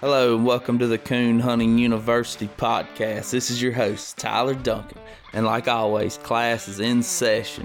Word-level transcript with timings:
Hello, 0.00 0.36
and 0.36 0.44
welcome 0.44 0.78
to 0.78 0.86
the 0.86 0.98
Coon 0.98 1.40
Hunting 1.40 1.78
University 1.78 2.48
podcast. 2.58 3.30
This 3.30 3.50
is 3.50 3.62
your 3.62 3.72
host, 3.72 4.18
Tyler 4.18 4.54
Duncan, 4.54 4.98
and 5.32 5.46
like 5.46 5.68
always, 5.68 6.18
class 6.18 6.68
is 6.68 6.80
in 6.80 7.02
session. 7.02 7.64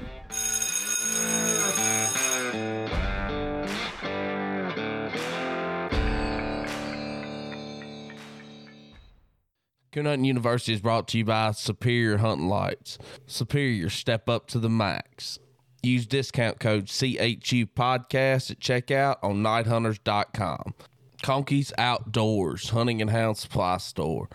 Coon 9.92 10.06
Hunting 10.06 10.24
University 10.24 10.72
is 10.72 10.80
brought 10.80 11.10
to 11.10 11.18
you 11.18 11.26
by 11.26 11.52
Superior 11.52 12.20
Hunting 12.20 12.48
Lights. 12.48 12.98
Superior, 13.28 13.90
step 13.90 14.30
up 14.30 14.48
to 14.48 14.60
the 14.60 14.70
max. 14.70 15.38
Use 15.84 16.06
discount 16.06 16.62
code 16.62 16.86
CHU 16.86 17.66
podcast 17.66 18.52
at 18.52 18.60
checkout 18.62 19.18
on 19.22 19.44
nighthunters.com. 19.44 20.76
Conkey's 21.22 21.72
Outdoors, 21.78 22.70
Hunting 22.70 23.02
and 23.02 23.10
Hound 23.10 23.38
Supply 23.38 23.78
Store. 23.78 24.30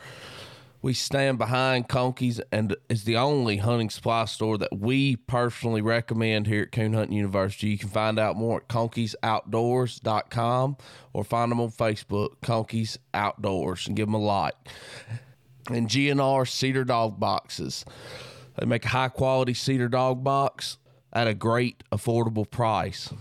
We 0.82 0.92
stand 0.94 1.38
behind 1.38 1.88
Conkey's 1.88 2.40
and 2.52 2.76
is 2.88 3.02
the 3.04 3.16
only 3.16 3.56
hunting 3.56 3.90
supply 3.90 4.26
store 4.26 4.56
that 4.58 4.78
we 4.78 5.16
personally 5.16 5.80
recommend 5.80 6.46
here 6.46 6.62
at 6.62 6.70
Coon 6.70 6.92
Hunting 6.92 7.16
University. 7.16 7.70
You 7.70 7.78
can 7.78 7.88
find 7.88 8.20
out 8.20 8.36
more 8.36 8.58
at 8.58 8.68
conkeys.outdoors.com 8.68 10.76
or 11.12 11.24
find 11.24 11.50
them 11.50 11.60
on 11.60 11.70
Facebook, 11.70 12.36
Conkey's 12.40 13.00
Outdoors, 13.14 13.88
and 13.88 13.96
give 13.96 14.06
them 14.06 14.14
a 14.14 14.18
like. 14.18 14.54
And 15.68 15.88
GNR 15.88 16.48
Cedar 16.48 16.84
Dog 16.84 17.18
Boxes. 17.18 17.84
They 18.56 18.66
make 18.66 18.84
a 18.84 18.88
high 18.88 19.08
quality 19.08 19.54
cedar 19.54 19.88
dog 19.88 20.22
box 20.22 20.78
at 21.12 21.26
a 21.26 21.34
great 21.34 21.82
affordable 21.90 22.48
price. 22.48 23.12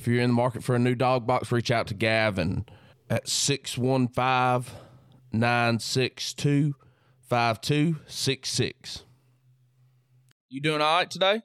If 0.00 0.08
you're 0.08 0.22
in 0.22 0.30
the 0.30 0.34
market 0.34 0.64
for 0.64 0.74
a 0.74 0.78
new 0.78 0.94
dog 0.94 1.26
box, 1.26 1.52
reach 1.52 1.70
out 1.70 1.86
to 1.88 1.94
Gavin 1.94 2.64
at 3.10 3.28
615 3.28 4.74
962 5.30 6.74
5266. 7.28 9.04
You 10.48 10.62
doing 10.62 10.80
all 10.80 10.96
right 10.96 11.10
today? 11.10 11.42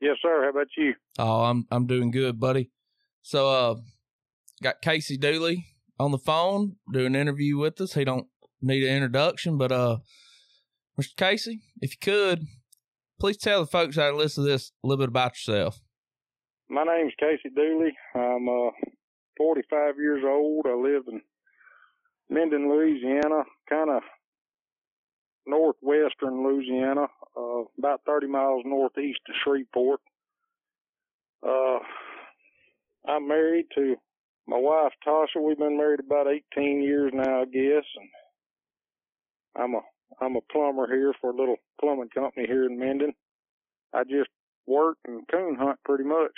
Yes, 0.00 0.18
sir. 0.22 0.44
How 0.44 0.50
about 0.50 0.68
you? 0.76 0.94
Oh, 1.18 1.42
I'm 1.42 1.66
I'm 1.72 1.88
doing 1.88 2.12
good, 2.12 2.38
buddy. 2.38 2.70
So 3.22 3.48
uh 3.48 3.74
got 4.62 4.80
Casey 4.80 5.16
Dooley 5.16 5.66
on 5.98 6.12
the 6.12 6.18
phone 6.18 6.76
doing 6.92 7.06
an 7.06 7.16
interview 7.16 7.58
with 7.58 7.80
us. 7.80 7.94
He 7.94 8.04
don't 8.04 8.28
need 8.62 8.84
an 8.84 8.94
introduction, 8.94 9.58
but 9.58 9.72
uh 9.72 9.96
Mr. 10.96 11.16
Casey, 11.16 11.62
if 11.80 11.94
you 11.94 11.98
could, 12.00 12.46
please 13.18 13.38
tell 13.38 13.58
the 13.58 13.66
folks 13.66 13.96
that 13.96 14.14
listen 14.14 14.44
to 14.44 14.50
this 14.50 14.70
a 14.84 14.86
little 14.86 15.02
bit 15.02 15.08
about 15.08 15.32
yourself. 15.32 15.80
My 16.72 16.84
name's 16.84 17.12
Casey 17.18 17.52
Dooley. 17.52 17.96
I'm 18.14 18.48
uh 18.48 18.70
45 19.36 19.96
years 19.96 20.22
old. 20.24 20.66
I 20.68 20.74
live 20.74 21.02
in 21.08 21.20
Minden, 22.28 22.70
Louisiana, 22.70 23.42
kind 23.68 23.90
of 23.90 24.02
northwestern 25.48 26.44
Louisiana, 26.44 27.08
uh, 27.36 27.62
about 27.76 28.02
30 28.06 28.28
miles 28.28 28.62
northeast 28.64 29.18
of 29.28 29.34
Shreveport. 29.42 29.98
Uh, 31.44 31.80
I'm 33.08 33.26
married 33.26 33.66
to 33.74 33.96
my 34.46 34.58
wife 34.58 34.92
Tasha. 35.04 35.42
We've 35.44 35.58
been 35.58 35.76
married 35.76 36.00
about 36.00 36.28
18 36.28 36.82
years 36.82 37.10
now, 37.12 37.42
I 37.42 37.44
guess, 37.46 37.84
and 37.96 38.08
I'm 39.56 39.74
a 39.74 39.80
I'm 40.20 40.36
a 40.36 40.52
plumber 40.52 40.86
here 40.86 41.14
for 41.20 41.30
a 41.30 41.36
little 41.36 41.56
plumbing 41.80 42.10
company 42.14 42.46
here 42.46 42.66
in 42.66 42.78
Minden. 42.78 43.12
I 43.92 44.04
just 44.04 44.30
work 44.68 44.98
and 45.04 45.26
coon 45.28 45.56
hunt 45.58 45.80
pretty 45.84 46.04
much. 46.04 46.30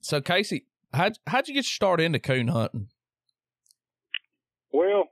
So 0.00 0.20
Casey, 0.20 0.66
how'd 0.94 1.18
how'd 1.26 1.48
you 1.48 1.54
get 1.54 1.64
started 1.64 2.04
into 2.04 2.18
coon 2.18 2.48
hunting? 2.48 2.88
Well, 4.72 5.04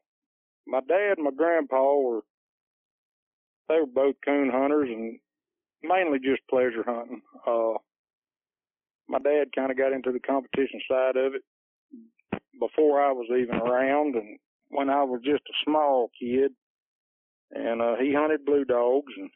my 0.67 0.81
dad 0.81 1.15
and 1.17 1.25
my 1.25 1.31
grandpa 1.37 1.97
were 1.97 2.21
they 3.69 3.77
were 3.81 3.87
both 3.87 4.17
coon 4.25 4.51
hunters 4.51 4.89
and 4.91 5.19
mainly 5.83 6.19
just 6.19 6.47
pleasure 6.49 6.85
hunting. 6.85 7.23
Uh 7.47 7.75
my 9.09 9.19
dad 9.19 9.55
kind 9.55 9.71
of 9.71 9.79
got 9.79 9.93
into 9.93 10.13
the 10.13 10.21
competition 10.21 10.81
side 10.91 11.17
of 11.17 11.35
it 11.35 11.43
before 12.59 13.01
I 13.01 13.13
was 13.13 13.27
even 13.31 13.57
around 13.57 14.17
and 14.17 14.39
when 14.69 14.91
I 14.91 15.05
was 15.05 15.21
just 15.25 15.43
a 15.49 15.57
small 15.65 16.11
kid 16.21 16.53
and 17.53 17.83
uh 17.83 17.97
he 18.01 18.15
hunted 18.15 18.45
blue 18.45 18.65
dogs 18.65 19.13
and 19.17 19.31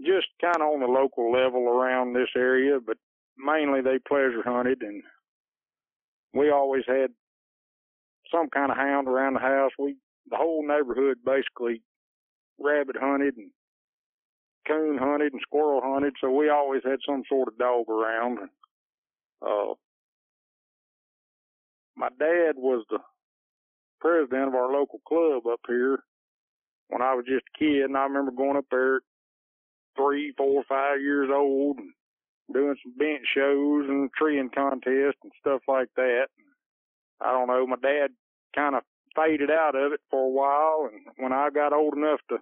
just 0.00 0.26
kind 0.40 0.56
of 0.56 0.72
on 0.72 0.80
the 0.80 0.86
local 0.86 1.30
level 1.32 1.68
around 1.68 2.14
this 2.14 2.30
area 2.36 2.78
but 2.84 2.96
mainly 3.44 3.80
they 3.80 3.98
pleasure 4.06 4.42
hunted 4.44 4.82
and 4.82 5.02
we 6.32 6.50
always 6.50 6.84
had 6.86 7.10
some 8.32 8.48
kind 8.48 8.70
of 8.70 8.76
hound 8.76 9.08
around 9.08 9.34
the 9.34 9.40
house. 9.40 9.72
We 9.78 9.96
the 10.30 10.36
whole 10.36 10.66
neighborhood 10.66 11.18
basically 11.24 11.82
rabbit 12.58 12.96
hunted 12.98 13.36
and 13.36 13.50
coon 14.66 14.98
hunted 14.98 15.32
and 15.32 15.42
squirrel 15.42 15.80
hunted, 15.82 16.14
so 16.20 16.30
we 16.30 16.48
always 16.48 16.82
had 16.84 16.98
some 17.06 17.22
sort 17.28 17.48
of 17.48 17.58
dog 17.58 17.88
around. 17.88 18.38
And, 18.38 18.50
uh, 19.42 19.74
my 21.96 22.08
dad 22.18 22.52
was 22.56 22.84
the 22.90 22.98
president 24.00 24.48
of 24.48 24.54
our 24.54 24.72
local 24.72 25.00
club 25.06 25.46
up 25.50 25.60
here 25.66 25.98
when 26.88 27.02
I 27.02 27.14
was 27.14 27.24
just 27.26 27.44
a 27.54 27.58
kid, 27.58 27.84
and 27.84 27.96
I 27.96 28.04
remember 28.04 28.30
going 28.30 28.56
up 28.56 28.66
there 28.70 29.00
three, 29.96 30.32
four, 30.36 30.62
five 30.68 31.00
years 31.00 31.30
old 31.32 31.78
and 31.78 31.92
doing 32.52 32.76
some 32.82 32.96
bench 32.96 33.24
shows 33.34 33.88
and 33.88 34.10
treeing 34.12 34.50
contests 34.54 35.20
and 35.22 35.32
stuff 35.40 35.62
like 35.68 35.88
that. 35.96 36.26
I 37.20 37.32
don't 37.32 37.48
know, 37.48 37.66
my 37.66 37.76
dad 37.76 38.10
kind 38.54 38.74
of 38.74 38.82
faded 39.14 39.50
out 39.50 39.74
of 39.74 39.92
it 39.92 40.00
for 40.10 40.24
a 40.24 40.30
while, 40.30 40.88
and 40.90 41.02
when 41.16 41.32
I 41.32 41.50
got 41.50 41.72
old 41.72 41.94
enough 41.94 42.20
to 42.30 42.38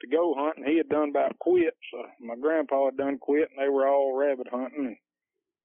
to 0.00 0.06
go 0.08 0.34
hunting, 0.36 0.64
he 0.66 0.76
had 0.76 0.88
done 0.88 1.10
about 1.10 1.38
quit. 1.38 1.74
So 1.92 2.02
my 2.20 2.34
grandpa 2.34 2.86
had 2.86 2.96
done 2.96 3.18
quit, 3.18 3.48
and 3.50 3.64
they 3.64 3.70
were 3.70 3.86
all 3.86 4.16
rabbit 4.16 4.48
hunting. 4.50 4.96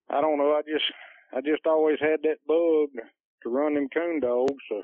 I 0.09 0.21
don't 0.21 0.38
know, 0.38 0.53
I 0.53 0.61
just 0.61 0.85
I 1.33 1.41
just 1.41 1.66
always 1.66 1.97
had 2.00 2.21
that 2.23 2.45
bug 2.47 2.89
to 3.44 3.50
run 3.50 3.75
them 3.75 3.89
coon 3.94 4.19
dogs. 4.19 4.63
So 4.69 4.83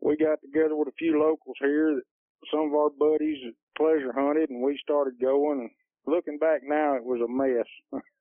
we 0.00 0.16
got 0.16 0.40
together 0.42 0.76
with 0.76 0.88
a 0.88 0.98
few 0.98 1.20
locals 1.20 1.56
here, 1.60 1.94
that 1.94 2.02
some 2.50 2.68
of 2.68 2.74
our 2.74 2.90
buddies 2.90 3.38
pleasure 3.76 4.12
hunted, 4.12 4.50
and 4.50 4.62
we 4.62 4.78
started 4.82 5.20
going. 5.20 5.60
And 5.60 5.70
looking 6.06 6.38
back 6.38 6.60
now, 6.64 6.94
it 6.94 7.04
was 7.04 7.20
a 7.20 7.28
mess. 7.28 7.66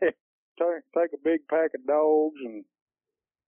take, 0.58 0.82
take 0.96 1.12
a 1.14 1.24
big 1.24 1.40
pack 1.48 1.70
of 1.74 1.86
dogs 1.86 2.36
and 2.44 2.64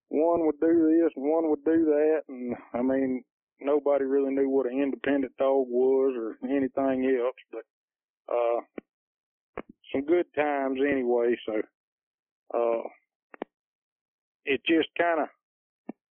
one 0.09 0.45
would 0.45 0.59
do 0.59 1.01
this 1.01 1.11
and 1.15 1.25
one 1.25 1.49
would 1.49 1.63
do 1.65 1.85
that. 1.85 2.21
And 2.27 2.55
I 2.73 2.81
mean 2.81 3.23
nobody 3.61 4.05
really 4.05 4.33
knew 4.33 4.49
what 4.49 4.65
an 4.65 4.81
independent 4.81 5.35
dog 5.37 5.65
was 5.67 6.13
or 6.17 6.49
anything 6.49 7.19
else 7.19 7.35
but 7.51 7.63
uh 8.33 8.61
some 9.91 10.05
good 10.05 10.25
times 10.35 10.79
anyway. 10.79 11.35
So 11.45 11.61
uh 12.53 12.87
it 14.45 14.61
just 14.65 14.89
kind 14.97 15.21
of 15.21 15.27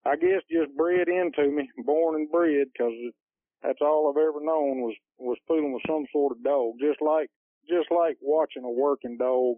I 0.06 0.16
guess 0.16 0.42
just 0.50 0.76
bred 0.78 1.10
into 1.10 1.52
me 1.52 1.70
born 1.86 2.16
and 2.16 2.32
bred 2.32 2.68
because 2.72 2.94
that's 3.62 3.80
all 3.82 4.10
I've 4.10 4.22
ever 4.22 4.40
known 4.44 4.82
was 4.82 4.96
was 5.18 5.38
fooling 5.48 5.74
with 5.74 5.84
some 5.88 6.06
sort 6.12 6.34
of 6.34 6.44
dog. 6.44 6.76
Just 6.80 7.02
like 7.02 7.30
just 7.70 7.92
like 7.92 8.18
watching 8.22 8.64
a 8.64 8.70
working 8.70 9.18
dog 9.18 9.58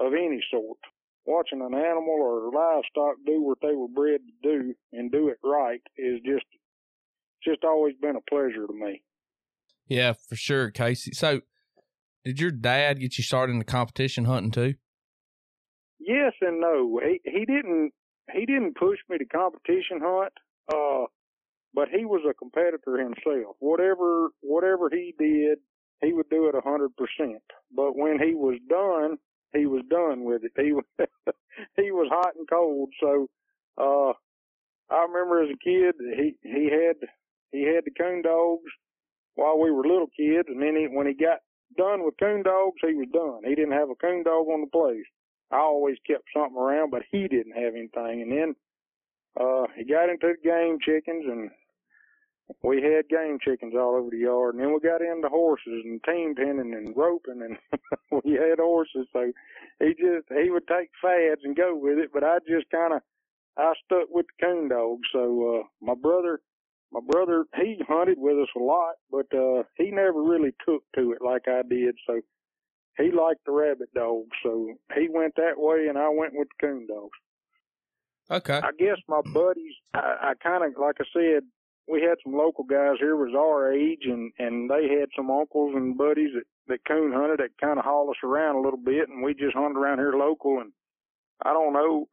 of 0.00 0.12
any 0.12 0.40
sort. 0.50 0.78
Watching 1.26 1.60
an 1.60 1.74
animal 1.74 2.16
or 2.18 2.50
livestock 2.50 3.16
do 3.26 3.42
what 3.42 3.58
they 3.62 3.74
were 3.74 3.88
bred 3.88 4.20
to 4.26 4.48
do 4.48 4.74
and 4.92 5.12
do 5.12 5.28
it 5.28 5.38
right 5.44 5.82
is 5.96 6.20
just 6.24 6.46
just 7.44 7.62
always 7.64 7.94
been 8.00 8.16
a 8.16 8.30
pleasure 8.30 8.66
to 8.66 8.72
me. 8.72 9.02
Yeah, 9.86 10.14
for 10.28 10.36
sure, 10.36 10.70
Casey. 10.70 11.12
So, 11.12 11.40
did 12.24 12.40
your 12.40 12.50
dad 12.50 13.00
get 13.00 13.18
you 13.18 13.24
started 13.24 13.52
in 13.52 13.58
the 13.58 13.64
competition 13.64 14.24
hunting 14.24 14.50
too? 14.50 14.74
Yes 15.98 16.32
and 16.40 16.60
no. 16.60 17.00
He 17.02 17.20
he 17.24 17.44
didn't 17.44 17.92
he 18.32 18.46
didn't 18.46 18.76
push 18.76 18.98
me 19.08 19.18
to 19.18 19.24
competition 19.26 20.00
hunt. 20.02 20.32
Uh, 20.72 21.06
but 21.74 21.88
he 21.88 22.04
was 22.04 22.22
a 22.28 22.34
competitor 22.34 22.98
himself. 22.98 23.56
Whatever 23.58 24.30
whatever 24.40 24.88
he 24.90 25.14
did, 25.18 25.58
he 26.02 26.12
would 26.12 26.28
do 26.30 26.48
it 26.48 26.54
a 26.54 26.60
hundred 26.60 26.90
percent. 26.96 27.42
But 27.74 27.96
when 27.96 28.18
he 28.18 28.34
was 28.34 28.58
done, 28.68 29.18
he 29.54 29.66
was 29.66 29.82
done 29.90 30.24
with 30.24 30.42
it. 30.44 30.52
He 30.56 30.72
was 30.72 30.84
he 31.76 31.90
was 31.92 32.08
hot 32.12 32.36
and 32.36 32.48
cold. 32.48 32.90
So 33.00 33.28
uh 33.78 34.12
I 34.94 35.02
remember 35.04 35.42
as 35.42 35.50
a 35.50 35.64
kid 35.64 35.94
he 36.00 36.36
he 36.42 36.70
had 36.70 36.96
he 37.52 37.62
had 37.64 37.84
the 37.86 37.92
coon 37.98 38.22
dogs 38.22 38.70
while 39.36 39.58
we 39.60 39.70
were 39.70 39.84
little 39.86 40.10
kids 40.16 40.48
and 40.48 40.62
then 40.62 40.76
he 40.76 40.86
when 40.88 41.06
he 41.06 41.14
got 41.14 41.40
done 41.78 42.04
with 42.04 42.14
coon 42.20 42.42
dogs 42.42 42.78
he 42.86 42.94
was 42.94 43.08
done. 43.12 43.42
He 43.48 43.54
didn't 43.54 43.72
have 43.78 43.90
a 43.90 43.96
coon 43.96 44.24
dog 44.24 44.48
on 44.48 44.62
the 44.62 44.68
place. 44.72 45.06
I 45.52 45.58
always 45.58 45.96
kept 46.06 46.24
something 46.36 46.58
around 46.58 46.90
but 46.90 47.02
he 47.10 47.28
didn't 47.28 47.56
have 47.56 47.74
anything 47.74 48.22
and 48.22 48.32
then 48.32 48.54
uh 49.40 49.66
he 49.76 49.84
got 49.84 50.10
into 50.10 50.32
the 50.34 50.48
game 50.48 50.78
chickens 50.84 51.24
and 51.28 51.50
we 52.62 52.82
had 52.82 53.08
game 53.08 53.38
chickens 53.42 53.74
all 53.74 53.96
over 53.96 54.10
the 54.10 54.18
yard, 54.18 54.54
and 54.54 54.62
then 54.62 54.72
we 54.72 54.80
got 54.80 55.02
into 55.02 55.28
horses 55.28 55.82
and 55.84 56.02
team 56.04 56.34
pinning 56.34 56.74
and 56.74 56.96
roping, 56.96 57.42
and 57.42 57.56
we 58.24 58.32
had 58.32 58.58
horses. 58.58 59.06
So 59.12 59.32
he 59.78 59.94
just 59.94 60.26
he 60.28 60.50
would 60.50 60.66
take 60.66 60.90
fads 61.00 61.42
and 61.44 61.56
go 61.56 61.76
with 61.76 61.98
it, 61.98 62.10
but 62.12 62.24
I 62.24 62.38
just 62.48 62.70
kind 62.70 62.94
of 62.94 63.00
I 63.56 63.72
stuck 63.84 64.08
with 64.10 64.26
the 64.26 64.46
coon 64.46 64.68
dogs. 64.68 65.08
So 65.12 65.60
uh, 65.60 65.62
my 65.80 65.94
brother, 65.94 66.40
my 66.92 67.00
brother, 67.06 67.44
he 67.56 67.80
hunted 67.86 68.18
with 68.18 68.38
us 68.38 68.48
a 68.56 68.62
lot, 68.62 68.94
but 69.10 69.26
uh, 69.36 69.62
he 69.76 69.90
never 69.90 70.22
really 70.22 70.52
took 70.66 70.82
to 70.96 71.12
it 71.12 71.22
like 71.24 71.42
I 71.46 71.62
did. 71.68 71.96
So 72.06 72.20
he 72.96 73.10
liked 73.12 73.44
the 73.46 73.52
rabbit 73.52 73.92
dogs, 73.94 74.30
so 74.42 74.74
he 74.94 75.08
went 75.10 75.34
that 75.36 75.56
way, 75.56 75.86
and 75.88 75.98
I 75.98 76.08
went 76.08 76.34
with 76.34 76.48
the 76.48 76.66
coon 76.66 76.86
dogs. 76.86 77.18
Okay. 78.30 78.60
I 78.62 78.70
guess 78.78 78.98
my 79.08 79.20
buddies, 79.32 79.74
I, 79.92 80.16
I 80.22 80.32
kind 80.40 80.64
of, 80.64 80.80
like 80.80 80.96
I 81.00 81.04
said, 81.12 81.42
we 81.90 82.00
had 82.02 82.18
some 82.22 82.34
local 82.34 82.64
guys 82.64 82.96
here 82.98 83.16
was 83.16 83.34
our 83.36 83.72
age, 83.72 84.04
and 84.04 84.32
and 84.38 84.70
they 84.70 84.88
had 84.88 85.08
some 85.16 85.30
uncles 85.30 85.74
and 85.74 85.98
buddies 85.98 86.30
that 86.34 86.44
that 86.68 86.84
coon 86.86 87.12
hunted 87.12 87.40
that 87.40 87.58
kind 87.60 87.78
of 87.78 87.84
haul 87.84 88.10
us 88.10 88.16
around 88.22 88.56
a 88.56 88.60
little 88.60 88.78
bit, 88.78 89.08
and 89.08 89.22
we 89.22 89.34
just 89.34 89.56
hunted 89.56 89.78
around 89.78 89.98
here 89.98 90.14
local. 90.14 90.60
And 90.60 90.72
I 91.44 91.52
don't 91.52 91.72
know, 91.72 92.08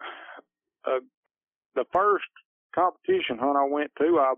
uh, 0.85 0.99
the 1.75 1.85
first 1.93 2.25
competition 2.73 3.37
hunt 3.37 3.57
I 3.57 3.65
went 3.65 3.91
to, 3.99 4.19
I 4.19 4.33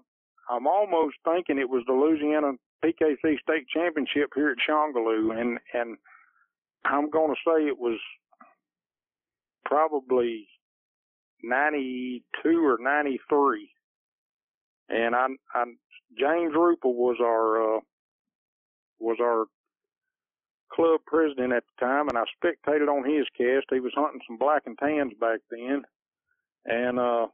I'm 0.49 0.67
almost 0.67 1.15
thinking 1.23 1.57
it 1.57 1.69
was 1.69 1.83
the 1.87 1.93
Louisiana 1.93 2.53
PKC 2.83 3.39
State 3.39 3.67
Championship 3.73 4.31
here 4.35 4.49
at 4.49 4.57
Shongaloo, 4.67 5.39
and 5.39 5.59
and 5.73 5.97
I'm 6.85 7.09
going 7.09 7.33
to 7.33 7.41
say 7.45 7.65
it 7.65 7.77
was 7.77 7.99
probably 9.65 10.47
92 11.43 12.65
or 12.65 12.77
93. 12.81 13.69
And 14.89 15.15
I, 15.15 15.27
I 15.53 15.65
James 16.19 16.53
Rupel 16.55 16.95
was 16.95 17.17
our, 17.21 17.77
uh, 17.77 17.79
was 18.99 19.17
our 19.21 19.45
club 20.73 21.01
president 21.07 21.53
at 21.53 21.63
the 21.65 21.85
time 21.85 22.09
and 22.09 22.17
I 22.17 22.23
spectated 22.37 22.87
on 22.89 23.05
his 23.09 23.25
cast. 23.37 23.67
He 23.71 23.79
was 23.79 23.93
hunting 23.95 24.21
some 24.27 24.37
black 24.37 24.63
and 24.65 24.77
tans 24.79 25.13
back 25.19 25.39
then. 25.51 25.83
And, 26.65 26.99
uh, 26.99 27.27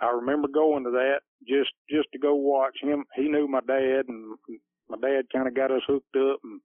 I 0.00 0.10
remember 0.10 0.48
going 0.48 0.84
to 0.84 0.90
that 0.92 1.20
just, 1.46 1.70
just 1.90 2.08
to 2.12 2.18
go 2.18 2.34
watch 2.34 2.76
him. 2.82 3.04
He 3.16 3.28
knew 3.28 3.46
my 3.48 3.60
dad 3.60 4.04
and 4.08 4.36
my 4.88 4.96
dad 5.00 5.26
kind 5.32 5.48
of 5.48 5.54
got 5.54 5.70
us 5.70 5.82
hooked 5.86 6.16
up 6.16 6.40
and 6.44 6.60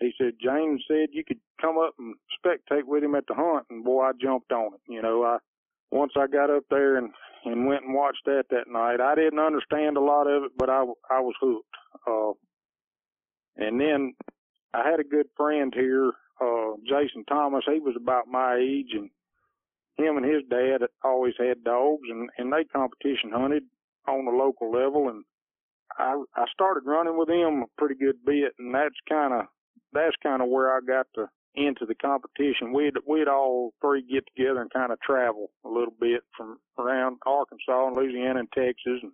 he 0.00 0.12
said, 0.18 0.34
James 0.42 0.82
said 0.88 1.08
you 1.12 1.24
could 1.26 1.40
come 1.60 1.78
up 1.78 1.94
and 1.98 2.14
spectate 2.44 2.84
with 2.86 3.02
him 3.04 3.14
at 3.14 3.24
the 3.28 3.34
hunt 3.34 3.66
and 3.70 3.84
boy, 3.84 4.02
I 4.04 4.12
jumped 4.20 4.52
on 4.52 4.74
it. 4.74 4.80
You 4.88 5.02
know, 5.02 5.24
I, 5.24 5.38
once 5.90 6.12
I 6.16 6.26
got 6.26 6.50
up 6.50 6.64
there 6.70 6.96
and 6.96 7.10
and 7.44 7.66
went 7.66 7.84
and 7.84 7.94
watched 7.94 8.24
that 8.26 8.44
that 8.50 8.68
night. 8.68 9.00
I 9.00 9.14
didn't 9.14 9.38
understand 9.38 9.96
a 9.96 10.00
lot 10.00 10.26
of 10.26 10.44
it, 10.44 10.52
but 10.56 10.68
I 10.68 10.82
I 11.10 11.20
was 11.20 11.34
hooked. 11.40 11.66
Uh, 12.06 12.32
and 13.56 13.80
then 13.80 14.14
I 14.74 14.88
had 14.88 15.00
a 15.00 15.04
good 15.04 15.26
friend 15.36 15.72
here, 15.74 16.12
uh, 16.40 16.72
Jason 16.86 17.24
Thomas. 17.28 17.64
He 17.66 17.80
was 17.80 17.96
about 17.96 18.26
my 18.28 18.56
age, 18.56 18.92
and 18.92 19.10
him 19.96 20.16
and 20.16 20.26
his 20.26 20.42
dad 20.48 20.86
always 21.02 21.34
had 21.38 21.64
dogs, 21.64 22.08
and 22.08 22.28
and 22.38 22.52
they 22.52 22.64
competition 22.64 23.32
hunted 23.32 23.64
on 24.06 24.24
the 24.24 24.30
local 24.30 24.70
level, 24.70 25.08
and 25.08 25.24
I 25.98 26.22
I 26.36 26.44
started 26.52 26.84
running 26.86 27.16
with 27.16 27.28
him 27.28 27.62
a 27.62 27.66
pretty 27.80 27.94
good 27.94 28.24
bit, 28.24 28.52
and 28.58 28.74
that's 28.74 28.94
kind 29.08 29.34
of 29.34 29.46
that's 29.92 30.16
kind 30.22 30.42
of 30.42 30.48
where 30.48 30.74
I 30.74 30.80
got 30.86 31.06
to 31.14 31.28
into 31.66 31.86
the 31.86 31.94
competition, 31.94 32.72
we'd 32.72 32.94
we'd 33.06 33.28
all 33.28 33.72
three 33.80 34.02
get 34.02 34.24
together 34.34 34.60
and 34.60 34.72
kind 34.72 34.92
of 34.92 35.00
travel 35.00 35.50
a 35.64 35.68
little 35.68 35.94
bit 36.00 36.22
from 36.36 36.58
around 36.78 37.18
Arkansas 37.26 37.88
and 37.88 37.96
Louisiana 37.96 38.40
and 38.40 38.52
Texas, 38.52 39.00
and 39.02 39.12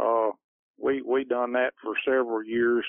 uh, 0.00 0.30
we 0.78 1.02
we 1.02 1.24
done 1.24 1.52
that 1.52 1.72
for 1.82 1.94
several 2.04 2.44
years 2.44 2.84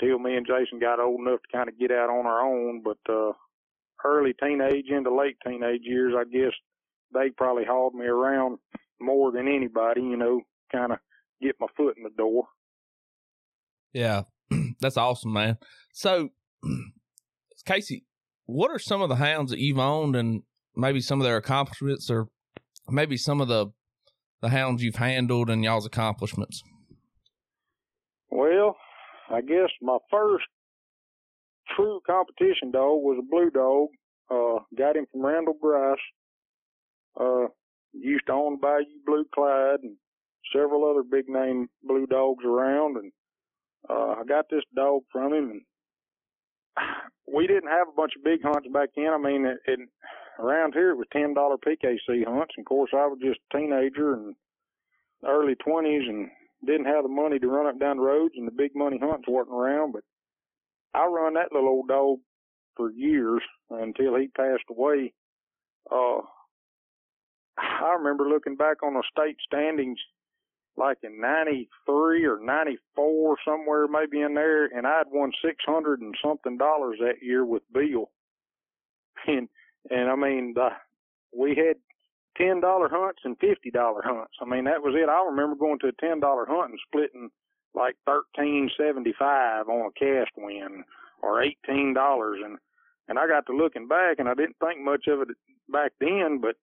till 0.00 0.18
me 0.18 0.36
and 0.36 0.46
Jason 0.46 0.78
got 0.78 1.00
old 1.00 1.20
enough 1.20 1.40
to 1.42 1.56
kind 1.56 1.68
of 1.68 1.78
get 1.78 1.90
out 1.90 2.10
on 2.10 2.26
our 2.26 2.40
own. 2.40 2.82
But 2.82 2.98
uh, 3.12 3.32
early 4.04 4.34
teenage 4.42 4.86
into 4.88 5.14
late 5.14 5.36
teenage 5.46 5.82
years, 5.82 6.14
I 6.16 6.24
guess 6.24 6.52
they 7.12 7.30
probably 7.30 7.64
hauled 7.64 7.94
me 7.94 8.06
around 8.06 8.58
more 9.00 9.32
than 9.32 9.48
anybody. 9.48 10.02
You 10.02 10.16
know, 10.16 10.42
kind 10.72 10.92
of 10.92 10.98
get 11.42 11.56
my 11.60 11.66
foot 11.76 11.96
in 11.96 12.04
the 12.04 12.10
door. 12.10 12.46
Yeah, 13.92 14.22
that's 14.80 14.96
awesome, 14.96 15.32
man. 15.32 15.58
So 15.92 16.30
Casey, 17.62 18.04
what 18.46 18.70
are 18.70 18.78
some 18.78 19.02
of 19.02 19.08
the 19.08 19.16
hounds 19.16 19.50
that 19.50 19.58
you've 19.58 19.78
owned 19.78 20.16
and 20.16 20.42
maybe 20.76 21.00
some 21.00 21.20
of 21.20 21.24
their 21.24 21.36
accomplishments 21.36 22.10
or 22.10 22.28
maybe 22.88 23.16
some 23.16 23.40
of 23.40 23.48
the 23.48 23.66
the 24.40 24.48
hounds 24.50 24.82
you've 24.82 24.96
handled 24.96 25.50
and 25.50 25.64
y'all's 25.64 25.86
accomplishments? 25.86 26.62
Well, 28.30 28.76
I 29.30 29.40
guess 29.40 29.70
my 29.82 29.98
first 30.10 30.44
true 31.76 32.00
competition 32.06 32.70
dog 32.70 33.02
was 33.02 33.18
a 33.18 33.28
blue 33.28 33.50
dog. 33.50 33.88
Uh, 34.30 34.62
got 34.76 34.96
him 34.96 35.06
from 35.10 35.24
Randall 35.24 35.56
Grice. 35.60 35.98
Uh, 37.18 37.48
used 37.92 38.26
to 38.26 38.32
own 38.32 38.60
Bayou 38.60 38.84
Blue 39.04 39.24
Clyde 39.34 39.80
and 39.82 39.96
several 40.52 40.88
other 40.88 41.02
big 41.02 41.28
name 41.28 41.68
blue 41.82 42.06
dogs 42.06 42.44
around. 42.44 42.96
And, 42.96 43.12
uh, 43.88 44.20
I 44.20 44.22
got 44.28 44.46
this 44.50 44.64
dog 44.76 45.02
from 45.10 45.32
him 45.32 45.50
and 45.50 45.62
we 47.26 47.46
didn't 47.46 47.70
have 47.70 47.88
a 47.88 47.96
bunch 47.96 48.12
of 48.16 48.24
big 48.24 48.42
hunts 48.42 48.68
back 48.72 48.90
then. 48.96 49.12
I 49.12 49.18
mean, 49.18 49.46
it, 49.46 49.58
it 49.66 49.80
around 50.38 50.74
here 50.74 50.90
it 50.90 50.96
was 50.96 51.06
ten 51.12 51.34
dollar 51.34 51.56
PKC 51.56 52.24
hunts, 52.26 52.54
and 52.56 52.64
of 52.64 52.68
course 52.68 52.90
I 52.92 53.06
was 53.06 53.18
just 53.22 53.40
a 53.52 53.58
teenager 53.58 54.14
and 54.14 54.34
early 55.26 55.54
twenties, 55.56 56.02
and 56.08 56.28
didn't 56.66 56.86
have 56.86 57.04
the 57.04 57.08
money 57.08 57.38
to 57.38 57.48
run 57.48 57.66
up 57.66 57.78
down 57.78 57.96
the 57.96 58.02
roads, 58.02 58.34
and 58.36 58.46
the 58.46 58.52
big 58.52 58.72
money 58.74 58.98
hunts 59.00 59.28
wasn't 59.28 59.54
around. 59.54 59.92
But 59.92 60.02
I 60.94 61.06
run 61.06 61.34
that 61.34 61.52
little 61.52 61.68
old 61.68 61.88
dog 61.88 62.18
for 62.76 62.90
years 62.90 63.42
until 63.70 64.16
he 64.16 64.28
passed 64.28 64.64
away. 64.70 65.12
Uh, 65.90 66.20
I 67.58 67.94
remember 67.98 68.28
looking 68.28 68.56
back 68.56 68.82
on 68.82 68.94
the 68.94 69.02
state 69.10 69.36
standings 69.44 69.98
like 70.78 70.98
in 71.02 71.20
93 71.20 72.24
or 72.24 72.38
94, 72.40 73.36
somewhere 73.44 73.86
maybe 73.88 74.20
in 74.20 74.34
there, 74.34 74.66
and 74.66 74.86
I'd 74.86 75.10
won 75.10 75.32
600 75.44 76.00
and 76.00 76.14
something 76.24 76.56
dollars 76.56 76.98
that 77.00 77.22
year 77.22 77.44
with 77.44 77.62
Bill. 77.72 78.10
And, 79.26 79.48
and 79.90 80.08
I 80.08 80.14
mean, 80.14 80.54
the, 80.54 80.68
we 81.36 81.56
had 81.56 81.74
$10 82.40 82.62
hunts 82.62 83.20
and 83.24 83.36
$50 83.40 83.50
hunts. 84.04 84.34
I 84.40 84.44
mean, 84.44 84.64
that 84.64 84.80
was 84.80 84.94
it. 84.94 85.08
I 85.08 85.26
remember 85.28 85.56
going 85.56 85.80
to 85.80 85.88
a 85.88 85.92
$10 85.92 86.20
hunt 86.22 86.70
and 86.70 86.78
splitting 86.86 87.30
like 87.74 87.96
1375 88.04 89.68
on 89.68 89.90
a 89.90 89.98
cast 89.98 90.30
win 90.36 90.84
or 91.20 91.44
$18 91.68 92.44
and 92.44 92.58
and 93.08 93.18
I 93.18 93.26
got 93.26 93.46
to 93.46 93.56
looking 93.56 93.88
back 93.88 94.18
and 94.18 94.28
I 94.28 94.34
didn't 94.34 94.56
think 94.60 94.84
much 94.84 95.06
of 95.08 95.22
it 95.22 95.28
back 95.72 95.92
then, 95.98 96.40
but 96.42 96.56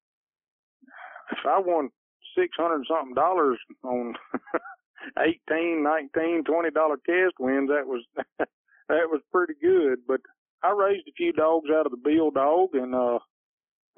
if 1.32 1.40
I 1.44 1.60
won 1.60 1.90
six 2.36 2.56
hundred 2.58 2.86
something 2.88 3.16
dollars 3.16 3.60
on 3.84 4.14
eighteen, 5.20 5.84
nineteen, 5.84 6.44
twenty 6.44 6.72
dollar 6.72 6.98
cast 6.98 7.36
wins. 7.40 7.70
That 7.70 7.88
was 7.88 8.04
that 8.40 8.48
was 9.10 9.22
pretty 9.32 9.54
good. 9.62 10.00
But 10.08 10.22
I 10.64 10.72
raised 10.72 11.08
a 11.08 11.14
few 11.18 11.34
dogs 11.34 11.70
out 11.72 11.86
of 11.86 11.92
the 11.92 12.02
Bill 12.04 12.32
dog, 12.32 12.70
and 12.74 12.94
uh, 12.96 13.20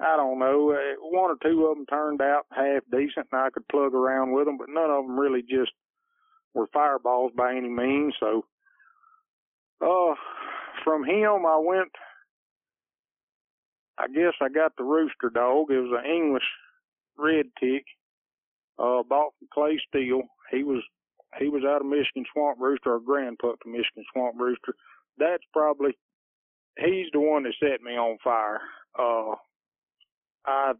I 0.00 0.16
don't 0.16 0.38
know, 0.38 0.72
uh, 0.72 1.00
one 1.00 1.30
or 1.30 1.36
two 1.42 1.66
of 1.66 1.76
them 1.76 1.86
turned 1.86 2.20
out 2.22 2.46
half 2.52 2.82
decent, 2.90 3.28
and 3.32 3.40
I 3.40 3.50
could 3.50 3.66
plug 3.68 3.94
around 3.94 4.32
with 4.32 4.46
them. 4.46 4.58
But 4.58 4.68
none 4.68 4.90
of 4.90 5.06
them 5.06 5.18
really 5.18 5.42
just 5.42 5.72
were 6.54 6.68
fireballs 6.72 7.32
by 7.36 7.52
any 7.54 7.68
means. 7.68 8.14
So, 8.20 8.44
uh, 9.80 10.14
from 10.84 11.04
him, 11.04 11.46
I 11.46 11.58
went. 11.62 11.90
I 14.00 14.06
guess 14.06 14.34
I 14.40 14.48
got 14.48 14.72
the 14.76 14.84
rooster 14.84 15.28
dog. 15.28 15.70
It 15.70 15.80
was 15.80 16.00
an 16.04 16.08
English 16.08 16.44
red 17.18 17.46
tick 17.58 17.84
uh, 18.78 19.02
bought 19.08 19.32
from 19.38 19.48
Clay 19.52 19.80
Steele. 19.88 20.22
He 20.50 20.62
was 20.64 20.82
he 21.38 21.48
was 21.48 21.62
out 21.66 21.82
of 21.82 21.86
Michigan 21.86 22.24
Swamp 22.32 22.58
Rooster 22.60 22.94
or 22.94 23.00
Grand 23.00 23.38
Pup 23.38 23.60
to 23.60 23.68
Michigan 23.68 24.04
Swamp 24.12 24.36
Rooster. 24.38 24.74
That's 25.18 25.42
probably 25.52 25.96
he's 26.78 27.06
the 27.12 27.20
one 27.20 27.42
that 27.44 27.54
set 27.60 27.82
me 27.82 27.92
on 27.92 28.18
fire. 28.22 28.60
Uh, 28.98 29.34
I 30.46 30.72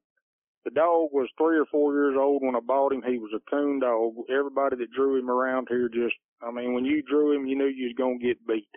the 0.64 0.70
dog 0.70 1.10
was 1.12 1.28
three 1.38 1.58
or 1.58 1.66
four 1.66 1.94
years 1.94 2.16
old 2.18 2.42
when 2.42 2.56
I 2.56 2.60
bought 2.60 2.92
him. 2.92 3.02
He 3.06 3.18
was 3.18 3.30
a 3.34 3.50
coon 3.50 3.80
dog. 3.80 4.14
Everybody 4.28 4.76
that 4.76 4.92
drew 4.92 5.18
him 5.18 5.30
around 5.30 5.68
here 5.70 5.88
just, 5.88 6.14
I 6.42 6.50
mean, 6.50 6.74
when 6.74 6.84
you 6.84 7.02
drew 7.02 7.32
him, 7.32 7.46
you 7.46 7.56
knew 7.56 7.66
you 7.66 7.86
was 7.86 7.94
gonna 7.96 8.18
get 8.18 8.46
beat. 8.46 8.68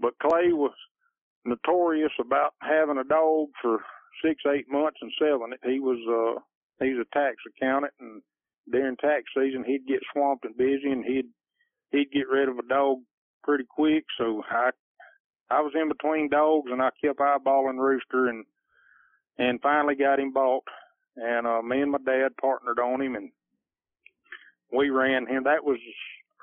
But 0.00 0.18
Clay 0.20 0.52
was 0.52 0.74
notorious 1.44 2.12
about 2.20 2.54
having 2.60 2.98
a 2.98 3.04
dog 3.04 3.48
for 3.62 3.84
six, 4.24 4.42
eight 4.52 4.66
months 4.68 4.98
and 5.00 5.12
selling 5.18 5.52
it. 5.52 5.60
He 5.64 5.80
was 5.80 5.98
uh 6.08 6.40
he's 6.80 6.98
a 6.98 7.18
tax 7.18 7.36
accountant 7.46 7.92
and 8.00 8.22
during 8.70 8.96
tax 8.96 9.24
season 9.36 9.64
he'd 9.64 9.86
get 9.86 10.00
swamped 10.12 10.44
and 10.44 10.56
busy 10.56 10.90
and 10.90 11.04
he'd 11.04 11.26
he'd 11.90 12.10
get 12.12 12.28
rid 12.28 12.48
of 12.48 12.58
a 12.58 12.68
dog 12.68 12.98
pretty 13.42 13.64
quick. 13.68 14.04
So 14.18 14.42
i 14.50 14.70
i 15.50 15.60
was 15.60 15.72
in 15.74 15.88
between 15.88 16.30
dogs 16.30 16.70
and 16.70 16.82
i 16.82 16.90
kept 17.02 17.18
eyeballing 17.18 17.78
rooster 17.78 18.28
and 18.28 18.44
and 19.38 19.60
finally 19.60 19.94
got 19.94 20.20
him 20.20 20.32
bought. 20.32 20.64
And 21.16 21.46
uh 21.46 21.62
me 21.62 21.82
and 21.82 21.92
my 21.92 21.98
dad 22.04 22.30
partnered 22.40 22.78
on 22.78 23.00
him 23.00 23.14
and 23.14 23.30
we 24.72 24.90
ran 24.90 25.26
him. 25.26 25.44
That 25.44 25.64
was 25.64 25.78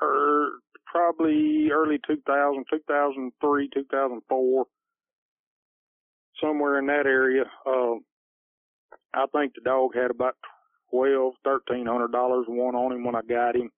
er, 0.01 0.59
probably 0.85 1.69
early 1.71 1.99
2000 2.07 2.65
2003 2.69 3.69
2004 3.73 4.65
somewhere 6.41 6.79
in 6.79 6.85
that 6.87 7.05
area. 7.05 7.43
Uh 7.65 7.95
I 9.13 9.25
think 9.31 9.53
the 9.53 9.61
dog 9.61 9.91
had 9.95 10.11
about 10.11 10.35
twelve, 10.89 11.33
thirteen 11.43 11.85
hundred 11.85 12.11
dollars 12.11 12.45
won 12.47 12.75
on 12.75 12.93
him 12.93 13.03
when 13.03 13.15
I 13.15 13.21
got 13.21 13.55
him. 13.55 13.69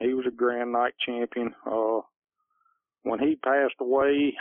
He 0.00 0.14
was 0.14 0.26
a 0.26 0.30
Grand 0.30 0.72
Night 0.72 0.94
champion. 1.04 1.54
Uh, 1.64 2.00
when 3.02 3.18
he 3.18 3.36
passed 3.36 3.74
away, 3.80 4.34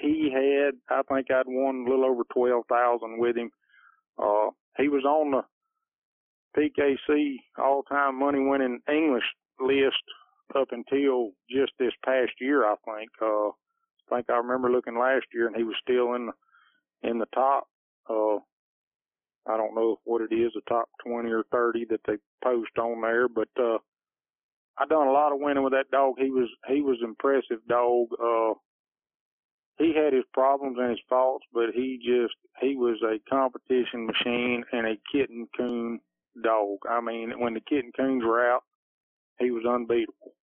he 0.00 0.30
had 0.32 0.74
I 0.88 1.02
think 1.02 1.30
I'd 1.30 1.46
won 1.46 1.84
a 1.86 1.90
little 1.90 2.04
over 2.04 2.22
twelve 2.32 2.64
thousand 2.68 3.18
with 3.18 3.36
him. 3.36 3.50
Uh, 4.18 4.50
he 4.78 4.88
was 4.88 5.04
on 5.04 5.30
the 5.32 5.42
PKC 6.56 7.36
all-time 7.58 8.18
money-winning 8.18 8.80
English 8.92 9.24
list 9.60 10.02
up 10.54 10.68
until 10.72 11.30
just 11.48 11.72
this 11.78 11.92
past 12.04 12.32
year. 12.40 12.64
I 12.64 12.74
think. 12.84 13.10
Uh, 13.20 13.48
I 13.48 14.16
think 14.16 14.30
I 14.30 14.36
remember 14.38 14.70
looking 14.70 14.98
last 14.98 15.26
year, 15.32 15.46
and 15.46 15.56
he 15.56 15.62
was 15.62 15.76
still 15.82 16.14
in 16.14 16.26
the 16.26 17.08
in 17.08 17.18
the 17.18 17.26
top. 17.34 17.66
Uh, 18.08 18.38
I 19.46 19.56
don't 19.56 19.74
know 19.74 19.98
what 20.04 20.22
it 20.22 20.34
is, 20.34 20.52
the 20.54 20.60
top 20.68 20.88
20 21.06 21.30
or 21.30 21.44
30 21.50 21.86
that 21.90 22.00
they 22.06 22.16
post 22.44 22.76
on 22.78 23.00
there, 23.00 23.28
but 23.28 23.48
uh, 23.58 23.78
I 24.78 24.86
done 24.86 25.08
a 25.08 25.12
lot 25.12 25.32
of 25.32 25.40
winning 25.40 25.62
with 25.62 25.72
that 25.72 25.90
dog. 25.90 26.14
He 26.18 26.30
was 26.30 26.48
he 26.68 26.80
was 26.80 26.98
impressive 27.02 27.58
dog. 27.68 28.08
Uh, 28.12 28.54
he 29.78 29.94
had 29.94 30.12
his 30.12 30.24
problems 30.32 30.76
and 30.78 30.90
his 30.90 31.00
faults, 31.08 31.44
but 31.52 31.70
he 31.74 31.98
just 32.04 32.34
he 32.60 32.76
was 32.76 32.98
a 33.02 33.18
competition 33.30 34.06
machine 34.06 34.64
and 34.72 34.86
a 34.86 35.00
kitten 35.12 35.48
coon 35.56 36.00
dog. 36.42 36.78
I 36.88 37.00
mean, 37.00 37.32
when 37.38 37.54
the 37.54 37.60
kitten 37.60 37.92
coons 37.96 38.24
were 38.24 38.44
out, 38.44 38.62
he 39.38 39.50
was 39.50 39.64
unbeatable. 39.66 40.34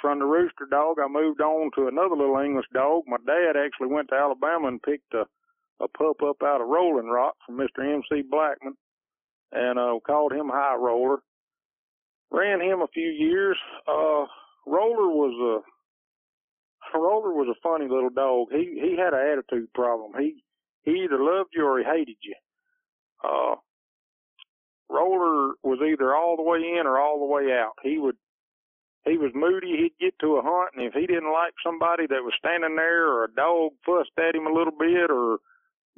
From 0.00 0.18
the 0.18 0.24
rooster 0.24 0.66
dog, 0.70 0.96
I 0.98 1.08
moved 1.08 1.40
on 1.40 1.70
to 1.76 1.88
another 1.88 2.16
little 2.16 2.38
English 2.38 2.66
dog. 2.72 3.02
My 3.06 3.18
dad 3.26 3.56
actually 3.56 3.88
went 3.88 4.08
to 4.08 4.14
Alabama 4.14 4.68
and 4.68 4.82
picked 4.82 5.12
a 5.14 5.26
a 5.80 5.88
pup 5.88 6.22
up 6.22 6.42
out 6.44 6.60
of 6.60 6.68
Rolling 6.68 7.08
Rock 7.08 7.34
from 7.46 7.56
Mr. 7.56 7.82
M.C. 7.82 8.22
Blackman 8.30 8.74
and 9.52 9.78
uh, 9.78 9.98
called 10.06 10.32
him 10.32 10.48
High 10.48 10.76
Roller. 10.76 11.18
Ran 12.30 12.60
him 12.60 12.80
a 12.80 12.88
few 12.92 13.08
years. 13.08 13.56
Uh, 13.88 14.26
Roller 14.66 15.08
was 15.08 15.62
a 16.94 16.98
Roller 16.98 17.32
was 17.32 17.48
a 17.48 17.60
funny 17.62 17.88
little 17.88 18.10
dog. 18.10 18.48
He 18.52 18.78
he 18.80 18.96
had 18.96 19.14
an 19.14 19.20
attitude 19.20 19.72
problem. 19.74 20.12
He 20.18 20.42
he 20.82 21.04
either 21.04 21.22
loved 21.22 21.50
you 21.54 21.64
or 21.64 21.78
he 21.78 21.84
hated 21.84 22.16
you. 22.22 22.34
Uh, 23.22 23.56
Roller 24.88 25.54
was 25.62 25.78
either 25.86 26.14
all 26.14 26.36
the 26.36 26.42
way 26.42 26.58
in 26.58 26.86
or 26.86 26.98
all 26.98 27.18
the 27.18 27.32
way 27.32 27.52
out. 27.52 27.74
He 27.82 27.98
would 27.98 28.16
he 29.04 29.16
was 29.16 29.32
moody. 29.34 29.76
He'd 29.76 30.04
get 30.04 30.18
to 30.20 30.36
a 30.36 30.42
hunt, 30.42 30.70
and 30.74 30.84
if 30.84 30.94
he 30.94 31.06
didn't 31.06 31.32
like 31.32 31.54
somebody 31.64 32.06
that 32.06 32.22
was 32.22 32.34
standing 32.38 32.76
there, 32.76 33.06
or 33.06 33.24
a 33.24 33.34
dog 33.34 33.72
fussed 33.84 34.12
at 34.18 34.34
him 34.34 34.46
a 34.46 34.52
little 34.52 34.74
bit, 34.76 35.10
or 35.10 35.38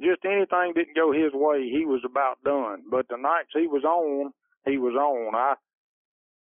just 0.01 0.25
anything 0.25 0.73
didn't 0.75 0.97
go 0.97 1.13
his 1.13 1.33
way, 1.33 1.69
he 1.71 1.85
was 1.85 2.03
about 2.05 2.43
done. 2.45 2.83
But 2.91 3.07
the 3.09 3.17
nights 3.17 3.51
he 3.55 3.67
was 3.67 3.85
on, 3.85 4.33
he 4.65 4.79
was 4.79 4.95
on. 4.95 5.35
I 5.35 5.55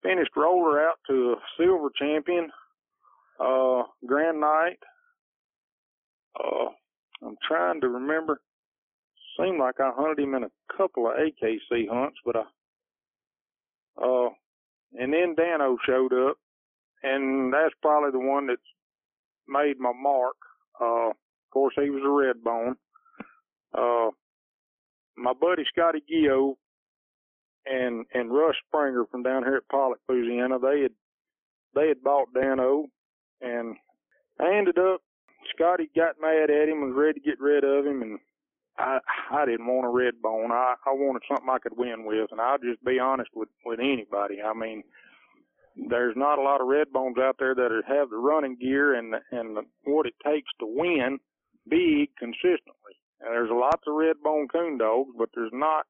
finished 0.03 0.31
roller 0.35 0.81
out 0.81 0.97
to 1.07 1.33
a 1.33 1.41
silver 1.57 1.89
champion, 1.97 2.49
uh, 3.39 3.83
grand 4.05 4.39
night. 4.39 4.79
Uh, 6.39 6.69
I'm 7.25 7.35
trying 7.47 7.81
to 7.81 7.89
remember. 7.89 8.41
Seemed 9.39 9.59
like 9.59 9.79
I 9.79 9.91
hunted 9.95 10.21
him 10.23 10.35
in 10.35 10.43
a 10.43 10.51
couple 10.75 11.07
of 11.07 11.13
AKC 11.13 11.87
hunts, 11.89 12.17
but 12.25 12.35
I, 12.35 12.43
uh, 14.03 14.29
and 14.93 15.13
then 15.13 15.35
Dano 15.35 15.77
showed 15.85 16.13
up, 16.13 16.37
and 17.03 17.53
that's 17.53 17.73
probably 17.81 18.11
the 18.11 18.25
one 18.25 18.47
that's 18.47 18.61
made 19.47 19.79
my 19.79 19.93
mark. 19.95 20.35
Uh, 20.79 21.09
of 21.11 21.15
course, 21.53 21.73
he 21.81 21.89
was 21.89 22.03
a 22.05 22.09
red 22.09 22.43
bone 22.43 22.75
uh, 23.77 24.09
my 25.17 25.33
buddy 25.33 25.63
Scotty 25.71 26.03
Gio 26.11 26.55
and 27.65 28.05
and 28.13 28.31
Russ 28.31 28.55
Springer 28.67 29.05
from 29.11 29.23
down 29.23 29.43
here 29.43 29.57
at 29.57 29.69
Pollock, 29.69 29.99
Louisiana, 30.09 30.59
they 30.59 30.81
had 30.81 30.91
they 31.75 31.87
had 31.87 32.03
bought 32.03 32.33
Dano, 32.33 32.85
and 33.41 33.75
I 34.39 34.55
ended 34.55 34.77
up 34.77 35.01
Scotty 35.55 35.89
got 35.95 36.15
mad 36.21 36.49
at 36.49 36.69
him 36.69 36.81
was 36.81 36.95
ready 36.95 37.19
to 37.19 37.25
get 37.25 37.39
rid 37.39 37.63
of 37.63 37.85
him, 37.85 38.01
and 38.01 38.19
I 38.77 38.99
I 39.31 39.45
didn't 39.45 39.67
want 39.67 39.85
a 39.85 39.89
red 39.89 40.21
bone. 40.21 40.51
I 40.51 40.75
I 40.85 40.91
wanted 40.91 41.23
something 41.27 41.49
I 41.49 41.59
could 41.59 41.77
win 41.77 42.05
with, 42.05 42.31
and 42.31 42.41
I'll 42.41 42.57
just 42.57 42.83
be 42.83 42.99
honest 42.99 43.29
with 43.35 43.49
with 43.65 43.79
anybody. 43.79 44.41
I 44.41 44.53
mean, 44.53 44.83
there's 45.89 46.15
not 46.15 46.39
a 46.39 46.43
lot 46.43 46.61
of 46.61 46.67
red 46.67 46.91
bones 46.91 47.17
out 47.17 47.35
there 47.39 47.55
that 47.55 47.83
have 47.87 48.09
the 48.09 48.17
running 48.17 48.57
gear 48.59 48.95
and 48.95 49.15
and 49.31 49.57
what 49.85 50.05
it 50.05 50.15
takes 50.25 50.49
to 50.59 50.67
win 50.67 51.19
big 51.69 52.09
consistently. 52.17 52.95
And 53.23 53.33
there's 53.33 53.49
lots 53.51 53.83
of 53.87 53.93
red 53.95 54.21
bone 54.23 54.47
coon 54.47 54.77
dogs, 54.77 55.11
but 55.17 55.29
there's 55.35 55.53
not 55.53 55.85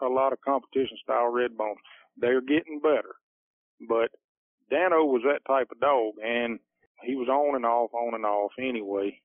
a 0.00 0.06
lot 0.06 0.32
of 0.32 0.40
competition 0.40 0.96
style 1.02 1.28
red 1.28 1.56
bones. 1.56 1.78
They're 2.16 2.40
getting 2.40 2.80
better. 2.80 3.16
But 3.88 4.10
Dano 4.70 5.04
was 5.04 5.22
that 5.24 5.44
type 5.46 5.68
of 5.70 5.80
dog 5.80 6.14
and 6.24 6.58
he 7.02 7.16
was 7.16 7.28
on 7.28 7.56
and 7.56 7.66
off, 7.66 7.92
on 7.92 8.14
and 8.14 8.24
off 8.24 8.52
anyway. 8.58 9.20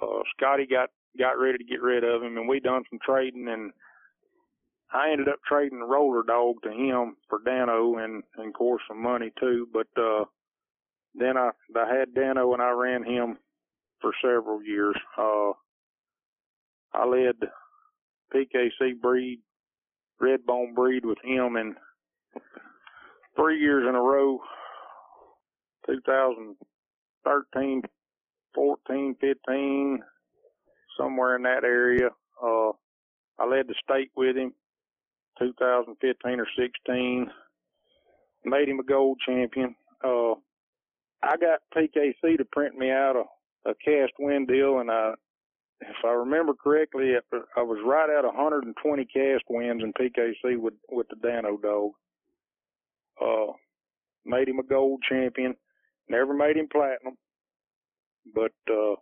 Uh, 0.00 0.22
Scotty 0.36 0.66
got, 0.66 0.90
got 1.18 1.38
ready 1.38 1.58
to 1.58 1.64
get 1.64 1.82
rid 1.82 2.04
of 2.04 2.22
him 2.22 2.36
and 2.36 2.48
we 2.48 2.58
done 2.60 2.84
some 2.90 2.98
trading 3.04 3.48
and 3.48 3.72
I 4.92 5.10
ended 5.10 5.28
up 5.28 5.40
trading 5.46 5.80
the 5.80 5.86
roller 5.86 6.22
dog 6.22 6.56
to 6.62 6.70
him 6.70 7.16
for 7.28 7.40
Dano 7.44 7.96
and, 7.98 8.22
and 8.36 8.48
of 8.48 8.54
course 8.54 8.82
some 8.88 9.02
money 9.02 9.30
too. 9.38 9.68
But, 9.72 9.88
uh, 10.00 10.24
then 11.14 11.36
I, 11.36 11.50
I 11.76 11.94
had 11.94 12.14
Dano 12.14 12.54
and 12.54 12.62
I 12.62 12.70
ran 12.70 13.04
him 13.04 13.38
for 14.00 14.12
several 14.22 14.62
years. 14.62 14.96
Uh, 15.16 15.52
I 16.94 17.06
led 17.06 17.34
PKC 18.34 19.00
breed, 19.00 19.40
red 20.20 20.46
bone 20.46 20.74
breed 20.74 21.04
with 21.04 21.18
him 21.24 21.56
in 21.56 21.74
three 23.36 23.58
years 23.60 23.86
in 23.88 23.94
a 23.94 24.00
row, 24.00 24.38
2013, 25.86 27.82
14, 28.54 29.16
15, 29.20 30.02
somewhere 30.98 31.36
in 31.36 31.42
that 31.42 31.64
area. 31.64 32.10
Uh, 32.42 32.70
I 33.38 33.46
led 33.46 33.66
the 33.66 33.74
state 33.82 34.10
with 34.16 34.36
him 34.36 34.52
2015 35.38 36.40
or 36.40 36.46
16, 36.56 37.30
made 38.44 38.68
him 38.68 38.78
a 38.78 38.84
gold 38.84 39.18
champion. 39.26 39.74
Uh, 40.04 40.34
I 41.22 41.36
got 41.40 41.60
PKC 41.76 42.36
to 42.36 42.44
print 42.52 42.76
me 42.76 42.90
out 42.90 43.16
a, 43.16 43.70
a 43.70 43.74
cast 43.84 44.12
wind 44.18 44.46
deal 44.48 44.78
and 44.78 44.90
I 44.90 45.14
if 45.80 45.96
I 46.04 46.10
remember 46.10 46.54
correctly, 46.54 47.14
I 47.56 47.62
was 47.62 47.78
right 47.84 48.10
at 48.10 48.24
120 48.24 49.04
cast 49.06 49.44
wins 49.48 49.82
in 49.82 49.92
PKC 49.92 50.58
with 50.58 50.74
with 50.90 51.08
the 51.08 51.16
Dano 51.16 51.56
dog. 51.56 51.92
Uh, 53.20 53.52
made 54.24 54.48
him 54.48 54.58
a 54.58 54.62
gold 54.62 55.02
champion. 55.08 55.54
Never 56.08 56.34
made 56.34 56.56
him 56.56 56.68
platinum, 56.70 57.16
but 58.34 58.52
uh, 58.70 58.92
of 58.92 58.98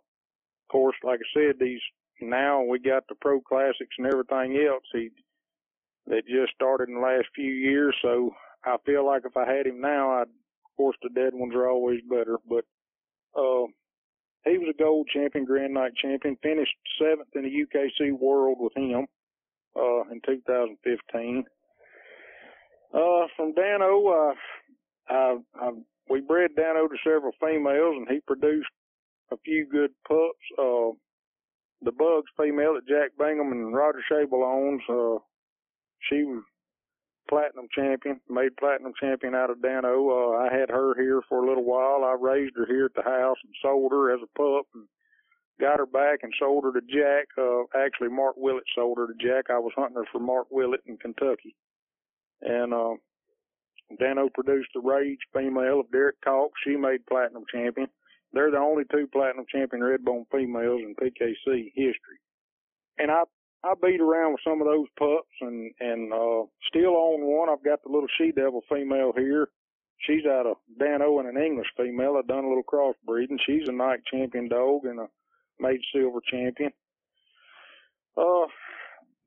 course, 0.71 0.95
like 1.03 1.19
I 1.19 1.39
said, 1.39 1.55
these 1.59 1.81
now 2.21 2.63
we 2.63 2.79
got 2.79 3.03
the 3.07 3.15
pro 3.21 3.41
classics 3.41 3.95
and 3.97 4.07
everything 4.07 4.57
else. 4.67 4.83
He 4.93 5.09
that 6.07 6.27
just 6.27 6.53
started 6.53 6.89
in 6.89 6.95
the 6.95 7.01
last 7.01 7.27
few 7.35 7.51
years, 7.51 7.95
so 8.01 8.31
I 8.65 8.77
feel 8.85 9.05
like 9.05 9.23
if 9.25 9.37
I 9.37 9.51
had 9.51 9.67
him 9.67 9.81
now, 9.81 10.11
I'd 10.11 10.23
of 10.23 10.77
course 10.77 10.97
the 11.01 11.09
dead 11.09 11.33
ones 11.33 11.53
are 11.55 11.69
always 11.69 11.99
better, 12.09 12.37
but 12.49 12.65
uh 13.37 13.65
he 14.45 14.57
was 14.57 14.73
a 14.73 14.81
gold 14.81 15.07
champion, 15.13 15.45
Grand 15.45 15.73
Night 15.73 15.93
champion, 15.95 16.37
finished 16.43 16.75
seventh 16.99 17.29
in 17.35 17.43
the 17.43 17.49
UKC 17.49 18.11
World 18.17 18.57
with 18.59 18.75
him 18.75 19.07
uh, 19.75 20.01
in 20.11 20.21
2015. 20.25 21.45
Uh, 22.93 22.99
from 23.35 23.53
Dano, 23.53 24.07
uh, 24.07 24.33
I, 25.09 25.37
I, 25.55 25.71
we 26.09 26.21
bred 26.21 26.51
Dano 26.55 26.87
to 26.87 26.95
several 27.03 27.31
females, 27.39 27.95
and 27.97 28.07
he 28.09 28.19
produced 28.27 28.69
a 29.31 29.37
few 29.37 29.65
good 29.71 29.91
pups. 30.07 30.45
Uh, 30.59 30.91
the 31.81 31.91
Bugs 31.91 32.31
female 32.37 32.75
that 32.75 32.87
Jack 32.87 33.11
Bingham 33.17 33.51
and 33.51 33.73
Roger 33.73 33.99
Shable 34.11 34.45
owns, 34.45 34.81
uh, 34.89 35.19
she 36.09 36.23
was 36.23 36.43
platinum 37.29 37.67
champion, 37.73 38.19
made 38.29 38.55
platinum 38.57 38.93
champion 38.99 39.35
out 39.35 39.49
of 39.49 39.61
Dano. 39.61 40.09
Uh, 40.09 40.37
I 40.37 40.53
had 40.53 40.69
her 40.69 40.93
here 40.95 41.21
for 41.27 41.43
a 41.43 41.47
little 41.47 41.63
while. 41.63 42.03
I 42.03 42.15
raised 42.19 42.55
her 42.57 42.65
here 42.65 42.85
at 42.85 42.93
the 42.95 43.03
house 43.03 43.37
and 43.43 43.53
sold 43.61 43.91
her 43.91 44.13
as 44.13 44.21
a 44.21 44.37
pup 44.37 44.65
and 44.73 44.87
got 45.59 45.79
her 45.79 45.85
back 45.85 46.19
and 46.23 46.33
sold 46.39 46.63
her 46.63 46.73
to 46.73 46.81
Jack. 46.81 47.27
Uh, 47.37 47.63
actually, 47.75 48.09
Mark 48.09 48.35
Willett 48.37 48.65
sold 48.75 48.97
her 48.97 49.07
to 49.07 49.13
Jack. 49.19 49.49
I 49.49 49.59
was 49.59 49.73
hunting 49.75 49.95
her 49.95 50.07
for 50.11 50.19
Mark 50.19 50.47
Willett 50.51 50.81
in 50.85 50.97
Kentucky. 50.97 51.55
And, 52.41 52.73
uh, 52.73 52.95
Dano 53.99 54.29
produced 54.33 54.69
the 54.73 54.81
Rage 54.81 55.19
female 55.33 55.79
of 55.79 55.91
Derek 55.91 56.19
Cox. 56.21 56.53
She 56.65 56.75
made 56.75 57.05
platinum 57.05 57.43
champion. 57.51 57.87
They're 58.31 58.51
the 58.51 58.57
only 58.57 58.83
two 58.91 59.07
platinum 59.11 59.45
champion 59.49 59.83
redbone 59.83 60.25
females 60.31 60.81
in 60.81 60.95
PKC 60.95 61.71
history. 61.75 62.19
And 62.97 63.11
I 63.11 63.23
I 63.63 63.73
beat 63.81 64.01
around 64.01 64.33
with 64.33 64.41
some 64.45 64.61
of 64.61 64.67
those 64.67 64.87
pups 64.97 65.35
and 65.41 65.71
and 65.79 66.13
uh 66.13 66.43
still 66.67 66.95
own 66.97 67.25
one. 67.25 67.49
I've 67.49 67.63
got 67.63 67.81
the 67.83 67.91
little 67.91 68.09
she 68.17 68.31
devil 68.31 68.61
female 68.69 69.13
here. 69.15 69.49
She's 69.99 70.25
out 70.25 70.45
of 70.45 70.57
Dano 70.77 71.19
and 71.19 71.29
an 71.29 71.41
English 71.41 71.67
female. 71.77 72.17
I've 72.17 72.27
done 72.27 72.43
a 72.43 72.49
little 72.49 72.63
crossbreeding. 72.63 73.37
She's 73.45 73.69
a 73.69 73.71
night 73.71 73.99
champion 74.11 74.49
dog 74.49 74.85
and 74.85 74.99
a 74.99 75.07
made 75.59 75.79
silver 75.93 76.19
champion. 76.29 76.71
Uh 78.17 78.47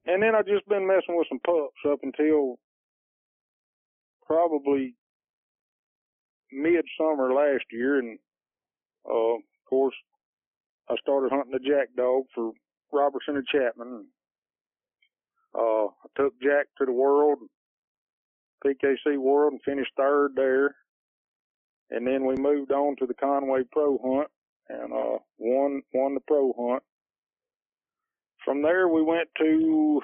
and 0.07 0.23
then 0.23 0.35
I 0.35 0.43
just 0.43 0.69
been 0.69 0.87
messing 0.87 1.17
with 1.17 1.27
some 1.29 1.41
pups 1.41 1.81
up 1.91 1.99
until 2.03 2.59
probably 4.27 4.95
midsummer 6.53 7.33
last 7.33 7.65
year, 7.73 7.99
and 7.99 8.19
uh, 9.09 9.35
of 9.35 9.41
course 9.69 9.95
I 10.89 10.95
started 11.01 11.33
hunting 11.33 11.55
a 11.55 11.59
jack 11.59 11.89
dog 11.97 12.25
for 12.35 12.53
Robertson 12.93 13.37
and 13.37 13.47
Chapman. 13.47 14.07
Uh, 15.57 15.87
I 15.87 16.09
took 16.17 16.35
Jack 16.41 16.67
to 16.79 16.87
the 16.87 16.93
World, 16.93 17.39
PKC 18.65 19.17
World, 19.17 19.53
and 19.53 19.63
finished 19.63 19.93
third 19.97 20.33
there. 20.35 20.75
And 21.91 22.07
then 22.07 22.27
we 22.27 22.35
moved 22.37 22.73
on 22.73 22.97
to 22.97 23.07
the 23.07 23.15
Conway 23.15 23.63
Pro 23.71 23.99
Hunt 23.99 24.29
and 24.69 24.93
uh, 24.93 25.19
won 25.39 25.83
won 25.95 26.15
the 26.15 26.21
Pro 26.27 26.53
Hunt. 26.59 26.83
From 28.45 28.63
there, 28.63 28.89
we 28.89 29.03
went 29.03 29.29
to 29.39 30.01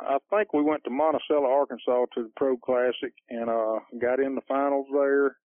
I 0.00 0.18
think 0.30 0.52
we 0.52 0.62
went 0.62 0.82
to 0.84 0.90
Monticello, 0.90 1.46
Arkansas 1.46 2.06
to 2.14 2.24
the 2.24 2.32
Pro 2.36 2.56
Classic 2.56 3.12
and 3.28 3.48
uh 3.48 3.80
got 4.00 4.20
in 4.20 4.34
the 4.34 4.40
finals 4.48 4.86
there. 4.92 5.36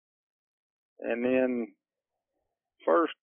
And 1.00 1.24
then 1.24 1.68
first 2.86 3.14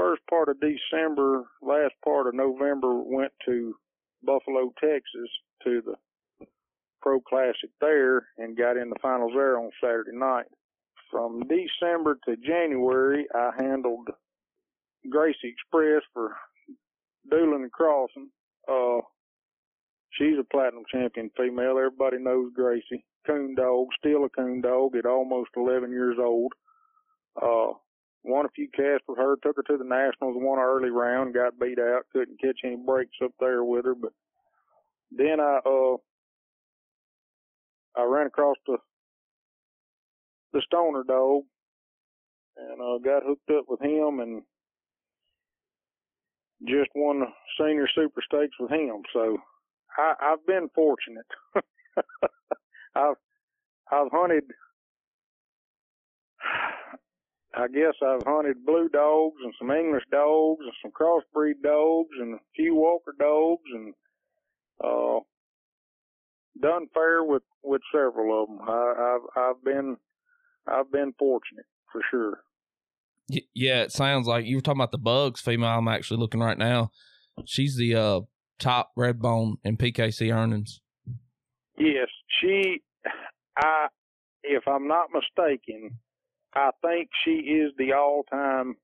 first 0.00 0.22
part 0.30 0.48
of 0.48 0.56
December, 0.60 1.44
last 1.60 1.94
part 2.02 2.26
of 2.26 2.34
November 2.34 2.94
went 3.02 3.32
to 3.44 3.74
Buffalo, 4.22 4.72
Texas 4.80 5.30
to 5.64 5.82
the 5.84 6.46
Pro 7.02 7.20
Classic 7.20 7.70
there 7.80 8.26
and 8.38 8.56
got 8.56 8.76
in 8.76 8.88
the 8.88 8.98
finals 9.02 9.32
there 9.34 9.58
on 9.58 9.70
Saturday 9.82 10.16
night. 10.16 10.46
From 11.10 11.42
December 11.42 12.18
to 12.26 12.36
January, 12.36 13.26
I 13.34 13.50
handled 13.58 14.08
Gracie 15.10 15.54
Express 15.54 16.02
for 16.12 16.36
Doolin 17.30 17.62
and 17.62 17.72
Crossing. 17.72 18.30
Uh, 18.70 19.00
she's 20.12 20.38
a 20.38 20.44
platinum 20.44 20.84
champion 20.90 21.30
female. 21.36 21.76
Everybody 21.78 22.18
knows 22.18 22.52
Gracie. 22.54 23.04
Coon 23.26 23.54
dog, 23.54 23.88
still 23.98 24.24
a 24.24 24.30
coon 24.30 24.62
dog 24.62 24.96
at 24.96 25.04
almost 25.04 25.50
11 25.56 25.90
years 25.90 26.16
old. 26.18 26.52
Uh, 27.40 27.72
won 28.22 28.46
a 28.46 28.50
few 28.50 28.68
casts 28.74 29.06
with 29.08 29.18
her, 29.18 29.36
took 29.36 29.56
her 29.56 29.62
to 29.62 29.76
the 29.78 29.84
Nationals, 29.84 30.36
won 30.36 30.58
an 30.58 30.64
early 30.64 30.90
round, 30.90 31.34
got 31.34 31.58
beat 31.58 31.78
out, 31.78 32.02
couldn't 32.12 32.40
catch 32.40 32.60
any 32.64 32.76
breaks 32.76 33.16
up 33.24 33.32
there 33.40 33.64
with 33.64 33.84
her. 33.84 33.94
But 33.94 34.12
then 35.10 35.40
I, 35.40 35.60
uh, 35.64 35.96
I 37.96 38.04
ran 38.04 38.26
across 38.26 38.56
the, 38.66 38.78
the 40.52 40.62
stoner 40.66 41.02
dog 41.06 41.42
and, 42.56 42.80
uh, 42.80 42.98
got 42.98 43.24
hooked 43.24 43.50
up 43.50 43.64
with 43.68 43.80
him 43.80 44.20
and 44.20 44.42
just 46.66 46.90
won 46.94 47.20
the 47.20 47.26
senior 47.58 47.88
super 47.94 48.22
stakes 48.22 48.56
with 48.60 48.70
him. 48.70 49.02
So 49.12 49.38
I, 49.96 50.14
I've 50.20 50.46
been 50.46 50.68
fortunate. 50.74 51.26
I've, 52.94 53.16
I've 53.90 54.10
hunted 54.12 54.44
I 57.54 57.66
guess 57.66 57.94
I've 58.02 58.22
hunted 58.24 58.64
blue 58.64 58.88
dogs 58.88 59.36
and 59.42 59.52
some 59.58 59.70
English 59.70 60.04
dogs 60.10 60.60
and 60.62 60.72
some 60.82 60.92
crossbreed 60.92 61.62
dogs 61.62 62.10
and 62.20 62.34
a 62.34 62.38
few 62.54 62.74
Walker 62.76 63.14
dogs 63.18 63.62
and 63.74 63.94
uh 64.82 65.20
done 66.60 66.86
fair 66.94 67.24
with 67.24 67.42
with 67.62 67.82
several 67.92 68.42
of 68.42 68.48
them. 68.48 68.60
I, 68.68 69.16
I've 69.16 69.42
I've 69.42 69.64
been 69.64 69.96
I've 70.66 70.92
been 70.92 71.12
fortunate 71.18 71.66
for 71.92 72.02
sure. 72.10 72.40
Yeah, 73.54 73.82
it 73.82 73.92
sounds 73.92 74.26
like 74.26 74.44
you 74.44 74.56
were 74.56 74.62
talking 74.62 74.80
about 74.80 74.92
the 74.92 74.98
bugs 74.98 75.40
female. 75.40 75.70
I'm 75.70 75.88
actually 75.88 76.18
looking 76.18 76.40
right 76.40 76.58
now. 76.58 76.90
She's 77.44 77.76
the 77.76 77.94
uh 77.94 78.20
top 78.60 78.92
red 78.96 79.20
bone 79.20 79.56
in 79.64 79.76
PKC 79.76 80.32
earnings. 80.32 80.80
Yes, 81.78 82.08
she. 82.40 82.82
I, 83.56 83.88
if 84.42 84.62
I'm 84.68 84.86
not 84.86 85.08
mistaken, 85.12 85.98
I 86.54 86.70
think 86.82 87.10
she 87.24 87.30
is 87.30 87.72
the 87.78 87.92
all-time 87.92 88.76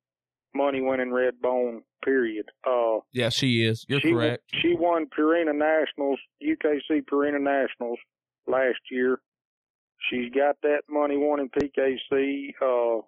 money-winning 0.55 1.13
red 1.13 1.41
bone. 1.41 1.83
Period. 2.05 2.47
Uh, 2.65 3.01
yeah, 3.13 3.31
she 3.31 3.65
is. 3.65 3.85
You're 3.89 4.01
she, 4.01 4.13
correct. 4.13 4.45
She 4.63 4.75
won 4.79 5.07
Purina 5.07 5.53
Nationals, 5.53 6.21
UKC 6.41 7.03
Purina 7.11 7.41
Nationals 7.41 7.99
last 8.47 8.79
year. 8.93 9.19
She's 10.09 10.31
got 10.33 10.57
that 10.63 10.83
money 10.89 11.17
won 11.17 11.41
in 11.41 11.49
PKC. 11.49 12.51
Uh, 12.63 13.03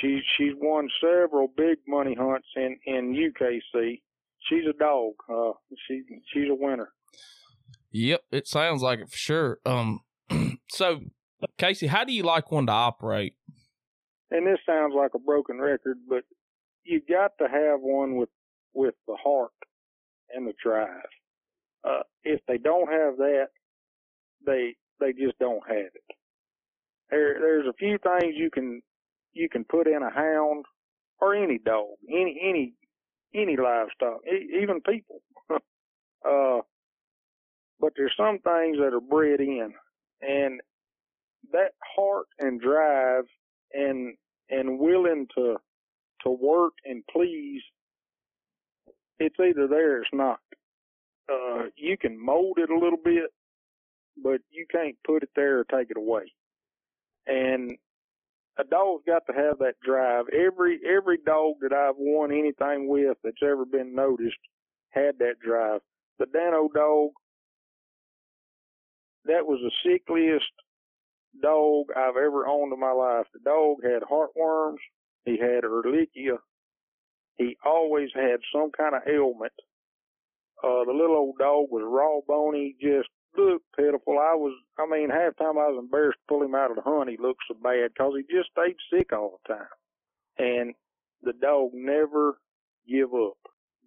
she 0.00 0.20
she's 0.36 0.52
won 0.56 0.88
several 1.00 1.48
big 1.56 1.78
money 1.88 2.14
hunts 2.18 2.46
in 2.54 2.76
in 2.86 3.12
UKC. 3.12 4.00
She's 4.48 4.64
a 4.68 4.78
dog. 4.78 5.14
Uh, 5.28 5.52
she 5.88 6.02
she's 6.32 6.48
a 6.50 6.54
winner. 6.54 6.92
Yep, 7.90 8.20
it 8.30 8.46
sounds 8.46 8.82
like 8.82 9.00
it 9.00 9.10
for 9.10 9.16
sure. 9.16 9.58
Um, 9.66 10.00
so 10.70 11.00
Casey, 11.58 11.88
how 11.88 12.04
do 12.04 12.12
you 12.12 12.22
like 12.22 12.50
one 12.50 12.66
to 12.66 12.72
operate? 12.72 13.34
And 14.32 14.46
this 14.46 14.58
sounds 14.66 14.94
like 14.96 15.12
a 15.14 15.18
broken 15.18 15.58
record, 15.58 15.98
but 16.08 16.24
you 16.84 17.00
got 17.08 17.32
to 17.38 17.44
have 17.48 17.80
one 17.80 18.16
with 18.16 18.30
with 18.74 18.94
the 19.06 19.16
heart 19.22 19.52
and 20.34 20.46
the 20.46 20.54
drive. 20.64 20.88
Uh, 21.84 22.02
if 22.24 22.40
they 22.48 22.56
don't 22.56 22.90
have 22.90 23.16
that, 23.18 23.48
they 24.46 24.74
they 25.00 25.12
just 25.12 25.38
don't 25.38 25.62
have 25.68 25.92
it. 25.94 26.16
There 27.10 27.36
there's 27.40 27.66
a 27.66 27.74
few 27.74 27.98
things 27.98 28.34
you 28.36 28.50
can 28.50 28.80
you 29.34 29.48
can 29.50 29.64
put 29.64 29.86
in 29.86 30.02
a 30.02 30.10
hound 30.10 30.64
or 31.20 31.34
any 31.34 31.58
dog, 31.58 31.88
any 32.10 32.40
any 32.42 32.72
any 33.34 33.56
livestock, 33.56 34.20
even 34.26 34.80
people. 34.80 35.20
uh, 35.50 36.60
but 37.78 37.92
there's 37.96 38.14
some 38.16 38.38
things 38.38 38.78
that 38.78 38.94
are 38.94 39.00
bred 39.00 39.40
in, 39.40 39.74
and 40.22 40.60
that 41.52 41.72
heart 41.96 42.26
and 42.38 42.60
drive 42.60 43.24
and 43.74 44.16
and 44.52 44.78
willing 44.78 45.26
to 45.36 45.56
to 46.22 46.30
work 46.30 46.74
and 46.84 47.02
please, 47.12 47.62
it's 49.18 49.36
either 49.40 49.66
there 49.66 49.98
or 49.98 50.02
it's 50.02 50.10
not. 50.12 50.38
Uh, 51.32 51.64
you 51.76 51.96
can 51.98 52.24
mold 52.24 52.58
it 52.58 52.70
a 52.70 52.78
little 52.78 52.98
bit, 53.02 53.30
but 54.22 54.40
you 54.50 54.66
can't 54.70 54.96
put 55.04 55.22
it 55.24 55.30
there 55.34 55.60
or 55.60 55.64
take 55.64 55.90
it 55.90 55.96
away. 55.96 56.32
And 57.26 57.72
a 58.58 58.64
dog's 58.64 59.04
got 59.06 59.22
to 59.26 59.32
have 59.32 59.58
that 59.58 59.74
drive. 59.84 60.26
Every 60.28 60.80
every 60.86 61.18
dog 61.24 61.56
that 61.62 61.72
I've 61.72 61.96
won 61.98 62.30
anything 62.32 62.88
with 62.88 63.16
that's 63.24 63.42
ever 63.42 63.64
been 63.64 63.94
noticed 63.94 64.36
had 64.90 65.18
that 65.18 65.40
drive. 65.44 65.80
The 66.18 66.26
Dano 66.26 66.68
dog, 66.72 67.10
that 69.24 69.46
was 69.46 69.60
the 69.62 69.72
sickliest 69.90 70.52
dog 71.40 71.86
I've 71.96 72.16
ever 72.16 72.46
owned 72.46 72.72
in 72.72 72.80
my 72.80 72.92
life. 72.92 73.26
The 73.32 73.40
dog 73.44 73.78
had 73.82 74.02
heartworms. 74.02 74.82
He 75.24 75.38
had 75.38 75.64
Ehrlichia. 75.64 76.38
He 77.36 77.56
always 77.64 78.10
had 78.14 78.40
some 78.52 78.70
kind 78.76 78.94
of 78.94 79.02
ailment. 79.06 79.52
Uh, 80.62 80.84
the 80.84 80.92
little 80.92 81.16
old 81.16 81.38
dog 81.38 81.66
was 81.70 81.82
raw 81.84 82.20
bony, 82.26 82.76
just 82.80 83.08
looked 83.36 83.64
pitiful. 83.76 84.18
I 84.18 84.34
was, 84.34 84.54
I 84.78 84.86
mean, 84.86 85.10
half 85.10 85.36
time 85.36 85.58
I 85.58 85.68
was 85.68 85.78
embarrassed 85.78 86.18
to 86.20 86.28
pull 86.28 86.42
him 86.42 86.54
out 86.54 86.70
of 86.70 86.76
the 86.76 86.82
hunt. 86.82 87.10
He 87.10 87.16
looked 87.16 87.42
so 87.48 87.54
bad 87.54 87.90
because 87.94 88.12
he 88.16 88.22
just 88.36 88.50
stayed 88.50 88.76
sick 88.92 89.12
all 89.12 89.40
the 89.46 89.54
time. 89.54 89.72
And 90.38 90.74
the 91.22 91.32
dog 91.32 91.70
never 91.72 92.38
give 92.88 93.12
up. 93.14 93.38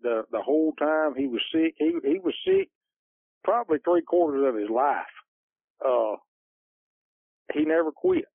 The, 0.02 0.24
the 0.32 0.42
whole 0.42 0.74
time 0.74 1.16
he 1.16 1.28
was 1.28 1.42
sick, 1.54 1.76
he, 1.78 1.94
he 2.04 2.20
was 2.20 2.36
sick 2.46 2.70
probably 3.44 3.78
three 3.80 4.02
quarters 4.02 4.46
of 4.48 4.60
his 4.60 4.70
life. 4.70 5.06
Uh, 5.86 6.16
he 7.54 7.66
never 7.66 7.92
quit. 7.92 8.26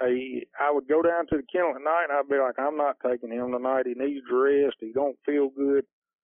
He, 0.00 0.46
I 0.60 0.70
would 0.70 0.88
go 0.88 1.00
down 1.02 1.26
to 1.28 1.36
the 1.38 1.42
kennel 1.50 1.74
at 1.74 1.82
night 1.82 2.06
and 2.10 2.18
I'd 2.18 2.28
be 2.28 2.38
like, 2.38 2.58
I'm 2.58 2.76
not 2.76 2.96
taking 3.04 3.32
him 3.32 3.52
tonight. 3.52 3.86
He 3.86 3.94
needs 3.94 4.26
rest. 4.30 4.76
He 4.80 4.92
don't 4.92 5.16
feel 5.24 5.48
good. 5.48 5.84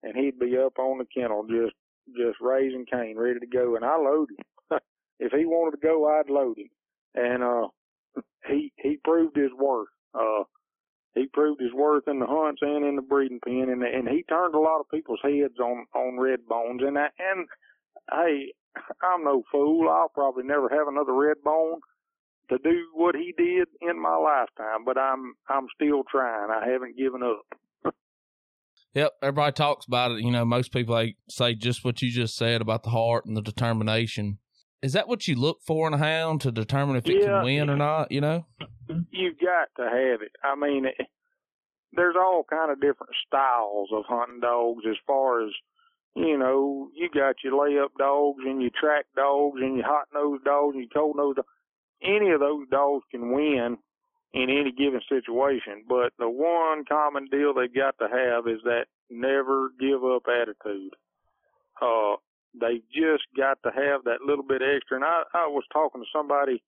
And 0.03 0.15
he'd 0.15 0.39
be 0.39 0.57
up 0.59 0.79
on 0.79 0.99
the 0.99 1.07
kennel 1.07 1.45
just, 1.49 1.75
just 2.17 2.39
raising 2.41 2.85
Cain, 2.91 3.17
ready 3.17 3.41
to 3.41 3.47
go. 3.47 3.77
And 3.77 3.85
I 3.85 3.97
load 3.97 4.29
him. 4.31 4.79
if 5.21 5.33
he 5.33 5.47
wanted 5.47 5.81
to 5.81 5.87
go, 5.87 6.07
I'd 6.07 6.31
load 6.31 6.59
him. 6.59 6.69
And, 7.15 7.43
uh, 7.43 7.69
he, 8.47 8.73
he 8.77 8.99
proved 9.03 9.37
his 9.37 9.51
worth. 9.59 9.89
Uh, 10.15 10.45
he 11.17 11.27
proved 11.33 11.61
his 11.61 11.73
worth 11.73 12.07
in 12.09 12.21
the 12.21 12.27
hunts 12.27 12.61
and 12.63 12.85
in 12.85 12.95
the 12.95 13.03
breeding 13.03 13.41
pen, 13.43 13.71
and 13.71 13.83
and 13.83 14.07
he 14.07 14.23
turned 14.25 14.55
a 14.55 14.61
lot 14.61 14.81
of 14.81 14.91
people's 14.91 15.21
heads 15.23 15.59
on 15.59 15.87
on 15.95 16.21
red 16.21 16.47
bones. 16.47 16.83
And 16.87 16.99
I, 16.99 17.09
and 17.19 17.49
hey, 18.13 18.53
I'm 19.03 19.25
no 19.25 19.43
fool. 19.51 19.89
I'll 19.89 20.11
probably 20.11 20.45
never 20.45 20.69
have 20.69 20.89
another 20.89 21.15
red 21.15 21.39
bone, 21.43 21.81
to 22.51 22.59
do 22.59 22.89
what 22.95 23.15
he 23.15 23.35
did 23.37 23.69
in 23.81 24.01
my 24.01 24.17
lifetime, 24.17 24.85
but 24.85 24.99
I'm 24.99 25.35
I'm 25.49 25.67
still 25.75 26.03
trying. 26.11 26.51
I 26.51 26.69
haven't 26.69 26.97
given 26.97 27.23
up. 27.23 27.93
yep, 28.95 29.13
everybody 29.23 29.53
talks 29.53 29.87
about 29.87 30.13
it. 30.13 30.21
You 30.21 30.31
know, 30.31 30.45
most 30.45 30.73
people 30.73 30.95
like 30.95 31.17
say 31.29 31.55
just 31.55 31.85
what 31.85 32.03
you 32.03 32.11
just 32.11 32.37
said 32.37 32.61
about 32.61 32.83
the 32.83 32.91
heart 32.91 33.27
and 33.27 33.37
the 33.37 33.43
determination. 33.43 34.39
Is 34.83 34.93
that 34.93 35.09
what 35.09 35.27
you 35.27 35.35
look 35.35 35.59
for 35.67 35.89
in 35.89 35.95
a 35.95 35.99
hound 35.99 36.43
to 36.43 36.53
determine 36.53 36.97
if 36.97 37.09
it 37.09 37.21
yeah, 37.21 37.27
can 37.27 37.45
win 37.45 37.71
or 37.71 37.77
not? 37.77 38.13
You 38.13 38.21
know, 38.21 38.47
you've 39.11 39.39
got 39.39 39.69
to 39.83 39.89
have 39.89 40.23
it. 40.23 40.33
I 40.45 40.55
mean, 40.55 40.85
it, 40.87 41.07
there's 41.93 42.17
all 42.17 42.45
kind 42.49 42.71
of 42.71 42.81
different 42.81 43.13
styles 43.27 43.89
of 43.93 44.05
hunting 44.07 44.41
dogs 44.41 44.85
as 44.89 44.97
far 45.07 45.45
as 45.45 45.51
you 46.17 46.39
know, 46.39 46.89
you 46.95 47.11
got 47.13 47.37
your 47.45 47.53
layup 47.53 47.91
dogs 47.99 48.41
and 48.47 48.63
your 48.63 48.71
track 48.81 49.05
dogs 49.15 49.61
and 49.61 49.77
your 49.77 49.87
hot 49.87 50.07
nosed 50.15 50.45
dogs 50.45 50.75
and 50.75 50.85
your 50.85 50.91
cold 50.95 51.17
nosed 51.17 51.37
dogs. 51.37 51.49
Any 52.03 52.31
of 52.31 52.41
those 52.41 52.69
dogs 52.71 53.05
can 53.11 53.33
win 53.33 53.79
in 54.33 54.51
any 54.51 54.73
given 54.73 55.01
situation. 55.09 55.85
But 55.89 56.13
the 56.19 56.29
one 56.29 56.85
common 56.85 57.27
deal 57.27 57.55
they've 57.55 57.73
got 57.73 57.99
to 57.99 58.09
have 58.09 58.47
is 58.47 58.61
that 58.65 58.87
never 59.11 59.71
give 59.81 60.05
up 60.05 60.25
attitude. 60.29 60.95
Uh, 61.81 62.17
they 62.59 62.81
just 62.93 63.25
got 63.37 63.59
to 63.63 63.71
have 63.71 64.05
that 64.05 64.23
little 64.27 64.45
bit 64.45 64.63
extra. 64.63 64.97
And 64.97 65.05
I, 65.05 65.23
I 65.35 65.47
was 65.47 65.65
talking 65.73 66.03
to 66.03 66.07
somebody 66.13 66.63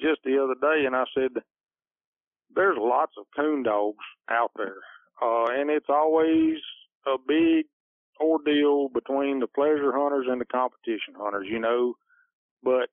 just 0.00 0.20
the 0.24 0.42
other 0.42 0.54
day 0.60 0.86
and 0.86 0.96
I 0.96 1.04
said, 1.14 1.42
there's 2.54 2.78
lots 2.78 3.12
of 3.18 3.26
coon 3.36 3.62
dogs 3.62 4.04
out 4.30 4.52
there. 4.56 4.78
Uh, 5.20 5.46
and 5.50 5.70
it's 5.70 5.88
always 5.88 6.56
a 7.06 7.16
big 7.18 7.66
ordeal 8.20 8.88
between 8.88 9.40
the 9.40 9.46
pleasure 9.46 9.92
hunters 9.92 10.26
and 10.28 10.40
the 10.40 10.44
competition 10.46 11.14
hunters, 11.16 11.46
you 11.50 11.58
know. 11.58 11.94
But 12.62 12.88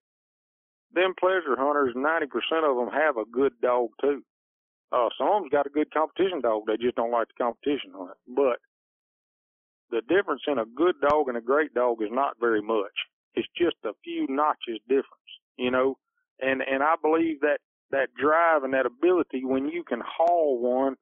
them 0.93 1.13
pleasure 1.19 1.55
hunters, 1.57 1.95
90% 1.95 2.27
of 2.69 2.75
them 2.77 2.93
have 2.93 3.17
a 3.17 3.25
good 3.25 3.53
dog 3.61 3.89
too. 4.01 4.23
Uh, 4.91 5.07
some 5.17 5.27
of 5.27 5.41
them's 5.41 5.51
got 5.51 5.65
a 5.67 5.69
good 5.69 5.91
competition 5.93 6.41
dog. 6.41 6.63
They 6.67 6.77
just 6.77 6.95
don't 6.95 7.11
like 7.11 7.27
the 7.29 7.43
competition 7.43 7.91
hunt. 7.95 8.17
But 8.27 8.59
the 9.89 10.01
difference 10.07 10.41
in 10.47 10.59
a 10.59 10.65
good 10.65 10.95
dog 11.01 11.27
and 11.27 11.37
a 11.37 11.41
great 11.41 11.73
dog 11.73 12.01
is 12.01 12.09
not 12.11 12.35
very 12.39 12.61
much. 12.61 12.91
It's 13.35 13.47
just 13.57 13.75
a 13.85 13.93
few 14.03 14.27
notches 14.29 14.79
difference, 14.87 15.31
you 15.57 15.71
know. 15.71 15.97
And 16.39 16.61
and 16.61 16.83
I 16.83 16.95
believe 17.01 17.41
that 17.41 17.59
that 17.91 18.09
drive 18.19 18.63
and 18.63 18.73
that 18.73 18.85
ability 18.85 19.45
when 19.45 19.67
you 19.67 19.83
can 19.83 20.01
haul 20.05 20.59
one 20.59 20.95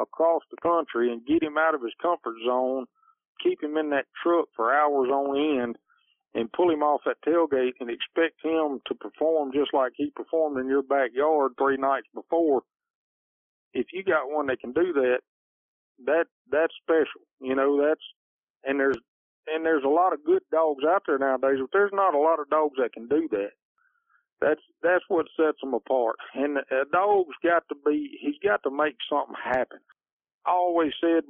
across 0.00 0.42
the 0.50 0.56
country 0.62 1.12
and 1.12 1.26
get 1.26 1.42
him 1.42 1.58
out 1.58 1.74
of 1.74 1.82
his 1.82 1.94
comfort 2.00 2.34
zone, 2.46 2.86
keep 3.42 3.62
him 3.62 3.76
in 3.76 3.90
that 3.90 4.06
truck 4.22 4.46
for 4.56 4.72
hours 4.74 5.08
on 5.10 5.60
end, 5.60 5.76
and 6.36 6.52
pull 6.52 6.70
him 6.70 6.82
off 6.82 7.00
that 7.06 7.16
tailgate 7.26 7.72
and 7.80 7.88
expect 7.88 8.44
him 8.44 8.78
to 8.86 8.94
perform 8.94 9.52
just 9.52 9.72
like 9.72 9.92
he 9.96 10.10
performed 10.14 10.58
in 10.60 10.68
your 10.68 10.82
backyard 10.82 11.52
three 11.58 11.78
nights 11.78 12.06
before. 12.14 12.62
If 13.72 13.86
you 13.92 14.04
got 14.04 14.30
one 14.30 14.46
that 14.48 14.60
can 14.60 14.72
do 14.72 14.92
that, 14.92 15.20
that 16.04 16.26
that's 16.52 16.74
special. 16.82 17.24
You 17.40 17.54
know, 17.54 17.82
that's 17.82 18.04
and 18.64 18.78
there's 18.78 18.98
and 19.46 19.64
there's 19.64 19.84
a 19.84 19.88
lot 19.88 20.12
of 20.12 20.24
good 20.24 20.42
dogs 20.52 20.84
out 20.86 21.04
there 21.06 21.18
nowadays, 21.18 21.58
but 21.58 21.70
there's 21.72 21.94
not 21.94 22.14
a 22.14 22.20
lot 22.20 22.38
of 22.38 22.50
dogs 22.50 22.74
that 22.78 22.92
can 22.92 23.08
do 23.08 23.28
that. 23.30 23.52
That's 24.42 24.60
that's 24.82 25.04
what 25.08 25.26
sets 25.40 25.58
them 25.62 25.72
apart. 25.72 26.16
And 26.34 26.58
a 26.58 26.84
dog's 26.92 27.36
got 27.42 27.62
to 27.70 27.76
be 27.86 28.18
he's 28.20 28.38
got 28.44 28.62
to 28.64 28.70
make 28.70 28.96
something 29.08 29.36
happen. 29.42 29.78
I 30.44 30.50
always 30.50 30.92
said 31.00 31.24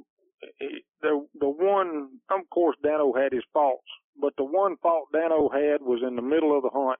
eh, 0.59 0.83
the 1.01 1.25
the 1.39 1.47
one 1.47 2.09
of 2.29 2.49
course 2.49 2.75
Dano 2.83 3.13
had 3.13 3.31
his 3.31 3.45
faults, 3.53 3.87
but 4.19 4.33
the 4.37 4.43
one 4.43 4.77
fault 4.77 5.09
Dano 5.13 5.49
had 5.49 5.81
was 5.81 6.01
in 6.07 6.15
the 6.15 6.21
middle 6.21 6.55
of 6.55 6.63
the 6.63 6.69
hunt. 6.73 6.99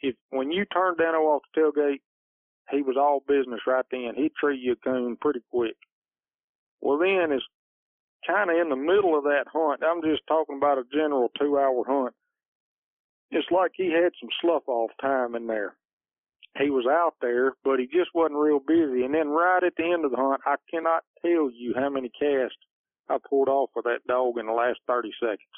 If 0.00 0.14
when 0.30 0.52
you 0.52 0.64
turned 0.66 0.98
Dano 0.98 1.18
off 1.18 1.42
the 1.54 1.60
tailgate, 1.60 2.00
he 2.70 2.82
was 2.82 2.96
all 2.98 3.22
business 3.26 3.60
right 3.66 3.84
then. 3.90 4.12
He'd 4.16 4.34
tree 4.34 4.58
you 4.58 4.72
a 4.72 4.76
coon 4.76 5.16
pretty 5.20 5.40
quick. 5.50 5.76
Well 6.80 6.98
then 6.98 7.32
it's 7.32 7.44
kind 8.26 8.50
of 8.50 8.56
in 8.56 8.68
the 8.68 8.76
middle 8.76 9.16
of 9.16 9.24
that 9.24 9.46
hunt. 9.52 9.82
I'm 9.82 10.02
just 10.02 10.22
talking 10.28 10.56
about 10.58 10.78
a 10.78 10.84
general 10.92 11.30
two 11.38 11.58
hour 11.58 11.84
hunt 11.86 12.14
it's 13.30 13.48
like 13.50 13.72
he 13.74 13.92
had 13.92 14.12
some 14.20 14.28
slough 14.40 14.68
off 14.68 14.90
time 15.00 15.34
in 15.34 15.46
there. 15.46 15.76
He 16.58 16.70
was 16.70 16.86
out 16.88 17.14
there, 17.20 17.52
but 17.64 17.78
he 17.78 17.86
just 17.86 18.10
wasn't 18.14 18.38
real 18.38 18.60
busy. 18.60 19.04
And 19.04 19.14
then 19.14 19.28
right 19.28 19.62
at 19.62 19.74
the 19.76 19.84
end 19.92 20.04
of 20.04 20.10
the 20.10 20.16
hunt, 20.16 20.40
I 20.46 20.56
cannot 20.70 21.02
tell 21.20 21.50
you 21.52 21.74
how 21.76 21.90
many 21.90 22.08
casts 22.08 22.56
I 23.08 23.18
pulled 23.28 23.48
off 23.48 23.70
of 23.76 23.84
that 23.84 24.06
dog 24.08 24.38
in 24.38 24.46
the 24.46 24.52
last 24.52 24.78
30 24.86 25.10
seconds. 25.20 25.56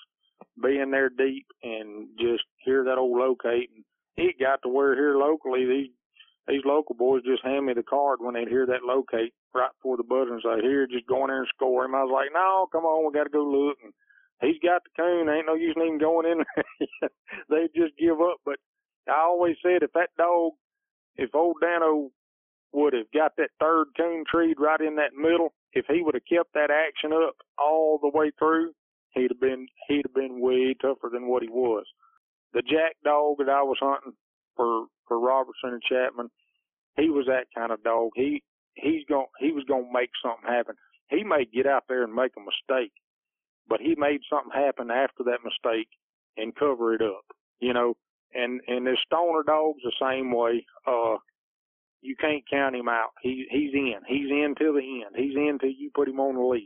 Being 0.62 0.90
there 0.90 1.10
deep 1.10 1.46
and 1.62 2.08
just 2.18 2.44
hear 2.64 2.84
that 2.84 2.98
old 2.98 3.18
locate. 3.18 3.70
And 3.74 3.84
he 4.16 4.32
got 4.38 4.62
to 4.62 4.68
where 4.68 4.94
here 4.94 5.16
locally, 5.16 5.66
these, 5.66 5.90
these 6.48 6.62
local 6.64 6.94
boys 6.94 7.22
just 7.24 7.44
hand 7.44 7.66
me 7.66 7.74
the 7.74 7.82
card 7.82 8.18
when 8.20 8.34
they'd 8.34 8.48
hear 8.48 8.66
that 8.66 8.84
locate 8.84 9.34
right 9.54 9.70
before 9.78 9.96
the 9.96 10.02
buzzer 10.02 10.34
and 10.34 10.42
say, 10.42 10.62
here, 10.62 10.86
just 10.86 11.06
go 11.06 11.22
in 11.24 11.28
there 11.28 11.40
and 11.40 11.48
score 11.54 11.84
him. 11.84 11.94
I 11.94 12.02
was 12.02 12.12
like, 12.12 12.30
no, 12.32 12.66
come 12.72 12.84
on, 12.84 13.06
we 13.06 13.16
got 13.16 13.24
to 13.24 13.30
go 13.30 13.44
look. 13.44 13.78
And 13.82 13.92
he's 14.40 14.60
got 14.62 14.82
the 14.84 14.90
coon. 14.96 15.28
Ain't 15.28 15.46
no 15.46 15.54
use 15.54 15.74
in 15.76 15.82
even 15.82 15.98
going 15.98 16.26
in 16.26 16.38
there. 16.38 17.10
they 17.50 17.68
just 17.74 17.96
give 17.98 18.20
up. 18.20 18.38
But 18.44 18.56
I 19.08 19.20
always 19.20 19.56
said 19.62 19.82
if 19.82 19.92
that 19.94 20.10
dog, 20.18 20.52
if 21.16 21.34
old 21.34 21.56
Dano 21.60 22.10
would 22.72 22.92
have 22.92 23.10
got 23.14 23.32
that 23.36 23.50
third 23.60 23.86
coon 23.96 24.24
treed 24.30 24.56
right 24.58 24.80
in 24.80 24.96
that 24.96 25.14
middle, 25.16 25.52
if 25.72 25.86
he 25.88 26.02
would 26.02 26.14
have 26.14 26.28
kept 26.28 26.52
that 26.54 26.70
action 26.70 27.12
up 27.12 27.34
all 27.58 27.98
the 28.00 28.10
way 28.16 28.30
through, 28.38 28.72
he'd 29.14 29.30
have 29.30 29.40
been 29.40 29.66
he'd 29.88 30.06
have 30.06 30.14
been 30.14 30.40
way 30.40 30.74
tougher 30.80 31.10
than 31.12 31.28
what 31.28 31.42
he 31.42 31.48
was. 31.48 31.84
The 32.52 32.62
jack 32.62 32.96
dog 33.04 33.36
that 33.38 33.48
I 33.48 33.62
was 33.62 33.78
hunting 33.80 34.14
for 34.56 34.86
for 35.06 35.18
Robertson 35.18 35.70
and 35.70 35.82
Chapman, 35.82 36.28
he 36.96 37.10
was 37.10 37.26
that 37.26 37.46
kind 37.54 37.72
of 37.72 37.82
dog. 37.82 38.10
He 38.14 38.42
he's 38.74 39.04
going 39.08 39.26
he 39.40 39.52
was 39.52 39.64
going 39.64 39.86
to 39.86 39.92
make 39.92 40.10
something 40.22 40.48
happen. 40.48 40.74
He 41.10 41.24
may 41.24 41.44
get 41.44 41.66
out 41.66 41.84
there 41.88 42.04
and 42.04 42.14
make 42.14 42.32
a 42.36 42.40
mistake, 42.40 42.92
but 43.68 43.80
he 43.80 43.94
made 43.96 44.20
something 44.28 44.52
happen 44.52 44.90
after 44.90 45.24
that 45.24 45.44
mistake 45.44 45.88
and 46.36 46.54
cover 46.54 46.94
it 46.94 47.02
up, 47.02 47.24
you 47.60 47.72
know. 47.72 47.94
And 48.34 48.60
and 48.68 48.86
the 48.86 48.96
stoner 49.06 49.42
dog's 49.42 49.82
the 49.82 49.92
same 50.00 50.32
way. 50.32 50.66
Uh, 50.86 51.16
you 52.02 52.14
can't 52.20 52.44
count 52.48 52.76
him 52.76 52.88
out. 52.88 53.10
He 53.22 53.46
he's 53.50 53.72
in. 53.74 54.00
He's 54.06 54.30
in 54.30 54.54
till 54.56 54.74
the 54.74 55.02
end. 55.04 55.16
He's 55.16 55.34
in 55.34 55.58
till 55.60 55.70
you 55.70 55.90
put 55.94 56.08
him 56.08 56.20
on 56.20 56.34
the 56.34 56.42
leash. 56.42 56.64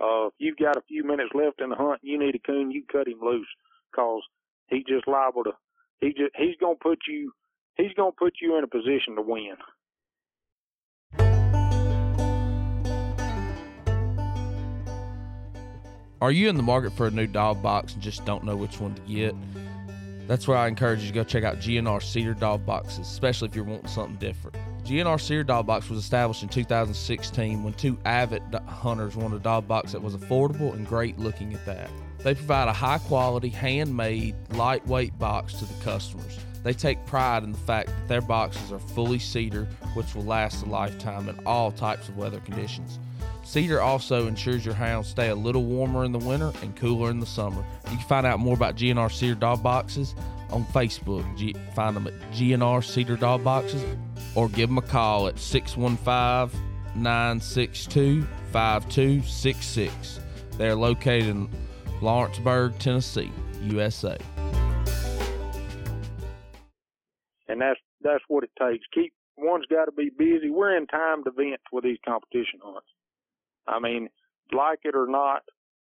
Uh, 0.00 0.26
if 0.28 0.34
you've 0.38 0.56
got 0.56 0.76
a 0.76 0.82
few 0.86 1.02
minutes 1.02 1.30
left 1.34 1.60
in 1.60 1.70
the 1.70 1.76
hunt, 1.76 2.00
and 2.02 2.10
you 2.10 2.18
need 2.18 2.34
a 2.34 2.38
coon. 2.38 2.70
You 2.70 2.82
cut 2.90 3.08
him 3.08 3.20
loose, 3.20 3.48
cause 3.94 4.22
he's 4.68 4.84
just 4.84 5.08
liable 5.08 5.44
to. 5.44 5.52
He 6.00 6.08
just 6.08 6.30
he's 6.36 6.56
gonna 6.60 6.76
put 6.80 6.98
you. 7.08 7.32
He's 7.76 7.92
gonna 7.96 8.12
put 8.16 8.34
you 8.40 8.56
in 8.56 8.64
a 8.64 8.68
position 8.68 9.16
to 9.16 9.22
win. 9.22 9.56
Are 16.20 16.32
you 16.32 16.48
in 16.48 16.56
the 16.56 16.64
market 16.64 16.92
for 16.92 17.06
a 17.06 17.10
new 17.10 17.28
dog 17.28 17.62
box 17.62 17.94
and 17.94 18.02
just 18.02 18.24
don't 18.24 18.44
know 18.44 18.56
which 18.56 18.80
one 18.80 18.94
to 18.94 19.02
get? 19.02 19.34
That's 20.26 20.46
where 20.48 20.58
I 20.58 20.66
encourage 20.66 21.00
you 21.00 21.08
to 21.08 21.14
go 21.14 21.24
check 21.24 21.44
out 21.44 21.58
GNR 21.58 22.02
Cedar 22.02 22.34
Dog 22.34 22.66
Boxes, 22.66 23.00
especially 23.00 23.48
if 23.48 23.54
you're 23.54 23.64
wanting 23.64 23.88
something 23.88 24.16
different. 24.16 24.56
GNR 24.88 25.20
Cedar 25.20 25.44
Dog 25.44 25.66
Box 25.66 25.90
was 25.90 25.98
established 25.98 26.42
in 26.42 26.48
2016 26.48 27.62
when 27.62 27.74
two 27.74 27.98
avid 28.06 28.42
hunters 28.66 29.16
wanted 29.16 29.36
a 29.36 29.40
dog 29.40 29.68
box 29.68 29.92
that 29.92 30.00
was 30.00 30.16
affordable 30.16 30.72
and 30.72 30.86
great 30.86 31.18
looking 31.18 31.52
at 31.52 31.66
that. 31.66 31.90
They 32.20 32.34
provide 32.34 32.68
a 32.68 32.72
high 32.72 32.96
quality, 32.96 33.50
handmade, 33.50 34.34
lightweight 34.52 35.18
box 35.18 35.52
to 35.58 35.66
the 35.66 35.84
customers. 35.84 36.38
They 36.62 36.72
take 36.72 37.04
pride 37.04 37.44
in 37.44 37.52
the 37.52 37.58
fact 37.58 37.88
that 37.88 38.08
their 38.08 38.22
boxes 38.22 38.72
are 38.72 38.78
fully 38.78 39.18
cedar, 39.18 39.66
which 39.92 40.14
will 40.14 40.24
last 40.24 40.64
a 40.64 40.66
lifetime 40.70 41.28
in 41.28 41.38
all 41.44 41.70
types 41.70 42.08
of 42.08 42.16
weather 42.16 42.40
conditions. 42.40 42.98
Cedar 43.44 43.82
also 43.82 44.26
ensures 44.26 44.64
your 44.64 44.74
hounds 44.74 45.08
stay 45.08 45.28
a 45.28 45.34
little 45.34 45.64
warmer 45.64 46.04
in 46.04 46.12
the 46.12 46.18
winter 46.18 46.50
and 46.62 46.74
cooler 46.76 47.10
in 47.10 47.20
the 47.20 47.26
summer. 47.26 47.62
You 47.90 47.98
can 47.98 48.06
find 48.06 48.26
out 48.26 48.40
more 48.40 48.54
about 48.54 48.76
GNR 48.76 49.12
Cedar 49.12 49.34
Dog 49.34 49.62
Boxes 49.62 50.14
on 50.50 50.64
Facebook. 50.66 51.36
G- 51.36 51.54
find 51.74 51.94
them 51.94 52.06
at 52.06 52.14
GNR 52.32 52.82
Cedar 52.82 53.16
Dog 53.16 53.44
Boxes 53.44 53.84
or 54.34 54.48
give 54.48 54.68
them 54.68 54.78
a 54.78 54.82
call 54.82 55.28
at 55.28 55.38
615 55.38 56.60
962 56.94 58.22
5266. 58.52 60.20
They 60.56 60.68
are 60.68 60.74
located 60.74 61.28
in 61.28 61.48
Lawrenceburg, 62.00 62.78
Tennessee, 62.78 63.30
USA. 63.62 64.16
And 67.48 67.60
that's 67.60 67.80
that's 68.02 68.24
what 68.28 68.44
it 68.44 68.50
takes. 68.58 68.84
Keep 68.94 69.12
one's 69.36 69.66
got 69.66 69.86
to 69.86 69.92
be 69.92 70.10
busy. 70.10 70.50
We're 70.50 70.76
in 70.76 70.86
timed 70.86 71.26
events 71.26 71.64
with 71.72 71.84
these 71.84 71.98
competition 72.04 72.60
hunts. 72.62 72.86
I 73.66 73.80
mean, 73.80 74.08
like 74.52 74.80
it 74.84 74.94
or 74.94 75.06
not, 75.06 75.42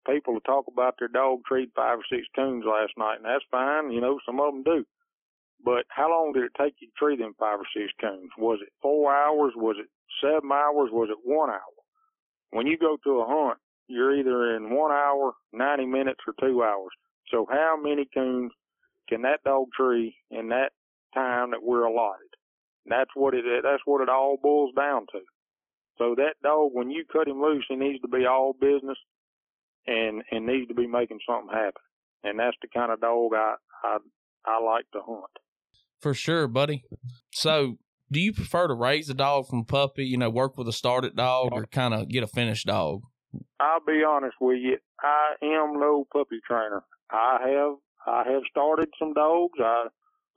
people 0.08 0.40
talk 0.42 0.66
about 0.68 0.96
their 1.00 1.08
dog 1.08 1.40
treed 1.46 1.72
five 1.76 2.00
or 2.00 2.04
six 2.10 2.28
coons 2.36 2.66
last 2.66 2.94
night, 2.98 3.18
and 3.18 3.26
that's 3.26 3.44
fine. 3.52 3.92
You 3.92 4.02
know, 4.02 4.20
some 4.26 4.40
of 4.40 4.54
them 4.54 4.64
do. 4.64 4.86
But 5.64 5.86
how 5.90 6.10
long 6.10 6.32
did 6.34 6.44
it 6.44 6.52
take 6.58 6.76
you 6.80 6.88
to 6.88 6.94
tree 6.98 7.18
them 7.18 7.34
five 7.40 7.60
or 7.60 7.68
six 7.76 7.92
coons? 8.00 8.30
Was 8.38 8.60
it 8.62 8.70
four 8.82 9.14
hours? 9.14 9.54
Was 9.56 9.76
it 9.80 9.88
seven 10.22 10.52
hours? 10.52 10.90
Was 10.92 11.10
it 11.12 11.18
one 11.24 11.50
hour? 11.50 11.76
When 12.52 12.66
you 12.68 12.78
go 12.78 12.98
to 13.04 13.20
a 13.22 13.26
hunt, 13.28 13.60
you're 13.88 14.16
either 14.16 14.56
in 14.56 14.74
one 14.76 14.92
hour, 14.92 15.34
90 15.52 15.86
minutes, 15.86 16.20
or 16.28 16.34
two 16.40 16.64
hours. 16.64 16.92
So 17.32 17.46
how 17.50 17.78
many 17.82 18.08
coons 18.14 18.52
can 19.10 19.24
that 19.24 19.44
dog 19.44 19.68
tree 19.76 20.16
in 20.32 20.50
that 20.50 20.72
time 21.14 21.52
that 21.52 21.64
we're 21.64 21.86
allotted? 21.86 22.30
That's 22.86 23.10
what 23.16 23.34
it, 23.34 23.44
that's 23.64 23.84
what 23.86 24.02
it 24.02 24.10
all 24.10 24.38
boils 24.42 24.72
down 24.76 25.06
to. 25.12 25.20
So 25.98 26.16
that 26.16 26.36
dog, 26.42 26.72
when 26.74 26.90
you 26.90 27.04
cut 27.12 27.28
him 27.28 27.42
loose, 27.42 27.66
he 27.68 27.76
needs 27.76 28.02
to 28.02 28.08
be 28.08 28.26
all 28.26 28.54
business 28.54 28.98
and 29.88 30.24
and 30.32 30.46
needs 30.46 30.68
to 30.70 30.74
be 30.74 30.88
making 30.88 31.20
something 31.28 31.54
happen. 31.54 31.82
And 32.24 32.40
that's 32.40 32.58
the 32.62 32.68
kind 32.74 32.92
of 32.92 33.02
dog 33.02 33.34
I 33.36 33.56
I 33.84 33.98
I 34.46 34.62
like 34.64 34.86
to 34.94 35.02
hunt. 35.06 35.38
For 36.00 36.14
sure, 36.14 36.48
buddy. 36.48 36.84
So, 37.32 37.78
do 38.12 38.20
you 38.20 38.34
prefer 38.34 38.68
to 38.68 38.74
raise 38.74 39.10
a 39.10 39.14
dog 39.14 39.48
from 39.48 39.66
puppy? 39.66 40.06
You 40.06 40.18
know, 40.18 40.30
work 40.30 40.58
with 40.58 40.68
a 40.68 40.74
started 40.74 41.16
dog, 41.16 41.50
or 41.52 41.66
kind 41.66 41.94
of 41.94 42.08
get 42.08 42.24
a 42.24 42.28
finished 42.28 42.68
dog? 42.68 43.02
I'll 43.60 43.84
be 43.86 44.04
honest 44.08 44.36
with 44.40 44.60
you. 44.62 44.78
I 45.02 45.36
am 45.44 45.80
no 45.80 46.06
puppy 46.12 46.40
trainer. 46.48 46.84
I 47.12 47.38
have 47.42 47.76
I 48.08 48.32
have 48.32 48.42
started 48.50 48.90
some 48.98 49.14
dogs. 49.14 49.60
I 49.60 49.88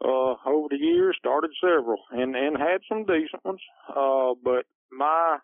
uh 0.05 0.35
over 0.47 0.67
the 0.71 0.77
years 0.79 1.17
started 1.19 1.51
several 1.61 1.99
and 2.11 2.35
and 2.35 2.57
had 2.59 2.81
some 2.89 3.05
decent 3.05 3.45
ones. 3.45 3.61
Uh 3.89 4.35
but 4.43 4.67
my 4.91 5.39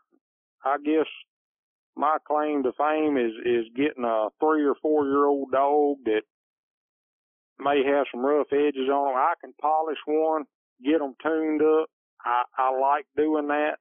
I 0.64 0.76
guess 0.84 1.06
my 1.96 2.18
claim 2.26 2.62
to 2.64 2.72
fame 2.76 3.16
is 3.16 3.32
is 3.44 3.66
getting 3.74 4.04
a 4.04 4.28
three 4.40 4.64
or 4.64 4.74
four 4.82 5.06
year 5.06 5.26
old 5.26 5.52
dog 5.52 5.98
that 6.04 6.22
may 7.60 7.82
have 7.84 8.06
some 8.12 8.24
rough 8.24 8.48
edges 8.52 8.88
on 8.88 9.12
them. 9.12 9.16
I 9.16 9.34
can 9.40 9.52
polish 9.60 9.98
one, 10.06 10.44
get 10.84 10.98
them 10.98 11.14
tuned 11.22 11.62
up. 11.62 11.88
I 12.24 12.42
I 12.56 12.78
like 12.78 13.06
doing 13.16 13.48
that. 13.48 13.78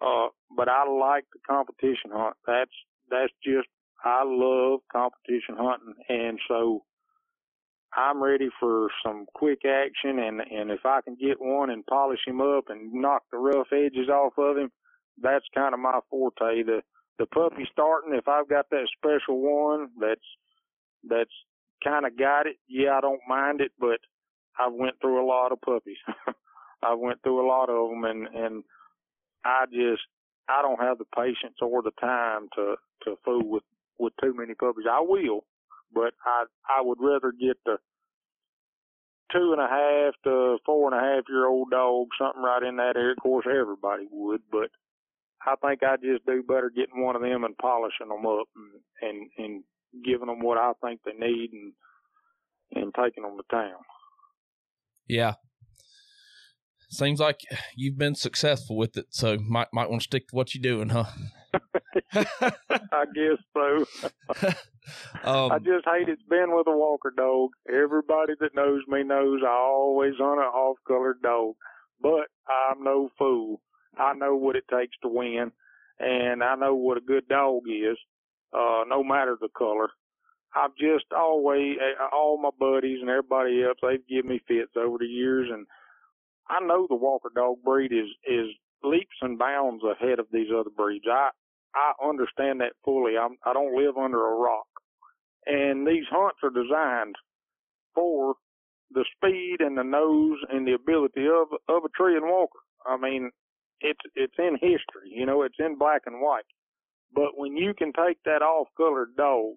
Uh, 0.00 0.28
but 0.56 0.68
I 0.68 0.88
like 0.88 1.24
the 1.32 1.40
competition 1.48 2.10
hunt. 2.12 2.36
That's 2.46 2.70
that's 3.10 3.32
just 3.44 3.68
I 4.04 4.22
love 4.26 4.80
competition 4.92 5.56
hunting, 5.56 5.94
and 6.08 6.38
so 6.48 6.84
I'm 7.96 8.22
ready 8.22 8.48
for 8.60 8.88
some 9.04 9.26
quick 9.34 9.60
action. 9.64 10.18
And 10.18 10.40
and 10.40 10.70
if 10.70 10.80
I 10.84 11.00
can 11.02 11.16
get 11.20 11.40
one 11.40 11.70
and 11.70 11.86
polish 11.86 12.20
him 12.26 12.40
up 12.40 12.64
and 12.68 12.92
knock 12.92 13.22
the 13.30 13.38
rough 13.38 13.68
edges 13.72 14.08
off 14.08 14.34
of 14.36 14.58
him, 14.58 14.70
that's 15.20 15.44
kind 15.54 15.74
of 15.74 15.80
my 15.80 16.00
forte. 16.10 16.62
The 16.64 16.82
the 17.18 17.26
puppy 17.26 17.66
starting, 17.70 18.14
if 18.14 18.26
I've 18.28 18.48
got 18.48 18.66
that 18.70 18.88
special 18.98 19.40
one 19.40 19.88
that's 20.00 20.20
that's 21.08 21.30
kind 21.84 22.06
of 22.06 22.18
got 22.18 22.46
it, 22.46 22.56
yeah, 22.68 22.96
I 22.96 23.00
don't 23.00 23.20
mind 23.28 23.60
it, 23.60 23.72
but 23.78 24.00
I've 24.58 24.72
went 24.72 24.96
through 25.00 25.24
a 25.24 25.28
lot 25.28 25.52
of 25.52 25.60
puppies. 25.60 25.98
I 26.82 26.94
went 26.94 27.22
through 27.22 27.44
a 27.44 27.48
lot 27.48 27.70
of 27.70 27.90
them, 27.90 28.04
and 28.04 28.26
and 28.28 28.64
I 29.44 29.66
just 29.66 30.02
I 30.48 30.62
don't 30.62 30.80
have 30.80 30.98
the 30.98 31.06
patience 31.16 31.56
or 31.62 31.82
the 31.82 31.92
time 32.00 32.48
to 32.56 32.76
to 33.04 33.16
fool 33.24 33.42
with 33.44 33.64
with 33.98 34.12
too 34.22 34.34
many 34.36 34.54
puppies. 34.54 34.86
I 34.90 35.00
will, 35.00 35.44
but 35.92 36.14
I 36.24 36.44
I 36.68 36.82
would 36.82 36.98
rather 37.00 37.32
get 37.32 37.56
the 37.64 37.78
two 39.32 39.52
and 39.52 39.60
a 39.60 39.68
half 39.68 40.14
to 40.24 40.58
four 40.66 40.92
and 40.92 41.00
a 41.00 41.04
half 41.04 41.24
year 41.28 41.46
old 41.46 41.70
dog, 41.70 42.08
something 42.18 42.42
right 42.42 42.62
in 42.62 42.76
that 42.76 42.96
area. 42.96 43.12
Of 43.12 43.22
course, 43.22 43.46
everybody 43.48 44.06
would, 44.10 44.42
but 44.50 44.70
I 45.46 45.56
think 45.56 45.82
I 45.82 45.96
just 45.96 46.26
do 46.26 46.42
better 46.42 46.70
getting 46.70 47.02
one 47.02 47.16
of 47.16 47.22
them 47.22 47.44
and 47.44 47.56
polishing 47.58 48.08
them 48.08 48.26
up 48.26 48.48
and 48.56 48.80
and, 49.02 49.30
and 49.38 49.64
giving 50.04 50.26
them 50.26 50.40
what 50.40 50.58
I 50.58 50.72
think 50.82 51.00
they 51.04 51.12
need 51.12 51.50
and 51.52 51.72
and 52.72 52.94
taking 52.94 53.22
them 53.22 53.36
to 53.36 53.44
town. 53.50 53.78
Yeah, 55.06 55.34
seems 56.88 57.20
like 57.20 57.40
you've 57.76 57.98
been 57.98 58.14
successful 58.14 58.76
with 58.76 58.96
it, 58.96 59.06
so 59.10 59.36
might 59.38 59.68
might 59.72 59.90
want 59.90 60.02
to 60.02 60.04
stick 60.04 60.28
to 60.28 60.36
what 60.36 60.54
you're 60.54 60.62
doing, 60.62 60.88
huh? 60.88 61.04
I 62.14 63.04
guess 63.14 63.38
so. 63.52 63.86
um, 65.24 65.52
I 65.52 65.58
just 65.58 65.84
hate 65.86 66.08
it's 66.08 66.22
been 66.28 66.54
with 66.54 66.66
a 66.66 66.76
walker 66.76 67.12
dog. 67.16 67.50
Everybody 67.68 68.32
that 68.40 68.54
knows 68.54 68.82
me 68.88 69.02
knows 69.02 69.40
I 69.44 69.50
always 69.50 70.14
hunt 70.18 70.40
an 70.40 70.46
off 70.46 70.78
colored 70.86 71.22
dog. 71.22 71.54
But 72.00 72.26
I'm 72.48 72.82
no 72.82 73.08
fool. 73.18 73.60
I 73.96 74.14
know 74.14 74.34
what 74.34 74.56
it 74.56 74.64
takes 74.68 74.96
to 75.02 75.08
win 75.08 75.52
and 75.98 76.42
I 76.42 76.54
know 76.56 76.74
what 76.74 76.98
a 76.98 77.00
good 77.00 77.28
dog 77.28 77.62
is, 77.68 77.96
uh, 78.54 78.84
no 78.88 79.04
matter 79.04 79.36
the 79.40 79.50
color. 79.56 79.88
I've 80.56 80.76
just 80.76 81.06
always, 81.16 81.76
all 82.12 82.40
my 82.42 82.50
buddies 82.58 82.98
and 83.02 83.10
everybody 83.10 83.62
else, 83.64 83.78
they've 83.82 84.06
given 84.08 84.30
me 84.30 84.40
fits 84.48 84.72
over 84.76 84.98
the 84.98 85.06
years 85.06 85.48
and 85.52 85.66
I 86.50 86.60
know 86.64 86.86
the 86.88 86.96
Walker 86.96 87.30
dog 87.34 87.58
breed 87.64 87.92
is 87.92 88.08
is 88.26 88.48
leaps 88.84 89.16
and 89.22 89.38
bounds 89.40 89.84
ahead 89.84 90.20
of 90.20 90.28
these 90.32 90.48
other 90.54 90.70
breeds. 90.76 91.06
I 91.10 91.30
I 91.74 91.92
understand 92.06 92.60
that 92.62 92.74
fully. 92.84 93.18
I'm 93.18 93.38
I 93.46 93.54
don't 93.54 93.76
live 93.76 93.98
under 93.98 94.26
a 94.28 94.36
rock, 94.36 94.66
and 95.46 95.86
these 95.86 96.06
hunts 96.10 96.38
are 96.42 96.50
designed 96.50 97.16
for 97.94 98.36
the 98.92 99.04
speed 99.16 99.58
and 99.60 99.78
the 99.78 99.84
nose 99.84 100.38
and 100.50 100.66
the 100.66 100.74
ability 100.74 101.26
of 101.26 101.48
of 101.68 101.84
a 101.84 101.90
Treeing 101.96 102.24
Walker. 102.28 102.60
I 102.86 102.96
mean, 102.98 103.30
it's 103.80 104.00
it's 104.16 104.36
in 104.38 104.54
history. 104.54 105.10
You 105.10 105.26
know, 105.26 105.42
it's 105.42 105.58
in 105.60 105.78
black 105.78 106.02
and 106.06 106.20
white. 106.22 106.44
But 107.14 107.36
when 107.38 107.56
you 107.56 107.74
can 107.74 107.92
take 107.92 108.18
that 108.24 108.42
off-colored 108.42 109.16
dog 109.16 109.54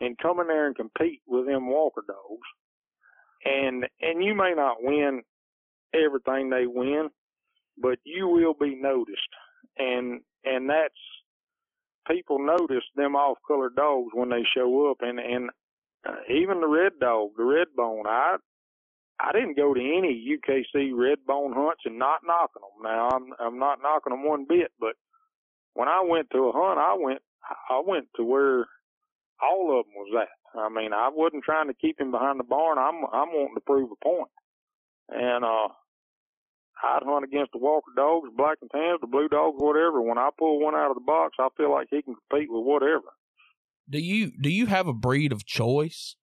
and 0.00 0.18
come 0.18 0.40
in 0.40 0.48
there 0.48 0.66
and 0.66 0.76
compete 0.76 1.22
with 1.26 1.46
them 1.46 1.68
walker 1.68 2.04
dogs, 2.06 2.48
and 3.44 3.86
and 4.00 4.24
you 4.24 4.34
may 4.34 4.54
not 4.54 4.78
win 4.82 5.22
everything 5.94 6.50
they 6.50 6.66
win, 6.66 7.08
but 7.80 7.98
you 8.04 8.28
will 8.28 8.54
be 8.54 8.74
noticed. 8.76 9.28
And 9.78 10.20
and 10.44 10.68
that's 10.70 10.94
people 12.08 12.38
notice 12.38 12.84
them 12.96 13.14
off 13.16 13.38
color 13.46 13.70
dogs 13.74 14.10
when 14.14 14.30
they 14.30 14.44
show 14.54 14.90
up 14.90 14.98
and 15.00 15.18
and 15.18 15.50
uh, 16.08 16.16
even 16.30 16.60
the 16.60 16.68
red 16.68 16.92
dog, 17.00 17.30
the 17.36 17.44
red 17.44 17.68
bone. 17.76 18.04
I 18.06 18.36
I 19.20 19.32
didn't 19.32 19.56
go 19.56 19.74
to 19.74 19.80
any 19.80 20.38
UKC 20.38 20.92
red 20.94 21.18
bone 21.26 21.52
hunts 21.54 21.82
and 21.84 21.98
not 21.98 22.20
knocking 22.24 22.62
them. 22.62 22.82
Now 22.84 23.10
I'm 23.10 23.32
I'm 23.40 23.58
not 23.58 23.80
knocking 23.82 24.12
them 24.12 24.24
one 24.24 24.46
bit, 24.48 24.72
but 24.80 24.94
when 25.78 25.86
I 25.86 26.02
went 26.02 26.28
to 26.32 26.50
a 26.50 26.52
hunt, 26.52 26.80
I 26.80 26.96
went 26.98 27.22
I 27.70 27.80
went 27.86 28.08
to 28.16 28.24
where 28.24 28.66
all 29.40 29.78
of 29.78 29.86
them 29.86 29.94
was 29.94 30.26
at. 30.26 30.58
I 30.58 30.68
mean, 30.68 30.92
I 30.92 31.08
wasn't 31.12 31.44
trying 31.44 31.68
to 31.68 31.74
keep 31.74 32.00
him 32.00 32.10
behind 32.10 32.40
the 32.40 32.44
barn. 32.44 32.78
I'm 32.78 33.06
I'm 33.14 33.30
wanting 33.30 33.54
to 33.54 33.60
prove 33.60 33.88
a 33.92 34.04
point. 34.04 34.30
And 35.08 35.44
uh, 35.44 35.68
I'd 36.82 37.06
hunt 37.06 37.24
against 37.24 37.52
the 37.52 37.58
Walker 37.58 37.92
dogs, 37.94 38.28
black 38.36 38.58
and 38.60 38.70
tans, 38.72 38.98
the 39.00 39.06
blue 39.06 39.28
dogs, 39.28 39.54
whatever. 39.58 40.02
When 40.02 40.18
I 40.18 40.30
pull 40.36 40.58
one 40.58 40.74
out 40.74 40.90
of 40.90 40.96
the 40.96 41.06
box, 41.06 41.36
I 41.38 41.46
feel 41.56 41.70
like 41.70 41.86
he 41.90 42.02
can 42.02 42.16
compete 42.28 42.50
with 42.50 42.66
whatever. 42.66 43.14
Do 43.88 44.00
you 44.00 44.32
do 44.36 44.50
you 44.50 44.66
have 44.66 44.88
a 44.88 44.92
breed 44.92 45.30
of 45.30 45.46
choice? 45.46 46.16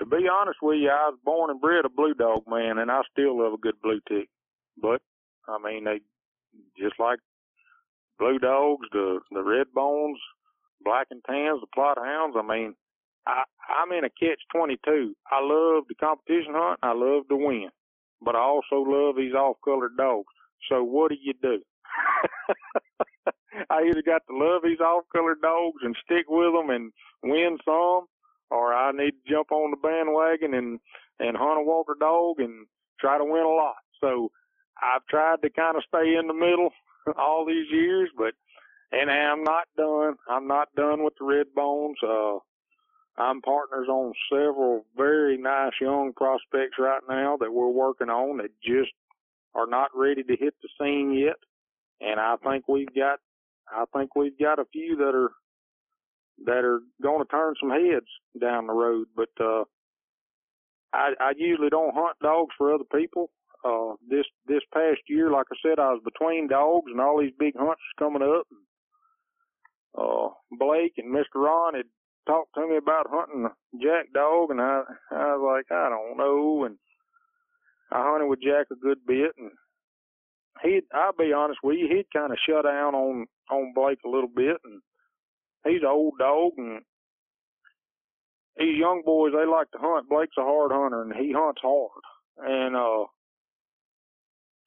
To 0.00 0.04
be 0.04 0.26
honest 0.30 0.58
with 0.62 0.78
you, 0.78 0.90
I 0.90 1.10
was 1.10 1.18
born 1.24 1.50
and 1.50 1.60
bred 1.60 1.84
a 1.84 1.88
blue 1.88 2.14
dog 2.14 2.42
man, 2.48 2.78
and 2.78 2.90
I 2.90 3.02
still 3.12 3.38
love 3.38 3.52
a 3.52 3.58
good 3.58 3.80
blue 3.80 4.00
tick. 4.08 4.28
But 4.82 5.00
I 5.46 5.58
mean, 5.62 5.84
they 5.84 6.00
just 6.76 6.98
like 6.98 7.20
blue 8.18 8.38
dogs, 8.38 8.86
the 8.92 9.20
the 9.30 9.42
red 9.42 9.66
bones, 9.74 10.18
black 10.84 11.08
and 11.10 11.22
tans, 11.26 11.60
the 11.60 11.66
Plott 11.76 11.98
hounds. 11.98 12.36
I 12.38 12.42
mean, 12.42 12.74
I 13.26 13.44
I'm 13.68 13.92
in 13.92 14.04
a 14.04 14.10
catch 14.10 14.40
twenty 14.54 14.78
two. 14.84 15.14
I 15.30 15.40
love 15.42 15.84
the 15.88 15.94
competition 15.94 16.54
hunt. 16.54 16.80
I 16.82 16.92
love 16.92 17.28
to 17.28 17.36
win 17.36 17.70
but 18.20 18.34
I 18.34 18.40
also 18.40 18.76
love 18.76 19.16
these 19.16 19.34
off-colored 19.34 19.96
dogs. 19.96 20.32
So 20.68 20.82
what 20.82 21.10
do 21.10 21.16
you 21.20 21.34
do? 21.40 21.60
I 23.70 23.82
either 23.88 24.02
got 24.04 24.22
to 24.28 24.36
love 24.36 24.62
these 24.64 24.80
off-colored 24.80 25.40
dogs 25.40 25.78
and 25.82 25.96
stick 26.04 26.26
with 26.28 26.52
them 26.52 26.70
and 26.70 26.92
win 27.22 27.58
some, 27.64 28.06
or 28.50 28.72
I 28.74 28.92
need 28.92 29.12
to 29.12 29.30
jump 29.30 29.52
on 29.52 29.70
the 29.70 29.76
bandwagon 29.76 30.54
and 30.54 30.80
and 31.20 31.36
hunt 31.36 31.58
a 31.58 31.64
Walker 31.64 31.96
dog 31.98 32.38
and 32.38 32.66
try 33.00 33.18
to 33.18 33.24
win 33.24 33.42
a 33.42 33.48
lot. 33.48 33.74
So 34.00 34.30
I've 34.80 35.04
tried 35.10 35.42
to 35.42 35.50
kind 35.50 35.76
of 35.76 35.82
stay 35.88 36.14
in 36.14 36.28
the 36.28 36.34
middle 36.34 36.70
all 37.16 37.44
these 37.46 37.66
years, 37.70 38.10
but 38.16 38.34
and 38.90 39.10
I'm 39.10 39.44
not 39.44 39.64
done. 39.76 40.14
I'm 40.28 40.46
not 40.46 40.74
done 40.74 41.04
with 41.04 41.14
the 41.18 41.24
red 41.24 41.46
bones. 41.54 41.96
Uh, 42.02 42.38
I'm 43.18 43.42
partners 43.42 43.88
on 43.88 44.12
several 44.32 44.86
very 44.96 45.36
nice 45.36 45.72
young 45.80 46.12
prospects 46.16 46.76
right 46.78 47.02
now 47.08 47.36
that 47.38 47.52
we're 47.52 47.68
working 47.68 48.08
on 48.08 48.38
that 48.38 48.50
just 48.62 48.92
are 49.54 49.66
not 49.66 49.90
ready 49.94 50.22
to 50.22 50.36
hit 50.36 50.54
the 50.62 50.68
scene 50.80 51.12
yet. 51.12 51.36
And 52.00 52.20
I 52.20 52.36
think 52.44 52.68
we've 52.68 52.94
got, 52.94 53.18
I 53.68 53.84
think 53.94 54.14
we've 54.14 54.38
got 54.38 54.60
a 54.60 54.64
few 54.72 54.96
that 54.96 55.14
are, 55.14 55.30
that 56.46 56.64
are 56.64 56.80
going 57.02 57.18
to 57.18 57.28
turn 57.28 57.54
some 57.60 57.70
heads 57.70 58.06
down 58.40 58.68
the 58.68 58.72
road. 58.72 59.08
But, 59.16 59.30
uh, 59.40 59.64
I, 60.92 61.12
I 61.20 61.32
usually 61.36 61.68
don't 61.68 61.94
hunt 61.94 62.16
dogs 62.22 62.54
for 62.56 62.72
other 62.72 62.84
people. 62.94 63.30
Uh, 63.64 63.94
this, 64.08 64.24
this 64.46 64.62
past 64.72 65.00
year, 65.08 65.30
like 65.30 65.46
I 65.52 65.56
said, 65.62 65.78
I 65.78 65.92
was 65.92 66.02
between 66.04 66.48
dogs 66.48 66.90
and 66.90 67.00
all 67.00 67.18
these 67.20 67.34
big 67.38 67.54
hunts 67.58 67.82
coming 67.98 68.22
up. 68.22 68.46
And, 68.50 68.60
uh, 69.98 70.28
Blake 70.52 70.94
and 70.96 71.14
Mr. 71.14 71.36
Ron 71.36 71.74
had 71.74 71.86
talked 72.28 72.54
to 72.54 72.68
me 72.68 72.76
about 72.76 73.06
hunting 73.10 73.46
a 73.46 73.82
jack 73.82 74.12
dog, 74.14 74.50
and 74.50 74.60
I 74.60 74.82
I 75.10 75.34
was 75.34 75.64
like, 75.64 75.76
I 75.76 75.88
don't 75.88 76.18
know, 76.18 76.64
and 76.64 76.76
I 77.90 78.02
hunted 78.04 78.28
with 78.28 78.42
Jack 78.42 78.66
a 78.70 78.76
good 78.76 78.98
bit, 79.06 79.32
and 79.38 79.50
he 80.62 80.80
I'll 80.92 81.12
be 81.18 81.32
honest 81.32 81.60
with 81.62 81.78
you, 81.78 81.88
he'd 81.88 82.12
kind 82.12 82.32
of 82.32 82.38
shut 82.46 82.64
down 82.64 82.94
on 82.94 83.26
on 83.50 83.72
Blake 83.74 84.00
a 84.04 84.10
little 84.10 84.30
bit, 84.34 84.58
and 84.62 84.80
he's 85.64 85.80
an 85.80 85.88
old 85.88 86.14
dog, 86.18 86.52
and 86.58 86.82
these 88.58 88.78
young 88.78 89.02
boys 89.04 89.32
they 89.32 89.46
like 89.46 89.70
to 89.72 89.78
hunt. 89.80 90.08
Blake's 90.08 90.36
a 90.38 90.42
hard 90.42 90.70
hunter, 90.70 91.02
and 91.02 91.14
he 91.14 91.32
hunts 91.32 91.60
hard, 91.62 92.02
and 92.38 92.76
uh. 92.76 93.06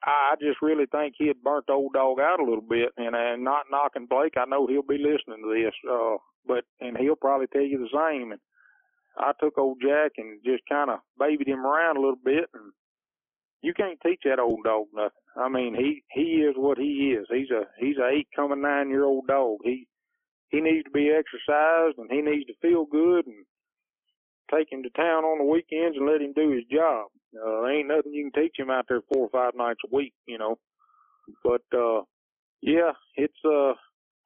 I 0.04 0.36
just 0.42 0.62
really 0.62 0.86
think 0.92 1.16
he 1.18 1.28
had 1.28 1.44
burnt 1.44 1.66
the 1.68 1.74
old 1.74 1.94
dog 1.94 2.20
out 2.20 2.40
a 2.40 2.44
little 2.44 2.66
bit, 2.68 2.90
and 2.98 3.16
and 3.16 3.44
not 3.44 3.66
knocking 3.72 4.08
Blake. 4.08 4.34
I 4.38 4.46
know 4.46 4.68
he'll 4.68 4.82
be 4.82 4.98
listening 4.98 5.44
to 5.44 5.54
this. 5.54 5.74
Uh, 5.90 6.18
but 6.46 6.64
and 6.80 6.98
he'll 6.98 7.16
probably 7.16 7.48
tell 7.48 7.62
you 7.62 7.78
the 7.78 7.94
same. 7.94 8.32
And 8.32 8.42
I 9.18 9.32
took 9.40 9.58
old 9.58 9.78
Jack 9.82 10.14
and 10.18 10.40
just 10.46 10.64
kind 10.68 10.90
of 10.90 11.00
babied 11.20 11.48
him 11.48 11.66
around 11.66 11.98
a 11.98 12.02
little 12.02 12.20
bit, 12.24 12.46
and 12.54 12.72
you 13.62 13.74
can't 13.74 14.00
teach 14.02 14.22
that 14.26 14.40
old 14.40 14.64
dog 14.64 14.88
nothing. 14.94 15.12
I 15.38 15.50
mean, 15.50 15.76
he 15.76 16.04
he 16.12 16.42
is 16.42 16.56
what 16.58 16.78
he 16.78 17.16
is. 17.18 17.28
He's 17.30 17.52
a 17.52 17.64
he's 17.80 17.98
a 17.98 18.10
eight 18.10 18.28
coming 18.36 18.62
nine 18.62 18.90
year 18.90 19.06
old 19.06 19.28
dog. 19.28 19.60
He 19.64 19.88
he 20.50 20.62
needs 20.62 20.84
to 20.86 20.92
be 20.92 21.10
exercised 21.10 21.98
and 21.98 22.12
he 22.12 22.22
needs 22.22 22.46
to 22.48 22.54
feel 22.62 22.86
good 22.86 23.26
and 23.26 23.46
take 24.54 24.72
him 24.72 24.84
to 24.84 24.90
town 24.90 25.24
on 25.24 25.40
the 25.40 25.46
weekends 25.46 25.98
and 25.98 26.06
let 26.06 26.22
him 26.22 26.34
do 26.34 26.52
his 26.52 26.66
job. 26.70 27.08
Uh, 27.36 27.68
ain't 27.68 27.88
nothing 27.90 28.14
you 28.14 28.30
can 28.32 28.44
teach 28.44 28.56
him 28.58 28.70
out 28.72 28.86
there 28.90 29.02
four 29.14 29.28
or 29.28 29.30
five 29.30 29.54
nights 29.56 29.82
a 29.86 29.96
week, 29.96 30.14
you 30.28 30.38
know. 30.38 30.58
But 31.44 31.64
uh, 31.76 32.02
yeah, 32.62 32.92
it's 33.16 33.38
uh, 33.46 33.74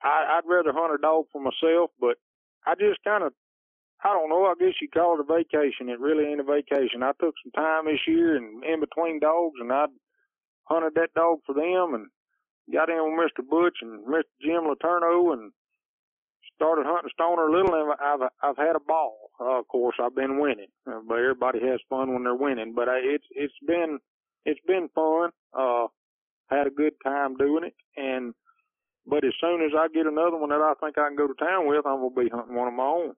I, 0.03 0.37
I'd 0.39 0.47
rather 0.49 0.73
hunt 0.73 0.95
a 0.95 0.99
dog 1.01 1.25
for 1.31 1.41
myself, 1.41 1.91
but 1.99 2.17
I 2.65 2.75
just 2.75 3.03
kind 3.05 3.23
of, 3.23 3.33
I 4.03 4.09
don't 4.13 4.29
know. 4.29 4.45
I 4.45 4.55
guess 4.59 4.75
you 4.81 4.89
call 4.89 5.19
it 5.19 5.25
a 5.29 5.35
vacation. 5.35 5.89
It 5.89 5.99
really 5.99 6.25
ain't 6.25 6.41
a 6.41 6.43
vacation. 6.43 7.03
I 7.03 7.11
took 7.21 7.35
some 7.43 7.53
time 7.55 7.85
this 7.85 8.01
year 8.07 8.37
and 8.37 8.63
in 8.63 8.79
between 8.81 9.19
dogs, 9.19 9.55
and 9.59 9.71
I 9.71 9.85
hunted 10.65 10.93
that 10.95 11.13
dog 11.15 11.39
for 11.45 11.55
them 11.55 11.95
and 11.95 12.07
got 12.73 12.89
in 12.89 12.97
with 13.03 13.31
Mr. 13.31 13.47
Butch 13.47 13.77
and 13.81 14.05
Mr. 14.07 14.23
Jim 14.41 14.67
Laterno 14.67 15.33
and 15.33 15.51
started 16.55 16.85
hunting 16.87 17.11
stoner 17.13 17.51
little, 17.51 17.75
and 17.75 17.93
I've 18.01 18.29
I've 18.43 18.57
had 18.57 18.75
a 18.75 18.81
ball. 18.81 19.24
Uh, 19.39 19.59
of 19.59 19.67
course, 19.67 19.95
I've 20.01 20.15
been 20.15 20.39
winning, 20.39 20.67
uh, 20.87 20.99
but 21.07 21.15
everybody 21.19 21.59
has 21.67 21.79
fun 21.89 22.13
when 22.13 22.23
they're 22.23 22.35
winning. 22.35 22.73
But 22.75 22.89
I, 22.89 22.99
it's 23.03 23.25
it's 23.31 23.53
been 23.67 23.99
it's 24.45 24.59
been 24.67 24.89
fun. 24.95 25.31
Uh, 25.57 25.87
had 26.49 26.67
a 26.67 26.71
good 26.71 26.93
time 27.03 27.35
doing 27.37 27.65
it, 27.65 27.75
and 27.97 28.33
but 29.05 29.25
as 29.25 29.33
soon 29.41 29.61
as 29.63 29.71
I 29.77 29.87
get 29.93 30.07
another 30.07 30.37
one 30.37 30.49
that 30.49 30.61
I 30.61 30.73
think 30.79 30.97
I 30.97 31.07
can 31.07 31.17
go 31.17 31.27
to 31.27 31.33
town 31.35 31.67
with, 31.67 31.85
I'm 31.85 32.01
gonna 32.01 32.15
be 32.15 32.29
hunting 32.29 32.55
one 32.55 32.67
of 32.67 32.73
my 32.73 32.85
own. 32.85 33.13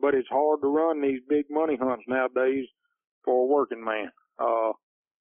But 0.00 0.14
it's 0.14 0.28
hard 0.28 0.60
to 0.62 0.68
run 0.68 1.00
these 1.02 1.20
big 1.28 1.46
money 1.50 1.76
hunts 1.80 2.04
nowadays 2.08 2.66
for 3.24 3.44
a 3.44 3.46
working 3.46 3.84
man. 3.84 4.10
Uh, 4.38 4.72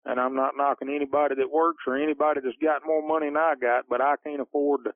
and 0.05 0.19
I'm 0.19 0.35
not 0.35 0.57
knocking 0.57 0.89
anybody 0.89 1.35
that 1.35 1.51
works 1.51 1.83
or 1.87 1.95
anybody 1.97 2.41
that's 2.43 2.57
got 2.61 2.81
more 2.85 3.07
money 3.07 3.27
than 3.27 3.37
I 3.37 3.53
got, 3.61 3.85
but 3.89 4.01
I 4.01 4.15
can't 4.25 4.41
afford 4.41 4.85
to 4.85 4.91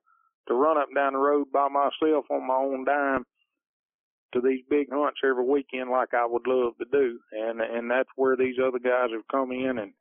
to 0.47 0.53
run 0.53 0.77
up 0.77 0.87
and 0.87 0.95
down 0.95 1.13
the 1.13 1.19
road 1.19 1.47
by 1.51 1.67
myself 1.67 2.25
on 2.31 2.47
my 2.47 2.55
own 2.55 2.85
dime 2.85 3.25
to 4.33 4.41
these 4.41 4.63
big 4.69 4.87
hunts 4.91 5.19
every 5.23 5.45
weekend 5.45 5.89
like 5.89 6.13
I 6.13 6.25
would 6.25 6.47
love 6.47 6.77
to 6.77 6.85
do. 6.91 7.19
And 7.31 7.61
and 7.61 7.89
that's 7.89 8.09
where 8.15 8.35
these 8.35 8.55
other 8.63 8.79
guys 8.79 9.09
have 9.13 9.27
come 9.31 9.51
in 9.51 9.77
and 9.79 9.93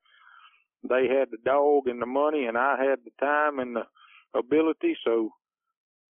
they 0.88 1.08
had 1.08 1.30
the 1.30 1.38
dog 1.44 1.88
and 1.88 2.00
the 2.00 2.06
money 2.06 2.46
and 2.46 2.56
I 2.56 2.76
had 2.78 3.00
the 3.04 3.10
time 3.20 3.58
and 3.58 3.76
the 3.76 3.84
ability 4.38 4.96
so 5.04 5.30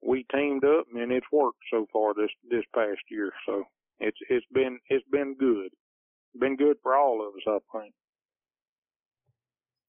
we 0.05 0.25
teamed 0.33 0.63
up 0.65 0.85
and 0.93 1.11
it's 1.11 1.25
worked 1.31 1.59
so 1.71 1.87
far 1.91 2.13
this 2.13 2.31
this 2.49 2.63
past 2.73 3.01
year. 3.09 3.31
So 3.45 3.63
it's 3.99 4.17
it's 4.29 4.45
been 4.53 4.79
it's 4.89 5.07
been 5.11 5.35
good. 5.39 5.69
Been 6.39 6.57
good 6.57 6.77
for 6.83 6.95
all 6.95 7.21
of 7.25 7.33
us, 7.35 7.61
I 7.73 7.79
think. 7.79 7.93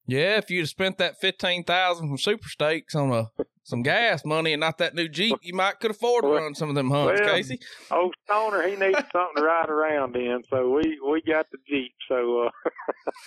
Yeah, 0.07 0.37
if 0.37 0.51
you'd 0.51 0.61
have 0.61 0.69
spent 0.69 0.99
that 0.99 1.21
fifteen 1.21 1.64
thousand 1.64 2.09
from 2.09 2.19
Super 2.19 2.49
Stakes 2.49 2.95
on 2.95 3.12
a 3.12 3.31
some 3.66 3.83
gas 3.83 4.25
money 4.25 4.53
and 4.53 4.61
not 4.61 4.79
that 4.79 4.95
new 4.95 5.09
Jeep, 5.09 5.38
you 5.42 5.53
might 5.53 5.81
could 5.81 5.90
afford 5.90 6.23
to 6.23 6.29
run 6.29 6.55
some 6.55 6.69
of 6.69 6.77
them 6.77 6.88
hunts, 6.88 7.21
well, 7.21 7.35
Casey. 7.35 7.59
Oh, 7.90 8.12
Stoner, 8.25 8.62
he 8.62 8.77
needs 8.77 8.99
something 9.12 9.37
to 9.37 9.42
ride 9.42 9.69
around 9.69 10.14
in, 10.14 10.45
so 10.49 10.71
we 10.71 11.01
we 11.05 11.21
got 11.23 11.51
the 11.51 11.59
Jeep. 11.69 11.92
So 12.09 12.49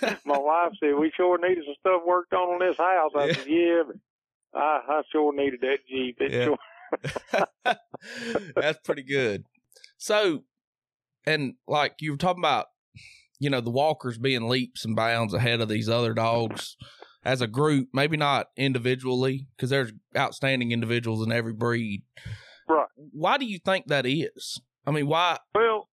uh, 0.02 0.16
my 0.26 0.38
wife 0.38 0.72
said 0.80 0.96
we 0.96 1.12
sure 1.16 1.38
needed 1.38 1.66
some 1.66 1.76
stuff 1.82 2.02
worked 2.06 2.34
on 2.34 2.54
on 2.54 2.60
this 2.60 2.78
house. 2.78 3.12
I 3.16 3.26
yeah. 3.26 3.34
said, 3.34 3.48
yeah, 3.48 3.84
but 3.86 4.60
I 4.60 4.82
I 4.88 5.02
sure 5.12 5.34
needed 5.36 5.60
that 5.62 5.80
Jeep. 5.90 6.18
It 6.22 6.32
yeah. 6.32 6.46
Sure... 6.46 7.76
That's 8.56 8.80
pretty 8.86 9.04
good. 9.04 9.44
So, 9.98 10.46
and 11.26 11.56
like 11.68 11.96
you 12.00 12.12
were 12.12 12.18
talking 12.18 12.42
about 12.42 12.68
you 13.40 13.50
know, 13.50 13.62
the 13.62 13.70
walkers 13.70 14.18
being 14.18 14.48
leaps 14.48 14.86
and 14.86 14.96
bounds 14.96 15.34
ahead 15.34 15.62
of 15.62 15.70
these 15.70 15.90
other 15.90 16.14
dogs 16.14 16.76
as 17.24 17.42
a 17.42 17.48
group, 17.48 17.90
maybe 17.94 18.18
not 18.18 18.48
individually, 18.58 19.48
because 19.56 19.70
there's 19.70 19.94
outstanding 20.16 20.72
individuals 20.72 21.26
in 21.26 21.32
every 21.32 21.54
breed. 21.54 22.04
Right. 22.68 22.88
Why 22.96 23.38
do 23.38 23.46
you 23.46 23.60
think 23.60 23.88
that 23.88 24.06
is? 24.06 24.60
I 24.86 24.92
mean, 24.92 25.08
why? 25.08 25.38
Well, 25.56 25.90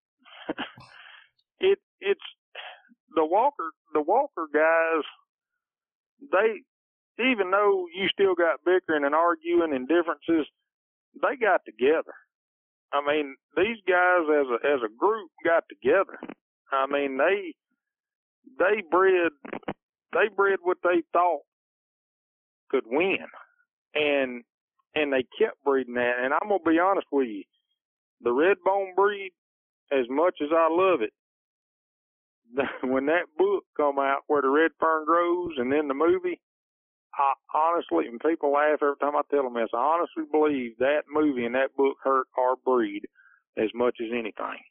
it 1.59 1.79
it's 1.99 2.19
the 3.15 3.25
walker 3.25 3.71
the 3.93 4.01
walker 4.01 4.47
guys. 4.53 5.03
They 6.31 7.23
even 7.23 7.51
though 7.51 7.85
you 7.95 8.07
still 8.11 8.35
got 8.35 8.65
bickering 8.65 9.05
and 9.05 9.15
arguing 9.15 9.73
and 9.73 9.87
differences, 9.87 10.47
they 11.21 11.37
got 11.39 11.61
together. 11.65 12.13
I 12.91 13.01
mean, 13.05 13.35
these 13.55 13.77
guys 13.87 14.25
as 14.29 14.47
a 14.47 14.67
as 14.67 14.79
a 14.83 14.95
group 14.97 15.29
got 15.43 15.63
together 15.69 16.19
I 16.71 16.87
mean, 16.87 17.17
they 17.17 17.53
they 18.59 18.81
bred 18.89 19.31
they 20.13 20.27
bred 20.35 20.59
what 20.61 20.77
they 20.83 21.03
thought 21.13 21.41
could 22.69 22.83
win, 22.85 23.17
and 23.93 24.43
and 24.95 25.13
they 25.13 25.25
kept 25.39 25.63
breeding 25.63 25.95
that. 25.95 26.15
And 26.21 26.33
I'm 26.33 26.49
gonna 26.49 26.59
be 26.65 26.79
honest 26.79 27.07
with 27.11 27.27
you, 27.27 27.43
the 28.21 28.31
red 28.31 28.57
bone 28.65 28.93
breed, 28.95 29.31
as 29.91 30.05
much 30.09 30.35
as 30.41 30.49
I 30.51 30.67
love 30.71 31.01
it, 31.01 31.13
when 32.83 33.05
that 33.07 33.25
book 33.37 33.63
come 33.77 33.99
out 33.99 34.23
where 34.27 34.41
the 34.41 34.49
red 34.49 34.71
fern 34.79 35.05
grows, 35.05 35.53
and 35.57 35.71
then 35.71 35.87
the 35.87 35.93
movie, 35.93 36.39
I 37.13 37.33
honestly, 37.57 38.07
and 38.07 38.19
people 38.19 38.51
laugh 38.53 38.79
every 38.81 38.97
time 39.01 39.15
I 39.15 39.21
tell 39.31 39.43
them 39.43 39.53
this, 39.55 39.69
I 39.73 39.77
honestly 39.77 40.23
believe 40.31 40.77
that 40.79 41.03
movie 41.11 41.45
and 41.45 41.55
that 41.55 41.75
book 41.77 41.97
hurt 42.03 42.27
our 42.37 42.55
breed 42.65 43.03
as 43.57 43.69
much 43.73 43.97
as 44.01 44.11
anything. 44.11 44.61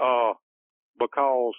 Uh, 0.00 0.32
because 0.98 1.54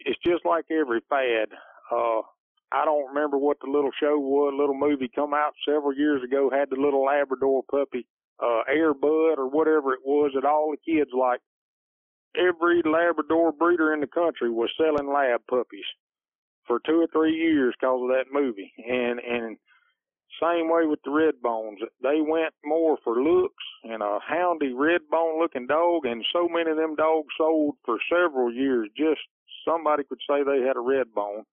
it's 0.00 0.18
just 0.24 0.44
like 0.44 0.66
every 0.70 1.00
fad. 1.08 1.48
Uh, 1.90 2.22
I 2.70 2.84
don't 2.84 3.08
remember 3.08 3.38
what 3.38 3.58
the 3.60 3.70
little 3.70 3.90
show 3.98 4.18
was, 4.18 4.54
little 4.56 4.76
movie 4.76 5.10
come 5.14 5.32
out 5.32 5.52
several 5.66 5.94
years 5.94 6.22
ago, 6.22 6.50
had 6.50 6.68
the 6.70 6.80
little 6.80 7.04
Labrador 7.04 7.62
puppy, 7.70 8.06
uh, 8.42 8.60
Air 8.68 8.92
Bud 8.92 9.38
or 9.38 9.48
whatever 9.48 9.94
it 9.94 10.00
was 10.04 10.32
that 10.34 10.44
all 10.44 10.72
the 10.72 10.92
kids 10.92 11.10
liked. 11.18 11.42
Every 12.36 12.82
Labrador 12.84 13.52
breeder 13.52 13.94
in 13.94 14.00
the 14.00 14.06
country 14.06 14.50
was 14.50 14.70
selling 14.76 15.12
lab 15.12 15.40
puppies 15.48 15.86
for 16.66 16.78
two 16.86 17.00
or 17.00 17.06
three 17.10 17.34
years 17.34 17.74
because 17.80 18.00
of 18.02 18.08
that 18.08 18.26
movie. 18.30 18.70
And, 18.86 19.18
and 19.18 19.56
same 20.42 20.70
way 20.70 20.86
with 20.86 21.00
the 21.04 21.10
red 21.10 21.40
bones. 21.42 21.80
They 22.02 22.20
went 22.20 22.54
more 22.64 22.98
for 23.02 23.20
looks 23.22 23.64
and 23.84 24.02
a 24.02 24.18
houndy 24.30 24.72
red 24.74 25.02
bone 25.10 25.40
looking 25.40 25.66
dog, 25.66 26.04
and 26.04 26.24
so 26.32 26.48
many 26.48 26.70
of 26.70 26.76
them 26.76 26.96
dogs 26.96 27.28
sold 27.36 27.76
for 27.84 27.98
several 28.12 28.52
years. 28.52 28.88
Just 28.96 29.20
somebody 29.66 30.04
could 30.04 30.20
say 30.28 30.42
they 30.42 30.66
had 30.66 30.76
a 30.76 30.80
red 30.80 31.12
bone, 31.14 31.44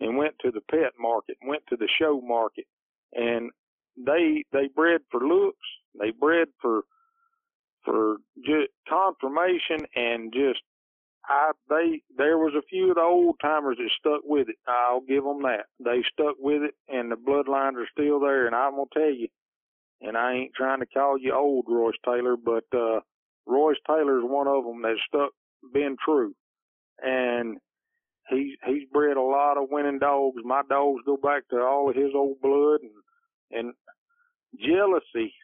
and 0.00 0.16
went 0.16 0.34
to 0.40 0.50
the 0.50 0.60
pet 0.70 0.92
market, 0.98 1.36
went 1.46 1.62
to 1.68 1.76
the 1.76 1.88
show 2.00 2.20
market, 2.20 2.66
and 3.12 3.50
they 3.96 4.44
they 4.52 4.68
bred 4.74 5.00
for 5.10 5.20
looks. 5.20 5.66
They 5.98 6.10
bred 6.10 6.48
for 6.60 6.82
for 7.84 8.16
just 8.44 8.70
confirmation 8.88 9.86
and 9.94 10.32
just 10.32 10.60
I 11.26 11.52
they 11.68 12.02
there 12.16 12.38
was 12.38 12.54
a 12.56 12.66
few 12.68 12.90
of 12.90 12.96
the 12.96 13.02
old 13.02 13.36
timers 13.40 13.76
that 13.78 13.90
stuck 13.98 14.22
with 14.24 14.48
it. 14.48 14.56
I'll 14.66 15.00
give 15.02 15.24
them 15.24 15.42
that. 15.42 15.66
They 15.84 16.02
stuck 16.12 16.36
with 16.38 16.62
it, 16.62 16.74
and 16.88 17.10
the 17.10 17.16
bloodlines 17.16 17.76
are 17.76 17.88
still 17.92 18.20
there. 18.20 18.46
And 18.46 18.56
I'm 18.56 18.72
gonna 18.72 18.86
tell 18.92 19.12
you, 19.14 19.28
and 20.00 20.16
I 20.16 20.34
ain't 20.34 20.54
trying 20.56 20.80
to 20.80 20.86
call 20.86 21.18
you 21.18 21.34
old, 21.34 21.66
Royce 21.68 21.94
Taylor, 22.04 22.36
but 22.36 22.64
uh, 22.76 23.00
Royce 23.46 23.76
Taylor 23.86 24.18
is 24.18 24.24
one 24.24 24.48
of 24.48 24.64
them 24.64 24.82
that 24.82 24.96
stuck, 25.08 25.30
been 25.72 25.96
true, 26.04 26.34
and 27.02 27.58
he's 28.28 28.56
he's 28.66 28.88
bred 28.92 29.16
a 29.16 29.22
lot 29.22 29.58
of 29.58 29.70
winning 29.70 30.00
dogs. 30.00 30.42
My 30.44 30.62
dogs 30.68 31.02
go 31.06 31.16
back 31.16 31.48
to 31.50 31.58
all 31.58 31.88
of 31.88 31.96
his 31.96 32.12
old 32.14 32.40
blood, 32.42 32.80
and 32.82 32.92
and 33.52 33.74
jealousy 34.60 35.34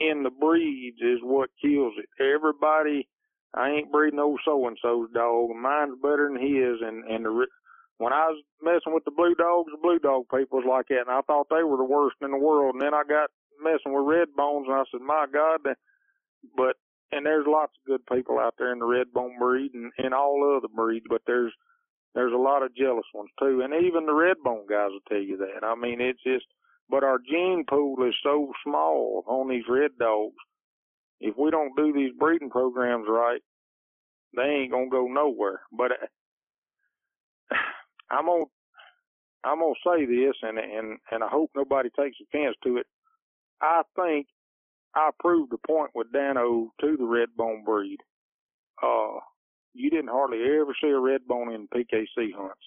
in 0.00 0.22
the 0.22 0.30
breeds 0.30 0.98
is 1.00 1.18
what 1.22 1.50
kills 1.62 1.94
it. 1.98 2.08
Everybody 2.22 3.08
I 3.54 3.70
ain't 3.70 3.92
breeding 3.92 4.18
old 4.18 4.40
so 4.44 4.66
and 4.66 4.78
so's 4.80 5.10
dog. 5.12 5.50
Mine's 5.56 5.98
better 6.02 6.28
than 6.28 6.40
his. 6.40 6.80
And 6.80 7.04
and 7.04 7.24
the 7.24 7.46
when 7.98 8.12
I 8.12 8.28
was 8.28 8.42
messing 8.62 8.92
with 8.92 9.04
the 9.04 9.16
blue 9.16 9.34
dogs, 9.34 9.70
the 9.72 9.80
blue 9.80 9.98
dog 9.98 10.24
people 10.28 10.60
was 10.60 10.68
like 10.68 10.88
that, 10.88 11.08
and 11.08 11.10
I 11.10 11.22
thought 11.26 11.48
they 11.48 11.64
were 11.64 11.78
the 11.78 11.84
worst 11.84 12.16
in 12.20 12.30
the 12.30 12.38
world. 12.38 12.74
And 12.74 12.82
then 12.82 12.92
I 12.92 13.02
got 13.08 13.30
messing 13.62 13.92
with 13.94 14.04
red 14.04 14.28
bones, 14.36 14.66
and 14.68 14.76
I 14.76 14.84
said, 14.90 15.00
my 15.00 15.26
God. 15.32 15.60
But 16.56 16.76
and 17.12 17.24
there's 17.24 17.46
lots 17.46 17.72
of 17.78 17.86
good 17.86 18.04
people 18.06 18.38
out 18.38 18.54
there 18.58 18.72
in 18.72 18.78
the 18.78 18.84
red 18.84 19.12
bone 19.12 19.38
breed 19.38 19.72
and, 19.74 19.92
and 19.98 20.12
all 20.12 20.56
other 20.56 20.68
breeds, 20.68 21.06
but 21.08 21.22
there's 21.26 21.52
there's 22.14 22.32
a 22.32 22.36
lot 22.36 22.62
of 22.62 22.74
jealous 22.74 23.06
ones 23.14 23.30
too, 23.38 23.60
and 23.62 23.74
even 23.84 24.06
the 24.06 24.14
red 24.14 24.36
bone 24.42 24.66
guys 24.68 24.90
will 24.90 25.04
tell 25.08 25.20
you 25.20 25.36
that. 25.36 25.66
I 25.66 25.74
mean, 25.74 26.00
it's 26.00 26.22
just, 26.22 26.46
but 26.88 27.04
our 27.04 27.18
gene 27.18 27.64
pool 27.68 27.96
is 28.08 28.14
so 28.22 28.52
small 28.64 29.22
on 29.26 29.48
these 29.48 29.64
red 29.68 29.90
dogs 29.98 30.36
if 31.20 31.36
we 31.36 31.50
don't 31.50 31.76
do 31.76 31.92
these 31.92 32.12
breeding 32.18 32.50
programs 32.50 33.06
right, 33.08 33.40
they 34.36 34.42
ain't 34.42 34.72
gonna 34.72 34.90
go 34.90 35.06
nowhere. 35.06 35.60
But 35.72 35.92
I'm 38.10 38.26
gonna 38.26 38.44
I'm 39.44 39.60
gonna 39.60 39.74
say 39.86 40.04
this, 40.06 40.34
and 40.42 40.58
and 40.58 40.98
and 41.10 41.24
I 41.24 41.28
hope 41.28 41.50
nobody 41.54 41.88
takes 41.98 42.16
offense 42.20 42.56
to 42.64 42.78
it. 42.78 42.86
I 43.60 43.82
think 43.94 44.26
I 44.94 45.10
proved 45.20 45.52
the 45.52 45.58
point 45.66 45.90
with 45.94 46.12
Dano 46.12 46.72
to 46.80 46.96
the 46.96 47.04
red 47.04 47.28
bone 47.36 47.64
breed. 47.64 47.98
Uh, 48.82 49.20
you 49.74 49.90
didn't 49.90 50.08
hardly 50.08 50.42
ever 50.42 50.74
see 50.80 50.88
a 50.88 50.98
red 50.98 51.26
bone 51.26 51.52
in 51.52 51.68
PKC 51.68 52.32
hunts. 52.34 52.60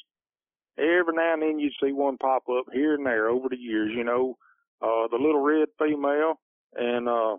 Every 0.78 1.14
now 1.14 1.34
and 1.34 1.42
then 1.42 1.60
you'd 1.60 1.74
see 1.84 1.92
one 1.92 2.18
pop 2.18 2.44
up 2.50 2.66
here 2.72 2.96
and 2.96 3.06
there 3.06 3.30
over 3.30 3.50
the 3.50 3.58
years. 3.58 3.92
You 3.94 4.04
know, 4.04 4.38
uh, 4.82 5.08
the 5.12 5.18
little 5.18 5.42
red 5.42 5.68
female, 5.78 6.40
and 6.76 7.10
uh, 7.10 7.38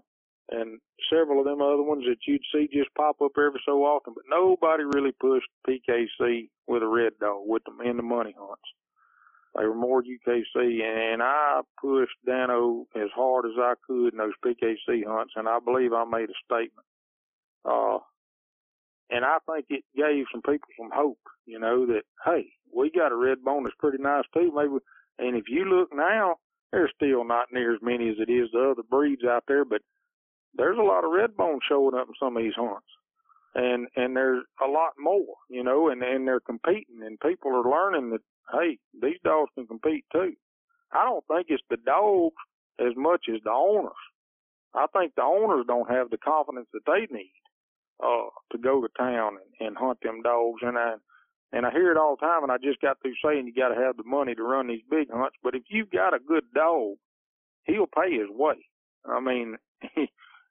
and 0.50 0.80
several 1.12 1.38
of 1.40 1.44
them 1.44 1.62
other 1.62 1.82
ones 1.82 2.04
that 2.06 2.18
you'd 2.26 2.42
see 2.52 2.68
just 2.72 2.94
pop 2.94 3.20
up 3.22 3.32
every 3.38 3.60
so 3.64 3.84
often, 3.84 4.14
but 4.14 4.24
nobody 4.28 4.84
really 4.84 5.12
pushed 5.20 5.48
PKC 5.68 6.48
with 6.66 6.82
a 6.82 6.86
red 6.86 7.12
dog 7.20 7.42
with 7.46 7.62
them 7.64 7.80
in 7.84 7.96
the 7.96 8.02
money 8.02 8.34
hunts. 8.38 8.62
They 9.56 9.64
were 9.64 9.74
more 9.74 10.02
UKC, 10.02 10.82
and 10.82 11.22
I 11.22 11.60
pushed 11.80 12.14
Dano 12.24 12.86
as 12.94 13.08
hard 13.14 13.46
as 13.46 13.58
I 13.58 13.74
could 13.86 14.12
in 14.12 14.18
those 14.18 14.32
PKC 14.44 15.04
hunts, 15.06 15.32
and 15.36 15.48
I 15.48 15.58
believe 15.64 15.92
I 15.92 16.04
made 16.04 16.30
a 16.30 16.44
statement. 16.44 16.86
Uh, 17.64 17.98
and 19.10 19.24
I 19.24 19.38
think 19.50 19.66
it 19.70 19.84
gave 19.96 20.24
some 20.32 20.42
people 20.42 20.68
some 20.78 20.90
hope, 20.94 21.18
you 21.46 21.58
know, 21.58 21.84
that 21.86 22.02
hey, 22.24 22.46
we 22.72 22.90
got 22.90 23.12
a 23.12 23.16
red 23.16 23.42
bone 23.42 23.64
that's 23.64 23.74
pretty 23.78 23.98
nice 24.00 24.24
too. 24.32 24.52
Maybe, 24.54 24.78
and 25.18 25.36
if 25.36 25.44
you 25.48 25.64
look 25.64 25.88
now, 25.92 26.36
there's 26.70 26.92
still 26.94 27.24
not 27.24 27.46
near 27.52 27.74
as 27.74 27.80
many 27.82 28.08
as 28.08 28.16
it 28.18 28.30
is 28.30 28.48
the 28.52 28.70
other 28.70 28.82
breeds 28.88 29.24
out 29.24 29.44
there, 29.48 29.64
but 29.64 29.82
there's 30.54 30.78
a 30.78 30.82
lot 30.82 31.04
of 31.04 31.12
red 31.12 31.36
bones 31.36 31.62
showing 31.68 31.94
up 31.94 32.08
in 32.08 32.14
some 32.20 32.36
of 32.36 32.42
these 32.42 32.54
hunts. 32.56 32.86
And 33.54 33.88
and 33.96 34.16
there's 34.16 34.44
a 34.64 34.70
lot 34.70 34.92
more, 34.98 35.34
you 35.48 35.64
know, 35.64 35.88
and 35.88 36.02
and 36.02 36.26
they're 36.26 36.40
competing, 36.40 37.02
and 37.02 37.18
people 37.20 37.50
are 37.50 37.68
learning 37.68 38.10
that 38.10 38.20
hey, 38.52 38.78
these 39.02 39.18
dogs 39.24 39.50
can 39.54 39.66
compete 39.66 40.04
too. 40.12 40.34
I 40.92 41.04
don't 41.04 41.24
think 41.26 41.46
it's 41.48 41.62
the 41.70 41.76
dogs 41.78 42.36
as 42.78 42.94
much 42.96 43.26
as 43.32 43.40
the 43.44 43.50
owners. 43.50 43.92
I 44.74 44.86
think 44.92 45.14
the 45.14 45.22
owners 45.22 45.64
don't 45.66 45.90
have 45.90 46.10
the 46.10 46.18
confidence 46.18 46.68
that 46.72 46.86
they 46.86 47.12
need 47.14 47.32
uh 48.02 48.30
to 48.52 48.58
go 48.58 48.80
to 48.80 48.88
town 48.98 49.36
and, 49.60 49.68
and 49.68 49.76
hunt 49.76 49.98
them 50.02 50.22
dogs 50.22 50.62
and 50.62 50.78
I 50.78 50.94
and 51.52 51.66
I 51.66 51.70
hear 51.70 51.90
it 51.92 51.98
all 51.98 52.16
the 52.16 52.24
time 52.26 52.42
and 52.42 52.52
I 52.52 52.56
just 52.56 52.80
got 52.80 52.98
through 53.02 53.14
saying 53.24 53.46
you 53.46 53.54
gotta 53.54 53.74
have 53.80 53.96
the 53.96 54.04
money 54.04 54.34
to 54.34 54.42
run 54.42 54.68
these 54.68 54.82
big 54.90 55.10
hunts. 55.12 55.36
But 55.42 55.54
if 55.54 55.64
you've 55.68 55.90
got 55.90 56.14
a 56.14 56.18
good 56.20 56.44
dog, 56.54 56.96
he'll 57.64 57.86
pay 57.88 58.12
his 58.12 58.30
way. 58.30 58.54
I 59.04 59.20
mean 59.20 59.56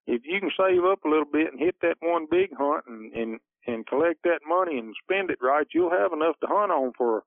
if 0.09 0.23
you 0.25 0.39
can 0.39 0.49
save 0.57 0.83
up 0.83 1.05
a 1.05 1.09
little 1.09 1.29
bit 1.31 1.51
and 1.51 1.59
hit 1.59 1.75
that 1.81 1.97
one 2.01 2.25
big 2.29 2.49
hunt 2.57 2.85
and 2.87 3.13
and 3.13 3.39
and 3.67 3.85
collect 3.85 4.23
that 4.23 4.41
money 4.47 4.79
and 4.79 4.95
spend 5.03 5.29
it 5.29 5.37
right, 5.41 5.67
you'll 5.73 5.91
have 5.91 6.13
enough 6.13 6.35
to 6.41 6.47
hunt 6.47 6.71
on 6.71 6.91
for 6.97 7.23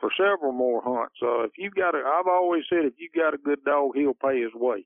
for 0.00 0.10
several 0.18 0.52
more 0.52 0.82
hunts. 0.84 1.14
Uh, 1.22 1.44
if 1.44 1.52
you 1.56 1.70
got 1.70 1.94
a, 1.94 1.98
I've 1.98 2.26
always 2.26 2.64
said 2.68 2.84
if 2.84 2.94
you 2.98 3.08
got 3.14 3.34
a 3.34 3.38
good 3.38 3.62
dog, 3.64 3.92
he'll 3.94 4.14
pay 4.14 4.42
his 4.42 4.54
way, 4.54 4.84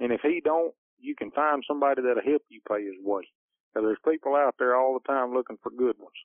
and 0.00 0.10
if 0.10 0.22
he 0.22 0.40
don't, 0.42 0.74
you 0.98 1.14
can 1.14 1.30
find 1.30 1.62
somebody 1.68 2.00
that'll 2.00 2.24
help 2.24 2.42
you 2.48 2.60
pay 2.66 2.82
his 2.84 2.96
way. 3.02 3.28
Because 3.74 3.88
there's 3.88 4.14
people 4.14 4.34
out 4.34 4.54
there 4.58 4.74
all 4.74 4.98
the 4.98 5.06
time 5.06 5.34
looking 5.34 5.58
for 5.62 5.70
good 5.70 5.98
ones. 5.98 6.16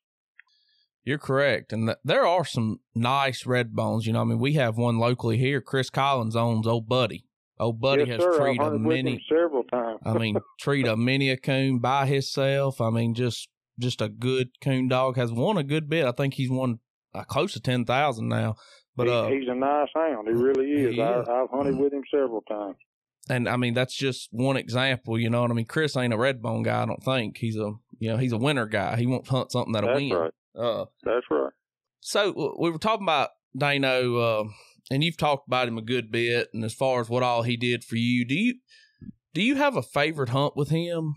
You're 1.03 1.17
correct, 1.17 1.73
and 1.73 1.87
th- 1.87 1.97
there 2.05 2.25
are 2.25 2.45
some 2.45 2.79
nice 2.95 3.45
red 3.45 3.75
bones. 3.75 4.05
You 4.05 4.13
know, 4.13 4.21
I 4.21 4.23
mean, 4.23 4.39
we 4.39 4.53
have 4.53 4.77
one 4.77 4.99
locally 4.99 5.37
here. 5.37 5.59
Chris 5.59 5.89
Collins 5.89 6.35
owns 6.35 6.65
Old 6.65 6.87
Buddy. 6.87 7.25
Old 7.61 7.79
Buddy 7.79 8.03
yes, 8.05 8.09
has 8.15 8.21
sir. 8.23 8.37
treated 8.39 8.65
a 8.67 8.77
many. 8.79 9.23
several 9.29 9.63
times. 9.63 9.99
I 10.05 10.13
mean, 10.17 10.37
treat 10.59 10.87
a 10.87 10.97
mini 10.97 11.29
a 11.29 11.37
coon 11.37 11.79
by 11.79 12.05
himself. 12.07 12.81
I 12.81 12.89
mean, 12.89 13.13
just 13.13 13.47
just 13.79 14.01
a 14.01 14.09
good 14.09 14.49
coon 14.61 14.87
dog 14.89 15.15
has 15.15 15.31
won 15.31 15.57
a 15.57 15.63
good 15.63 15.87
bit. 15.89 16.05
I 16.05 16.11
think 16.11 16.33
he's 16.33 16.49
won 16.49 16.79
uh, 17.13 17.23
close 17.23 17.53
to 17.53 17.59
ten 17.61 17.85
thousand 17.85 18.27
now. 18.29 18.55
But 18.95 19.07
He- 19.07 19.13
uh, 19.13 19.27
he's 19.27 19.47
a 19.47 19.55
nice 19.55 19.87
hound. 19.95 20.27
He 20.27 20.33
really 20.33 20.69
is. 20.71 20.95
He 20.95 21.01
I, 21.01 21.21
is. 21.21 21.27
I've 21.29 21.49
hunted 21.49 21.77
with 21.77 21.93
him 21.93 22.03
several 22.11 22.41
times. 22.41 22.75
and 23.29 23.47
I 23.47 23.55
mean 23.57 23.73
that's 23.73 23.95
just 23.95 24.27
one 24.31 24.57
example. 24.57 25.17
You 25.19 25.29
know 25.29 25.41
what 25.41 25.51
I 25.51 25.53
mean? 25.53 25.65
Chris 25.65 25.95
ain't 25.95 26.13
a 26.13 26.17
red 26.17 26.41
bone 26.41 26.63
guy. 26.63 26.81
I 26.83 26.85
don't 26.85 27.03
think 27.03 27.37
he's 27.37 27.55
a 27.57 27.71
you 27.99 28.09
know 28.09 28.17
he's 28.17 28.33
a 28.33 28.37
winner 28.37 28.65
guy. 28.65 28.97
He 28.97 29.05
won't 29.05 29.27
hunt 29.27 29.51
something 29.51 29.71
that'll 29.73 29.89
That's 29.91 30.01
win. 30.01 30.11
right. 30.13 30.33
Uh, 30.57 30.85
That's 31.03 31.25
right. 31.29 31.53
So 32.01 32.55
we 32.59 32.71
were 32.71 32.79
talking 32.79 33.05
about 33.05 33.29
Dano, 33.57 34.17
uh, 34.17 34.43
and 34.91 35.05
you've 35.05 35.17
talked 35.17 35.47
about 35.47 35.69
him 35.69 35.77
a 35.77 35.81
good 35.81 36.11
bit, 36.11 36.49
and 36.53 36.65
as 36.65 36.73
far 36.73 36.99
as 36.99 37.09
what 37.09 37.23
all 37.23 37.43
he 37.43 37.55
did 37.55 37.83
for 37.83 37.95
you, 37.95 38.25
do 38.25 38.35
you 38.35 38.55
do 39.33 39.41
you 39.41 39.55
have 39.55 39.77
a 39.77 39.81
favorite 39.81 40.29
hunt 40.29 40.57
with 40.57 40.69
him? 40.69 41.15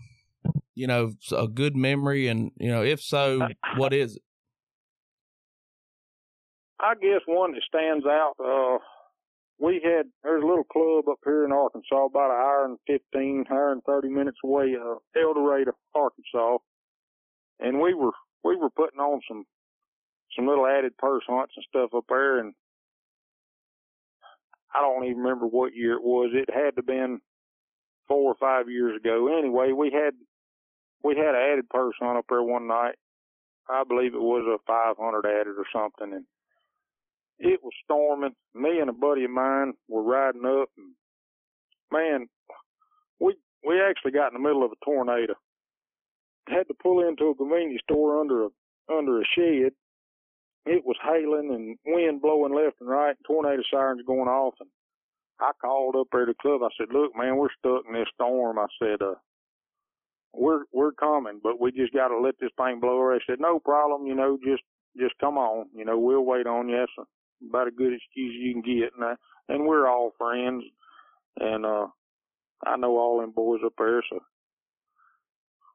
You 0.73 0.87
know, 0.87 1.11
a 1.35 1.47
good 1.47 1.75
memory, 1.75 2.27
and 2.27 2.51
you 2.57 2.71
know, 2.71 2.83
if 2.83 3.01
so, 3.01 3.47
what 3.77 3.93
is 3.93 4.15
it? 4.15 4.21
I 6.79 6.93
guess 6.95 7.21
one 7.25 7.51
that 7.51 7.63
stands 7.67 8.05
out, 8.05 8.33
uh, 8.39 8.79
we 9.59 9.81
had, 9.83 10.07
there's 10.23 10.43
a 10.43 10.45
little 10.45 10.65
club 10.65 11.05
up 11.09 11.19
here 11.23 11.45
in 11.45 11.51
Arkansas, 11.51 12.05
about 12.05 12.31
an 12.31 12.37
hour 12.37 12.65
and 12.65 12.77
15, 12.87 13.45
hour 13.49 13.71
and 13.71 13.81
30 13.83 14.09
minutes 14.09 14.37
away, 14.43 14.75
uh, 14.75 14.95
El 15.19 15.33
Dorado, 15.33 15.71
Arkansas. 15.93 16.57
And 17.59 17.79
we 17.79 17.93
were, 17.93 18.11
we 18.43 18.57
were 18.57 18.69
putting 18.69 18.99
on 18.99 19.21
some, 19.27 19.45
some 20.35 20.47
little 20.47 20.67
added 20.67 20.97
purse 20.97 21.23
hunts 21.27 21.53
and 21.55 21.65
stuff 21.69 21.91
up 21.95 22.03
there. 22.09 22.39
And 22.39 22.53
I 24.75 24.81
don't 24.81 25.05
even 25.05 25.17
remember 25.17 25.47
what 25.47 25.75
year 25.75 25.93
it 25.93 26.03
was. 26.03 26.31
It 26.33 26.49
had 26.53 26.75
to 26.75 26.83
been 26.83 27.21
four 28.07 28.31
or 28.31 28.35
five 28.35 28.69
years 28.69 28.99
ago. 28.99 29.37
Anyway, 29.37 29.71
we 29.71 29.91
had, 29.91 30.13
we 31.03 31.15
had 31.15 31.35
an 31.35 31.51
added 31.53 31.69
purse 31.69 31.95
hunt 31.99 32.17
up 32.17 32.25
there 32.29 32.43
one 32.43 32.67
night. 32.67 32.95
I 33.69 33.83
believe 33.87 34.13
it 34.13 34.21
was 34.21 34.45
a 34.45 34.61
500 34.67 35.25
added 35.25 35.55
or 35.57 35.65
something. 35.73 36.13
And 36.13 36.25
it 37.39 37.61
was 37.63 37.73
storming. 37.83 38.35
Me 38.53 38.79
and 38.79 38.89
a 38.89 38.93
buddy 38.93 39.25
of 39.25 39.31
mine 39.31 39.73
were 39.87 40.03
riding 40.03 40.45
up, 40.45 40.69
and 40.77 40.93
man, 41.91 42.27
we 43.19 43.35
we 43.67 43.81
actually 43.81 44.11
got 44.11 44.31
in 44.31 44.41
the 44.41 44.47
middle 44.47 44.63
of 44.63 44.71
a 44.71 44.85
tornado. 44.85 45.33
Had 46.47 46.67
to 46.67 46.75
pull 46.81 47.07
into 47.07 47.25
a 47.25 47.35
convenience 47.35 47.81
store 47.83 48.19
under 48.21 48.45
a 48.45 48.49
under 48.91 49.19
a 49.19 49.25
shed. 49.35 49.73
It 50.65 50.85
was 50.85 50.97
hailing 51.03 51.53
and 51.53 51.77
wind 51.95 52.21
blowing 52.21 52.53
left 52.55 52.81
and 52.81 52.89
right, 52.89 53.15
tornado 53.27 53.61
sirens 53.71 54.01
going 54.05 54.27
off, 54.29 54.55
and 54.59 54.69
I 55.39 55.51
called 55.61 55.95
up 55.95 56.07
there 56.11 56.25
to 56.25 56.31
the 56.33 56.35
club. 56.41 56.61
I 56.63 56.69
said, 56.77 56.93
"Look, 56.93 57.15
man, 57.15 57.37
we're 57.37 57.53
stuck 57.59 57.85
in 57.87 57.93
this 57.93 58.09
storm." 58.15 58.59
I 58.59 58.67
said, 58.79 59.01
"Uh, 59.01 59.15
we're 60.33 60.65
we're 60.73 60.93
coming, 60.93 61.39
but 61.43 61.59
we 61.59 61.71
just 61.71 61.93
got 61.93 62.09
to 62.09 62.17
let 62.19 62.39
this 62.39 62.51
thing 62.57 62.79
blow 62.79 63.01
away." 63.01 63.19
They 63.19 63.33
said, 63.33 63.39
"No 63.39 63.59
problem, 63.59 64.07
you 64.07 64.15
know, 64.15 64.37
just 64.43 64.63
just 64.97 65.17
come 65.19 65.37
on, 65.37 65.67
you 65.75 65.85
know, 65.85 65.99
we'll 65.99 66.25
wait 66.25 66.47
on 66.47 66.69
you." 66.69 66.77
That's 66.77 67.09
about 67.49 67.67
a 67.67 67.71
good 67.71 67.93
excuse 67.93 68.33
you 68.35 68.53
can 68.53 68.61
get, 68.63 68.93
and 68.95 69.03
I, 69.05 69.15
and 69.49 69.65
we're 69.67 69.87
all 69.87 70.13
friends, 70.17 70.63
and 71.39 71.65
uh, 71.65 71.87
I 72.65 72.77
know 72.77 72.97
all 72.97 73.21
them 73.21 73.31
boys 73.31 73.61
up 73.65 73.73
there, 73.77 74.03
so 74.09 74.19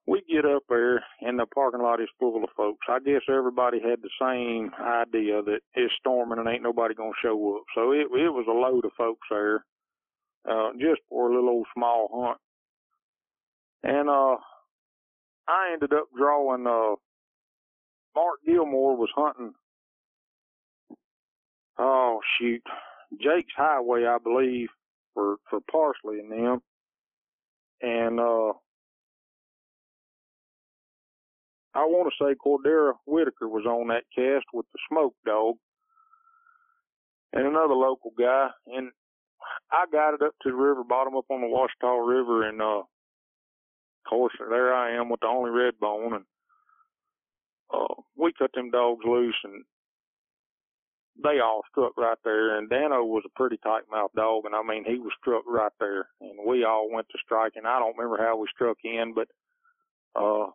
we 0.06 0.22
get 0.28 0.44
up 0.44 0.62
there, 0.68 1.04
and 1.20 1.38
the 1.38 1.46
parking 1.54 1.82
lot 1.82 2.00
is 2.00 2.08
full 2.18 2.42
of 2.42 2.50
folks. 2.56 2.86
I 2.88 2.98
guess 3.00 3.22
everybody 3.28 3.80
had 3.80 4.00
the 4.02 4.10
same 4.20 4.72
idea 4.80 5.42
that 5.42 5.60
it's 5.74 5.94
storming 6.00 6.38
and 6.38 6.48
ain't 6.48 6.62
nobody 6.62 6.94
gonna 6.94 7.12
show 7.22 7.56
up, 7.56 7.64
so 7.74 7.92
it 7.92 8.08
it 8.12 8.30
was 8.30 8.46
a 8.48 8.52
load 8.52 8.84
of 8.84 8.92
folks 8.98 9.26
there, 9.30 9.64
uh, 10.48 10.70
just 10.80 11.00
for 11.08 11.30
a 11.30 11.34
little 11.34 11.50
old 11.50 11.66
small 11.74 12.08
hunt, 12.12 12.38
and 13.84 14.08
uh, 14.08 14.36
I 15.48 15.72
ended 15.74 15.92
up 15.92 16.06
drawing 16.16 16.66
uh. 16.66 16.96
Mark 18.16 18.40
Gilmore 18.44 18.96
was 18.96 19.10
hunting 19.14 19.54
oh 21.80 22.20
shoot, 22.38 22.62
Jake's 23.20 23.52
Highway, 23.56 24.04
I 24.04 24.18
believe, 24.22 24.68
for 25.14 25.36
for 25.48 25.60
Parsley 25.70 26.20
and 26.20 26.30
them, 26.30 26.60
and 27.80 28.20
uh, 28.20 28.52
I 31.74 31.84
want 31.84 32.12
to 32.12 32.24
say 32.24 32.34
Cordera 32.34 32.94
Whitaker 33.06 33.48
was 33.48 33.64
on 33.66 33.88
that 33.88 34.04
cast 34.14 34.46
with 34.52 34.66
the 34.72 34.78
Smoke 34.88 35.14
Dog, 35.24 35.56
and 37.32 37.46
another 37.46 37.74
local 37.74 38.12
guy, 38.18 38.48
and 38.66 38.90
I 39.70 39.84
got 39.90 40.14
it 40.14 40.22
up 40.22 40.34
to 40.42 40.50
the 40.50 40.56
river 40.56 40.82
bottom, 40.84 41.16
up 41.16 41.26
on 41.30 41.40
the 41.40 41.46
Ouachita 41.46 42.04
River, 42.04 42.48
and 42.48 42.60
uh, 42.60 42.80
of 42.80 42.86
course 44.08 44.34
there 44.38 44.74
I 44.74 44.96
am 44.96 45.08
with 45.08 45.20
the 45.20 45.28
only 45.28 45.50
red 45.50 45.78
bone, 45.78 46.14
and 46.14 46.24
uh, 47.72 47.94
we 48.16 48.32
cut 48.36 48.50
them 48.54 48.70
dogs 48.70 49.04
loose 49.04 49.36
and 49.44 49.64
they 51.22 51.40
all 51.40 51.62
struck 51.70 51.96
right 51.96 52.18
there. 52.24 52.56
And 52.56 52.68
Dano 52.68 53.04
was 53.04 53.24
a 53.26 53.38
pretty 53.38 53.58
tight 53.58 53.82
mouthed 53.90 54.14
dog, 54.14 54.44
and 54.46 54.54
I 54.54 54.62
mean 54.62 54.84
he 54.84 54.98
was 54.98 55.12
struck 55.20 55.42
right 55.46 55.72
there. 55.78 56.08
And 56.20 56.46
we 56.46 56.64
all 56.64 56.88
went 56.90 57.08
to 57.10 57.18
strike. 57.24 57.52
And 57.56 57.66
I 57.66 57.78
don't 57.78 57.96
remember 57.96 58.22
how 58.22 58.36
we 58.36 58.46
struck 58.54 58.78
in, 58.84 59.14
but 59.14 59.28
uh, 60.20 60.46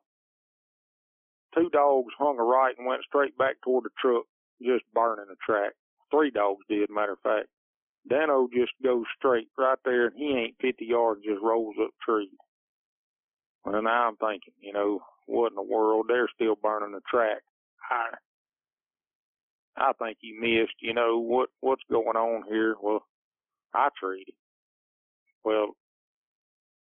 two 1.56 1.70
dogs 1.70 2.14
hung 2.18 2.38
a 2.40 2.44
right 2.44 2.76
and 2.78 2.88
went 2.88 3.04
straight 3.04 3.38
back 3.38 3.56
toward 3.64 3.86
the 3.86 3.90
truck, 4.00 4.26
just 4.62 4.84
burning 4.94 5.26
the 5.30 5.36
track. 5.46 5.74
Three 6.12 6.32
dogs 6.32 6.64
did, 6.70 6.90
matter 6.90 7.14
of 7.14 7.20
fact. 7.22 7.48
Dano 8.08 8.48
just 8.54 8.72
goes 8.84 9.06
straight 9.18 9.48
right 9.58 9.80
there, 9.84 10.08
and 10.08 10.16
he 10.16 10.36
ain't 10.38 10.56
50 10.62 10.86
yards, 10.86 11.22
just 11.24 11.42
rolls 11.42 11.76
up 11.82 11.90
tree. 12.06 12.30
Well, 13.64 13.82
now 13.82 14.08
I'm 14.08 14.16
thinking, 14.18 14.54
you 14.62 14.74
know, 14.74 15.00
what 15.26 15.52
in 15.52 15.56
the 15.56 15.64
world? 15.64 16.06
They're 16.08 16.30
still 16.36 16.56
burning 16.56 16.92
the 16.92 17.02
track. 17.10 17.42
I, 17.90 18.16
I 19.76 19.92
think 19.94 20.18
he 20.22 20.34
missed. 20.40 20.76
You 20.82 20.94
know 20.94 21.20
what? 21.20 21.50
What's 21.62 21.82
going 21.90 22.16
on 22.16 22.44
here? 22.48 22.76
Well, 22.80 23.04
I 23.74 23.90
treated. 24.00 24.36
Well, 25.44 25.76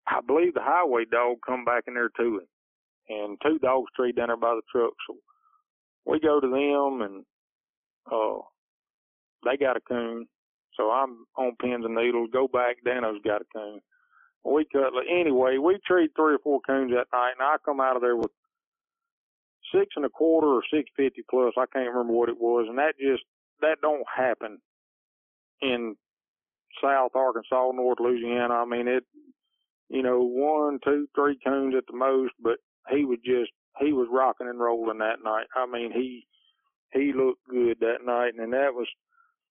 I 0.06 0.20
believe 0.26 0.54
the 0.54 0.60
highway 0.62 1.04
dog 1.10 1.38
come 1.46 1.64
back 1.64 1.84
in 1.86 1.94
there 1.94 2.10
to 2.16 2.38
him, 2.38 2.46
and 3.08 3.38
two 3.42 3.58
dogs 3.58 3.90
treed 3.96 4.16
down 4.16 4.28
there 4.28 4.36
by 4.36 4.54
the 4.54 4.62
truck. 4.70 4.92
So 5.08 5.16
we 6.06 6.20
go 6.20 6.40
to 6.40 6.48
them, 6.48 7.02
and 7.02 7.24
uh, 8.10 8.42
they 9.44 9.56
got 9.56 9.76
a 9.76 9.80
coon. 9.80 10.26
So 10.76 10.90
I'm 10.90 11.26
on 11.36 11.56
pins 11.60 11.84
and 11.84 11.94
needles. 11.94 12.30
Go 12.32 12.48
back. 12.48 12.76
Dano's 12.84 13.20
got 13.24 13.42
a 13.42 13.44
coon. 13.52 13.80
we 14.44 14.66
cut 14.72 14.92
anyway. 15.10 15.58
We 15.58 15.78
treed 15.86 16.10
three 16.16 16.34
or 16.34 16.38
four 16.42 16.60
coons 16.66 16.92
that 16.92 17.08
night, 17.12 17.32
and 17.38 17.42
I 17.42 17.56
come 17.64 17.80
out 17.80 17.96
of 17.96 18.02
there 18.02 18.16
with 18.16 18.30
six 19.74 19.88
and 19.96 20.04
a 20.04 20.08
quarter 20.08 20.46
or 20.46 20.62
six 20.72 20.88
fifty 20.96 21.22
plus. 21.28 21.54
I 21.56 21.66
can't 21.72 21.90
remember 21.90 22.12
what 22.12 22.28
it 22.28 22.38
was, 22.38 22.66
and 22.68 22.78
that 22.78 22.94
just 22.98 23.24
that 23.60 23.78
don't 23.82 24.04
happen 24.14 24.58
in 25.60 25.96
South 26.82 27.12
Arkansas, 27.14 27.72
North 27.74 27.98
Louisiana. 28.00 28.54
I 28.54 28.64
mean 28.64 28.88
it. 28.88 29.04
You 29.90 30.02
know, 30.02 30.20
one, 30.20 30.80
two, 30.84 31.08
three 31.14 31.38
coons 31.42 31.74
at 31.74 31.84
the 31.90 31.96
most, 31.96 32.34
but 32.42 32.58
he 32.90 33.04
was 33.04 33.18
just 33.24 33.52
he 33.80 33.92
was 33.92 34.08
rocking 34.12 34.48
and 34.48 34.60
rolling 34.60 34.98
that 34.98 35.24
night. 35.24 35.46
I 35.56 35.66
mean 35.66 35.92
he 35.92 36.26
he 36.92 37.12
looked 37.14 37.46
good 37.48 37.78
that 37.80 38.04
night, 38.06 38.34
and 38.38 38.52
that 38.52 38.74
was 38.74 38.88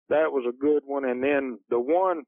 that 0.10 0.32
was 0.32 0.46
a 0.50 0.58
good 0.58 0.84
one. 0.86 1.06
And 1.06 1.24
then 1.24 1.60
the 1.70 1.80
one 1.80 2.24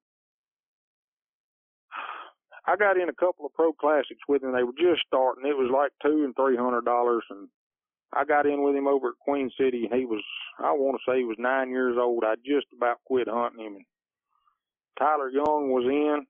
I 2.68 2.76
got 2.78 2.98
in 2.98 3.10
a 3.10 3.14
couple 3.16 3.46
of 3.46 3.54
pro 3.54 3.74
classics 3.74 4.22
with 4.28 4.44
him. 4.44 4.54
They 4.54 4.64
were 4.64 4.78
just 4.78 5.02
starting. 5.08 5.46
It 5.48 5.58
was 5.58 5.72
like 5.74 5.92
two 6.04 6.24
and 6.26 6.36
three 6.36 6.58
hundred 6.58 6.86
dollars, 6.86 7.24
and 7.30 7.50
I 8.14 8.26
got 8.26 8.48
in 8.48 8.64
with 8.64 8.76
him 8.76 8.88
over 8.88 9.10
at 9.10 9.20
Queen 9.24 9.52
City, 9.60 9.86
and 9.90 10.00
he 10.00 10.06
was 10.06 10.24
I 10.60 10.72
want 10.74 11.00
to 11.00 11.12
say 11.12 11.20
he 11.20 11.26
was 11.26 11.38
nine 11.40 11.72
years 11.72 11.98
old. 12.00 12.24
I 12.26 12.36
just 12.46 12.68
about 12.76 12.98
quit 13.06 13.28
hunting 13.30 13.66
him. 13.66 13.76
And 13.78 13.86
Tyler 15.00 15.30
Young 15.30 15.72
was 15.72 15.86
in. 15.86 16.26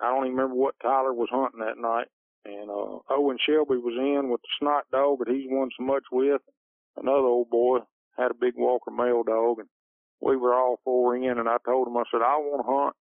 I 0.00 0.06
don't 0.10 0.26
even 0.26 0.36
remember 0.36 0.56
what 0.56 0.76
Tyler 0.82 1.14
was 1.14 1.28
hunting 1.32 1.60
that 1.60 1.78
night. 1.78 2.08
And 2.44 2.70
uh, 2.70 2.98
Owen 3.10 3.38
Shelby 3.44 3.76
was 3.76 3.96
in 3.98 4.30
with 4.30 4.42
the 4.42 4.48
snot 4.60 4.84
dog 4.92 5.20
that 5.20 5.28
he's 5.28 5.48
won 5.48 5.70
so 5.78 5.84
much 5.84 6.04
with. 6.12 6.40
Another 6.96 7.26
old 7.26 7.50
boy 7.50 7.78
had 8.16 8.30
a 8.30 8.34
big 8.34 8.54
Walker 8.56 8.90
male 8.90 9.22
dog, 9.22 9.58
and 9.60 9.68
we 10.20 10.36
were 10.36 10.54
all 10.54 10.78
four 10.84 11.16
in. 11.16 11.38
And 11.38 11.48
I 11.48 11.56
told 11.64 11.86
them, 11.86 11.96
I 11.96 12.04
said, 12.10 12.22
I 12.22 12.36
want 12.36 12.64
to 12.64 12.72
hunt. 12.72 12.96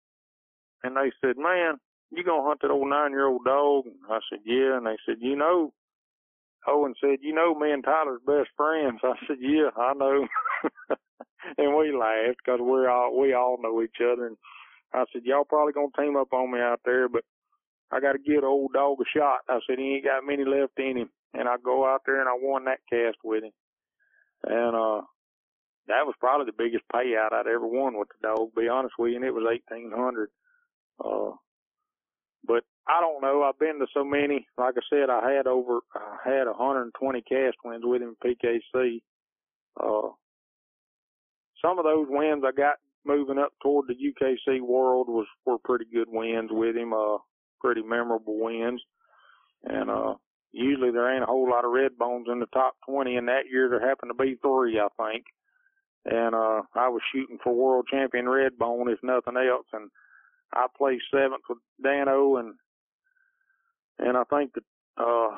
And 0.83 0.95
they 0.97 1.11
said, 1.21 1.37
Man, 1.37 1.75
you 2.11 2.23
gonna 2.23 2.43
hunt 2.43 2.61
that 2.61 2.71
old 2.71 2.89
nine 2.89 3.11
year 3.11 3.27
old 3.27 3.45
dog? 3.45 3.85
And 3.85 3.95
I 4.09 4.19
said, 4.29 4.39
Yeah. 4.45 4.77
And 4.77 4.85
they 4.85 4.97
said, 5.05 5.17
You 5.19 5.35
know, 5.35 5.73
Owen 6.67 6.93
said, 7.01 7.19
You 7.21 7.33
know, 7.33 7.55
me 7.55 7.71
and 7.71 7.83
Tyler's 7.83 8.21
best 8.25 8.49
friends. 8.57 8.99
I 9.03 9.15
said, 9.27 9.37
Yeah, 9.39 9.69
I 9.77 9.93
know. 9.93 10.27
and 11.57 11.75
we 11.75 11.91
laughed 11.91 12.39
because 12.43 12.59
we're 12.61 12.89
all 12.89 13.19
we 13.19 13.33
all 13.33 13.57
know 13.61 13.81
each 13.81 13.97
other. 14.01 14.27
And 14.27 14.37
I 14.93 15.05
said, 15.13 15.23
Y'all 15.25 15.45
probably 15.45 15.73
gonna 15.73 15.87
team 15.97 16.17
up 16.17 16.33
on 16.33 16.51
me 16.51 16.59
out 16.59 16.81
there, 16.85 17.09
but 17.09 17.23
I 17.91 17.99
got 17.99 18.13
to 18.13 18.19
give 18.19 18.43
old 18.43 18.73
dog 18.73 18.97
a 19.01 19.05
shot. 19.17 19.39
I 19.49 19.59
said 19.67 19.79
he 19.79 19.95
ain't 19.95 20.05
got 20.05 20.25
many 20.25 20.45
left 20.45 20.73
in 20.79 20.97
him, 20.97 21.09
and 21.33 21.47
I 21.49 21.55
go 21.63 21.85
out 21.85 22.01
there 22.05 22.19
and 22.21 22.29
I 22.29 22.33
won 22.39 22.65
that 22.65 22.79
cast 22.89 23.17
with 23.23 23.43
him, 23.43 23.51
and 24.43 24.75
uh, 24.75 25.01
that 25.87 26.05
was 26.05 26.15
probably 26.19 26.47
the 26.47 26.57
biggest 26.63 26.83
payout 26.93 27.33
I'd 27.33 27.47
ever 27.47 27.67
won 27.67 27.97
with 27.97 28.09
the 28.09 28.27
dog. 28.29 28.49
To 28.55 28.61
be 28.61 28.69
honest 28.69 28.95
with 28.99 29.11
you, 29.11 29.17
and 29.17 29.25
it 29.25 29.33
was 29.33 29.45
eighteen 29.51 29.91
hundred. 29.95 30.29
Uh, 31.03 31.31
but 32.45 32.63
I 32.87 32.99
don't 33.01 33.21
know. 33.21 33.43
I've 33.43 33.59
been 33.59 33.79
to 33.79 33.87
so 33.93 34.03
many. 34.03 34.47
Like 34.57 34.75
I 34.77 34.81
said, 34.89 35.09
I 35.09 35.31
had 35.31 35.47
over, 35.47 35.79
I 35.95 36.17
had 36.29 36.47
120 36.47 37.21
cast 37.21 37.57
wins 37.63 37.83
with 37.85 38.01
him 38.01 38.15
PKC. 38.23 39.01
Uh, 39.79 40.09
some 41.61 41.77
of 41.79 41.85
those 41.85 42.07
wins 42.09 42.43
I 42.45 42.51
got 42.51 42.75
moving 43.05 43.37
up 43.37 43.51
toward 43.61 43.87
the 43.87 43.95
UKC 43.95 44.61
World 44.61 45.07
was 45.07 45.27
were 45.45 45.57
pretty 45.63 45.85
good 45.93 46.07
wins 46.09 46.49
with 46.51 46.75
him. 46.75 46.93
Uh, 46.93 47.17
pretty 47.61 47.81
memorable 47.83 48.39
wins. 48.39 48.81
And 49.63 49.89
uh 49.89 50.15
usually 50.51 50.91
there 50.91 51.13
ain't 51.13 51.23
a 51.23 51.27
whole 51.27 51.49
lot 51.49 51.65
of 51.65 51.71
red 51.71 51.97
bones 51.97 52.27
in 52.29 52.39
the 52.39 52.47
top 52.47 52.73
20 52.89 53.15
and 53.15 53.27
that 53.29 53.49
year 53.49 53.69
there 53.69 53.87
happened 53.87 54.11
to 54.17 54.23
be 54.23 54.35
three 54.41 54.79
I 54.79 54.87
think. 54.97 55.25
And 56.05 56.35
uh 56.35 56.63
I 56.75 56.89
was 56.89 57.01
shooting 57.13 57.37
for 57.43 57.53
world 57.53 57.87
champion 57.91 58.27
red 58.27 58.57
bone 58.57 58.89
if 58.89 58.99
nothing 59.03 59.37
else 59.37 59.67
and 59.73 59.89
I 60.53 60.67
placed 60.77 61.03
seventh 61.11 61.43
with 61.47 61.59
Dano 61.81 62.37
and 62.37 62.55
and 63.99 64.17
I 64.17 64.23
think 64.25 64.53
the 64.53 64.61
uh 64.97 65.37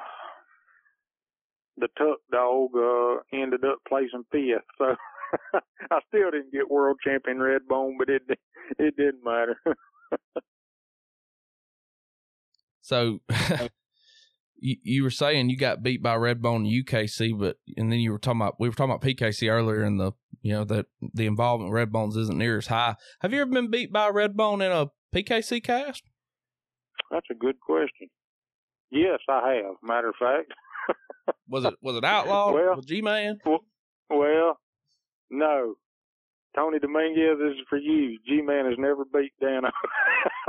the 1.77 1.87
tuck 1.97 2.19
dog 2.31 2.69
uh 2.75 3.21
ended 3.37 3.65
up 3.65 3.79
placing 3.87 4.25
fifth. 4.31 4.65
So 4.77 4.95
I 5.91 5.99
still 6.07 6.31
didn't 6.31 6.53
get 6.53 6.71
world 6.71 6.99
champion 7.03 7.39
red 7.39 7.67
bone 7.67 7.97
but 7.99 8.09
it 8.09 8.23
it 8.79 8.95
didn't 8.95 9.23
matter 9.23 9.57
So 12.83 13.21
you, 14.59 14.75
you 14.83 15.03
were 15.03 15.09
saying 15.09 15.49
you 15.49 15.57
got 15.57 15.81
beat 15.81 16.03
by 16.03 16.15
Redbone 16.15 16.67
in 16.67 16.83
UKC, 16.83 17.37
but 17.37 17.57
and 17.75 17.91
then 17.91 17.99
you 17.99 18.11
were 18.11 18.19
talking 18.19 18.41
about 18.41 18.59
we 18.59 18.69
were 18.69 18.75
talking 18.75 18.91
about 18.91 19.01
PKC 19.01 19.49
earlier, 19.49 19.81
and 19.81 19.99
the 19.99 20.11
you 20.41 20.53
know 20.53 20.65
that 20.65 20.85
the 21.13 21.25
involvement 21.25 21.71
with 21.71 21.89
Redbones 21.89 22.17
isn't 22.17 22.37
near 22.37 22.57
as 22.57 22.67
high. 22.67 22.95
Have 23.21 23.33
you 23.33 23.41
ever 23.41 23.51
been 23.51 23.71
beat 23.71 23.91
by 23.91 24.11
Redbone 24.11 24.63
in 24.65 24.71
a 24.71 24.87
PKC 25.15 25.63
cast? 25.63 26.03
That's 27.09 27.27
a 27.31 27.35
good 27.35 27.59
question. 27.59 28.09
Yes, 28.91 29.19
I 29.29 29.55
have. 29.55 29.75
Matter 29.81 30.09
of 30.09 30.15
fact. 30.19 30.53
was 31.47 31.65
it 31.65 31.73
was 31.81 31.95
it 31.95 32.03
outlaw? 32.03 32.53
Well, 32.53 32.81
G 32.81 33.01
Man. 33.01 33.39
Well, 34.09 34.57
no. 35.31 35.75
Tony 36.55 36.77
Dominguez, 36.77 37.39
this 37.39 37.53
is 37.53 37.65
for 37.67 37.79
you. 37.79 38.19
G 38.27 38.41
Man 38.41 38.65
has 38.65 38.75
never 38.77 39.05
beat 39.05 39.31
Dano. 39.41 39.69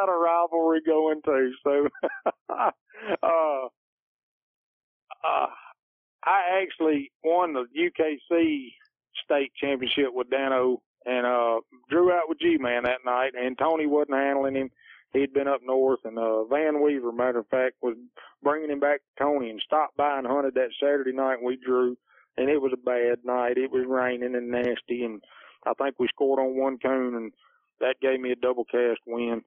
got 0.00 0.12
a 0.12 0.18
rivalry 0.18 0.80
going 0.86 1.20
too. 1.24 1.52
So, 1.64 1.88
uh, 2.50 2.70
uh, 3.22 3.68
I 6.24 6.62
actually 6.62 7.10
won 7.24 7.54
the 7.54 7.64
UKC 7.78 8.68
state 9.24 9.52
championship 9.60 10.08
with 10.12 10.30
Dano 10.30 10.82
and 11.06 11.26
uh 11.26 11.60
drew 11.88 12.12
out 12.12 12.28
with 12.28 12.38
G 12.40 12.56
Man 12.58 12.84
that 12.84 13.04
night 13.04 13.32
and 13.38 13.56
Tony 13.58 13.86
wasn't 13.86 14.16
handling 14.16 14.54
him. 14.54 14.70
He'd 15.12 15.32
been 15.32 15.48
up 15.48 15.60
north 15.64 16.00
and 16.04 16.18
uh 16.18 16.44
Van 16.44 16.82
Weaver 16.82 17.12
matter 17.12 17.40
of 17.40 17.48
fact 17.48 17.76
was 17.82 17.96
bringing 18.42 18.70
him 18.70 18.80
back 18.80 19.00
to 19.00 19.24
Tony 19.24 19.50
and 19.50 19.62
stopped 19.64 19.96
by 19.96 20.18
and 20.18 20.26
hunted 20.26 20.54
that 20.54 20.70
Saturday 20.80 21.12
night 21.12 21.38
and 21.38 21.46
we 21.46 21.56
drew 21.56 21.96
and 22.36 22.48
it 22.48 22.60
was 22.60 22.72
a 22.72 22.76
bad 22.76 23.18
night. 23.24 23.58
It 23.58 23.70
was 23.70 23.84
raining 23.88 24.34
and 24.34 24.50
nasty 24.50 25.04
and 25.04 25.22
I 25.66 25.72
think 25.74 25.96
we 25.98 26.08
scored 26.08 26.38
on 26.38 26.58
one 26.58 26.78
coon 26.78 27.14
and 27.14 27.32
that 27.80 27.96
gave 28.02 28.20
me 28.20 28.32
a 28.32 28.36
double 28.36 28.64
cast 28.64 29.00
win 29.06 29.42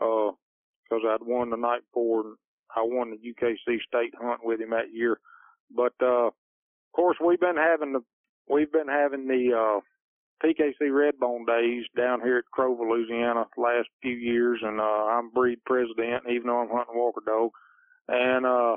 uh, 0.00 0.28
I'd 0.28 1.22
won 1.22 1.50
the 1.50 1.56
night 1.56 1.80
before 1.92 2.20
and 2.22 2.36
I 2.74 2.82
won 2.82 3.10
the 3.10 3.16
UKC 3.16 3.80
state 3.82 4.14
hunt 4.20 4.40
with 4.44 4.60
him 4.60 4.70
that 4.70 4.92
year. 4.92 5.18
But 5.74 5.94
uh, 6.02 6.28
of 6.28 6.32
course, 6.94 7.16
we've 7.24 7.40
been 7.40 7.56
having 7.56 7.92
the 7.92 8.00
we've 8.48 8.70
been 8.70 8.88
having 8.88 9.26
the 9.26 9.52
uh, 9.52 9.80
PKC 10.44 10.90
Redbone 10.90 11.46
days 11.46 11.84
down 11.96 12.20
here 12.20 12.38
at 12.38 12.44
Crowville, 12.56 12.90
Louisiana, 12.90 13.46
last 13.56 13.88
few 14.02 14.14
years, 14.14 14.60
and 14.62 14.80
uh, 14.80 14.82
I'm 14.82 15.30
breed 15.30 15.58
president, 15.64 16.24
even 16.30 16.46
though 16.46 16.60
I'm 16.60 16.68
hunting 16.68 16.96
Walker 16.96 17.22
dog. 17.26 17.50
And 18.08 18.46
uh, 18.46 18.76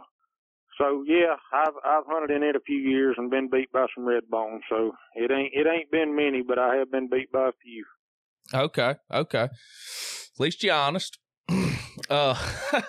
so 0.80 1.04
yeah, 1.06 1.36
I've 1.54 1.76
I've 1.86 2.06
hunted 2.08 2.36
in 2.36 2.44
it 2.44 2.56
a 2.56 2.62
few 2.62 2.78
years 2.78 3.16
and 3.18 3.30
been 3.30 3.50
beat 3.50 3.72
by 3.72 3.86
some 3.94 4.06
Redbone. 4.06 4.60
So 4.70 4.94
it 5.16 5.32
ain't 5.32 5.54
it 5.54 5.68
ain't 5.68 5.92
been 5.92 6.16
many, 6.16 6.42
but 6.42 6.58
I 6.58 6.78
have 6.78 6.92
been 6.92 7.10
beat 7.10 7.32
by 7.32 7.50
a 7.50 7.52
few. 7.62 7.86
Okay, 8.54 8.96
okay. 9.12 9.50
At 10.40 10.44
least 10.44 10.64
you're 10.64 10.74
honest. 10.74 11.20
uh, 12.10 12.34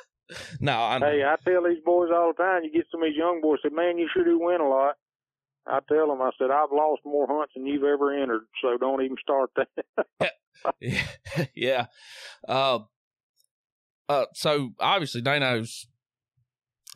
no, 0.61 0.73
I 0.73 0.99
Hey, 1.01 1.25
I 1.25 1.35
tell 1.45 1.65
these 1.65 1.83
boys 1.85 2.11
all 2.15 2.33
the 2.37 2.41
time. 2.41 2.63
You 2.63 2.71
get 2.71 2.87
some 2.93 3.03
of 3.03 3.09
these 3.09 3.17
young 3.17 3.41
boys 3.41 3.59
say, 3.61 3.71
"Man, 3.73 3.99
you 3.99 4.09
sure 4.15 4.25
do 4.25 4.39
win 4.39 4.61
a 4.61 4.69
lot." 4.69 4.95
I 5.67 5.81
tell 5.89 6.07
them, 6.07 6.23
I 6.23 6.31
said, 6.39 6.53
"I've 6.53 6.71
lost 6.71 7.03
more 7.05 7.27
hunts 7.29 7.55
than 7.57 7.67
you've 7.67 7.83
ever 7.83 8.13
entered, 8.15 8.43
so 8.63 8.79
don't 8.79 9.03
even 9.03 9.17
start 9.21 9.51
that." 9.57 10.33
yeah, 10.81 11.07
yeah. 11.57 11.87
Uh, 12.47 12.81
uh, 14.09 14.27
so 14.33 14.71
obviously 14.79 15.21
Dano's 15.21 15.89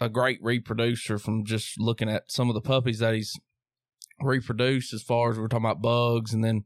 a 0.00 0.08
great 0.08 0.38
reproducer 0.40 1.18
from 1.18 1.44
just 1.44 1.80
looking 1.80 2.08
at 2.08 2.30
some 2.30 2.48
of 2.48 2.54
the 2.54 2.60
puppies 2.60 3.00
that 3.00 3.14
he's 3.14 3.38
reproduced 4.20 4.94
as 4.94 5.02
far 5.02 5.32
as 5.32 5.38
we're 5.38 5.48
talking 5.48 5.66
about 5.66 5.82
bugs 5.82 6.32
and 6.32 6.44
then 6.44 6.64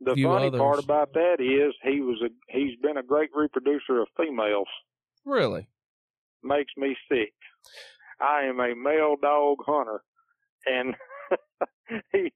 the 0.00 0.10
funny 0.22 0.48
others. 0.48 0.60
part 0.60 0.82
about 0.82 1.12
that 1.14 1.36
is 1.40 1.74
he 1.82 2.00
was 2.00 2.22
a 2.24 2.28
he's 2.48 2.78
been 2.82 2.96
a 2.96 3.02
great 3.02 3.30
reproducer 3.34 4.00
of 4.00 4.08
females. 4.16 4.68
Really? 5.24 5.68
Makes 6.42 6.72
me 6.76 6.96
sick. 7.10 7.32
I 8.20 8.42
am 8.44 8.60
a 8.60 8.74
male 8.74 9.16
dog 9.20 9.58
hunter 9.66 10.02
and 10.66 10.94
he 12.12 12.32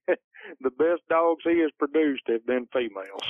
the 0.60 0.70
best 0.70 1.02
dogs 1.08 1.42
he 1.44 1.60
has 1.60 1.70
produced 1.78 2.22
have 2.28 2.46
been 2.46 2.66
females. 2.72 3.22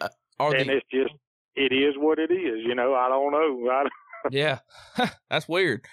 Uh, 0.00 0.08
and 0.40 0.70
it's 0.70 0.86
just 0.92 1.14
it 1.54 1.72
is 1.72 1.94
what 1.96 2.18
it 2.18 2.30
is, 2.30 2.64
you 2.64 2.74
know. 2.74 2.94
I 2.94 3.08
don't 3.08 3.32
know. 3.32 3.70
I, 3.70 3.84
yeah. 4.30 4.58
That's 5.30 5.48
weird. 5.48 5.84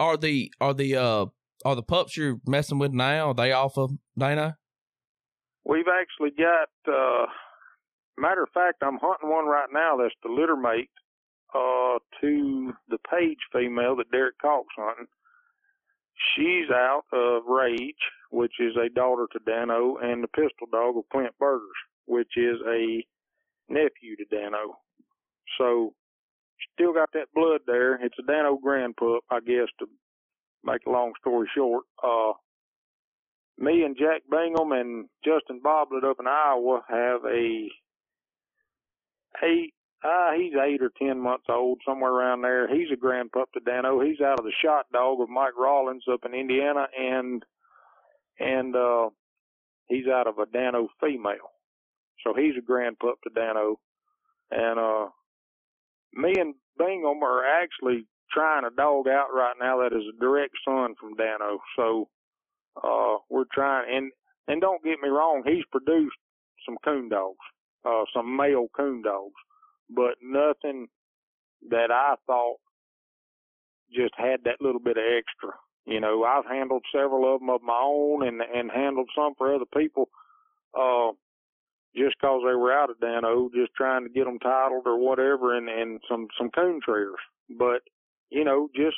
Are 0.00 0.16
the 0.16 0.52
are 0.60 0.74
the 0.74 0.96
uh 0.96 1.26
are 1.64 1.76
the 1.76 1.82
pups 1.82 2.16
you're 2.16 2.40
messing 2.46 2.78
with 2.78 2.92
now, 2.92 3.28
are 3.28 3.34
they 3.34 3.52
off 3.52 3.78
of 3.78 3.92
Dano? 4.18 4.54
We've 5.64 5.88
actually 5.88 6.32
got, 6.36 6.68
uh, 6.86 7.26
matter 8.18 8.42
of 8.42 8.50
fact, 8.52 8.82
I'm 8.82 8.98
hunting 9.00 9.30
one 9.30 9.46
right 9.46 9.68
now 9.72 9.96
that's 9.96 10.14
the 10.22 10.30
litter 10.30 10.56
mate 10.56 10.90
uh, 11.54 11.98
to 12.20 12.72
the 12.88 12.98
Page 13.10 13.38
female 13.52 13.96
that 13.96 14.10
Derek 14.10 14.38
Cox 14.40 14.66
hunting. 14.76 15.06
She's 16.36 16.70
out 16.70 17.04
of 17.12 17.44
Rage, 17.46 17.94
which 18.30 18.52
is 18.60 18.76
a 18.76 18.88
daughter 18.88 19.26
to 19.32 19.38
Dano, 19.44 19.96
and 19.96 20.22
the 20.22 20.28
pistol 20.28 20.66
dog 20.70 20.96
of 20.96 21.04
Clint 21.10 21.32
Burgers, 21.38 21.80
which 22.06 22.36
is 22.36 22.56
a 22.68 23.04
nephew 23.68 24.16
to 24.16 24.24
Dano. 24.30 24.78
So 25.58 25.94
still 26.74 26.92
got 26.92 27.10
that 27.14 27.32
blood 27.34 27.62
there. 27.66 27.94
It's 28.04 28.14
a 28.18 28.22
Dano 28.22 28.58
Grand 28.62 28.96
Pup, 28.96 29.24
I 29.30 29.40
guess, 29.40 29.68
to 29.80 29.86
make 30.62 30.82
a 30.86 30.90
long 30.90 31.12
story 31.20 31.48
short. 31.54 31.84
Uh, 32.02 32.32
me 33.58 33.84
and 33.84 33.96
Jack 33.96 34.22
Bingham 34.30 34.72
and 34.72 35.06
Justin 35.24 35.60
Boblet 35.64 36.04
up 36.04 36.16
in 36.20 36.26
Iowa 36.26 36.82
have 36.88 37.24
a 37.24 37.68
eight, 39.42 39.74
uh, 40.04 40.32
he's 40.36 40.52
eight 40.54 40.82
or 40.82 40.90
ten 40.98 41.18
months 41.20 41.46
old, 41.48 41.80
somewhere 41.86 42.10
around 42.12 42.42
there. 42.42 42.68
He's 42.68 42.90
a 42.92 42.96
grand 42.96 43.32
pup 43.32 43.50
to 43.52 43.60
Dano. 43.60 44.00
He's 44.00 44.20
out 44.20 44.38
of 44.38 44.44
the 44.44 44.52
shot 44.62 44.86
dog 44.92 45.20
of 45.20 45.28
Mike 45.28 45.56
Rollins 45.58 46.04
up 46.12 46.20
in 46.24 46.34
Indiana 46.34 46.86
and, 46.98 47.42
and, 48.38 48.76
uh, 48.76 49.10
he's 49.88 50.06
out 50.06 50.26
of 50.26 50.38
a 50.38 50.46
Dano 50.46 50.88
female. 51.00 51.52
So 52.24 52.34
he's 52.34 52.56
a 52.58 52.64
grand 52.64 52.98
pup 52.98 53.16
to 53.24 53.30
Dano. 53.34 53.78
And, 54.50 54.78
uh, 54.78 55.06
me 56.12 56.34
and 56.38 56.54
Bingham 56.78 57.22
are 57.22 57.44
actually 57.44 58.06
trying 58.30 58.64
a 58.64 58.70
dog 58.70 59.08
out 59.08 59.28
right 59.32 59.54
now 59.60 59.80
that 59.80 59.96
is 59.96 60.04
a 60.08 60.20
direct 60.20 60.54
son 60.64 60.94
from 61.00 61.14
Dano. 61.16 61.58
So, 61.76 62.08
uh, 62.82 63.16
we're 63.30 63.44
trying, 63.52 63.86
and, 63.96 64.12
and 64.48 64.60
don't 64.60 64.82
get 64.84 65.00
me 65.02 65.08
wrong, 65.08 65.42
he's 65.44 65.64
produced 65.70 66.16
some 66.66 66.76
coon 66.84 67.08
dogs, 67.08 67.38
uh, 67.84 68.04
some 68.14 68.36
male 68.36 68.66
coon 68.76 69.02
dogs, 69.02 69.34
but 69.90 70.14
nothing 70.22 70.88
that 71.70 71.90
I 71.90 72.14
thought 72.26 72.56
just 73.94 74.14
had 74.16 74.44
that 74.44 74.60
little 74.60 74.80
bit 74.80 74.96
of 74.96 75.04
extra. 75.04 75.50
You 75.86 76.00
know, 76.00 76.24
I've 76.24 76.46
handled 76.46 76.82
several 76.92 77.32
of 77.32 77.40
them 77.40 77.50
of 77.50 77.62
my 77.62 77.78
own 77.78 78.26
and, 78.26 78.40
and 78.40 78.70
handled 78.70 79.10
some 79.14 79.34
for 79.36 79.54
other 79.54 79.66
people, 79.76 80.08
uh, 80.78 81.12
just 81.94 82.18
cause 82.20 82.42
they 82.44 82.54
were 82.54 82.72
out 82.72 82.90
of 82.90 82.98
Dano, 82.98 83.50
just 83.54 83.72
trying 83.76 84.02
to 84.04 84.10
get 84.10 84.24
them 84.24 84.38
titled 84.38 84.84
or 84.86 84.98
whatever 84.98 85.56
and, 85.56 85.68
and 85.68 86.00
some, 86.08 86.26
some 86.36 86.50
coon 86.50 86.80
triggers. 86.82 87.20
But, 87.58 87.82
you 88.30 88.44
know, 88.44 88.68
just 88.74 88.96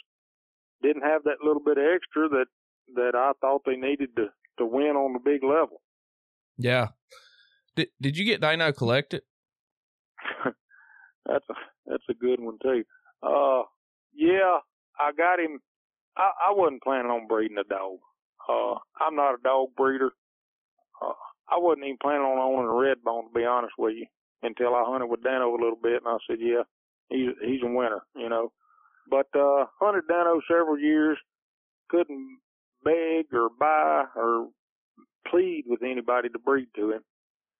didn't 0.82 1.02
have 1.02 1.24
that 1.24 1.44
little 1.44 1.62
bit 1.62 1.78
of 1.78 1.84
extra 1.84 2.28
that 2.28 2.46
that 2.94 3.12
I 3.14 3.32
thought 3.40 3.62
they 3.64 3.76
needed 3.76 4.16
to 4.16 4.26
to 4.58 4.66
win 4.66 4.96
on 4.96 5.12
the 5.12 5.18
big 5.18 5.42
level. 5.42 5.82
Yeah. 6.56 6.88
Did 7.74 7.88
Did 8.00 8.16
you 8.16 8.24
get 8.24 8.40
Dino 8.40 8.72
collected? 8.72 9.22
that's 11.26 11.44
a 11.50 11.54
that's 11.86 12.04
a 12.08 12.14
good 12.14 12.40
one 12.40 12.58
too. 12.62 12.84
Uh, 13.22 13.62
yeah, 14.14 14.58
I 14.98 15.12
got 15.16 15.40
him. 15.40 15.60
I, 16.16 16.30
I 16.48 16.52
wasn't 16.52 16.82
planning 16.82 17.10
on 17.10 17.26
breeding 17.28 17.58
a 17.58 17.64
dog. 17.64 17.98
Uh, 18.48 18.78
I'm 19.00 19.16
not 19.16 19.34
a 19.34 19.42
dog 19.42 19.68
breeder. 19.76 20.12
Uh, 21.02 21.12
I 21.48 21.58
wasn't 21.58 21.84
even 21.84 21.98
planning 22.00 22.22
on 22.22 22.38
owning 22.38 22.70
a 22.70 22.74
red 22.74 23.02
bone 23.04 23.28
to 23.28 23.34
be 23.34 23.44
honest 23.44 23.74
with 23.78 23.94
you 23.94 24.06
until 24.42 24.74
I 24.74 24.84
hunted 24.86 25.06
with 25.06 25.22
Dano 25.22 25.50
a 25.50 25.60
little 25.60 25.78
bit 25.80 26.02
and 26.04 26.08
I 26.08 26.16
said, 26.26 26.38
yeah, 26.40 26.62
he's 27.10 27.34
he's 27.44 27.62
a 27.62 27.66
winner, 27.66 28.00
you 28.14 28.28
know. 28.28 28.52
But 29.10 29.26
uh 29.38 29.66
hunted 29.80 30.08
Dano 30.08 30.40
several 30.48 30.78
years, 30.78 31.18
couldn't 31.90 32.38
beg 32.84 33.26
or 33.32 33.48
buy 33.58 34.04
or 34.16 34.48
plead 35.30 35.64
with 35.66 35.82
anybody 35.82 36.28
to 36.28 36.38
breed 36.38 36.68
to 36.76 36.92
him 36.92 37.02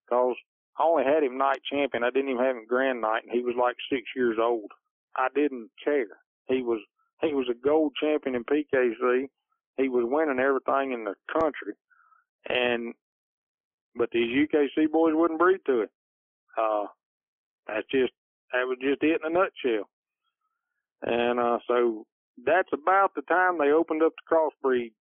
because 0.04 0.36
I 0.78 0.84
only 0.84 1.04
had 1.04 1.22
him 1.22 1.38
night 1.38 1.60
champion. 1.70 2.04
I 2.04 2.10
didn't 2.10 2.30
even 2.30 2.44
have 2.44 2.56
him 2.56 2.66
grand 2.68 3.00
night, 3.00 3.22
and 3.24 3.32
he 3.32 3.42
was 3.42 3.54
like 3.58 3.76
six 3.90 4.02
years 4.14 4.36
old. 4.40 4.70
I 5.16 5.28
didn't 5.34 5.70
care. 5.82 6.18
He 6.48 6.62
was 6.62 6.80
he 7.22 7.32
was 7.32 7.48
a 7.50 7.54
gold 7.54 7.92
champion 8.00 8.36
in 8.36 8.44
PKC. 8.44 9.28
He 9.78 9.88
was 9.88 10.04
winning 10.06 10.38
everything 10.38 10.92
in 10.92 11.04
the 11.04 11.14
country, 11.32 11.74
and 12.48 12.94
but 13.96 14.10
these 14.12 14.28
UKC 14.28 14.90
boys 14.90 15.14
wouldn't 15.14 15.40
breed 15.40 15.60
to 15.66 15.82
him. 15.82 15.88
Uh, 16.58 16.84
that's 17.66 17.86
just 17.90 18.12
that 18.52 18.66
was 18.66 18.78
just 18.80 19.02
it 19.02 19.20
in 19.24 19.30
a 19.30 19.30
nutshell. 19.30 19.88
And 21.02 21.40
uh, 21.40 21.58
so 21.66 22.06
that's 22.44 22.68
about 22.72 23.14
the 23.14 23.22
time 23.22 23.58
they 23.58 23.70
opened 23.70 24.02
up 24.02 24.12
the 24.12 24.36
crossbreed 24.36 24.92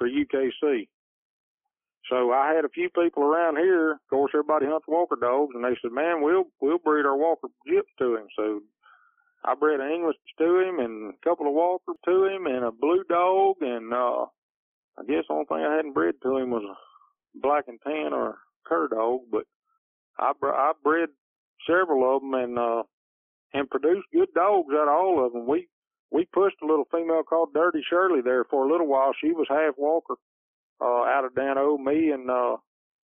for 0.00 0.08
UKC. 0.08 0.88
So 2.08 2.32
I 2.32 2.54
had 2.54 2.64
a 2.64 2.70
few 2.70 2.88
people 2.88 3.22
around 3.22 3.58
here. 3.58 3.92
Of 3.92 4.00
course, 4.08 4.32
everybody 4.34 4.66
hunts 4.66 4.88
Walker 4.88 5.16
dogs, 5.20 5.52
and 5.54 5.62
they 5.62 5.76
said, 5.80 5.92
"Man, 5.92 6.22
we'll 6.22 6.44
we'll 6.60 6.78
breed 6.78 7.06
our 7.06 7.16
Walker 7.16 7.48
Gyps 7.68 7.92
to 7.98 8.16
him." 8.16 8.26
So 8.34 8.62
I 9.44 9.54
bred 9.54 9.80
an 9.80 9.92
English 9.92 10.16
to 10.38 10.60
him, 10.60 10.80
and 10.80 11.14
a 11.14 11.28
couple 11.28 11.46
of 11.46 11.54
Walker 11.54 11.92
to 12.06 12.24
him, 12.24 12.46
and 12.46 12.64
a 12.64 12.72
blue 12.72 13.04
dog, 13.08 13.56
and 13.60 13.92
uh, 13.92 14.24
I 14.98 15.04
guess 15.06 15.24
the 15.28 15.34
only 15.34 15.44
thing 15.44 15.58
I 15.58 15.76
hadn't 15.76 15.92
bred 15.94 16.14
to 16.22 16.38
him 16.38 16.50
was 16.50 16.64
a 16.64 17.38
black 17.38 17.68
and 17.68 17.78
tan 17.86 18.12
or 18.12 18.38
cur 18.66 18.88
dog. 18.88 19.20
But 19.30 19.44
I 20.18 20.32
I 20.42 20.72
bred 20.82 21.10
several 21.68 22.16
of 22.16 22.22
them, 22.22 22.34
and 22.34 22.58
uh, 22.58 22.82
and 23.52 23.70
produced 23.70 24.08
good 24.12 24.32
dogs 24.34 24.72
out 24.74 24.88
of 24.88 24.94
all 24.94 25.24
of 25.24 25.32
them. 25.32 25.46
We 25.46 25.68
we 26.10 26.26
pushed 26.32 26.56
a 26.62 26.66
little 26.66 26.86
female 26.90 27.22
called 27.22 27.54
Dirty 27.54 27.82
Shirley 27.88 28.20
there 28.20 28.44
for 28.44 28.64
a 28.64 28.70
little 28.70 28.88
while. 28.88 29.12
She 29.20 29.32
was 29.32 29.46
half 29.48 29.74
Walker, 29.78 30.14
uh, 30.80 31.04
out 31.04 31.24
of 31.24 31.34
Dano. 31.34 31.78
Me 31.78 32.10
and, 32.10 32.28
uh, 32.30 32.56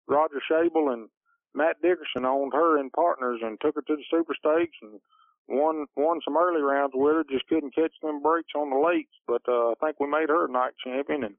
Roger 0.06 0.40
Shable 0.50 0.92
and 0.92 1.08
Matt 1.54 1.80
Dickerson 1.82 2.24
owned 2.24 2.52
her 2.54 2.78
in 2.78 2.90
partners 2.90 3.40
and 3.42 3.60
took 3.60 3.74
her 3.74 3.82
to 3.82 3.96
the 3.96 4.04
super 4.10 4.34
stakes 4.34 4.76
and 4.82 5.00
won, 5.48 5.86
won 5.96 6.20
some 6.24 6.36
early 6.36 6.62
rounds 6.62 6.92
with 6.94 7.14
her. 7.14 7.24
Just 7.24 7.46
couldn't 7.48 7.74
catch 7.74 7.92
them 8.02 8.22
breaks 8.22 8.52
on 8.54 8.70
the 8.70 8.78
lakes, 8.78 9.16
but, 9.26 9.42
uh, 9.48 9.70
I 9.70 9.74
think 9.80 10.00
we 10.00 10.06
made 10.06 10.28
her 10.28 10.46
a 10.46 10.50
night 10.50 10.74
champion 10.84 11.24
and 11.24 11.36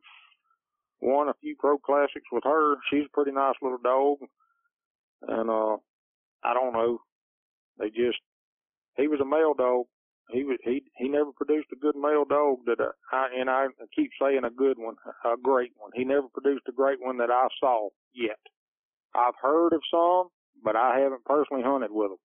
won 1.01 1.29
a 1.29 1.33
few 1.35 1.55
pro 1.57 1.77
classics 1.77 2.27
with 2.31 2.43
her. 2.43 2.75
She's 2.89 3.05
a 3.05 3.15
pretty 3.15 3.31
nice 3.31 3.55
little 3.61 3.77
dog. 3.77 4.17
And, 5.27 5.49
uh, 5.49 5.77
I 6.43 6.53
don't 6.53 6.73
know. 6.73 6.99
They 7.79 7.89
just, 7.89 8.19
he 8.97 9.07
was 9.07 9.21
a 9.21 9.25
male 9.25 9.53
dog 9.53 9.85
he 10.29 10.43
was 10.43 10.57
he 10.63 10.83
he 10.97 11.09
never 11.09 11.31
produced 11.31 11.67
a 11.73 11.79
good 11.79 11.95
male 11.95 12.25
dog 12.25 12.59
that 12.65 12.79
uh, 12.79 12.91
I 13.11 13.27
and 13.37 13.49
I 13.49 13.67
keep 13.95 14.11
saying 14.21 14.43
a 14.45 14.49
good 14.49 14.77
one, 14.77 14.95
a 15.25 15.35
great 15.41 15.71
one. 15.77 15.91
He 15.93 16.03
never 16.05 16.27
produced 16.33 16.63
a 16.67 16.71
great 16.71 16.99
one 17.01 17.17
that 17.17 17.29
I 17.29 17.47
saw 17.59 17.89
yet. 18.13 18.39
I've 19.15 19.35
heard 19.41 19.73
of 19.73 19.81
some, 19.91 20.29
but 20.63 20.75
I 20.75 20.99
haven't 20.99 21.25
personally 21.25 21.63
hunted 21.63 21.91
with 21.91 22.09
them. 22.11 22.17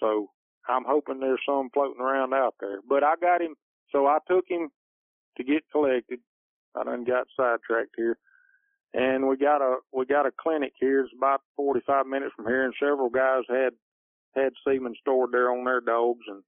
So 0.00 0.30
I'm 0.68 0.84
hoping 0.86 1.20
there's 1.20 1.40
some 1.46 1.70
floating 1.72 2.00
around 2.00 2.34
out 2.34 2.54
there. 2.60 2.80
But 2.88 3.04
I 3.04 3.14
got 3.20 3.42
him, 3.42 3.54
so 3.92 4.06
I 4.06 4.18
took 4.28 4.44
him 4.48 4.68
to 5.36 5.44
get 5.44 5.62
collected. 5.70 6.20
I 6.74 6.84
done 6.84 7.04
got 7.04 7.26
sidetracked 7.36 7.94
here. 7.96 8.18
And 8.94 9.28
we 9.28 9.36
got 9.36 9.60
a 9.60 9.76
we 9.92 10.06
got 10.06 10.26
a 10.26 10.32
clinic 10.40 10.72
here. 10.80 11.00
It's 11.02 11.12
about 11.16 11.42
45 11.56 12.06
minutes 12.06 12.32
from 12.34 12.46
here, 12.46 12.64
and 12.64 12.74
several 12.80 13.10
guys 13.10 13.42
had 13.48 13.72
had 14.34 14.52
semen 14.66 14.94
stored 15.00 15.30
there 15.32 15.50
on 15.50 15.64
their 15.64 15.80
dogs, 15.82 16.24
and 16.26 16.42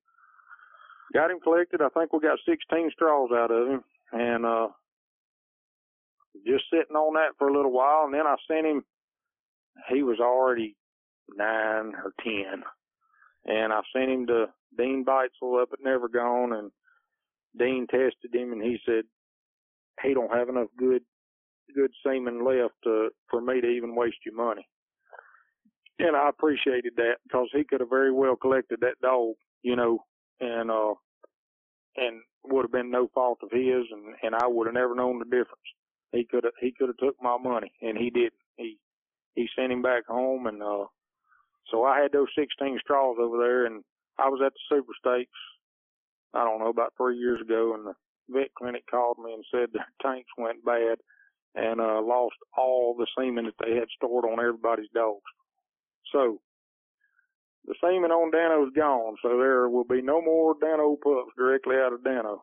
got 1.13 1.31
him 1.31 1.41
collected. 1.41 1.81
I 1.83 1.89
think 1.89 2.13
we 2.13 2.21
got 2.21 2.39
16 2.49 2.91
straws 2.93 3.31
out 3.35 3.51
of 3.51 3.69
him, 3.69 3.85
and 4.13 4.47
uh, 4.47 4.69
just 6.47 6.65
sitting 6.73 6.97
on 6.97 7.15
that 7.15 7.37
for 7.39 7.49
a 7.49 7.55
little 7.55 7.73
while. 7.73 8.05
And 8.05 8.15
then 8.15 8.27
I 8.27 8.37
sent 8.49 8.67
him. 8.67 8.85
He 9.89 10.03
was 10.03 10.19
already 10.21 10.77
nine 11.37 11.93
or 11.95 12.13
ten, 12.23 12.63
and 13.47 13.73
I 13.73 13.81
sent 13.95 14.11
him 14.11 14.27
to 14.27 14.47
Dean 14.77 15.05
Beitzel 15.05 15.63
up 15.63 15.71
at 15.73 15.79
Never 15.83 16.09
Gone, 16.09 16.53
and 16.53 16.71
Dean 17.59 17.87
tested 17.89 18.35
him, 18.35 18.53
and 18.53 18.63
he 18.63 18.79
said 18.85 19.05
he 20.03 20.15
don't 20.15 20.33
have 20.33 20.49
enough 20.49 20.69
good 20.77 21.03
good 21.75 21.93
semen 22.05 22.45
left 22.45 22.75
to 22.85 23.11
for 23.31 23.41
me 23.41 23.61
to 23.61 23.67
even 23.69 23.95
waste 23.95 24.19
your 24.25 24.35
money. 24.35 24.67
And 25.99 26.17
I 26.17 26.29
appreciated 26.29 26.95
that 26.97 27.17
because 27.25 27.49
he 27.53 27.65
could 27.65 27.81
have 27.81 27.91
very 27.91 28.13
well 28.13 28.35
collected 28.35 28.81
that 28.81 29.01
dog, 29.03 29.35
you 29.63 29.77
know, 29.77 30.05
and 30.41 30.71
uh 30.71 30.95
and 31.97 32.23
would 32.45 32.63
have 32.65 32.73
been 32.73 32.91
no 32.91 33.09
fault 33.15 33.39
of 33.43 33.51
his 33.51 33.85
and 33.91 34.15
and 34.23 34.35
I 34.35 34.47
would 34.47 34.67
have 34.67 34.75
never 34.75 34.95
known 34.95 35.19
the 35.19 35.25
difference. 35.25 35.69
He 36.13 36.25
could 36.25 36.45
have 36.45 36.55
he 36.61 36.73
could 36.73 36.89
have 36.89 36.97
took 36.97 37.17
my 37.21 37.37
money 37.39 37.73
and 37.83 37.97
he 37.97 38.11
didn't. 38.11 38.33
He 38.57 38.79
he 39.35 39.49
sent 39.57 39.73
him 39.73 39.83
back 39.83 40.07
home 40.07 40.47
and 40.47 40.63
uh 40.63 40.87
so 41.71 41.85
I 41.85 42.01
had 42.01 42.13
those 42.13 42.29
16 42.37 42.79
straws 42.83 43.17
over 43.21 43.39
there 43.39 43.67
and 43.67 43.85
I 44.19 44.29
was 44.29 44.41
at 44.45 44.53
the 44.53 44.77
Super 44.77 44.93
Stakes 44.99 45.39
I 46.35 46.45
don't 46.45 46.61
know 46.61 46.69
about 46.71 46.95
3 46.97 47.17
years 47.19 47.41
ago 47.41 47.75
and 47.75 47.87
the 47.87 47.95
vet 48.31 48.55
clinic 48.55 48.85
called 48.91 49.19
me 49.19 49.35
and 49.35 49.45
said 49.51 49.69
their 49.73 49.87
tanks 50.03 50.31
went 50.39 50.65
bad 50.65 50.99
and 51.55 51.81
uh 51.81 52.01
lost 52.01 52.37
all 52.57 52.95
the 52.97 53.07
semen 53.19 53.47
that 53.47 53.55
they 53.65 53.75
had 53.75 53.89
stored 53.97 54.25
on 54.25 54.41
everybody's 54.41 54.91
dogs. 54.95 55.23
So 56.13 56.41
the 57.71 57.77
semen 57.81 58.11
on 58.11 58.33
Dano's 58.33 58.73
gone, 58.75 59.15
so 59.23 59.29
there 59.39 59.69
will 59.69 59.85
be 59.85 60.03
no 60.03 60.21
more 60.21 60.57
Dano 60.61 60.97
pups 61.01 61.31
directly 61.39 61.77
out 61.77 61.93
of 61.93 62.03
Dano. 62.03 62.43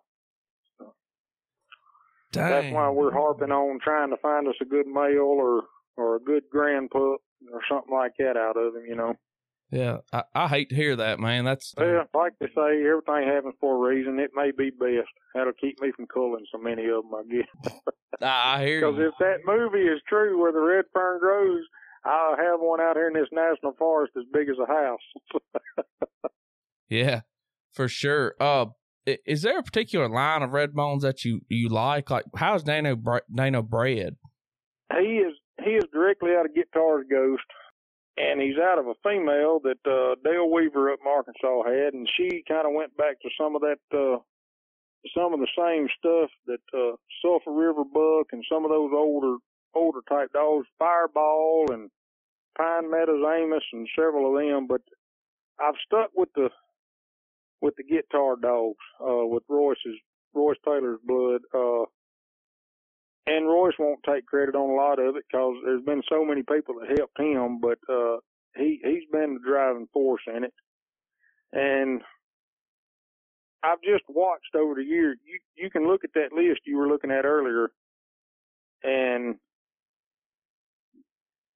That's 2.32 2.74
why 2.74 2.90
we're 2.90 3.12
harping 3.12 3.52
on 3.52 3.80
trying 3.84 4.10
to 4.12 4.18
find 4.18 4.48
us 4.48 4.56
a 4.62 4.66
good 4.66 4.88
male 4.88 5.20
or 5.20 5.64
or 5.98 6.16
a 6.16 6.20
good 6.20 6.44
grand 6.50 6.92
pup 6.92 7.20
or 7.52 7.62
something 7.70 7.94
like 7.94 8.14
that 8.20 8.38
out 8.38 8.56
of 8.56 8.76
him, 8.76 8.86
you 8.88 8.96
know. 8.96 9.16
Yeah, 9.70 9.98
I, 10.14 10.24
I 10.34 10.48
hate 10.48 10.70
to 10.70 10.76
hear 10.76 10.96
that, 10.96 11.20
man. 11.20 11.44
That's 11.44 11.74
well, 11.76 12.06
like 12.14 12.34
they 12.40 12.48
say, 12.48 12.88
everything 12.88 13.28
happens 13.28 13.56
for 13.60 13.76
a 13.76 13.90
reason. 13.90 14.20
It 14.20 14.32
may 14.34 14.52
be 14.52 14.70
best. 14.70 15.10
That'll 15.36 15.52
keep 15.60 15.82
me 15.82 15.92
from 15.94 16.08
culling 16.08 16.46
so 16.52 16.58
many 16.58 16.86
of 16.86 17.04
them, 17.04 17.16
I 17.16 17.24
guess. 17.30 17.74
I 18.22 18.66
hear 18.66 18.80
Because 18.80 19.12
if 19.12 19.14
that 19.20 19.40
movie 19.46 19.88
is 19.90 20.00
true, 20.08 20.40
where 20.42 20.54
the 20.54 20.62
red 20.62 20.86
fern 20.94 21.20
grows, 21.20 21.64
I'll 22.08 22.38
have 22.38 22.60
one 22.60 22.80
out 22.80 22.96
here 22.96 23.08
in 23.08 23.14
this 23.14 23.30
national 23.32 23.74
forest 23.78 24.14
as 24.18 24.24
big 24.32 24.50
as 24.50 24.56
a 24.62 24.66
house. 24.66 25.00
Yeah, 26.90 27.22
for 27.74 27.88
sure. 27.88 28.36
Uh, 28.40 28.68
is 29.06 29.42
there 29.42 29.60
a 29.60 29.64
particular 29.64 30.10
line 30.10 30.44
of 30.44 30.52
red 30.52 30.74
bones 30.74 31.04
that 31.04 31.24
you 31.24 31.42
you 31.50 31.70
like? 31.70 32.10
Like, 32.10 32.26
how's 32.36 32.64
Dano 32.64 32.98
Dano 33.34 33.62
bred? 33.62 34.16
He 34.94 35.18
is 35.18 35.34
he 35.64 35.72
is 35.72 35.86
directly 35.94 36.32
out 36.32 36.46
of 36.46 36.56
Guitar's 36.56 37.06
Ghost, 37.10 37.44
and 38.18 38.42
he's 38.42 38.58
out 38.58 38.80
of 38.80 38.88
a 38.88 38.94
female 39.04 39.60
that 39.64 39.80
uh, 39.86 40.16
Dale 40.24 40.50
Weaver 40.50 40.92
up 40.92 41.00
in 41.02 41.12
Arkansas 41.12 41.64
had, 41.64 41.94
and 41.94 42.08
she 42.18 42.44
kind 42.48 42.66
of 42.68 42.74
went 42.74 42.96
back 42.98 43.20
to 43.22 43.30
some 43.40 43.56
of 43.56 43.62
that 43.62 43.80
uh, 43.94 44.20
some 45.16 45.34
of 45.34 45.40
the 45.40 45.48
same 45.58 45.88
stuff 45.98 46.30
that 46.48 46.78
uh, 46.78 46.96
Sulphur 47.22 47.54
River 47.54 47.84
Buck 47.84 48.28
and 48.32 48.44
some 48.52 48.66
of 48.66 48.72
those 48.72 48.92
older 48.94 49.38
older 49.76 50.00
type 50.10 50.32
dogs, 50.34 50.68
Fireball 50.80 51.68
and 51.72 51.90
Pine 52.58 52.90
Meadows 52.90 53.24
Amos 53.24 53.64
and 53.74 53.88
several 53.96 54.36
of 54.36 54.42
them, 54.42 54.68
but 54.68 54.82
I've 55.60 55.76
stuck 55.86 56.12
with 56.16 56.30
the 56.36 56.50
with 57.62 57.76
the 57.78 57.84
guitar 57.84 58.36
dogs, 58.42 58.78
uh, 59.02 59.26
with 59.26 59.44
Royce's 59.50 59.98
Royce 60.34 60.58
Taylor's 60.64 61.00
blood. 61.04 61.42
Uh, 61.54 61.86
and 63.26 63.48
Royce 63.48 63.74
won't 63.78 64.00
take 64.08 64.26
credit 64.26 64.56
on 64.56 64.70
a 64.70 64.74
lot 64.74 65.00
of 65.00 65.16
it 65.18 65.26
because 65.30 65.56
there's 65.66 65.84
been 65.84 66.02
so 66.10 66.24
many 66.24 66.44
people 66.44 66.76
that 66.80 66.98
helped 66.98 67.20
him, 67.20 67.60
but 67.60 67.80
uh, 67.92 68.18
he 68.56 68.80
he's 68.84 69.10
been 69.12 69.36
the 69.36 69.50
driving 69.50 69.88
force 69.94 70.22
in 70.34 70.44
it. 70.46 70.54
And 71.52 72.02
I've 73.64 73.82
just 73.82 74.04
watched 74.08 74.56
over 74.56 74.76
the 74.76 74.84
years. 74.84 75.18
You 75.26 75.40
you 75.56 75.70
can 75.70 75.88
look 75.88 76.04
at 76.04 76.14
that 76.14 76.32
list 76.34 76.62
you 76.66 76.78
were 76.78 76.88
looking 76.88 77.12
at 77.12 77.26
earlier, 77.26 77.70
and 78.84 79.36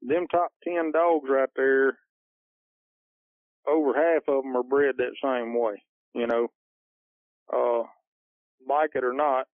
them 0.02 0.28
top 0.28 0.52
ten 0.64 0.92
dogs 0.92 1.28
right 1.30 1.50
there, 1.56 1.98
over 3.68 3.94
half 3.94 4.24
of 4.28 4.44
them 4.44 4.56
are 4.56 4.64
bred 4.64 4.96
that 4.98 5.16
same 5.24 5.58
way. 5.60 5.82
You 6.14 6.28
know, 6.28 6.48
uh, 7.54 7.84
like 8.68 8.92
it 8.96 9.04
or 9.04 9.14
not, 9.14 9.48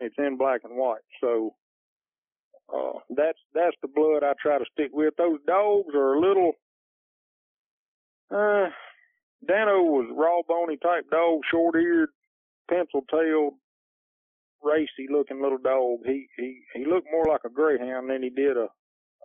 it's 0.00 0.14
in 0.18 0.36
black 0.36 0.60
and 0.64 0.76
white. 0.76 1.00
So 1.20 1.54
uh, 2.72 2.98
that's 3.10 3.38
that's 3.54 3.76
the 3.82 3.88
blood 3.88 4.22
I 4.22 4.32
try 4.40 4.58
to 4.58 4.64
stick 4.72 4.90
with. 4.92 5.14
Those 5.16 5.38
dogs 5.46 5.94
are 5.94 6.14
a 6.14 6.20
little. 6.20 6.52
Uh, 8.30 8.70
Dano 9.46 9.82
was 9.82 10.10
raw 10.16 10.42
bony 10.48 10.76
type 10.76 11.08
dog, 11.10 11.40
short 11.50 11.76
eared, 11.76 12.08
pencil 12.68 13.02
tailed, 13.10 13.54
racy 14.62 15.06
looking 15.10 15.42
little 15.42 15.58
dog. 15.58 16.00
He 16.04 16.26
he 16.36 16.62
he 16.74 16.84
looked 16.84 17.08
more 17.10 17.24
like 17.28 17.42
a 17.44 17.50
greyhound 17.50 18.10
than 18.10 18.22
he 18.22 18.30
did 18.30 18.56
a, 18.56 18.66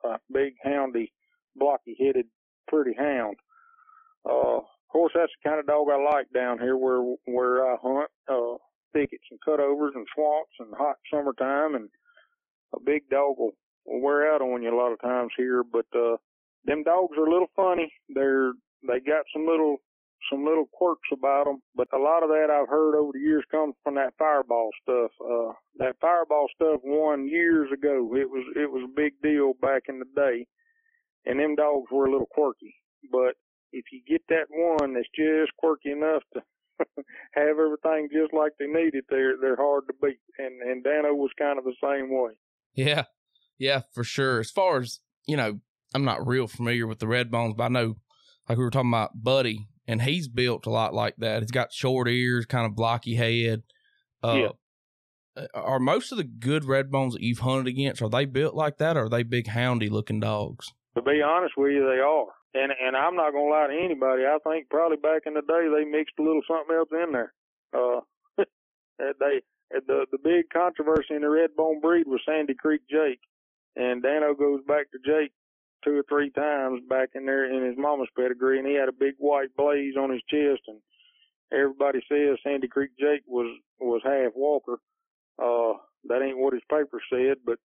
a 0.04 0.20
big 0.32 0.54
houndy, 0.66 1.12
blocky 1.56 1.96
headed, 2.00 2.26
pretty 2.68 2.94
hound. 2.98 3.38
Uh, 4.26 4.58
of 4.58 4.88
course, 4.92 5.14
that's 5.16 5.32
the 5.44 5.50
kind 5.50 5.60
of 5.60 5.68
dog 5.68 5.88
I 5.92 6.04
like 6.04 6.28
down 6.34 6.60
here 6.60 6.78
where 6.78 7.02
where 7.26 7.66
I 7.66 7.78
hunt 7.82 8.10
uh, 8.30 8.58
thickets 8.94 9.24
and 9.32 9.40
cutovers 9.48 9.96
and 9.96 10.06
swamps 10.14 10.54
and 10.60 10.74
hot 10.78 10.98
summertime, 11.12 11.76
and 11.76 11.90
a 12.76 12.80
big 12.80 13.10
dog 13.10 13.36
will, 13.38 13.52
will 13.86 14.02
wear 14.02 14.34
out 14.34 14.42
on 14.42 14.62
you 14.62 14.74
a 14.74 14.78
lot 14.78 14.92
of 14.92 15.02
times 15.02 15.32
here. 15.38 15.64
But 15.64 15.86
uh, 15.96 16.18
them 16.66 16.84
dogs 16.84 17.18
are 17.18 17.26
a 17.26 17.32
little 17.32 17.50
funny. 17.56 17.92
They're 18.10 18.54
they 18.88 19.00
got 19.00 19.26
some 19.34 19.48
little 19.48 19.78
some 20.30 20.46
little 20.46 20.68
quirks 20.72 21.10
about 21.12 21.46
them, 21.46 21.62
but 21.76 21.88
a 21.94 21.98
lot 21.98 22.24
of 22.24 22.30
that 22.30 22.50
I've 22.50 22.70
heard 22.70 22.96
over 22.96 23.12
the 23.14 23.20
years 23.20 23.44
comes 23.52 23.76
from 23.84 23.96
that 23.96 24.14
fireball 24.18 24.70
stuff. 24.82 25.12
Uh, 25.20 25.54
that 25.78 25.96
fireball 26.00 26.48
stuff 26.56 26.82
won 26.84 27.28
years 27.28 27.70
ago. 27.72 28.16
It 28.16 28.30
was 28.30 28.46
it 28.56 28.70
was 28.72 28.84
a 28.86 28.96
big 28.96 29.14
deal 29.24 29.54
back 29.62 29.84
in 29.90 30.00
the 30.00 30.06
day, 30.16 30.48
and 31.26 31.40
them 31.40 31.56
dogs 31.56 31.90
were 31.92 32.06
a 32.06 32.12
little 32.12 32.30
quirky. 32.32 32.76
But 33.12 33.36
if 33.72 33.86
you 33.92 34.02
get 34.08 34.22
that 34.30 34.48
one 34.50 34.94
that's 34.94 35.08
just 35.16 35.56
quirky 35.58 35.92
enough 35.92 36.24
to 36.34 36.42
have 37.34 37.58
everything 37.58 38.10
just 38.12 38.34
like 38.34 38.52
they 38.60 38.68
need 38.68 38.94
it, 38.94 39.06
they're 39.10 39.38
they're 39.42 39.56
hard 39.56 39.84
to 39.88 39.94
beat. 40.02 40.20
And 40.38 40.62
and 40.62 40.84
Dano 40.84 41.14
was 41.14 41.32
kind 41.38 41.58
of 41.58 41.66
the 41.66 41.76
same 41.82 42.12
way. 42.12 42.34
Yeah, 42.74 43.06
yeah, 43.58 43.82
for 43.94 44.04
sure. 44.04 44.40
As 44.40 44.52
far 44.52 44.80
as 44.80 45.00
you 45.28 45.38
know, 45.38 45.60
I'm 45.94 46.06
not 46.06 46.26
real 46.26 46.48
familiar 46.48 46.88
with 46.88 47.00
the 47.00 47.08
red 47.08 47.32
bones, 47.32 47.56
but 47.58 47.66
I 47.66 47.68
know, 47.70 47.98
like 48.48 48.58
we 48.58 48.64
were 48.64 48.70
talking 48.70 48.92
about, 48.92 49.24
Buddy, 49.24 49.68
and 49.92 50.02
he's 50.02 50.30
built 50.30 50.66
a 50.66 50.70
lot 50.70 50.94
like 50.94 51.18
that. 51.18 51.42
He's 51.42 51.52
got 51.52 51.74
short 51.74 52.08
ears, 52.08 52.46
kind 52.46 52.66
of 52.66 52.78
blocky 52.78 53.16
head. 53.16 53.64
Uh, 54.24 54.38
yeah. 55.36 55.48
Are 55.54 55.80
most 55.80 56.14
of 56.14 56.18
the 56.18 56.24
good 56.24 56.64
red 56.64 56.90
bones 56.90 57.14
that 57.14 57.22
you've 57.22 57.40
hunted 57.40 57.68
against 57.68 58.02
are 58.02 58.10
they 58.10 58.26
built 58.26 58.56
like 58.56 58.78
that, 58.78 58.96
or 58.96 59.06
are 59.06 59.10
they 59.10 59.24
big 59.24 59.48
houndy 59.48 59.90
looking 59.90 60.22
dogs? 60.22 60.72
To 60.96 61.02
be 61.02 61.22
honest 61.22 61.56
with 61.58 61.72
you, 61.72 61.84
they 61.84 62.00
are. 62.00 62.28
And 62.54 62.72
and 62.72 62.96
I'm 62.96 63.16
not 63.16 63.32
gonna 63.32 63.50
lie 63.50 63.68
to 63.68 63.84
anybody. 63.84 64.24
I 64.24 64.38
think 64.48 64.70
probably 64.70 64.98
back 64.98 65.24
in 65.26 65.34
the 65.34 65.42
day 65.42 65.68
they 65.74 65.90
mixed 65.90 66.16
a 66.20 66.24
little 66.24 66.42
something 66.48 66.76
else 66.76 66.90
in 66.92 67.12
there. 67.12 67.34
Uh, 67.74 68.02
they 69.00 69.42
the 69.72 70.06
the 70.12 70.18
big 70.24 70.50
controversy 70.52 71.16
in 71.16 71.22
the 71.22 71.30
red 71.30 71.56
bone 71.56 71.80
breed 71.80 72.08
was 72.08 72.22
Sandy 72.26 72.54
Creek 72.54 72.82
Jake, 72.90 73.22
and 73.76 74.04
Dano 74.04 74.36
goes 74.36 74.60
back 74.68 74.88
to 74.92 75.00
Jake 75.06 75.32
two 75.84 75.98
or 75.98 76.04
three 76.10 76.32
times 76.32 76.82
back 76.90 77.10
in 77.16 77.26
there 77.26 77.46
in 77.52 77.66
his 77.66 77.78
mama's 77.78 78.10
pedigree, 78.18 78.60
and 78.60 78.68
he 78.68 78.76
had 78.76 78.90
a 78.90 78.94
big 78.94 79.16
white 79.18 79.56
blaze 79.56 79.96
on 79.98 80.12
his 80.12 80.22
chest, 80.30 80.62
and 80.68 80.80
everybody 81.52 82.00
says 82.10 82.38
Sandy 82.44 82.68
Creek 82.68 82.92
Jake 83.00 83.24
was 83.28 83.48
was 83.80 84.02
half 84.04 84.34
Walker. 84.36 84.80
Uh, 85.42 85.74
that 86.08 86.22
ain't 86.22 86.38
what 86.38 86.54
his 86.54 86.64
paper 86.70 87.02
said, 87.12 87.38
but 87.46 87.58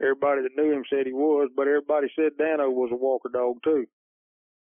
everybody 0.00 0.42
that 0.42 0.56
knew 0.56 0.72
him 0.72 0.84
said 0.88 1.06
he 1.06 1.12
was, 1.12 1.50
but 1.56 1.66
everybody 1.66 2.08
said 2.14 2.36
Dano 2.38 2.70
was 2.70 2.90
a 2.92 2.96
Walker 2.96 3.30
dog 3.32 3.56
too. 3.64 3.86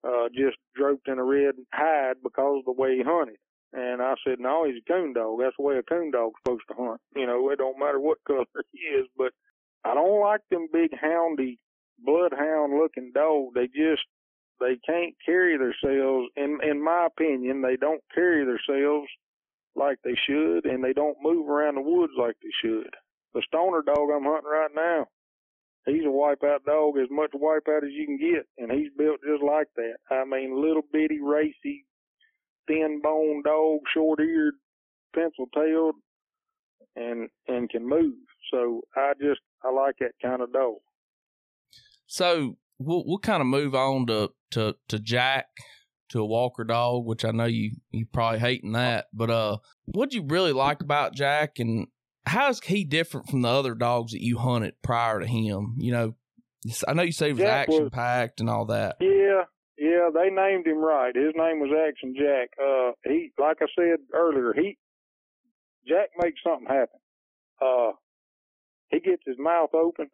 Uh, 0.03 0.29
just 0.33 0.57
draped 0.75 1.07
in 1.07 1.19
a 1.19 1.23
red 1.23 1.55
hide 1.73 2.15
because 2.23 2.59
of 2.59 2.65
the 2.65 2.71
way 2.71 2.95
he 2.95 3.03
hunted. 3.03 3.35
And 3.73 4.01
I 4.01 4.15
said, 4.25 4.39
no, 4.39 4.65
he's 4.65 4.81
a 4.81 4.91
coon 4.91 5.13
dog. 5.13 5.39
That's 5.39 5.55
the 5.57 5.63
way 5.63 5.77
a 5.77 5.83
coon 5.83 6.11
dog's 6.11 6.35
supposed 6.43 6.63
to 6.69 6.73
hunt. 6.73 7.01
You 7.15 7.27
know, 7.27 7.49
it 7.49 7.57
don't 7.57 7.77
matter 7.77 7.99
what 7.99 8.17
color 8.25 8.45
he 8.71 8.79
is, 8.79 9.07
but 9.17 9.31
I 9.85 9.93
don't 9.93 10.21
like 10.21 10.41
them 10.49 10.67
big 10.71 10.91
houndy, 10.91 11.57
bloodhound 12.05 12.79
looking 12.79 13.11
dog. 13.13 13.53
They 13.55 13.67
just, 13.67 14.03
they 14.59 14.77
can't 14.85 15.15
carry 15.25 15.57
themselves. 15.57 16.29
In, 16.37 16.59
in 16.63 16.83
my 16.83 17.07
opinion, 17.07 17.61
they 17.61 17.77
don't 17.77 18.03
carry 18.15 18.45
themselves 18.45 19.07
like 19.75 19.97
they 20.03 20.15
should 20.27 20.65
and 20.65 20.83
they 20.83 20.93
don't 20.93 21.17
move 21.21 21.49
around 21.49 21.75
the 21.75 21.81
woods 21.81 22.13
like 22.17 22.35
they 22.43 22.51
should. 22.63 22.89
The 23.33 23.43
stoner 23.47 23.81
dog 23.85 24.09
I'm 24.13 24.23
hunting 24.23 24.51
right 24.51 24.71
now, 24.75 25.07
he's 25.85 26.03
a 26.03 26.07
wipeout 26.07 26.65
dog, 26.65 26.97
as 26.99 27.09
much 27.11 27.31
wipeout 27.33 27.83
as 27.83 27.91
you 27.93 28.05
can 28.05 28.17
get, 28.19 28.45
and 28.57 28.71
he's 28.71 28.91
built 28.97 29.19
just 29.27 29.43
like 29.43 29.67
that. 29.77 29.95
I 30.11 30.25
mean, 30.25 30.61
little 30.61 30.83
bitty, 30.93 31.19
racy, 31.21 31.85
thin 32.67 33.01
bone 33.03 33.43
dog, 33.45 33.81
short 33.93 34.19
eared, 34.19 34.55
pencil 35.15 35.47
tailed, 35.55 35.95
and 36.95 37.29
and 37.47 37.69
can 37.69 37.87
move. 37.87 38.15
So 38.51 38.81
I 38.95 39.13
just 39.21 39.41
I 39.63 39.71
like 39.71 39.95
that 40.01 40.13
kind 40.21 40.41
of 40.41 40.53
dog. 40.53 40.77
So 42.09 42.57
we'll 42.79 43.03
we'll 43.05 43.19
kind 43.19 43.39
of 43.39 43.47
move 43.47 43.75
on 43.75 44.07
to 44.07 44.31
to 44.51 44.75
to 44.87 44.99
Jack 44.99 45.45
to 46.09 46.21
a 46.21 46.25
Walker 46.25 46.63
dog, 46.63 47.05
which 47.05 47.23
I 47.23 47.29
know 47.29 47.45
you 47.45 47.73
you 47.91 48.07
probably 48.11 48.39
hating 48.39 48.71
that, 48.71 49.05
but 49.13 49.29
uh, 49.29 49.57
what 49.85 50.09
do 50.09 50.17
you 50.17 50.23
really 50.27 50.51
like 50.51 50.81
about 50.81 51.13
Jack, 51.13 51.59
and 51.59 51.87
how 52.25 52.49
is 52.49 52.59
he 52.61 52.83
different 52.83 53.29
from 53.29 53.43
the 53.43 53.49
other 53.49 53.75
dogs 53.75 54.13
that 54.13 54.23
you 54.23 54.39
hunted 54.39 54.73
prior 54.81 55.19
to 55.19 55.27
him? 55.27 55.75
You 55.77 55.91
know, 55.91 56.15
I 56.87 56.93
know 56.93 57.03
you 57.03 57.11
say 57.11 57.27
he 57.27 57.33
was 57.33 57.43
action 57.43 57.91
packed 57.91 58.39
and 58.39 58.49
all 58.49 58.65
that. 58.65 58.97
Yeah, 58.99 59.43
yeah, 59.77 60.09
they 60.11 60.31
named 60.31 60.65
him 60.65 60.79
right. 60.79 61.15
His 61.15 61.33
name 61.35 61.59
was 61.59 61.69
Action 61.87 62.15
Jack. 62.17 62.49
Uh, 62.59 62.93
he, 63.05 63.31
like 63.37 63.57
I 63.61 63.67
said 63.77 63.99
earlier, 64.15 64.51
he 64.55 64.79
Jack 65.87 66.09
makes 66.19 66.39
something 66.43 66.67
happen. 66.67 66.99
Uh, 67.61 67.91
he 68.89 68.99
gets 68.99 69.21
his 69.27 69.37
mouth 69.37 69.75
open. 69.75 70.09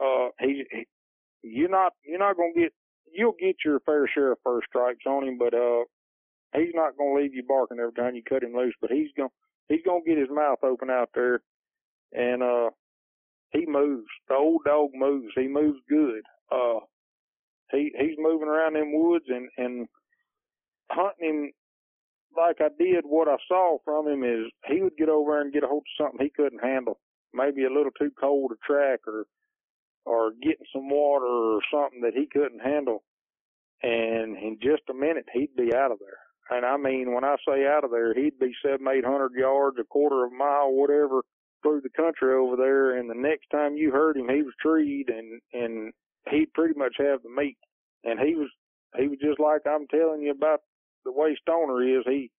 Uh, 0.00 0.28
he, 0.40 0.64
he 0.70 0.86
you're 1.42 1.68
not 1.70 1.92
you're 2.04 2.18
not 2.18 2.36
gonna 2.36 2.52
get 2.54 2.72
you'll 3.12 3.36
get 3.38 3.56
your 3.64 3.80
fair 3.80 4.08
share 4.12 4.32
of 4.32 4.38
first 4.44 4.66
strikes 4.68 5.04
on 5.06 5.26
him, 5.26 5.38
but 5.38 5.54
uh, 5.54 5.84
he's 6.54 6.74
not 6.74 6.96
gonna 6.96 7.14
leave 7.14 7.34
you 7.34 7.42
barking 7.46 7.78
every 7.78 7.92
time 7.92 8.14
you 8.14 8.22
cut 8.28 8.42
him 8.42 8.54
loose. 8.54 8.74
But 8.80 8.90
he's 8.90 9.10
gonna 9.16 9.30
he's 9.68 9.82
gonna 9.84 10.04
get 10.06 10.18
his 10.18 10.30
mouth 10.30 10.58
open 10.62 10.90
out 10.90 11.10
there, 11.14 11.40
and 12.12 12.42
uh, 12.42 12.70
he 13.52 13.66
moves. 13.66 14.08
The 14.28 14.34
old 14.34 14.62
dog 14.64 14.90
moves. 14.94 15.32
He 15.36 15.48
moves 15.48 15.78
good. 15.88 16.22
Uh, 16.50 16.80
he 17.72 17.92
he's 17.98 18.16
moving 18.18 18.48
around 18.48 18.74
them 18.74 18.92
woods 18.92 19.26
and 19.28 19.48
and 19.56 19.86
hunting 20.90 21.28
him 21.28 21.52
like 22.36 22.56
I 22.60 22.68
did. 22.78 23.04
What 23.04 23.28
I 23.28 23.36
saw 23.48 23.78
from 23.84 24.08
him 24.08 24.24
is 24.24 24.50
he 24.66 24.82
would 24.82 24.96
get 24.98 25.08
over 25.08 25.40
and 25.40 25.52
get 25.52 25.64
a 25.64 25.66
hold 25.66 25.82
of 25.82 26.04
something 26.04 26.24
he 26.24 26.30
couldn't 26.36 26.62
handle, 26.62 26.98
maybe 27.32 27.64
a 27.64 27.72
little 27.72 27.92
too 27.98 28.10
cold 28.20 28.50
to 28.52 28.56
track 28.66 29.00
or 29.06 29.24
or 30.06 30.32
getting 30.42 30.66
some 30.72 30.88
water 30.90 31.26
or 31.26 31.60
something 31.72 32.02
that 32.02 32.14
he 32.14 32.26
couldn't 32.32 32.60
handle, 32.60 33.02
and 33.82 34.36
in 34.38 34.58
just 34.62 34.82
a 34.90 34.94
minute 34.94 35.26
he'd 35.32 35.56
be 35.56 35.74
out 35.74 35.92
of 35.92 35.98
there. 35.98 36.18
And 36.50 36.64
I 36.64 36.76
mean, 36.76 37.12
when 37.14 37.24
I 37.24 37.36
say 37.48 37.66
out 37.66 37.84
of 37.84 37.90
there, 37.90 38.14
he'd 38.14 38.38
be 38.38 38.52
seven, 38.64 38.86
eight 38.88 39.04
hundred 39.04 39.32
yards, 39.34 39.78
a 39.80 39.84
quarter 39.84 40.24
of 40.24 40.32
a 40.32 40.36
mile, 40.36 40.72
whatever, 40.72 41.22
through 41.62 41.82
the 41.82 41.90
country 41.96 42.34
over 42.34 42.56
there. 42.56 42.98
And 42.98 43.10
the 43.10 43.14
next 43.16 43.48
time 43.50 43.76
you 43.76 43.90
heard 43.90 44.16
him, 44.16 44.28
he 44.28 44.42
was 44.42 44.54
treed, 44.62 45.06
and 45.08 45.40
and 45.52 45.92
he'd 46.30 46.52
pretty 46.54 46.78
much 46.78 46.94
have 46.98 47.22
the 47.22 47.30
meat. 47.30 47.58
And 48.04 48.20
he 48.20 48.34
was 48.36 48.48
he 48.96 49.08
was 49.08 49.18
just 49.20 49.40
like 49.40 49.62
I'm 49.66 49.88
telling 49.88 50.22
you 50.22 50.30
about 50.30 50.60
the 51.04 51.12
way 51.12 51.36
Stoner 51.42 51.82
is, 51.82 52.04
he 52.06 52.30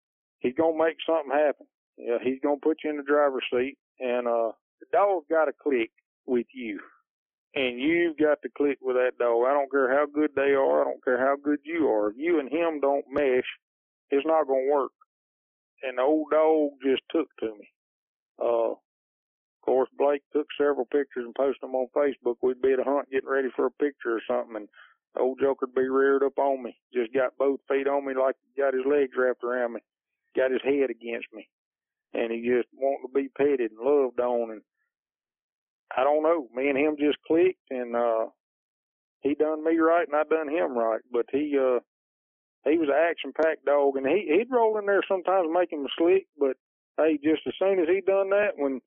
he's 0.40 0.54
gonna 0.54 0.78
make 0.78 0.96
something 1.06 1.32
happen. 1.32 1.66
Yeah, 1.98 2.18
he's 2.22 2.40
gonna 2.42 2.60
put 2.62 2.78
you 2.84 2.90
in 2.90 2.96
the 2.98 3.02
driver's 3.02 3.44
seat, 3.52 3.76
and 4.00 4.28
uh, 4.28 4.52
the 4.80 4.86
dog's 4.92 5.26
got 5.30 5.46
to 5.46 5.52
click 5.52 5.90
with 6.26 6.46
you, 6.54 6.80
and 7.56 7.80
you've 7.80 8.18
got 8.18 8.42
to 8.42 8.50
click 8.56 8.78
with 8.82 8.96
that 8.96 9.18
dog. 9.18 9.46
I 9.48 9.54
don't 9.54 9.70
care 9.70 9.90
how 9.90 10.04
good 10.06 10.30
they 10.36 10.52
are. 10.52 10.82
I 10.82 10.84
don't 10.84 11.02
care 11.02 11.18
how 11.18 11.36
good 11.42 11.58
you 11.64 11.88
are. 11.88 12.10
If 12.10 12.16
you 12.18 12.38
and 12.38 12.52
him 12.52 12.80
don't 12.80 13.06
mesh, 13.10 13.48
it's 14.10 14.26
not 14.26 14.46
gonna 14.46 14.70
work. 14.70 14.92
And 15.82 15.98
the 15.98 16.02
old 16.02 16.30
dog 16.30 16.72
just 16.84 17.02
took 17.10 17.28
to 17.40 17.46
me. 17.58 17.68
Uh, 18.40 18.72
of 18.72 18.78
course, 19.64 19.88
Blake 19.98 20.22
took 20.32 20.46
several 20.58 20.84
pictures 20.84 21.24
and 21.24 21.34
posted 21.34 21.62
them 21.62 21.74
on 21.74 21.88
Facebook. 21.96 22.36
We'd 22.42 22.62
be 22.62 22.74
at 22.74 22.78
a 22.78 22.84
hunt 22.84 23.10
getting 23.10 23.28
ready 23.28 23.48
for 23.56 23.66
a 23.66 23.70
picture 23.70 24.16
or 24.16 24.22
something, 24.28 24.56
and 24.56 24.68
the 25.14 25.22
old 25.22 25.40
joker'd 25.40 25.74
be 25.74 25.88
reared 25.88 26.22
up 26.22 26.38
on 26.38 26.62
me, 26.62 26.76
just 26.92 27.12
got 27.14 27.38
both 27.38 27.60
feet 27.68 27.88
on 27.88 28.06
me 28.06 28.14
like 28.14 28.36
he 28.44 28.60
got 28.60 28.74
his 28.74 28.84
legs 28.86 29.12
wrapped 29.16 29.42
around 29.42 29.72
me, 29.72 29.80
got 30.36 30.50
his 30.50 30.60
head 30.62 30.90
against 30.90 31.26
me, 31.32 31.48
and 32.12 32.30
he 32.30 32.46
just 32.46 32.68
wanted 32.76 33.08
to 33.08 33.14
be 33.14 33.28
petted 33.28 33.72
and 33.72 33.80
loved 33.80 34.20
on. 34.20 34.50
And 34.50 34.62
I 35.96 36.04
don't 36.04 36.22
know, 36.22 36.48
me 36.54 36.68
and 36.68 36.78
him 36.78 36.96
just 36.98 37.18
clicked, 37.26 37.60
and 37.70 37.94
uh, 37.96 38.26
he 39.22 39.34
done 39.34 39.64
me 39.64 39.78
right, 39.78 40.06
and 40.06 40.16
I 40.16 40.24
done 40.24 40.48
him 40.48 40.76
right. 40.76 41.00
But 41.12 41.26
he 41.32 41.56
uh, 41.60 41.80
he 42.68 42.78
was 42.78 42.88
an 42.88 42.96
action 43.10 43.32
packed 43.34 43.64
dog, 43.66 43.96
and 43.96 44.06
he 44.06 44.32
he'd 44.38 44.50
roll 44.50 44.78
in 44.78 44.86
there 44.86 45.02
sometimes, 45.08 45.48
make 45.52 45.72
him 45.72 45.86
slick. 45.98 46.26
But 46.38 46.56
hey, 46.98 47.18
just 47.22 47.42
as 47.46 47.54
soon 47.58 47.80
as 47.80 47.88
he 47.88 48.00
done 48.02 48.30
that, 48.30 48.52
when 48.56 48.80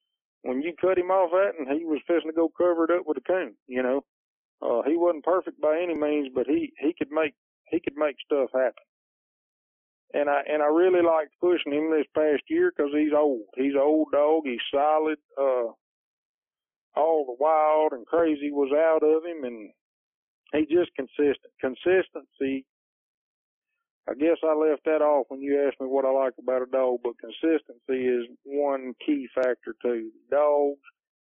when 0.44 0.62
you 0.62 0.74
cut 0.80 0.98
him 0.98 1.12
off 1.12 1.32
at, 1.34 1.60
and 1.60 1.68
he 1.80 1.86
was 1.86 2.02
fixing 2.08 2.32
to 2.32 2.36
go 2.36 2.50
cover 2.58 2.86
it 2.86 2.92
up 2.92 3.08
with 3.08 3.18
a 3.18 3.22
coon, 3.22 3.56
you 3.68 3.84
know. 3.84 4.04
Uh, 4.62 4.82
he 4.88 4.98
wasn't 4.98 5.26
perfect 5.26 5.62
by 5.62 5.80
any 5.82 5.96
means, 5.96 6.30
but 6.36 6.48
he 6.48 6.74
he 6.80 6.94
could 6.98 7.12
make 7.12 7.36
he 7.70 7.80
could 7.80 7.98
make 7.98 8.18
stuff 8.26 8.50
happen. 8.54 8.84
And 10.14 10.30
I 10.30 10.42
and 10.52 10.64
I 10.64 10.68
really 10.68 11.04
liked 11.04 11.34
pushing 11.42 11.74
him 11.74 11.92
this 11.92 12.08
past 12.16 12.44
year 12.50 12.74
because 12.76 12.92
he's 12.94 13.14
old. 13.18 13.44
He's 13.56 13.74
an 13.76 13.82
old 13.84 14.10
dog. 14.14 14.44
He's 14.46 14.60
solid. 14.74 15.18
Uh, 15.40 15.74
all 17.00 17.26
the 17.26 17.38
wild 17.40 17.94
and 17.94 18.06
crazy 18.06 18.52
was 18.52 18.72
out 18.76 19.04
of 19.04 19.24
him, 19.26 19.44
and 19.44 19.72
he 20.54 20.66
just 20.74 20.92
consistent. 20.96 21.54
Consistency. 21.62 22.66
I 24.10 24.16
guess 24.16 24.38
I 24.44 24.56
left 24.56 24.86
that 24.86 25.04
off 25.06 25.28
when 25.30 25.42
you 25.42 25.64
asked 25.68 25.80
me 25.80 25.88
what 25.88 26.06
I 26.06 26.12
like 26.12 26.34
about 26.40 26.64
a 26.64 26.66
dog, 26.66 27.00
but 27.04 27.14
consistency 27.22 28.08
is 28.08 28.26
one 28.44 28.94
key 29.06 29.28
factor 29.36 29.76
too. 29.84 30.10
Dogs 30.32 30.82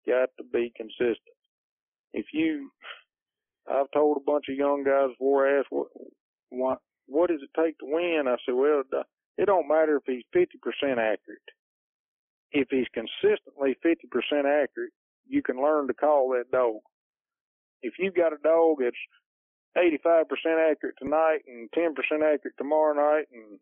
got 0.07 0.31
to 0.39 0.45
be 0.53 0.73
consistent. 0.77 1.39
If 2.13 2.27
you 2.33 2.71
I've 3.71 3.91
told 3.95 4.17
a 4.17 4.25
bunch 4.27 4.47
of 4.49 4.57
young 4.57 4.83
guys 4.83 5.11
before 5.11 5.59
asked 5.59 5.69
what 5.71 5.89
what 6.51 6.79
what 7.07 7.31
does 7.31 7.41
it 7.43 7.61
take 7.61 7.79
to 7.79 7.87
win? 7.87 8.25
I 8.27 8.37
said, 8.45 8.55
well, 8.55 8.83
it 9.39 9.47
don't 9.47 9.69
matter 9.69 9.97
if 9.97 10.03
he's 10.07 10.25
50% 10.35 10.47
accurate. 10.93 11.51
If 12.53 12.69
he's 12.71 12.87
consistently 12.93 13.77
50% 13.85 14.45
accurate, 14.45 14.93
you 15.27 15.43
can 15.43 15.63
learn 15.63 15.87
to 15.89 15.95
call 15.95 16.31
that 16.31 16.51
dog. 16.51 16.81
If 17.83 17.95
you've 17.99 18.15
got 18.15 18.33
a 18.33 18.39
dog 18.43 18.79
that's 18.81 18.97
85% 19.77 20.25
accurate 20.71 20.97
tonight 20.99 21.41
and 21.47 21.71
10% 21.73 21.95
accurate 22.23 22.57
tomorrow 22.59 22.95
night 22.95 23.27
and 23.33 23.59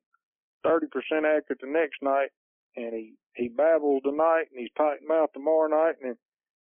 30% 0.66 0.82
accurate 1.24 1.60
the 1.60 1.66
next 1.68 2.02
night, 2.02 2.30
and 2.76 2.94
he 2.94 3.14
he 3.34 3.48
babbles 3.48 4.02
tonight 4.04 4.46
and 4.50 4.60
he's 4.60 4.70
tight 4.76 4.98
mouth 5.06 5.30
tomorrow 5.32 5.68
night, 5.68 5.96
and 6.02 6.16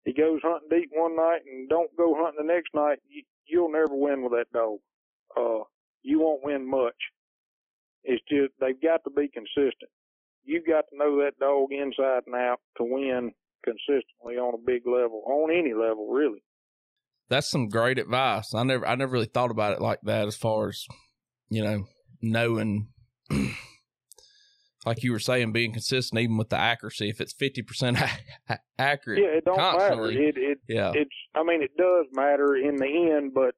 he 0.05 0.13
goes 0.13 0.39
hunting 0.43 0.69
deep 0.69 0.89
one 0.93 1.15
night 1.15 1.41
and 1.45 1.69
don't 1.69 1.95
go 1.97 2.15
hunting 2.15 2.45
the 2.45 2.53
next 2.53 2.73
night, 2.73 2.99
you, 3.07 3.23
you'll 3.45 3.71
never 3.71 3.95
win 3.95 4.21
with 4.23 4.31
that 4.31 4.51
dog. 4.53 4.79
Uh, 5.35 5.63
you 6.03 6.19
won't 6.19 6.43
win 6.43 6.69
much. 6.69 6.95
It's 8.03 8.23
just 8.29 8.53
they've 8.59 8.81
got 8.81 9.03
to 9.03 9.11
be 9.11 9.29
consistent. 9.29 9.91
You've 10.43 10.65
got 10.65 10.85
to 10.89 10.97
know 10.97 11.17
that 11.17 11.37
dog 11.39 11.71
inside 11.71 12.23
and 12.25 12.35
out 12.35 12.59
to 12.77 12.83
win 12.83 13.31
consistently 13.63 14.35
on 14.35 14.53
a 14.53 14.63
big 14.65 14.83
level, 14.85 15.23
on 15.25 15.51
any 15.51 15.73
level, 15.73 16.09
really. 16.09 16.43
That's 17.29 17.49
some 17.49 17.69
great 17.69 17.97
advice. 17.97 18.53
I 18.53 18.63
never, 18.63 18.85
I 18.85 18.95
never 18.95 19.13
really 19.13 19.25
thought 19.25 19.51
about 19.51 19.73
it 19.73 19.81
like 19.81 19.99
that. 20.03 20.27
As 20.27 20.35
far 20.35 20.69
as 20.69 20.85
you 21.49 21.63
know, 21.63 21.85
knowing 22.21 22.89
like 24.85 25.03
you 25.03 25.11
were 25.11 25.19
saying, 25.19 25.51
being 25.51 25.73
consistent 25.73 26.19
even 26.19 26.37
with 26.37 26.49
the 26.49 26.57
accuracy. 26.57 27.09
If 27.09 27.21
it's 27.21 27.33
fifty 27.33 27.61
percent 27.61 27.97
accurate, 28.77 29.19
yeah, 29.19 29.37
it 29.37 29.45
don't 29.45 29.57
matter. 29.57 30.11
It, 30.11 30.35
it, 30.37 30.57
yeah, 30.67 30.91
it's. 30.93 31.11
I 31.35 31.43
mean, 31.43 31.61
it 31.61 31.75
does 31.77 32.07
matter 32.13 32.55
in 32.55 32.75
the 32.75 33.13
end, 33.15 33.33
but 33.33 33.53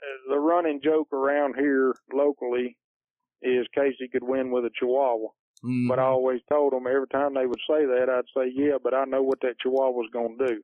uh, 0.00 0.30
the 0.30 0.38
running 0.38 0.80
joke 0.82 1.12
around 1.12 1.54
here 1.58 1.94
locally 2.12 2.76
is 3.42 3.66
Casey 3.74 4.08
could 4.10 4.24
win 4.24 4.50
with 4.50 4.64
a 4.64 4.70
Chihuahua. 4.78 5.28
Mm-hmm. 5.66 5.88
But 5.88 5.98
I 5.98 6.04
always 6.04 6.40
told 6.48 6.72
them 6.72 6.86
every 6.86 7.08
time 7.08 7.34
they 7.34 7.46
would 7.46 7.60
say 7.68 7.84
that, 7.86 8.06
I'd 8.08 8.30
say, 8.36 8.52
yeah, 8.54 8.76
but 8.82 8.94
I 8.94 9.04
know 9.04 9.22
what 9.22 9.40
that 9.40 9.56
Chihuahua's 9.64 10.10
going 10.12 10.38
to 10.38 10.46
do, 10.46 10.62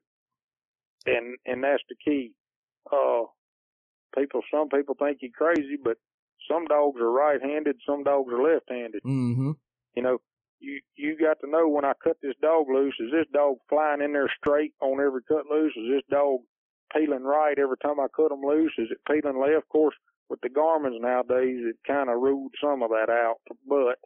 and 1.07 1.37
and 1.45 1.65
that's 1.65 1.83
the 1.89 1.97
key. 2.05 2.35
Uh, 2.87 3.25
people, 4.17 4.43
some 4.53 4.69
people 4.69 4.95
think 4.97 5.19
you're 5.21 5.33
crazy, 5.33 5.77
but 5.83 5.97
some 6.49 6.67
dogs 6.67 7.01
are 7.01 7.11
right-handed, 7.11 7.77
some 7.85 8.05
dogs 8.05 8.33
are 8.33 8.43
left-handed. 8.43 9.03
Mm-hmm. 9.03 9.53
You 9.97 10.03
know, 10.03 10.19
you 10.61 10.81
you 10.95 11.19
got 11.19 11.41
to 11.41 11.51
know 11.51 11.69
when 11.69 11.85
I 11.85 11.95
cut 12.03 12.19
this 12.23 12.37
dog 12.41 12.67
loose, 12.73 12.95
is 13.01 13.11
this 13.11 13.27
dog 13.33 13.57
flying 13.69 14.03
in 14.03 14.13
there 14.13 14.31
straight 14.39 14.73
on 14.81 15.05
every 15.05 15.23
cut 15.27 15.47
loose? 15.51 15.73
Is 15.77 15.91
this 15.91 16.05
dog 16.11 16.41
peeling 16.95 17.25
right 17.25 17.59
every 17.59 17.79
time 17.79 17.99
I 17.99 18.07
cut 18.15 18.29
them 18.29 18.43
loose? 18.43 18.75
Is 18.79 18.89
it 18.93 18.99
peeling 19.09 19.41
left? 19.41 19.65
Of 19.65 19.69
course, 19.69 19.97
with 20.29 20.41
the 20.43 20.49
Garmins 20.49 21.01
nowadays, 21.01 21.59
it 21.67 21.77
kind 21.87 22.09
of 22.09 22.21
ruled 22.21 22.55
some 22.63 22.83
of 22.85 22.91
that 22.91 23.11
out, 23.11 23.39
but 23.67 23.99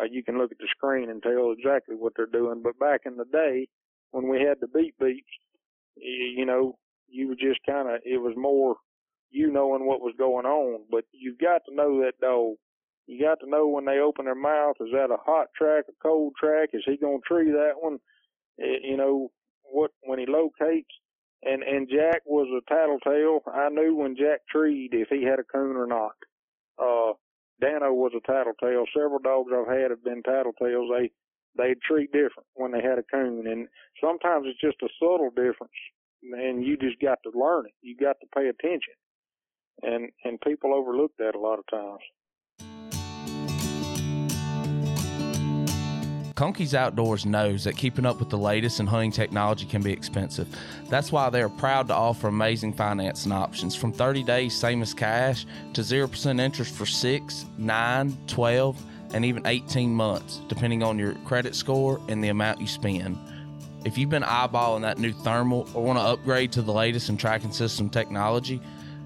uh, 0.00 0.04
you 0.10 0.22
can 0.22 0.38
look 0.38 0.52
at 0.52 0.58
the 0.58 0.68
screen 0.70 1.10
and 1.10 1.22
tell 1.22 1.52
exactly 1.52 1.96
what 1.96 2.12
they're 2.16 2.26
doing. 2.26 2.62
But 2.62 2.78
back 2.78 3.02
in 3.04 3.16
the 3.16 3.26
day, 3.26 3.68
when 4.10 4.28
we 4.28 4.40
had 4.40 4.58
the 4.60 4.68
beat 4.68 4.94
beats, 4.98 5.26
you, 5.96 6.46
know, 6.46 6.78
you 7.08 7.28
were 7.28 7.34
just 7.34 7.60
kind 7.66 7.88
of, 7.88 8.00
it 8.04 8.18
was 8.18 8.34
more 8.36 8.76
you 9.30 9.50
knowing 9.50 9.86
what 9.86 10.00
was 10.00 10.14
going 10.18 10.46
on. 10.46 10.84
But 10.90 11.04
you've 11.12 11.38
got 11.38 11.62
to 11.68 11.74
know 11.74 12.00
that 12.00 12.20
dog. 12.20 12.56
You 13.06 13.20
got 13.20 13.40
to 13.40 13.50
know 13.50 13.66
when 13.66 13.84
they 13.84 13.98
open 13.98 14.26
their 14.26 14.34
mouth. 14.34 14.76
Is 14.80 14.92
that 14.92 15.10
a 15.10 15.16
hot 15.24 15.48
track, 15.56 15.84
a 15.88 15.92
cold 16.02 16.34
track? 16.38 16.70
Is 16.72 16.82
he 16.86 16.96
going 16.96 17.20
to 17.20 17.26
tree 17.26 17.50
that 17.50 17.74
one? 17.76 17.98
You 18.58 18.96
know 18.96 19.32
what? 19.64 19.90
When 20.02 20.18
he 20.18 20.26
locates, 20.26 20.90
and 21.42 21.62
and 21.62 21.88
Jack 21.88 22.22
was 22.26 22.46
a 22.48 22.72
tattletale. 22.72 23.40
I 23.52 23.70
knew 23.70 23.96
when 23.96 24.14
Jack 24.16 24.40
treed 24.48 24.90
if 24.92 25.08
he 25.08 25.24
had 25.24 25.40
a 25.40 25.44
coon 25.44 25.76
or 25.76 25.86
not. 25.86 26.14
Uh, 26.78 27.14
Dano 27.60 27.92
was 27.92 28.12
a 28.16 28.26
tattletale. 28.26 28.84
Several 28.94 29.18
dogs 29.18 29.52
I've 29.54 29.68
had 29.68 29.90
have 29.90 30.04
been 30.04 30.22
tattletales. 30.22 30.88
They 30.90 31.10
they 31.56 31.74
treat 31.86 32.12
different 32.12 32.46
when 32.54 32.72
they 32.72 32.80
had 32.82 32.98
a 32.98 33.02
coon, 33.02 33.46
and 33.46 33.68
sometimes 34.02 34.46
it's 34.48 34.60
just 34.60 34.82
a 34.82 34.88
subtle 34.98 35.30
difference, 35.30 35.72
and 36.22 36.64
you 36.64 36.76
just 36.76 37.00
got 37.00 37.18
to 37.24 37.38
learn 37.38 37.66
it. 37.66 37.74
You 37.82 37.96
got 37.96 38.16
to 38.20 38.26
pay 38.34 38.48
attention 38.48 38.94
and 39.82 40.10
and 40.24 40.40
people 40.40 40.74
overlook 40.74 41.12
that 41.18 41.34
a 41.34 41.40
lot 41.40 41.58
of 41.58 41.66
times. 41.70 42.00
Conkeys 46.42 46.74
Outdoors 46.74 47.24
knows 47.24 47.62
that 47.62 47.76
keeping 47.76 48.04
up 48.04 48.18
with 48.18 48.28
the 48.28 48.36
latest 48.36 48.80
in 48.80 48.86
hunting 48.88 49.12
technology 49.12 49.64
can 49.64 49.80
be 49.80 49.92
expensive. 49.92 50.48
That's 50.88 51.12
why 51.12 51.30
they 51.30 51.40
are 51.40 51.48
proud 51.48 51.86
to 51.86 51.94
offer 51.94 52.26
amazing 52.26 52.72
financing 52.72 53.30
options 53.30 53.76
from 53.76 53.92
30 53.92 54.24
days, 54.24 54.52
same 54.52 54.82
as 54.82 54.92
cash, 54.92 55.46
to 55.72 55.82
0% 55.82 56.40
interest 56.40 56.74
for 56.74 56.84
6, 56.84 57.46
9, 57.58 58.18
12, 58.26 58.82
and 59.14 59.24
even 59.24 59.46
18 59.46 59.94
months, 59.94 60.40
depending 60.48 60.82
on 60.82 60.98
your 60.98 61.14
credit 61.24 61.54
score 61.54 62.00
and 62.08 62.24
the 62.24 62.30
amount 62.30 62.60
you 62.60 62.66
spend. 62.66 63.16
If 63.84 63.96
you've 63.96 64.10
been 64.10 64.24
eyeballing 64.24 64.80
that 64.80 64.98
new 64.98 65.12
thermal 65.12 65.68
or 65.74 65.84
want 65.84 66.00
to 66.00 66.04
upgrade 66.04 66.50
to 66.54 66.62
the 66.62 66.72
latest 66.72 67.08
in 67.08 67.18
tracking 67.18 67.52
system 67.52 67.88
technology, 67.88 68.60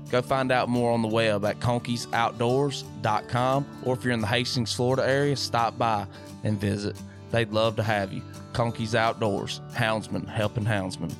Go 0.08 0.22
find 0.22 0.52
out 0.52 0.68
more 0.68 0.92
on 0.92 1.02
the 1.02 1.08
web 1.08 1.44
at 1.44 1.58
conkeys.outdoors.com 1.58 3.66
or 3.84 3.94
if 3.94 4.04
you're 4.04 4.12
in 4.12 4.20
the 4.20 4.26
Hastings, 4.28 4.72
Florida 4.72 5.04
area, 5.04 5.34
stop 5.34 5.76
by 5.76 6.06
and 6.44 6.60
visit. 6.60 6.94
They'd 7.30 7.50
love 7.50 7.76
to 7.76 7.82
have 7.82 8.12
you. 8.12 8.22
Conkeys 8.52 8.94
Outdoors, 8.94 9.60
houndsman 9.72 10.26
helping 10.28 10.64
houndsman. 10.64 11.14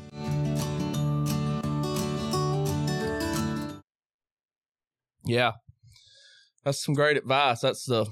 Yeah, 5.24 5.52
that's 6.64 6.84
some 6.84 6.94
great 6.94 7.16
advice. 7.16 7.61
That's 7.61 7.84
the 7.84 8.07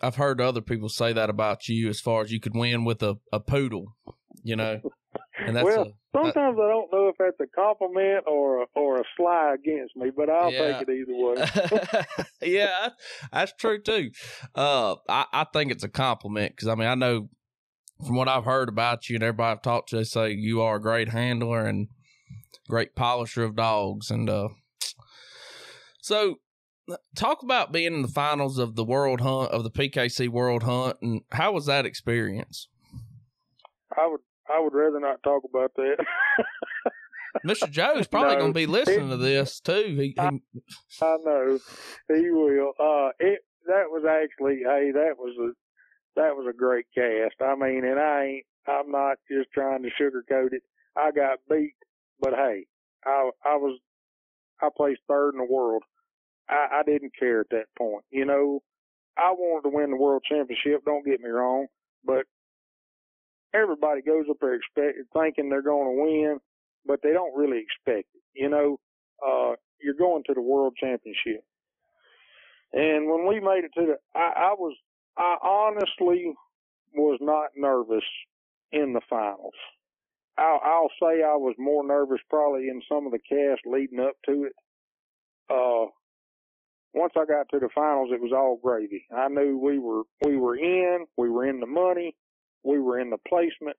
I've 0.00 0.16
heard 0.16 0.40
other 0.40 0.60
people 0.60 0.88
say 0.88 1.12
that 1.12 1.30
about 1.30 1.68
you 1.68 1.88
as 1.88 2.00
far 2.00 2.22
as 2.22 2.30
you 2.30 2.38
could 2.38 2.54
win 2.54 2.84
with 2.84 3.02
a, 3.02 3.16
a 3.32 3.40
poodle, 3.40 3.96
you 4.42 4.56
know. 4.56 4.80
And 5.38 5.56
that's 5.56 5.64
well, 5.64 5.92
sometimes 6.16 6.58
I 6.58 6.68
don't 6.68 6.92
know 6.92 7.08
if 7.08 7.16
that's 7.18 7.40
a 7.40 7.46
compliment 7.46 8.24
or 8.26 8.62
a, 8.62 8.66
or 8.74 9.00
a 9.00 9.04
sly 9.16 9.54
against 9.54 9.96
me, 9.96 10.10
but 10.14 10.28
I'll 10.30 10.52
Yeah. 10.52 10.78
take 10.80 10.88
it 10.88 10.92
either 10.92 11.14
way. 11.14 12.26
yeah, 12.42 12.90
that's 13.32 13.52
true 13.58 13.80
too. 13.80 14.10
Uh, 14.54 14.96
I, 15.08 15.26
I 15.32 15.44
think 15.52 15.70
it's 15.72 15.84
a 15.84 15.88
compliment 15.88 16.52
because 16.52 16.68
I 16.68 16.74
mean 16.74 16.88
I 16.88 16.94
know 16.94 17.28
from 18.04 18.16
what 18.16 18.28
I've 18.28 18.44
heard 18.44 18.68
about 18.68 19.08
you 19.08 19.16
and 19.16 19.22
everybody 19.22 19.52
I've 19.52 19.62
talked 19.62 19.90
to, 19.90 19.96
they 19.96 20.04
say 20.04 20.32
you 20.32 20.60
are 20.60 20.76
a 20.76 20.80
great 20.80 21.08
handler 21.10 21.66
and 21.66 21.88
great 22.68 22.94
polisher 22.94 23.42
of 23.42 23.56
dogs. 23.56 24.10
And 24.10 24.28
uh, 24.28 24.48
so 26.00 26.36
talk 27.14 27.42
about 27.42 27.72
being 27.72 27.94
in 27.94 28.02
the 28.02 28.08
finals 28.08 28.58
of 28.58 28.76
the 28.76 28.84
World 28.84 29.20
Hunt 29.22 29.50
of 29.50 29.64
the 29.64 29.70
PKC 29.70 30.28
World 30.28 30.64
Hunt, 30.64 30.98
and 31.00 31.22
how 31.32 31.52
was 31.52 31.66
that 31.66 31.86
experience? 31.86 32.68
I 33.96 34.06
would 34.06 34.20
I 34.54 34.60
would 34.60 34.74
rather 34.74 35.00
not 35.00 35.22
talk 35.22 35.42
about 35.48 35.72
that. 35.76 35.96
Mr. 37.46 37.70
Joe's 37.70 38.06
probably 38.06 38.34
No, 38.34 38.40
going 38.40 38.52
to 38.52 38.56
be 38.58 38.66
listening 38.66 39.08
it- 39.08 39.10
to 39.10 39.16
this 39.18 39.60
too. 39.60 39.96
He, 39.98 40.14
he, 40.18 40.18
I 41.02 41.16
know 41.22 41.58
he 42.08 42.30
will. 42.30 42.72
Uh, 42.78 43.10
it 43.18 43.40
that 43.66 43.84
was 43.90 44.04
actually 44.08 44.60
hey 44.64 44.92
that 44.92 45.14
was 45.18 45.34
a 45.40 45.50
that 46.18 46.34
was 46.36 46.46
a 46.48 46.56
great 46.56 46.86
cast. 46.94 47.34
I 47.42 47.54
mean, 47.56 47.84
and 47.84 47.98
I 48.00 48.24
ain't 48.24 48.46
I'm 48.66 48.90
not 48.90 49.18
just 49.30 49.50
trying 49.52 49.82
to 49.82 49.90
sugarcoat 50.00 50.52
it. 50.52 50.62
I 50.96 51.10
got 51.10 51.38
beat, 51.50 51.74
but 52.20 52.32
hey, 52.32 52.66
I 53.04 53.30
I 53.44 53.56
was 53.56 53.78
I 54.62 54.68
placed 54.74 55.00
third 55.08 55.34
in 55.34 55.38
the 55.38 55.52
world. 55.52 55.82
I, 56.48 56.78
I 56.80 56.82
didn't 56.84 57.12
care 57.18 57.40
at 57.40 57.50
that 57.50 57.66
point. 57.76 58.04
You 58.10 58.24
know, 58.24 58.60
I 59.18 59.32
wanted 59.32 59.68
to 59.68 59.76
win 59.76 59.90
the 59.90 59.96
world 59.96 60.22
championship. 60.28 60.84
Don't 60.86 61.04
get 61.04 61.20
me 61.20 61.28
wrong, 61.28 61.66
but 62.04 62.24
everybody 63.54 64.02
goes 64.02 64.26
up 64.30 64.36
there 64.40 64.54
expecting, 64.54 65.04
thinking 65.12 65.48
they're 65.48 65.62
going 65.62 65.96
to 65.96 66.02
win, 66.02 66.38
but 66.86 67.00
they 67.02 67.12
don't 67.12 67.36
really 67.36 67.58
expect 67.58 68.08
it. 68.14 68.22
You 68.34 68.48
know, 68.48 68.78
uh, 69.26 69.54
you're 69.80 69.94
going 69.94 70.22
to 70.26 70.34
the 70.34 70.42
world 70.42 70.74
championship. 70.78 71.44
And 72.72 73.08
when 73.10 73.26
we 73.26 73.40
made 73.40 73.64
it 73.64 73.72
to 73.78 73.86
the, 73.86 73.96
I, 74.14 74.50
I 74.50 74.54
was, 74.58 74.76
I 75.16 75.36
honestly 75.42 76.34
was 76.94 77.18
not 77.20 77.50
nervous 77.56 78.04
in 78.72 78.92
the 78.92 79.00
finals. 79.08 79.54
I'll, 80.38 80.60
I'll 80.62 80.90
say 81.00 81.22
I 81.22 81.36
was 81.36 81.54
more 81.58 81.86
nervous 81.86 82.20
probably 82.28 82.68
in 82.68 82.82
some 82.88 83.06
of 83.06 83.12
the 83.12 83.18
cast 83.18 83.62
leading 83.66 84.00
up 84.00 84.16
to 84.26 84.44
it. 84.44 84.52
Uh, 85.48 85.86
once 86.92 87.12
I 87.16 87.24
got 87.24 87.48
to 87.50 87.58
the 87.58 87.68
finals, 87.74 88.10
it 88.12 88.20
was 88.20 88.32
all 88.34 88.58
gravy. 88.62 89.06
I 89.16 89.28
knew 89.28 89.58
we 89.58 89.78
were, 89.78 90.02
we 90.24 90.36
were 90.36 90.56
in, 90.56 91.06
we 91.16 91.30
were 91.30 91.46
in 91.46 91.60
the 91.60 91.66
money, 91.66 92.14
we 92.66 92.80
were 92.80 93.00
in 93.00 93.10
the 93.10 93.18
placement. 93.28 93.76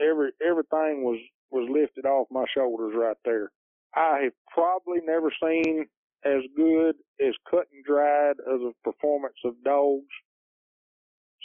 Every, 0.00 0.30
everything 0.46 1.04
was, 1.04 1.20
was 1.50 1.68
lifted 1.70 2.06
off 2.08 2.28
my 2.30 2.46
shoulders 2.54 2.94
right 2.96 3.16
there. 3.24 3.50
I 3.94 4.20
have 4.24 4.32
probably 4.54 5.00
never 5.04 5.32
seen 5.42 5.86
as 6.24 6.42
good 6.56 6.96
as 7.20 7.34
cut 7.50 7.66
and 7.72 7.84
dried 7.84 8.36
as 8.40 8.60
a 8.62 8.72
performance 8.84 9.36
of 9.44 9.54
dogs 9.64 10.06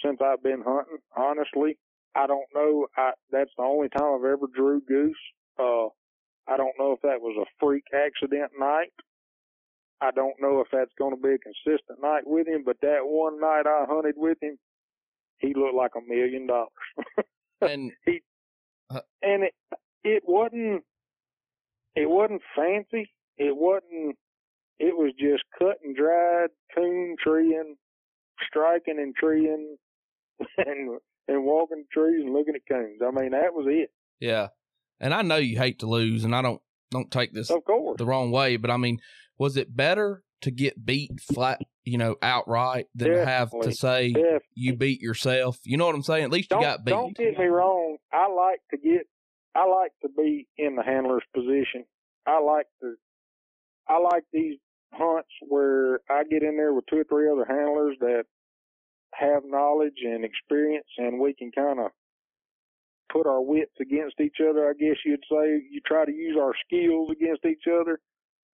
since 0.04 0.20
I've 0.24 0.44
been 0.44 0.64
hunting. 0.66 1.00
Honestly, 1.18 1.78
I 2.16 2.28
don't 2.28 2.48
know. 2.54 2.88
I 2.98 3.12
that's 3.32 3.52
the 3.58 3.64
only 3.64 3.90
time 3.90 4.16
I've 4.20 4.26
ever 4.26 4.48
drew 4.56 4.82
goose. 4.82 5.16
Uh, 5.60 5.88
I 6.48 6.58
don't 6.58 6.76
know 6.80 6.94
if 6.94 7.02
that 7.02 7.22
was 7.22 7.36
a 7.42 7.50
freak 7.60 7.86
accident 7.94 8.52
night. 8.60 8.94
I 10.02 10.12
don't 10.12 10.36
know 10.42 10.62
if 10.62 10.68
that's 10.72 10.92
going 11.00 11.16
to 11.16 11.22
be 11.22 11.36
a 11.36 11.40
consistent 11.40 12.02
night 12.02 12.24
with 12.26 12.48
him, 12.48 12.64
but 12.66 12.78
that 12.82 13.00
one 13.04 13.40
night 13.40 13.64
I 13.66 13.86
hunted 13.90 14.16
with 14.18 14.38
him, 14.42 14.58
he 15.40 15.54
looked 15.56 15.76
like 15.76 15.92
a 15.96 16.02
million 16.08 16.48
dollars. 16.48 16.70
and 17.62 17.92
he, 18.06 18.22
uh, 18.90 19.02
and 19.22 19.44
it 19.44 19.54
it 20.04 20.24
wasn't 20.26 20.84
it 21.96 22.10
wasn't 22.10 22.42
fancy. 22.56 23.10
It 23.38 23.56
wasn't. 23.56 24.18
It 24.78 24.96
was 24.98 25.14
just 25.18 25.44
cut 25.58 25.78
and 25.84 25.96
dried 25.96 26.50
coon 26.76 27.16
treeing, 27.24 27.76
striking 28.46 29.00
and 29.00 29.16
treeing, 29.16 29.78
and 30.58 31.00
and 31.28 31.46
walking 31.46 31.86
trees 31.92 32.24
and 32.26 32.34
looking 32.34 32.56
at 32.56 32.62
coons. 32.70 33.00
I 33.02 33.12
mean 33.12 33.32
that 33.32 33.54
was 33.54 33.66
it. 33.70 33.90
yeah, 34.20 34.50
and 35.00 35.14
I 35.14 35.22
know 35.22 35.38
you 35.38 35.58
hate 35.58 35.80
to 35.80 35.88
lose, 35.88 36.24
and 36.26 36.36
I 36.36 36.42
don't 36.42 36.62
don't 36.92 37.10
take 37.10 37.34
this 37.34 37.50
Of 37.50 37.64
course. 37.64 37.98
the 37.98 38.06
wrong 38.06 38.32
way, 38.32 38.58
but 38.58 38.70
I 38.70 38.78
mean, 38.78 39.00
was 39.38 39.56
it 39.58 39.76
better 39.76 40.24
to 40.42 40.52
get 40.52 40.86
beat 40.86 41.20
flat, 41.22 41.62
you 41.84 41.98
know, 41.98 42.16
outright 42.22 42.88
than 42.96 43.12
to 43.12 43.26
have 43.26 43.52
to 43.62 43.72
say 43.72 44.12
Def- 44.14 44.44
you 44.54 44.76
beat 44.76 45.02
yourself? 45.02 45.58
You 45.64 45.78
know 45.78 45.86
what 45.86 45.96
I'm 45.96 46.04
saying? 46.04 46.26
At 46.26 46.32
least 46.32 46.52
you 46.52 46.58
don't, 46.58 46.64
got 46.64 46.86
beat. 46.86 46.92
Don't 46.92 47.18
get 47.18 47.38
me 47.38 47.46
wrong. 47.46 47.98
I 48.14 48.28
like 48.32 48.60
to 48.72 48.78
get. 48.78 49.08
I 49.56 49.66
like 49.68 49.92
to 50.02 50.10
be 50.16 50.48
in 50.58 50.76
the 50.76 50.84
handler's 50.84 51.24
position. 51.34 51.86
I 52.28 52.42
like 52.42 52.68
to. 52.82 52.96
I 53.88 54.00
like 54.00 54.24
these 54.34 54.58
hunts 54.94 55.30
where 55.48 56.00
I 56.10 56.24
get 56.30 56.44
in 56.44 56.58
there 56.58 56.74
with 56.74 56.86
two 56.90 56.98
or 56.98 57.04
three 57.04 57.30
other 57.30 57.46
handlers 57.46 57.98
that 58.00 58.24
have 59.14 59.44
knowledge 59.46 60.00
and 60.04 60.26
experience, 60.26 60.88
and 60.98 61.20
we 61.20 61.34
can 61.34 61.52
kind 61.52 61.80
of 61.80 61.92
put 63.12 63.28
our 63.28 63.42
wits 63.42 63.74
against 63.80 64.20
each 64.20 64.38
other. 64.42 64.68
I 64.68 64.74
guess 64.74 64.98
you'd 65.06 65.24
say 65.32 65.62
you 65.70 65.80
try 65.86 66.06
to 66.06 66.12
use 66.12 66.38
our 66.40 66.54
skills 66.66 67.10
against 67.12 67.46
each 67.46 67.64
other. 67.68 68.00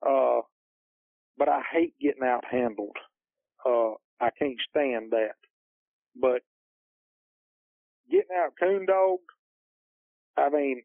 Uh, 0.05 0.41
but 1.37 1.49
I 1.49 1.61
hate 1.71 1.93
getting 2.01 2.23
out 2.23 2.43
handled. 2.49 2.95
Uh, 3.65 3.91
I 4.19 4.29
can't 4.37 4.57
stand 4.69 5.11
that. 5.11 5.35
But 6.15 6.41
getting 8.09 8.35
out 8.37 8.53
coon 8.59 8.85
dogged, 8.85 9.21
I 10.37 10.49
mean, 10.49 10.83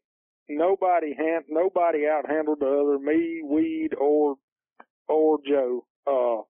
nobody 0.49 1.13
hand 1.13 1.45
nobody 1.49 2.07
out 2.07 2.29
handled 2.29 2.59
the 2.59 2.67
other, 2.67 2.99
me, 2.99 3.41
Weed, 3.43 3.89
or 3.99 4.35
or 5.07 5.39
Joe. 5.47 5.85
Uh, 6.05 6.43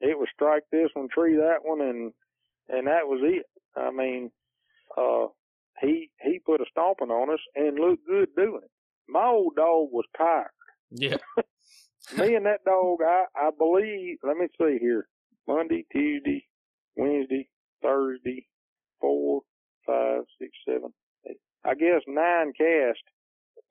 it 0.00 0.18
was 0.18 0.28
strike 0.34 0.64
this 0.70 0.90
one, 0.94 1.08
tree 1.08 1.36
that 1.36 1.58
one, 1.62 1.80
and 1.80 2.12
and 2.68 2.86
that 2.86 3.06
was 3.06 3.20
it. 3.22 3.46
I 3.76 3.90
mean, 3.90 4.30
uh, 4.96 5.26
he 5.80 6.10
he 6.22 6.38
put 6.44 6.60
a 6.60 6.64
stomping 6.70 7.10
on 7.10 7.32
us 7.32 7.40
and 7.54 7.78
looked 7.78 8.06
good 8.06 8.28
doing 8.36 8.60
it. 8.64 8.70
My 9.08 9.26
old 9.26 9.56
dog 9.56 9.88
was 9.90 10.04
tired. 10.16 10.50
Yeah, 10.90 11.16
Me 12.10 12.34
and 12.36 12.46
that 12.46 12.64
dog, 12.64 13.00
I 13.02 13.24
I 13.36 13.50
believe. 13.56 14.18
Let 14.24 14.36
me 14.38 14.48
see 14.58 14.78
here: 14.80 15.08
Monday, 15.48 15.86
Tuesday, 15.92 16.46
Wednesday, 16.96 17.48
Thursday, 17.82 18.46
four, 19.00 19.42
five, 19.86 20.22
six, 20.40 20.52
seven, 20.66 20.92
eight. 21.28 21.38
I 21.64 21.74
guess 21.74 22.02
nine 22.08 22.52
cast. 22.58 23.00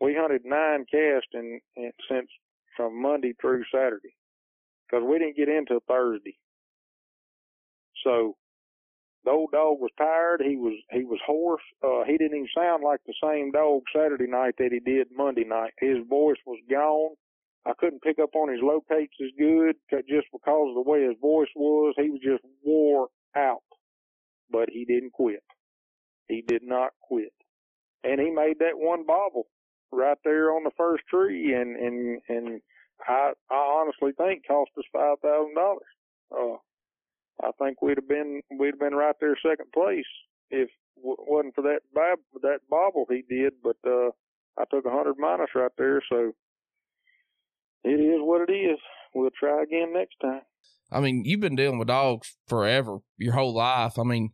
We 0.01 0.15
hunted 0.19 0.43
nine 0.45 0.85
cast 0.91 1.27
in, 1.33 1.59
in 1.77 1.91
since 2.09 2.29
from 2.77 3.01
Monday 3.01 3.33
through 3.41 3.63
Saturday, 3.73 4.15
because 4.87 5.05
we 5.07 5.19
didn't 5.19 5.37
get 5.37 5.49
in 5.49 5.65
till 5.67 5.81
Thursday. 5.87 6.37
So 8.03 8.35
the 9.25 9.31
old 9.31 9.51
dog 9.51 9.79
was 9.79 9.91
tired. 9.97 10.41
He 10.45 10.55
was 10.57 10.73
he 10.91 11.03
was 11.03 11.19
hoarse. 11.25 11.61
Uh, 11.83 12.03
he 12.05 12.17
didn't 12.17 12.37
even 12.37 12.49
sound 12.55 12.83
like 12.83 13.01
the 13.05 13.13
same 13.23 13.51
dog 13.51 13.83
Saturday 13.95 14.27
night 14.27 14.55
that 14.59 14.71
he 14.71 14.79
did 14.79 15.07
Monday 15.15 15.43
night. 15.45 15.73
His 15.79 15.97
voice 16.09 16.37
was 16.45 16.59
gone. 16.69 17.15
I 17.65 17.73
couldn't 17.79 18.01
pick 18.03 18.19
up 18.19 18.35
on 18.35 18.51
his 18.51 18.61
locates 18.63 19.13
as 19.21 19.29
good 19.37 19.75
just 20.09 20.27
because 20.31 20.69
of 20.69 20.75
the 20.75 20.89
way 20.89 21.03
his 21.03 21.17
voice 21.21 21.49
was. 21.55 21.93
He 21.97 22.09
was 22.09 22.21
just 22.23 22.43
wore 22.65 23.07
out, 23.35 23.63
but 24.51 24.69
he 24.71 24.85
didn't 24.85 25.13
quit. 25.13 25.43
He 26.27 26.43
did 26.47 26.63
not 26.63 26.91
quit, 27.01 27.33
and 28.03 28.19
he 28.21 28.31
made 28.31 28.59
that 28.59 28.77
one 28.77 29.05
bobble 29.05 29.47
right 29.91 30.17
there 30.23 30.51
on 30.51 30.63
the 30.63 30.71
first 30.77 31.03
tree, 31.09 31.53
and 31.53 31.75
and 31.77 32.21
and 32.29 32.61
I 33.07 33.33
I 33.51 33.55
honestly 33.55 34.11
think 34.17 34.47
cost 34.47 34.71
us 34.77 34.85
five 34.93 35.19
thousand 35.21 35.55
dollars. 35.55 35.91
Uh, 36.31 36.57
I 37.43 37.51
think 37.59 37.81
we'd 37.81 37.97
have 37.97 38.07
been 38.07 38.41
we'd 38.59 38.73
have 38.75 38.79
been 38.79 38.95
right 38.95 39.15
there 39.19 39.37
second 39.43 39.71
place 39.73 40.05
if 40.51 40.69
it 40.69 40.71
wasn't 40.97 41.55
for 41.55 41.63
that 41.63 41.81
bob 41.93 42.19
that 42.41 42.59
bobble 42.69 43.05
he 43.09 43.23
did. 43.29 43.53
But 43.63 43.77
uh, 43.85 44.09
I 44.57 44.65
took 44.71 44.85
a 44.85 44.91
hundred 44.91 45.15
minus 45.19 45.49
right 45.55 45.71
there, 45.77 46.01
so 46.09 46.33
it 47.83 47.89
is 47.99 48.19
what 48.21 48.49
it 48.49 48.53
is. 48.53 48.77
We'll 49.13 49.29
try 49.37 49.63
again 49.63 49.93
next 49.93 50.15
time. 50.21 50.41
I 50.91 50.99
mean, 50.99 51.23
you've 51.25 51.39
been 51.39 51.55
dealing 51.55 51.79
with 51.79 51.87
dogs 51.87 52.35
forever, 52.47 52.99
your 53.17 53.33
whole 53.33 53.53
life. 53.53 53.97
I 53.97 54.03
mean, 54.03 54.31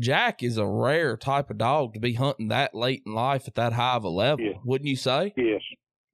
Jack 0.00 0.42
is 0.42 0.56
a 0.58 0.66
rare 0.66 1.16
type 1.16 1.50
of 1.50 1.58
dog 1.58 1.94
to 1.94 2.00
be 2.00 2.14
hunting 2.14 2.48
that 2.48 2.74
late 2.74 3.02
in 3.06 3.14
life 3.14 3.46
at 3.46 3.54
that 3.54 3.72
high 3.74 3.96
of 3.96 4.04
a 4.04 4.08
level, 4.08 4.44
Yeah. 4.44 4.58
wouldn't 4.64 4.88
you 4.88 4.96
say? 4.96 5.32
Yes, 5.36 5.62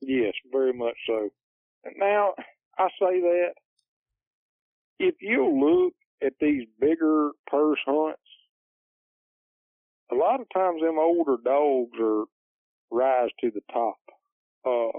yes, 0.00 0.34
very 0.52 0.72
much 0.72 0.96
so. 1.06 1.30
Now 1.96 2.34
I 2.78 2.88
say 2.98 3.20
that 3.20 3.52
if 4.98 5.14
you 5.20 5.48
look 5.48 5.94
at 6.22 6.34
these 6.40 6.66
bigger 6.78 7.30
purse 7.46 7.78
hunts, 7.86 8.20
a 10.12 10.14
lot 10.14 10.40
of 10.40 10.46
times 10.52 10.82
them 10.82 10.98
older 10.98 11.36
dogs 11.42 11.96
are 12.00 12.24
rise 12.90 13.30
to 13.40 13.50
the 13.50 13.62
top. 13.72 13.96
Uh, 14.66 14.98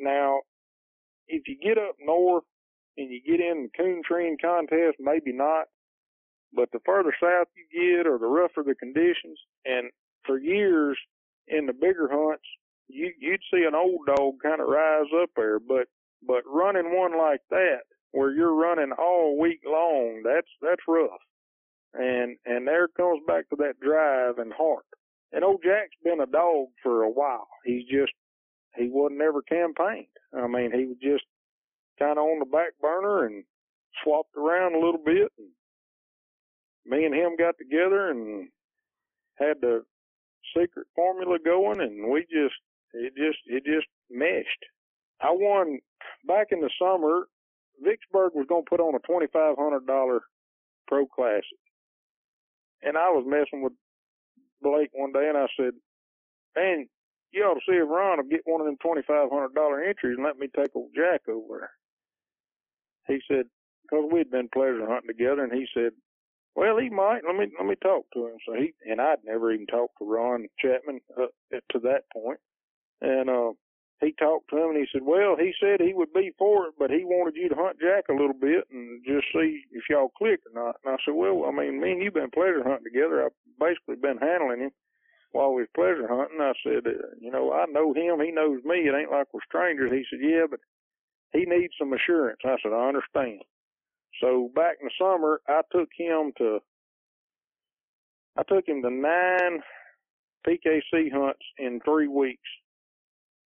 now, 0.00 0.40
if 1.28 1.48
you 1.48 1.56
get 1.62 1.78
up 1.78 1.96
north 2.00 2.44
and 2.96 3.10
you 3.10 3.20
get 3.26 3.40
in 3.40 3.64
the 3.64 3.70
coon 3.76 4.02
treeing 4.06 4.36
contest, 4.40 4.96
maybe 5.00 5.32
not. 5.32 5.66
But 6.52 6.70
the 6.72 6.80
further 6.86 7.14
south 7.20 7.48
you 7.56 7.96
get, 7.98 8.06
or 8.06 8.18
the 8.18 8.26
rougher 8.26 8.62
the 8.64 8.74
conditions, 8.76 9.38
and 9.64 9.90
for 10.24 10.38
years 10.38 10.98
in 11.48 11.66
the 11.66 11.72
bigger 11.72 12.08
hunts, 12.10 12.44
you 12.88 13.12
you'd 13.18 13.40
see 13.52 13.64
an 13.66 13.74
old 13.74 14.06
dog 14.06 14.34
kind 14.42 14.60
of 14.60 14.68
rise 14.68 15.10
up 15.22 15.30
there, 15.36 15.58
but 15.58 15.88
but 16.26 16.42
running 16.46 16.96
one 16.96 17.18
like 17.18 17.40
that 17.50 17.80
where 18.12 18.32
you're 18.32 18.54
running 18.54 18.92
all 18.98 19.38
week 19.40 19.60
long, 19.66 20.22
that's 20.24 20.48
that's 20.62 20.82
rough. 20.88 21.10
And 21.94 22.36
and 22.46 22.66
there 22.66 22.88
comes 22.96 23.22
back 23.26 23.48
to 23.50 23.56
that 23.56 23.80
drive 23.80 24.38
and 24.38 24.52
heart. 24.52 24.84
And 25.32 25.44
old 25.44 25.62
Jack's 25.64 25.96
been 26.04 26.20
a 26.20 26.26
dog 26.26 26.68
for 26.82 27.02
a 27.02 27.10
while. 27.10 27.48
He's 27.64 27.84
just 27.90 28.12
he 28.76 28.88
wasn't 28.90 29.22
ever 29.22 29.42
campaigned. 29.42 30.06
I 30.36 30.46
mean, 30.46 30.72
he 30.72 30.86
was 30.86 30.96
just 31.02 31.24
kind 31.98 32.18
of 32.18 32.24
on 32.24 32.38
the 32.40 32.46
back 32.46 32.72
burner 32.80 33.26
and 33.26 33.44
swapped 34.02 34.36
around 34.36 34.74
a 34.74 34.80
little 34.84 35.02
bit. 35.04 35.30
And 35.38 35.48
me 36.86 37.04
and 37.04 37.14
him 37.14 37.36
got 37.38 37.54
together 37.58 38.10
and 38.10 38.48
had 39.38 39.60
the 39.60 39.84
secret 40.56 40.86
formula 40.94 41.38
going, 41.44 41.80
and 41.80 42.10
we 42.10 42.22
just 42.22 42.54
it 42.92 43.14
just 43.16 43.38
it 43.46 43.64
just 43.64 43.86
meshed. 44.10 44.64
I 45.20 45.30
won 45.30 45.78
back 46.26 46.48
in 46.50 46.60
the 46.60 46.70
summer. 46.80 47.26
Vicksburg 47.82 48.32
was 48.34 48.46
going 48.48 48.64
to 48.64 48.70
put 48.70 48.80
on 48.80 48.94
a 48.94 49.00
twenty 49.00 49.26
five 49.32 49.56
hundred 49.58 49.86
dollar 49.86 50.22
pro 50.86 51.06
classic, 51.06 51.58
and 52.82 52.96
I 52.96 53.10
was 53.10 53.24
messing 53.26 53.62
with 53.62 53.72
Blake 54.62 54.90
one 54.92 55.12
day, 55.12 55.28
and 55.28 55.38
I 55.38 55.46
said, 55.56 55.72
"Man, 56.56 56.88
you 57.34 57.44
ought 57.44 57.54
to 57.54 57.66
see 57.68 57.76
if 57.76 57.88
Ron 57.88 58.18
will 58.18 58.30
get 58.30 58.42
one 58.44 58.60
of 58.60 58.66
them 58.66 58.78
twenty 58.80 59.02
five 59.02 59.30
hundred 59.30 59.54
dollar 59.54 59.82
entries 59.82 60.16
and 60.16 60.24
let 60.24 60.38
me 60.38 60.48
take 60.54 60.74
old 60.74 60.90
Jack 60.94 61.22
over 61.28 61.58
there." 61.60 61.74
He 63.06 63.20
said, 63.28 63.46
because 63.82 64.08
we'd 64.10 64.30
been 64.30 64.48
pleasure 64.52 64.86
hunting 64.86 65.08
together, 65.08 65.44
and 65.44 65.52
he 65.52 65.66
said, 65.74 65.92
"Well, 66.54 66.78
he 66.78 66.88
might. 66.90 67.22
Let 67.26 67.36
me 67.36 67.46
let 67.58 67.68
me 67.68 67.76
talk 67.82 68.06
to 68.14 68.26
him." 68.26 68.38
So 68.46 68.54
he 68.54 68.72
and 68.90 69.00
I'd 69.00 69.24
never 69.24 69.52
even 69.52 69.66
talked 69.66 69.98
to 69.98 70.06
Ron 70.06 70.48
Chapman 70.58 71.00
uh, 71.18 71.26
to 71.50 71.78
that 71.80 72.04
point. 72.12 72.24
point, 72.24 72.40
and 73.02 73.30
uh, 73.30 73.52
he 74.00 74.12
talked 74.18 74.50
to 74.50 74.56
him 74.56 74.70
and 74.70 74.78
he 74.78 74.86
said, 74.92 75.02
"Well, 75.02 75.36
he 75.38 75.52
said 75.60 75.80
he 75.80 75.94
would 75.94 76.12
be 76.12 76.32
for 76.38 76.66
it, 76.68 76.74
but 76.78 76.90
he 76.90 77.04
wanted 77.04 77.36
you 77.36 77.48
to 77.48 77.54
hunt 77.54 77.78
Jack 77.80 78.04
a 78.08 78.12
little 78.14 78.38
bit 78.38 78.64
and 78.70 79.04
just 79.06 79.26
see 79.32 79.62
if 79.72 79.84
y'all 79.90 80.12
click 80.18 80.40
or 80.46 80.64
not." 80.64 80.76
And 80.84 80.94
I 80.94 80.98
said, 81.04 81.14
"Well, 81.14 81.44
I 81.46 81.52
mean, 81.52 81.80
me 81.80 81.92
and 81.92 82.02
you've 82.02 82.14
been 82.14 82.30
pleasure 82.30 82.62
hunting 82.64 82.84
together. 82.84 83.24
I've 83.24 83.36
basically 83.60 83.96
been 83.96 84.18
handling 84.18 84.60
him." 84.60 84.70
While 85.34 85.52
we 85.52 85.62
was 85.62 85.68
pleasure 85.74 86.06
hunting. 86.08 86.40
I 86.40 86.52
said, 86.64 86.86
uh, 86.86 87.10
you 87.20 87.30
know, 87.30 87.52
I 87.52 87.66
know 87.70 87.92
him. 87.92 88.20
He 88.24 88.30
knows 88.30 88.62
me. 88.64 88.86
It 88.88 88.94
ain't 88.94 89.10
like 89.10 89.26
we're 89.34 89.40
strangers. 89.46 89.90
He 89.92 90.04
said, 90.08 90.20
yeah, 90.22 90.46
but 90.48 90.60
he 91.32 91.44
needs 91.44 91.74
some 91.78 91.92
assurance. 91.92 92.38
I 92.44 92.56
said, 92.62 92.72
I 92.72 92.88
understand. 92.88 93.42
So 94.22 94.50
back 94.54 94.76
in 94.80 94.88
the 94.88 94.92
summer, 94.98 95.40
I 95.48 95.62
took 95.72 95.88
him 95.98 96.32
to, 96.38 96.60
I 98.38 98.42
took 98.44 98.66
him 98.68 98.82
to 98.82 98.90
nine 98.90 99.60
PKC 100.46 101.12
hunts 101.12 101.44
in 101.58 101.80
three 101.84 102.08
weeks 102.08 102.48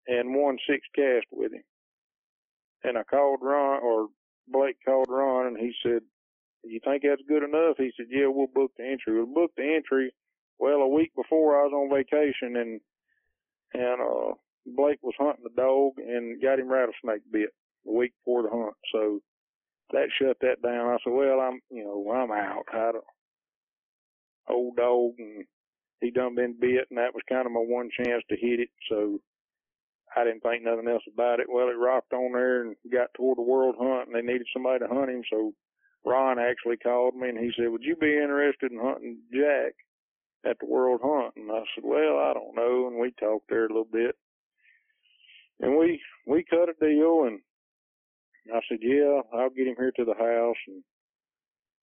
and 0.06 0.34
won 0.34 0.58
six 0.68 0.86
cast 0.94 1.26
with 1.32 1.52
him. 1.52 1.64
And 2.84 2.98
I 2.98 3.02
called 3.04 3.40
Ron, 3.42 3.82
or 3.82 4.08
Blake 4.48 4.76
called 4.84 5.08
Ron, 5.08 5.48
and 5.48 5.58
he 5.58 5.72
said, 5.82 6.02
you 6.64 6.80
think 6.84 7.02
that's 7.02 7.22
good 7.28 7.42
enough? 7.42 7.76
He 7.78 7.90
said, 7.96 8.06
yeah, 8.10 8.26
we'll 8.28 8.46
book 8.46 8.72
the 8.78 8.84
entry. 8.84 9.14
We'll 9.14 9.26
book 9.34 9.52
the 9.56 9.74
entry 9.74 10.12
well, 10.58 10.82
a 10.82 10.88
week 10.88 11.12
before 11.16 11.60
I 11.60 11.64
was 11.66 11.72
on 11.72 11.94
vacation 11.94 12.56
and 12.56 12.80
and 13.74 14.00
uh 14.00 14.34
Blake 14.66 14.98
was 15.02 15.14
hunting 15.18 15.44
the 15.44 15.60
dog 15.60 15.92
and 15.98 16.40
got 16.40 16.58
him 16.58 16.68
rattlesnake 16.70 17.22
bit 17.30 17.50
a 17.86 17.92
week 17.92 18.12
before 18.24 18.42
the 18.42 18.50
hunt. 18.50 18.74
So 18.92 19.20
that 19.92 20.08
shut 20.18 20.38
that 20.40 20.62
down. 20.62 20.88
I 20.88 20.96
said, 21.04 21.12
Well, 21.12 21.40
I'm 21.40 21.60
you 21.70 21.84
know, 21.84 22.12
I'm 22.12 22.30
out. 22.30 22.64
I 22.72 22.90
a 22.90 24.52
old 24.52 24.76
dog 24.76 25.12
and 25.18 25.44
he 26.00 26.10
done 26.10 26.34
been 26.34 26.56
bit 26.60 26.86
and 26.90 26.98
that 26.98 27.14
was 27.14 27.22
kind 27.28 27.46
of 27.46 27.52
my 27.52 27.60
one 27.60 27.88
chance 27.96 28.22
to 28.28 28.36
hit 28.36 28.60
it, 28.60 28.70
so 28.90 29.20
I 30.16 30.24
didn't 30.24 30.42
think 30.42 30.62
nothing 30.62 30.88
else 30.88 31.02
about 31.12 31.40
it. 31.40 31.46
Well, 31.48 31.68
it 31.68 31.78
rocked 31.78 32.12
on 32.12 32.32
there 32.32 32.62
and 32.62 32.76
got 32.92 33.08
toward 33.16 33.38
the 33.38 33.42
world 33.42 33.76
hunt 33.78 34.08
and 34.08 34.14
they 34.14 34.22
needed 34.22 34.46
somebody 34.52 34.80
to 34.80 34.92
hunt 34.92 35.10
him, 35.10 35.22
so 35.30 35.52
Ron 36.04 36.38
actually 36.38 36.76
called 36.76 37.16
me 37.16 37.30
and 37.30 37.38
he 37.38 37.50
said, 37.56 37.70
Would 37.70 37.82
you 37.82 37.96
be 37.96 38.16
interested 38.16 38.70
in 38.70 38.78
hunting 38.78 39.18
Jack? 39.32 39.74
At 40.48 40.58
the 40.60 40.66
World 40.66 41.00
Hunt. 41.02 41.34
And 41.36 41.50
I 41.50 41.62
said, 41.74 41.84
well, 41.84 42.18
I 42.18 42.32
don't 42.34 42.54
know. 42.54 42.88
And 42.88 42.98
we 42.98 43.12
talked 43.12 43.48
there 43.48 43.66
a 43.66 43.68
little 43.68 43.88
bit. 43.90 44.16
And 45.60 45.76
we, 45.76 46.00
we 46.26 46.44
cut 46.44 46.68
a 46.68 46.74
deal 46.80 47.24
and 47.24 47.40
I 48.52 48.60
said, 48.68 48.78
yeah, 48.82 49.20
I'll 49.32 49.50
get 49.50 49.66
him 49.66 49.76
here 49.78 49.92
to 49.96 50.04
the 50.04 50.14
house 50.14 50.56
and, 50.66 50.82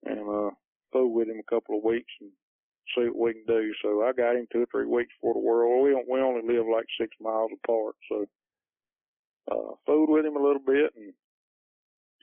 and, 0.06 0.30
uh, 0.30 0.52
go 0.94 1.08
with 1.08 1.28
him 1.28 1.40
a 1.40 1.50
couple 1.50 1.78
of 1.78 1.84
weeks 1.84 2.12
and 2.20 2.30
see 2.96 3.08
what 3.08 3.18
we 3.18 3.34
can 3.34 3.46
do. 3.48 3.72
So 3.82 4.04
I 4.04 4.12
got 4.12 4.36
him 4.36 4.48
two 4.52 4.64
or 4.64 4.68
three 4.72 4.86
weeks 4.86 5.14
before 5.16 5.34
the 5.34 5.40
world. 5.40 5.84
We 5.84 5.94
we 5.94 6.22
only 6.22 6.42
live 6.46 6.66
like 6.72 6.86
six 7.00 7.16
miles 7.22 7.52
apart. 7.64 7.96
So, 8.10 8.26
uh, 9.52 9.76
fooled 9.86 10.10
with 10.10 10.26
him 10.26 10.36
a 10.36 10.44
little 10.44 10.62
bit 10.66 10.92
and 10.96 11.14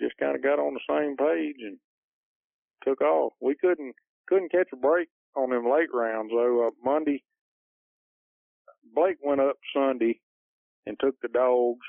just 0.00 0.16
kind 0.18 0.36
of 0.36 0.42
got 0.42 0.58
on 0.58 0.74
the 0.74 0.88
same 0.88 1.16
page 1.16 1.56
and 1.60 1.78
took 2.84 3.00
off. 3.00 3.32
We 3.40 3.56
couldn't, 3.56 3.94
couldn't 4.28 4.52
catch 4.52 4.68
a 4.72 4.76
break 4.76 5.08
on 5.38 5.50
them 5.50 5.70
late 5.70 5.88
rounds 5.92 6.30
though. 6.30 6.68
Uh, 6.68 6.70
Monday, 6.84 7.22
Blake 8.94 9.18
went 9.22 9.40
up 9.40 9.56
Sunday 9.74 10.20
and 10.86 10.96
took 11.00 11.14
the 11.20 11.28
dogs, 11.28 11.86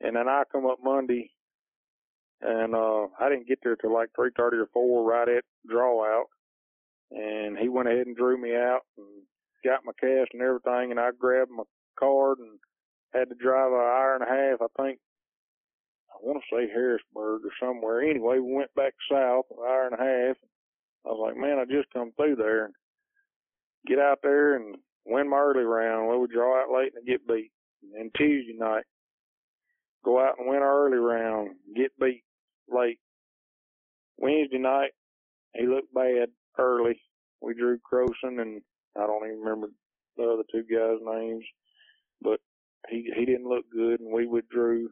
and 0.00 0.16
then 0.16 0.28
I 0.28 0.44
come 0.50 0.66
up 0.66 0.78
Monday, 0.82 1.30
and 2.40 2.74
uh 2.74 3.06
I 3.20 3.28
didn't 3.28 3.48
get 3.48 3.58
there 3.62 3.76
till 3.76 3.92
like 3.92 4.08
three 4.16 4.30
thirty 4.36 4.56
or 4.56 4.68
four, 4.72 5.04
right 5.08 5.28
at 5.28 5.44
draw 5.68 6.04
out, 6.04 6.26
and 7.10 7.58
he 7.58 7.68
went 7.68 7.88
ahead 7.88 8.06
and 8.06 8.16
drew 8.16 8.40
me 8.40 8.54
out 8.54 8.80
and 8.96 9.06
got 9.64 9.84
my 9.84 9.92
cast 10.00 10.30
and 10.32 10.42
everything, 10.42 10.90
and 10.90 11.00
I 11.00 11.10
grabbed 11.18 11.50
my 11.50 11.64
card 11.98 12.38
and 12.38 12.58
had 13.12 13.28
to 13.28 13.34
drive 13.34 13.72
an 13.72 13.78
hour 13.78 14.14
and 14.14 14.24
a 14.24 14.26
half, 14.26 14.60
I 14.62 14.82
think. 14.82 14.98
I 16.10 16.16
want 16.20 16.42
to 16.42 16.56
say 16.56 16.68
Harrisburg 16.72 17.42
or 17.44 17.52
somewhere. 17.60 18.02
Anyway, 18.02 18.38
we 18.38 18.52
went 18.52 18.74
back 18.74 18.94
south 19.10 19.46
an 19.50 19.58
hour 19.60 19.86
and 19.90 19.94
a 19.94 20.02
half. 20.02 20.36
I 21.06 21.10
was 21.10 21.20
like, 21.28 21.36
man, 21.36 21.58
I 21.58 21.64
just 21.64 21.92
come 21.92 22.12
through 22.16 22.36
there 22.36 22.66
and 22.66 22.74
get 23.86 23.98
out 23.98 24.20
there 24.22 24.56
and 24.56 24.76
win 25.06 25.30
my 25.30 25.38
early 25.38 25.64
round. 25.64 26.08
We 26.20 26.28
draw 26.28 26.62
out 26.62 26.72
late 26.76 26.92
and 26.96 27.06
get 27.06 27.26
beat. 27.26 27.52
And 27.82 27.92
then 27.94 28.10
Tuesday 28.16 28.56
night, 28.58 28.84
go 30.04 30.20
out 30.20 30.36
and 30.38 30.48
win 30.48 30.60
our 30.60 30.86
early 30.86 30.98
round, 30.98 31.50
get 31.76 31.92
beat 32.00 32.24
late. 32.70 32.98
Wednesday 34.18 34.58
night, 34.58 34.92
he 35.56 35.66
looked 35.66 35.94
bad 35.94 36.28
early. 36.58 37.00
We 37.40 37.54
drew 37.54 37.78
Croson 37.80 38.40
and 38.40 38.62
I 38.96 39.06
don't 39.06 39.26
even 39.26 39.40
remember 39.40 39.68
the 40.16 40.24
other 40.24 40.44
two 40.52 40.64
guys' 40.64 41.00
names, 41.04 41.44
but 42.22 42.40
he 42.90 43.10
he 43.16 43.26
didn't 43.26 43.48
look 43.48 43.64
good 43.72 44.00
and 44.00 44.12
we 44.12 44.26
withdrew. 44.26 44.88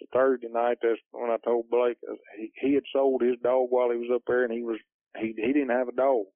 So 0.00 0.06
Thursday 0.12 0.48
night, 0.52 0.78
that's 0.82 1.00
when 1.12 1.30
I 1.30 1.38
told 1.44 1.70
Blake 1.70 1.98
he 2.38 2.52
he 2.60 2.74
had 2.74 2.84
sold 2.92 3.22
his 3.22 3.36
dog 3.42 3.68
while 3.70 3.90
he 3.90 3.98
was 3.98 4.10
up 4.14 4.22
there 4.26 4.44
and 4.44 4.52
he 4.52 4.62
was 4.62 4.78
he 5.18 5.34
he 5.36 5.52
didn't 5.52 5.70
have 5.70 5.88
a 5.88 5.92
dog 5.92 6.26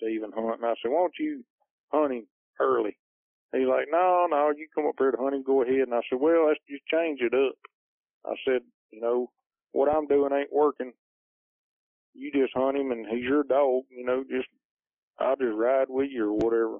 to 0.00 0.06
even 0.06 0.32
hunt. 0.32 0.60
And 0.60 0.66
I 0.66 0.74
said, 0.82 0.90
why 0.90 1.00
don't 1.00 1.18
you 1.18 1.44
hunt 1.92 2.12
him 2.12 2.26
early? 2.60 2.96
He's 3.52 3.66
like, 3.66 3.86
no, 3.90 4.26
no, 4.30 4.52
you 4.56 4.68
come 4.74 4.86
up 4.86 4.94
here 4.98 5.10
to 5.10 5.16
hunt 5.16 5.34
him, 5.34 5.42
go 5.42 5.62
ahead. 5.62 5.88
And 5.88 5.94
I 5.94 6.00
said, 6.08 6.20
well, 6.20 6.48
let's 6.48 6.60
just 6.68 6.86
change 6.86 7.20
it 7.20 7.34
up. 7.34 7.54
I 8.26 8.34
said, 8.46 8.62
you 8.90 9.00
know, 9.00 9.30
what 9.72 9.88
I'm 9.88 10.06
doing 10.06 10.32
ain't 10.32 10.52
working. 10.52 10.92
You 12.14 12.30
just 12.32 12.52
hunt 12.54 12.76
him 12.76 12.90
and 12.90 13.06
he's 13.06 13.24
your 13.24 13.44
dog, 13.44 13.84
you 13.90 14.04
know, 14.04 14.24
just, 14.28 14.48
I'll 15.18 15.36
just 15.36 15.56
ride 15.56 15.86
with 15.88 16.10
you 16.10 16.30
or 16.30 16.34
whatever. 16.34 16.78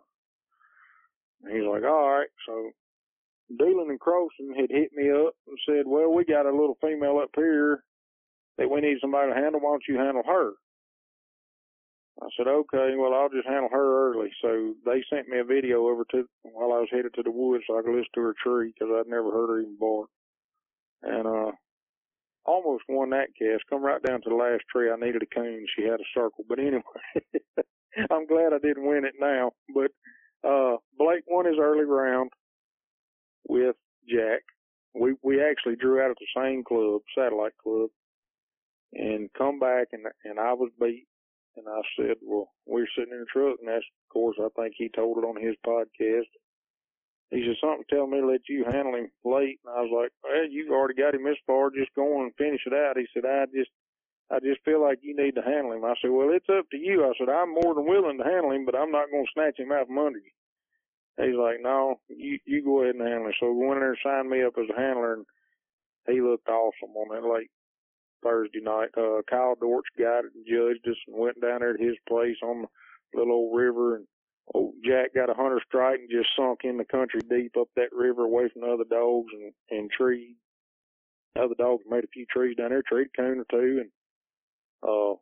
And 1.42 1.54
he's 1.56 1.66
like, 1.68 1.84
all 1.84 2.10
right. 2.10 2.28
So 2.46 2.70
Doolin 3.58 3.90
and 3.90 4.00
Croson 4.00 4.56
had 4.58 4.70
hit 4.70 4.92
me 4.94 5.10
up 5.10 5.34
and 5.46 5.58
said, 5.66 5.84
well, 5.86 6.12
we 6.12 6.24
got 6.24 6.46
a 6.46 6.50
little 6.50 6.76
female 6.82 7.20
up 7.22 7.30
here 7.34 7.84
that 8.58 8.70
we 8.70 8.80
need 8.80 8.98
somebody 9.00 9.32
to 9.32 9.36
handle. 9.36 9.60
Why 9.60 9.70
don't 9.70 9.88
you 9.88 9.96
handle 9.98 10.22
her? 10.26 10.52
I 12.20 12.26
said, 12.36 12.48
okay, 12.48 12.94
well, 12.96 13.14
I'll 13.14 13.28
just 13.28 13.46
handle 13.46 13.68
her 13.70 14.10
early. 14.10 14.30
So 14.42 14.74
they 14.84 15.04
sent 15.08 15.28
me 15.28 15.38
a 15.38 15.44
video 15.44 15.86
over 15.88 16.04
to 16.10 16.24
while 16.42 16.72
I 16.72 16.80
was 16.80 16.88
headed 16.90 17.14
to 17.14 17.22
the 17.22 17.30
woods 17.30 17.64
so 17.66 17.78
I 17.78 17.82
could 17.82 17.92
listen 17.94 18.10
to 18.14 18.22
her 18.22 18.34
tree 18.42 18.72
because 18.74 18.92
I'd 18.92 19.10
never 19.10 19.30
heard 19.30 19.50
her 19.50 19.60
even 19.60 19.76
bark. 19.78 20.08
And, 21.02 21.26
uh, 21.26 21.52
almost 22.44 22.84
won 22.88 23.10
that 23.10 23.28
cast. 23.38 23.64
Come 23.70 23.84
right 23.84 24.02
down 24.02 24.22
to 24.22 24.30
the 24.30 24.34
last 24.34 24.64
tree. 24.72 24.90
I 24.90 24.96
needed 24.96 25.22
a 25.22 25.26
coon. 25.34 25.66
She 25.76 25.84
had 25.84 26.00
a 26.00 26.12
circle. 26.14 26.44
But 26.48 26.58
anyway, 26.58 26.82
I'm 28.10 28.26
glad 28.26 28.52
I 28.52 28.58
didn't 28.58 28.86
win 28.86 29.04
it 29.04 29.14
now. 29.20 29.52
But, 29.74 29.92
uh, 30.48 30.78
Blake 30.98 31.24
won 31.28 31.46
his 31.46 31.58
early 31.60 31.84
round 31.84 32.30
with 33.48 33.76
Jack. 34.08 34.42
We, 34.94 35.14
we 35.22 35.42
actually 35.42 35.76
drew 35.76 36.02
out 36.02 36.10
at 36.10 36.16
the 36.18 36.40
same 36.40 36.64
club, 36.64 37.02
satellite 37.16 37.56
club, 37.62 37.90
and 38.94 39.30
come 39.36 39.58
back 39.58 39.88
and, 39.92 40.06
and 40.24 40.40
I 40.40 40.54
was 40.54 40.70
beat 40.80 41.07
and 41.58 41.68
I 41.68 41.82
said, 41.96 42.16
well, 42.22 42.50
we 42.66 42.82
are 42.82 42.94
sitting 42.96 43.12
in 43.12 43.20
the 43.20 43.26
truck, 43.32 43.58
and 43.60 43.68
that's, 43.68 43.84
of 43.84 44.08
course, 44.12 44.36
I 44.40 44.48
think 44.56 44.74
he 44.76 44.88
told 44.88 45.18
it 45.18 45.26
on 45.26 45.36
his 45.40 45.56
podcast. 45.66 46.30
He 47.30 47.44
said, 47.44 47.60
something 47.60 47.84
tell 47.90 48.06
me 48.06 48.20
to 48.20 48.26
let 48.26 48.48
you 48.48 48.64
handle 48.64 48.94
him 48.94 49.10
late. 49.24 49.60
And 49.60 49.74
I 49.74 49.84
was 49.84 49.92
like, 49.92 50.12
well, 50.24 50.48
you've 50.48 50.72
already 50.72 50.94
got 50.94 51.14
him 51.14 51.24
this 51.24 51.36
far. 51.46 51.68
Just 51.70 51.92
go 51.94 52.16
on 52.16 52.32
and 52.32 52.40
finish 52.40 52.62
it 52.64 52.72
out. 52.72 52.96
He 52.96 53.04
said, 53.12 53.28
I 53.28 53.44
just, 53.52 53.68
I 54.32 54.40
just 54.40 54.64
feel 54.64 54.80
like 54.80 55.00
you 55.02 55.12
need 55.12 55.34
to 55.36 55.44
handle 55.44 55.72
him. 55.72 55.84
I 55.84 55.92
said, 56.00 56.10
well, 56.10 56.32
it's 56.32 56.48
up 56.48 56.64
to 56.70 56.78
you. 56.78 57.04
I 57.04 57.12
said, 57.18 57.28
I'm 57.28 57.52
more 57.52 57.74
than 57.74 57.84
willing 57.84 58.16
to 58.16 58.24
handle 58.24 58.52
him, 58.52 58.64
but 58.64 58.74
I'm 58.74 58.90
not 58.90 59.12
going 59.12 59.28
to 59.28 59.34
snatch 59.36 59.60
him 59.60 59.72
out 59.72 59.88
from 59.88 59.98
under 59.98 60.18
you. 60.18 60.32
He's 61.20 61.36
like, 61.36 61.60
no, 61.60 62.00
you, 62.08 62.38
you 62.46 62.64
go 62.64 62.80
ahead 62.82 62.94
and 62.94 63.04
handle 63.04 63.26
him. 63.26 63.36
So 63.40 63.52
he 63.52 63.58
went 63.58 63.76
in 63.76 63.80
there 63.84 63.92
and 63.92 64.04
signed 64.04 64.30
me 64.30 64.44
up 64.44 64.56
as 64.56 64.70
a 64.72 64.80
handler 64.80 65.14
and 65.14 65.26
he 66.08 66.22
looked 66.22 66.48
awesome 66.48 66.96
on 66.96 67.12
that 67.12 67.28
lake. 67.28 67.50
Thursday 68.22 68.60
night. 68.60 68.88
Uh, 68.96 69.22
Kyle 69.28 69.54
Dortch 69.60 69.86
got 69.98 70.24
it 70.24 70.32
and 70.34 70.46
judged 70.46 70.86
us 70.88 70.98
and 71.06 71.16
went 71.16 71.40
down 71.40 71.60
there 71.60 71.76
to 71.76 71.82
his 71.82 71.96
place 72.08 72.36
on 72.42 72.62
the 73.12 73.18
little 73.18 73.34
old 73.34 73.56
river 73.56 73.96
and 73.96 74.06
old 74.54 74.74
Jack 74.84 75.14
got 75.14 75.30
a 75.30 75.34
hunter 75.34 75.60
strike 75.66 76.00
and 76.00 76.10
just 76.10 76.28
sunk 76.36 76.60
in 76.64 76.76
the 76.76 76.84
country 76.84 77.20
deep 77.28 77.56
up 77.58 77.68
that 77.76 77.92
river 77.92 78.24
away 78.24 78.48
from 78.52 78.62
the 78.62 78.68
other 78.68 78.84
dogs 78.88 79.28
and, 79.32 79.52
and 79.70 79.90
trees. 79.90 80.36
The 81.34 81.42
other 81.42 81.54
dogs 81.58 81.84
made 81.88 82.04
a 82.04 82.12
few 82.12 82.26
trees 82.26 82.56
down 82.56 82.70
there, 82.70 82.82
treed 82.82 83.08
a 83.08 83.16
coon 83.16 83.40
or 83.40 83.46
two, 83.50 83.82
and 83.82 83.90
uh, 84.82 85.12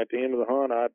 at 0.00 0.08
the 0.10 0.18
end 0.18 0.34
of 0.34 0.40
the 0.40 0.52
hunt, 0.52 0.72
I'd 0.72 0.90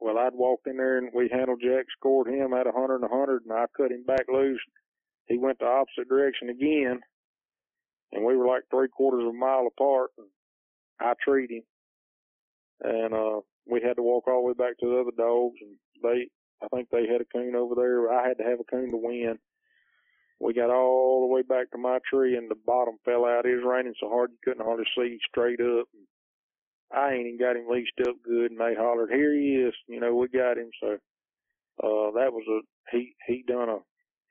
well, 0.00 0.18
I'd 0.18 0.34
walked 0.34 0.68
in 0.68 0.76
there 0.76 0.98
and 0.98 1.10
we 1.12 1.28
handled 1.28 1.60
Jack, 1.60 1.86
scored 1.96 2.28
him 2.28 2.52
at 2.54 2.68
a 2.68 2.72
hundred 2.72 3.02
and 3.02 3.04
a 3.04 3.14
hundred, 3.14 3.42
and 3.42 3.52
I 3.52 3.64
cut 3.76 3.90
him 3.90 4.04
back 4.04 4.26
loose. 4.32 4.60
He 5.26 5.38
went 5.38 5.58
the 5.58 5.66
opposite 5.66 6.08
direction 6.08 6.50
again, 6.50 7.00
and 8.12 8.24
we 8.24 8.36
were 8.36 8.46
like 8.46 8.62
three 8.70 8.88
quarters 8.88 9.22
of 9.22 9.30
a 9.30 9.32
mile 9.32 9.66
apart. 9.66 10.10
And 10.18 10.26
I 11.00 11.14
treed 11.22 11.50
him, 11.50 11.62
and 12.82 13.14
uh, 13.14 13.40
we 13.66 13.80
had 13.82 13.96
to 13.96 14.02
walk 14.02 14.28
all 14.28 14.42
the 14.42 14.48
way 14.48 14.54
back 14.54 14.78
to 14.78 14.86
the 14.86 15.00
other 15.00 15.16
dogs, 15.16 15.56
and 15.60 15.76
they, 16.02 16.28
I 16.62 16.68
think 16.74 16.88
they 16.90 17.06
had 17.06 17.20
a 17.20 17.24
coon 17.32 17.54
over 17.54 17.74
there. 17.74 18.12
I 18.12 18.26
had 18.26 18.38
to 18.38 18.44
have 18.44 18.60
a 18.60 18.64
coon 18.64 18.90
to 18.90 18.96
win. 18.96 19.38
We 20.40 20.54
got 20.54 20.70
all 20.70 21.26
the 21.26 21.34
way 21.34 21.42
back 21.42 21.70
to 21.72 21.78
my 21.78 21.98
tree, 22.08 22.36
and 22.36 22.50
the 22.50 22.54
bottom 22.66 22.96
fell 23.04 23.24
out. 23.24 23.46
It 23.46 23.56
was 23.56 23.64
raining 23.66 23.94
so 24.00 24.08
hard 24.08 24.30
you 24.30 24.38
couldn't 24.44 24.64
hardly 24.64 24.86
see 24.96 25.18
straight 25.28 25.60
up. 25.60 25.86
And 25.92 26.06
I 26.92 27.12
ain't 27.12 27.26
even 27.26 27.38
got 27.38 27.56
him 27.56 27.66
leashed 27.68 28.00
up 28.08 28.16
good, 28.24 28.52
and 28.52 28.60
they 28.60 28.74
hollered, 28.74 29.10
"Here 29.10 29.34
he 29.34 29.56
is!" 29.56 29.74
You 29.88 30.00
know, 30.00 30.14
we 30.14 30.28
got 30.28 30.58
him. 30.58 30.70
So 30.80 30.92
uh, 31.82 32.10
that 32.18 32.32
was 32.32 32.44
a 32.48 32.96
he. 32.96 33.14
He 33.26 33.44
done 33.46 33.68
a 33.68 33.78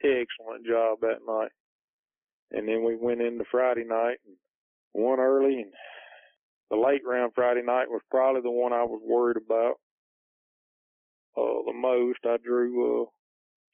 excellent 0.03 0.65
job 0.65 0.99
that 1.01 1.19
night. 1.27 1.51
And 2.52 2.68
then 2.68 2.84
we 2.84 2.95
went 2.95 3.22
into 3.22 3.44
Friday 3.52 3.84
night 3.84 4.18
and 4.26 4.36
won 4.94 5.19
early. 5.19 5.61
And 5.61 5.74
the 6.69 6.78
late 6.78 7.02
round 7.06 7.34
Friday 7.36 7.61
night 7.64 7.90
was 7.90 8.02
probably 8.10 8.41
the 8.41 8.52
one 8.52 8.74
I 8.74 8.84
was 8.84 9.02
worried 9.03 9.38
about 9.38 9.76
uh, 11.38 11.64
the 11.65 11.74
most. 11.74 12.19
I 12.26 12.38
drew 12.44 13.03
uh, 13.03 13.06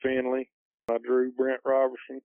Finley. 0.02 0.50
I 0.90 0.98
drew 1.06 1.32
Brent 1.32 1.62
Robertson. 1.66 2.22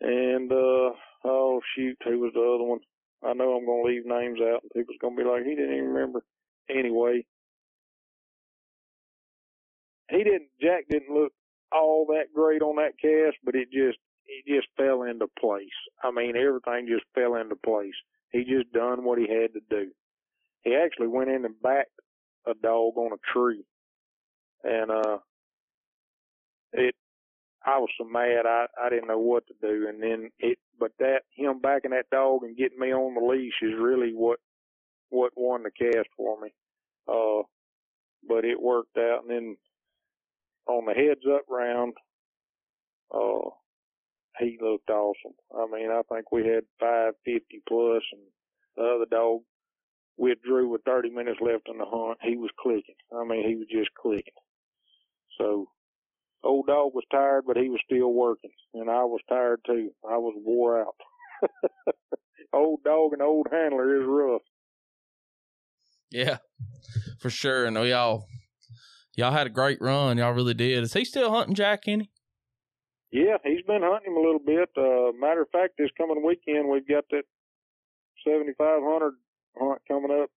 And 0.00 0.50
uh, 0.52 0.90
oh 1.24 1.60
shoot, 1.76 1.96
who 2.04 2.20
was 2.20 2.32
the 2.34 2.40
other 2.40 2.64
one? 2.64 2.80
I 3.24 3.32
know 3.32 3.56
I'm 3.56 3.66
gonna 3.66 3.82
leave 3.82 4.04
names 4.04 4.40
out, 4.40 4.62
and 4.62 4.70
people's 4.74 4.98
gonna 5.00 5.16
be 5.16 5.24
like, 5.24 5.44
he 5.44 5.54
didn't 5.54 5.74
even 5.74 5.88
remember. 5.88 6.22
Anyway, 6.68 7.24
he 10.10 10.18
didn't. 10.18 10.48
Jack 10.60 10.84
didn't 10.90 11.14
look 11.14 11.32
all 11.72 12.06
that 12.10 12.34
great 12.34 12.62
on 12.62 12.76
that 12.76 12.98
cast, 13.00 13.36
but 13.44 13.54
it 13.54 13.68
just 13.72 13.98
it 14.26 14.44
just 14.46 14.68
fell 14.76 15.02
into 15.02 15.26
place. 15.38 15.68
I 16.02 16.10
mean, 16.10 16.36
everything 16.36 16.88
just 16.88 17.04
fell 17.14 17.36
into 17.36 17.56
place. 17.56 17.94
He 18.30 18.44
just 18.44 18.72
done 18.72 19.04
what 19.04 19.18
he 19.18 19.28
had 19.28 19.52
to 19.54 19.60
do. 19.70 19.90
He 20.62 20.74
actually 20.74 21.08
went 21.08 21.30
in 21.30 21.44
and 21.44 21.60
backed 21.62 21.90
a 22.46 22.54
dog 22.54 22.96
on 22.96 23.12
a 23.12 23.32
tree, 23.32 23.64
and 24.62 24.90
uh, 24.90 25.18
it. 26.72 26.94
I 27.66 27.78
was 27.78 27.88
so 27.96 28.04
mad 28.04 28.44
I 28.46 28.66
I 28.82 28.90
didn't 28.90 29.08
know 29.08 29.18
what 29.18 29.44
to 29.46 29.54
do, 29.60 29.86
and 29.88 30.02
then 30.02 30.30
it. 30.38 30.58
But 30.78 30.92
that 30.98 31.22
him 31.34 31.60
backing 31.60 31.92
that 31.92 32.10
dog 32.10 32.42
and 32.42 32.56
getting 32.56 32.78
me 32.78 32.92
on 32.92 33.14
the 33.14 33.20
leash 33.26 33.54
is 33.62 33.72
really 33.80 34.12
what 34.12 34.38
what 35.10 35.32
won 35.36 35.62
the 35.62 35.70
cast 35.70 36.08
for 36.16 36.40
me. 36.40 36.50
Uh, 37.08 37.42
but 38.28 38.44
it 38.44 38.60
worked 38.60 38.96
out, 38.98 39.20
and 39.22 39.30
then 39.30 39.56
on 40.66 40.86
the 40.86 40.94
heads 40.94 41.20
up 41.32 41.42
round, 41.48 41.94
uh, 43.14 43.50
he 44.38 44.58
looked 44.60 44.90
awesome. 44.90 45.34
I 45.56 45.66
mean, 45.70 45.90
I 45.90 46.02
think 46.12 46.32
we 46.32 46.42
had 46.46 46.64
550 46.80 47.62
plus 47.68 48.02
and 48.12 48.22
the 48.76 48.82
other 48.82 49.06
dog 49.10 49.40
withdrew 50.16 50.68
with 50.68 50.82
30 50.84 51.10
minutes 51.10 51.38
left 51.40 51.68
in 51.68 51.78
the 51.78 51.84
hunt. 51.86 52.18
He 52.22 52.36
was 52.36 52.50
clicking. 52.58 52.96
I 53.12 53.24
mean, 53.24 53.48
he 53.48 53.56
was 53.56 53.66
just 53.70 53.90
clicking. 54.00 54.34
So 55.38 55.68
old 56.42 56.66
dog 56.66 56.92
was 56.94 57.04
tired, 57.10 57.44
but 57.46 57.56
he 57.56 57.68
was 57.68 57.80
still 57.84 58.12
working 58.12 58.52
and 58.74 58.90
I 58.90 59.04
was 59.04 59.20
tired 59.28 59.60
too. 59.66 59.90
I 60.08 60.16
was 60.18 60.34
wore 60.44 60.80
out. 60.80 60.96
old 62.52 62.82
dog 62.84 63.12
and 63.12 63.22
old 63.22 63.48
handler 63.50 64.00
is 64.00 64.06
rough. 64.06 64.42
Yeah, 66.10 66.38
for 67.20 67.30
sure. 67.30 67.64
And 67.64 67.76
oh, 67.76 67.82
y'all 67.82 68.26
y'all 69.16 69.32
had 69.32 69.46
a 69.46 69.50
great 69.50 69.80
run. 69.80 70.18
Y'all 70.18 70.32
really 70.32 70.54
did. 70.54 70.84
Is 70.84 70.92
he 70.92 71.04
still 71.04 71.30
hunting 71.30 71.54
Jack 71.54 71.84
Any? 71.86 72.10
Yeah, 73.14 73.38
he's 73.44 73.62
been 73.62 73.82
hunting 73.86 74.10
him 74.10 74.18
a 74.18 74.26
little 74.26 74.42
bit. 74.42 74.70
Uh, 74.76 75.14
matter 75.14 75.42
of 75.42 75.50
fact, 75.50 75.74
this 75.78 75.90
coming 75.96 76.26
weekend 76.26 76.68
we've 76.68 76.88
got 76.88 77.04
that 77.12 77.22
7500 78.26 79.14
hunt 79.56 79.82
coming 79.86 80.10
up, 80.10 80.30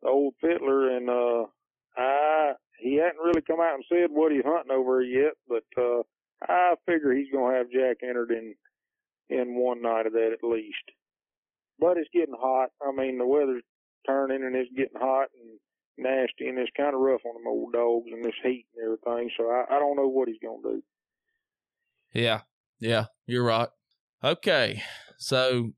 the 0.00 0.08
old 0.08 0.32
Fiddler, 0.40 0.96
and 0.96 1.10
uh, 1.10 1.44
I 1.94 2.52
he 2.80 2.96
hadn't 2.96 3.20
really 3.22 3.42
come 3.42 3.60
out 3.60 3.74
and 3.74 3.84
said 3.92 4.08
what 4.08 4.32
he's 4.32 4.46
hunting 4.46 4.72
over 4.72 5.02
yet, 5.02 5.34
but 5.46 5.68
uh, 5.76 6.00
I 6.48 6.76
figure 6.86 7.12
he's 7.12 7.30
gonna 7.30 7.54
have 7.54 7.68
Jack 7.70 7.98
entered 8.02 8.30
in 8.30 8.54
in 9.28 9.54
one 9.54 9.82
night 9.82 10.06
of 10.06 10.14
that 10.14 10.32
at 10.32 10.48
least. 10.48 10.88
But 11.78 11.98
it's 11.98 12.08
getting 12.14 12.36
hot. 12.40 12.70
I 12.80 12.92
mean, 12.92 13.18
the 13.18 13.26
weather's 13.26 13.62
turning 14.06 14.42
and 14.42 14.56
it's 14.56 14.72
getting 14.74 14.98
hot, 14.98 15.28
and 15.38 15.60
nasty 15.98 16.48
and 16.48 16.58
it's 16.58 16.72
kind 16.78 16.94
of 16.94 17.00
rough 17.02 17.20
on 17.26 17.34
them 17.34 17.46
old 17.46 17.74
dogs 17.74 18.08
and 18.10 18.24
this 18.24 18.40
heat 18.42 18.64
and 18.74 18.84
everything. 18.86 19.30
So 19.36 19.50
I, 19.50 19.76
I 19.76 19.78
don't 19.78 19.96
know 19.96 20.08
what 20.08 20.28
he's 20.28 20.40
to 20.40 20.60
do. 20.62 20.82
Yeah. 22.12 22.42
Yeah. 22.80 23.06
You're 23.26 23.44
right. 23.44 23.68
Okay. 24.22 24.82
So 25.18 25.72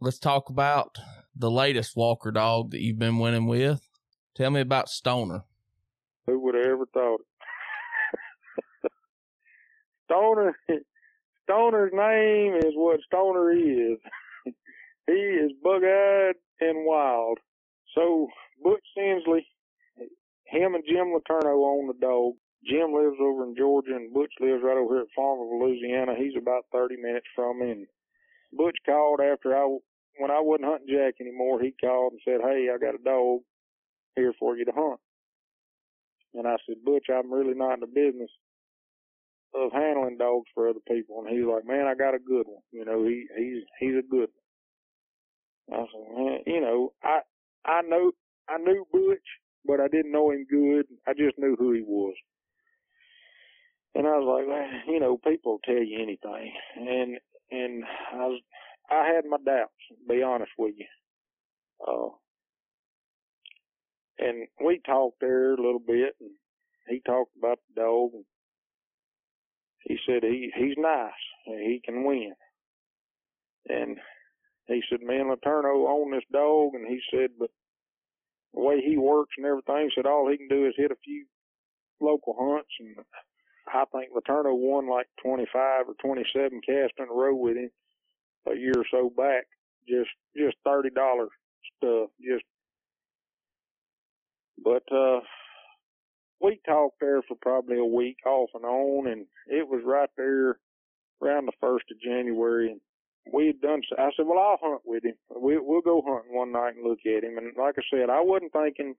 let's 0.00 0.18
talk 0.18 0.48
about 0.48 0.98
the 1.34 1.50
latest 1.50 1.96
Walker 1.96 2.30
dog 2.30 2.70
that 2.70 2.80
you've 2.80 2.98
been 2.98 3.18
winning 3.18 3.46
with. 3.46 3.86
Tell 4.34 4.50
me 4.50 4.60
about 4.60 4.88
Stoner. 4.88 5.44
Who 6.26 6.38
would 6.40 6.54
have 6.54 6.66
ever 6.66 6.86
thought 6.92 7.20
it? 8.84 8.92
Stoner, 10.04 10.56
Stoner's 11.44 11.92
name 11.92 12.56
is 12.56 12.74
what 12.74 13.00
Stoner 13.06 13.52
is. 13.52 13.98
he 15.06 15.12
is 15.12 15.52
bug-eyed 15.62 16.34
and 16.60 16.86
wild. 16.86 17.38
So 17.94 18.28
Butch 18.62 18.84
Sinsley, 18.96 19.46
him 20.44 20.74
and 20.74 20.84
Jim 20.86 21.12
Letourneau 21.14 21.64
own 21.64 21.88
the 21.88 21.94
dog. 22.00 22.34
Jim 22.66 22.92
lives 22.92 23.16
over 23.20 23.44
in 23.44 23.56
Georgia 23.56 23.96
and 23.96 24.12
Butch 24.12 24.32
lives 24.40 24.62
right 24.64 24.76
over 24.76 24.96
here 24.96 25.06
at 25.08 25.16
Farmerville, 25.18 25.60
Louisiana. 25.60 26.14
He's 26.18 26.36
about 26.36 26.64
30 26.72 26.96
minutes 26.96 27.26
from 27.34 27.60
me. 27.60 27.70
And 27.72 27.86
Butch 28.52 28.76
called 28.86 29.20
after 29.20 29.56
I, 29.56 29.64
when 30.18 30.30
I 30.30 30.40
wasn't 30.40 30.68
hunting 30.68 30.88
Jack 30.94 31.14
anymore, 31.20 31.60
he 31.62 31.74
called 31.80 32.12
and 32.12 32.20
said, 32.24 32.40
Hey, 32.42 32.68
I 32.72 32.78
got 32.78 32.94
a 32.98 33.04
dog 33.04 33.40
here 34.16 34.34
for 34.38 34.56
you 34.56 34.64
to 34.66 34.72
hunt. 34.74 35.00
And 36.34 36.46
I 36.46 36.56
said, 36.66 36.84
Butch, 36.84 37.06
I'm 37.12 37.32
really 37.32 37.54
not 37.54 37.74
in 37.74 37.80
the 37.80 37.86
business 37.86 38.30
of 39.54 39.72
handling 39.72 40.18
dogs 40.18 40.46
for 40.54 40.68
other 40.68 40.84
people. 40.88 41.20
And 41.24 41.28
he's 41.36 41.46
like, 41.46 41.64
Man, 41.66 41.86
I 41.86 41.94
got 41.94 42.14
a 42.14 42.18
good 42.20 42.46
one. 42.46 42.62
You 42.72 42.84
know, 42.84 43.04
he 43.04 43.26
he's 43.36 43.64
he's 43.80 43.98
a 43.98 44.08
good 44.08 44.28
one. 45.68 45.80
I 45.80 45.84
said, 45.92 46.16
Man, 46.16 46.38
you 46.46 46.60
know, 46.60 46.92
I 47.02 47.20
I 47.64 47.82
know 47.82 48.12
I 48.48 48.58
knew 48.58 48.86
Butch, 48.92 49.26
but 49.64 49.80
I 49.80 49.88
didn't 49.88 50.12
know 50.12 50.30
him 50.30 50.46
good. 50.50 50.86
I 51.06 51.12
just 51.14 51.38
knew 51.38 51.56
who 51.58 51.72
he 51.72 51.82
was. 51.82 52.14
And 53.94 54.06
I 54.06 54.10
was 54.18 54.26
like, 54.26 54.46
well, 54.48 54.94
you 54.94 55.00
know, 55.00 55.18
people 55.18 55.52
will 55.52 55.60
tell 55.64 55.82
you 55.82 56.00
anything, 56.00 56.52
and 56.76 57.18
and 57.50 57.84
I 58.12 58.26
was, 58.26 58.40
I 58.90 59.10
had 59.14 59.24
my 59.28 59.38
doubts. 59.44 59.72
To 59.88 60.08
be 60.08 60.22
honest 60.22 60.52
with 60.56 60.74
you. 60.76 60.86
Uh, 61.86 62.10
and 64.18 64.46
we 64.64 64.80
talked 64.86 65.20
there 65.20 65.54
a 65.54 65.56
little 65.62 65.82
bit, 65.84 66.14
and 66.20 66.30
he 66.88 67.00
talked 67.04 67.32
about 67.36 67.58
the 67.74 67.80
dog, 67.80 68.10
and 68.14 68.24
he 69.80 69.96
said 70.06 70.22
he 70.22 70.52
he's 70.54 70.76
nice, 70.76 71.10
and 71.46 71.60
he 71.60 71.80
can 71.84 72.04
win. 72.04 72.32
And 73.68 73.98
he 74.66 74.82
said, 74.88 75.00
me 75.00 75.16
and 75.16 75.30
Letourneau 75.30 75.88
own 75.88 76.12
this 76.12 76.24
dog, 76.32 76.74
and 76.74 76.86
he 76.86 77.00
said, 77.10 77.30
but 77.38 77.50
the 78.54 78.60
way 78.60 78.80
he 78.80 78.96
works 78.96 79.34
and 79.36 79.46
everything, 79.46 79.90
said 79.94 80.06
all 80.06 80.28
he 80.30 80.38
can 80.38 80.48
do 80.48 80.66
is 80.66 80.74
hit 80.76 80.90
a 80.90 80.96
few 81.04 81.26
local 82.00 82.36
hunts. 82.38 82.70
And 82.80 82.96
I 83.72 83.84
think 83.92 84.10
Letourneau 84.12 84.56
won 84.56 84.88
like 84.88 85.06
25 85.22 85.88
or 85.88 85.94
27 86.02 86.60
casts 86.66 86.96
in 86.98 87.04
a 87.10 87.12
row 87.12 87.34
with 87.34 87.56
him 87.56 87.70
a 88.50 88.54
year 88.54 88.74
or 88.76 88.84
so 88.90 89.10
back. 89.16 89.46
Just, 89.88 90.10
just 90.36 90.56
$30 90.66 90.90
stuff. 91.78 92.10
Just, 92.20 92.44
but, 94.62 94.82
uh, 94.94 95.20
we 96.40 96.60
talked 96.66 97.00
there 97.00 97.22
for 97.22 97.36
probably 97.40 97.78
a 97.78 97.84
week 97.84 98.16
off 98.26 98.50
and 98.54 98.64
on 98.64 99.06
and 99.08 99.26
it 99.46 99.68
was 99.68 99.82
right 99.84 100.08
there 100.16 100.58
around 101.22 101.46
the 101.46 101.52
first 101.60 101.84
of 101.90 102.00
January 102.00 102.70
and 102.72 102.80
we 103.32 103.46
had 103.48 103.60
done. 103.60 103.82
I 103.98 104.10
said, 104.16 104.26
"Well, 104.26 104.38
I'll 104.38 104.58
hunt 104.60 104.82
with 104.84 105.04
him. 105.04 105.14
We, 105.36 105.58
we'll 105.58 105.82
go 105.82 106.02
hunting 106.04 106.34
one 106.34 106.52
night 106.52 106.74
and 106.74 106.84
look 106.84 107.00
at 107.06 107.24
him." 107.24 107.38
And 107.38 107.52
like 107.56 107.76
I 107.78 107.82
said, 107.90 108.10
I 108.10 108.20
wasn't 108.20 108.52
thinking, 108.52 108.94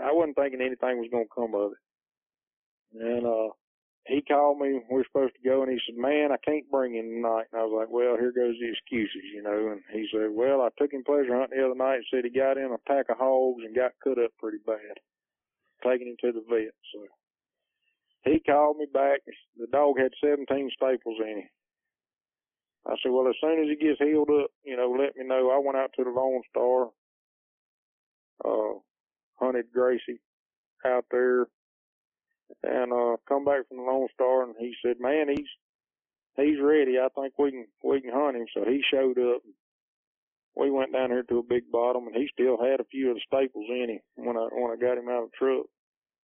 I 0.00 0.12
wasn't 0.12 0.36
thinking 0.36 0.60
anything 0.60 0.98
was 0.98 1.08
going 1.10 1.26
to 1.26 1.34
come 1.34 1.54
of 1.54 1.72
it. 1.72 1.78
And 3.00 3.26
uh, 3.26 3.50
he 4.08 4.22
called 4.22 4.58
me. 4.58 4.80
We 4.90 4.96
were 4.96 5.04
supposed 5.04 5.34
to 5.36 5.48
go, 5.48 5.62
and 5.62 5.70
he 5.70 5.78
said, 5.86 5.96
"Man, 5.96 6.32
I 6.32 6.38
can't 6.38 6.70
bring 6.70 6.94
him 6.94 7.08
tonight." 7.08 7.46
And 7.52 7.60
I 7.60 7.64
was 7.64 7.76
like, 7.76 7.90
"Well, 7.90 8.16
here 8.16 8.32
goes 8.32 8.56
the 8.58 8.72
excuses, 8.72 9.28
you 9.32 9.42
know." 9.42 9.68
And 9.72 9.82
he 9.92 10.08
said, 10.12 10.30
"Well, 10.32 10.62
I 10.62 10.70
took 10.78 10.92
him 10.92 11.04
pleasure 11.04 11.36
hunting 11.36 11.58
the 11.58 11.66
other 11.66 11.74
night. 11.74 11.96
And 11.96 12.06
said 12.10 12.24
he 12.24 12.30
got 12.30 12.58
in 12.58 12.72
a 12.72 12.78
pack 12.88 13.10
of 13.10 13.18
hogs 13.18 13.64
and 13.64 13.76
got 13.76 13.92
cut 14.02 14.18
up 14.18 14.32
pretty 14.38 14.58
bad, 14.66 14.98
taking 15.84 16.08
him 16.08 16.16
to 16.22 16.32
the 16.32 16.44
vet." 16.48 16.74
So 16.92 17.06
he 18.24 18.40
called 18.40 18.78
me 18.78 18.86
back. 18.92 19.20
The 19.56 19.66
dog 19.68 19.98
had 19.98 20.12
17 20.20 20.70
staples 20.74 21.18
in 21.20 21.38
him. 21.38 21.48
I 22.86 22.94
said, 23.02 23.12
well, 23.12 23.28
as 23.28 23.34
soon 23.40 23.60
as 23.62 23.68
he 23.68 23.76
gets 23.76 23.98
healed 23.98 24.30
up, 24.30 24.50
you 24.64 24.76
know, 24.76 24.90
let 24.90 25.16
me 25.16 25.26
know. 25.26 25.50
I 25.50 25.58
went 25.58 25.76
out 25.76 25.90
to 25.96 26.04
the 26.04 26.10
Lone 26.10 26.42
Star, 26.48 26.88
uh, 28.44 28.78
hunted 29.38 29.66
Gracie 29.72 30.20
out 30.86 31.04
there, 31.10 31.46
and 32.62 32.92
uh, 32.92 33.16
come 33.28 33.44
back 33.44 33.68
from 33.68 33.78
the 33.78 33.84
Lone 33.84 34.08
Star, 34.14 34.42
and 34.42 34.54
he 34.58 34.74
said, 34.84 34.96
man, 35.00 35.28
he's 35.28 35.48
he's 36.36 36.60
ready. 36.62 36.98
I 36.98 37.08
think 37.14 37.34
we 37.38 37.50
can 37.50 37.66
we 37.82 38.00
can 38.00 38.12
hunt 38.12 38.36
him. 38.36 38.46
So 38.54 38.64
he 38.64 38.82
showed 38.90 39.18
up. 39.18 39.42
We 40.56 40.70
went 40.70 40.92
down 40.92 41.10
here 41.10 41.22
to 41.22 41.38
a 41.38 41.42
big 41.42 41.70
bottom, 41.70 42.08
and 42.08 42.16
he 42.16 42.28
still 42.32 42.58
had 42.58 42.80
a 42.80 42.90
few 42.90 43.10
of 43.10 43.16
the 43.16 43.22
staples 43.26 43.66
in 43.68 43.90
him 43.90 44.00
when 44.16 44.36
I 44.36 44.48
when 44.50 44.72
I 44.72 44.76
got 44.76 44.98
him 44.98 45.08
out 45.08 45.24
of 45.24 45.30
the 45.30 45.36
truck. 45.38 45.66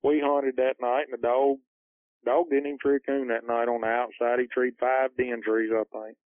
We 0.03 0.21
hunted 0.25 0.57
that 0.57 0.81
night, 0.81 1.07
and 1.07 1.13
the 1.13 1.23
dog 1.23 1.59
dog 2.25 2.51
didn't 2.51 2.67
even 2.67 2.79
tree 2.79 2.97
a 2.97 3.01
coon 3.01 3.29
that 3.29 3.47
night 3.47 3.69
on 3.69 3.83
the 3.83 3.87
outside. 3.87 4.41
He 4.41 4.47
treed 4.47 4.75
five 4.81 5.17
den 5.17 5.41
trees, 5.45 5.71
I 5.73 5.85
think 5.93 6.17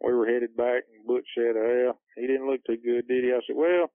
we 0.00 0.12
were 0.12 0.26
headed 0.26 0.56
back, 0.56 0.84
and 0.92 1.06
Butch 1.06 1.26
said, 1.34 1.54
"Well, 1.54 2.00
he 2.16 2.26
didn't 2.26 2.46
look 2.46 2.64
too 2.64 2.76
good, 2.76 3.06
did 3.08 3.24
he?" 3.24 3.32
I 3.32 3.40
said, 3.46 3.56
"Well, 3.56 3.90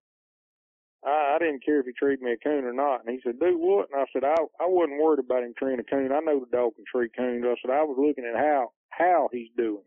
I, 1.05 1.35
I 1.35 1.39
didn't 1.39 1.65
care 1.65 1.79
if 1.79 1.85
he 1.85 1.93
treated 1.93 2.21
me 2.21 2.33
a 2.33 2.37
coon 2.37 2.65
or 2.65 2.73
not." 2.73 3.05
And 3.05 3.09
he 3.09 3.21
said, 3.23 3.39
"Do 3.39 3.57
what?" 3.57 3.89
And 3.91 4.01
I 4.01 4.05
said, 4.13 4.23
"I 4.23 4.35
I 4.59 4.67
wasn't 4.67 5.01
worried 5.01 5.19
about 5.19 5.43
him 5.43 5.53
treating 5.57 5.79
a 5.79 5.83
coon. 5.83 6.11
I 6.11 6.19
know 6.19 6.39
the 6.39 6.57
dog 6.57 6.75
can 6.75 6.85
treat 6.91 7.15
coons." 7.15 7.45
I 7.45 7.55
said, 7.61 7.71
"I 7.71 7.83
was 7.83 7.97
looking 7.99 8.25
at 8.25 8.39
how 8.39 8.71
how 8.89 9.29
he's 9.31 9.51
doing." 9.57 9.85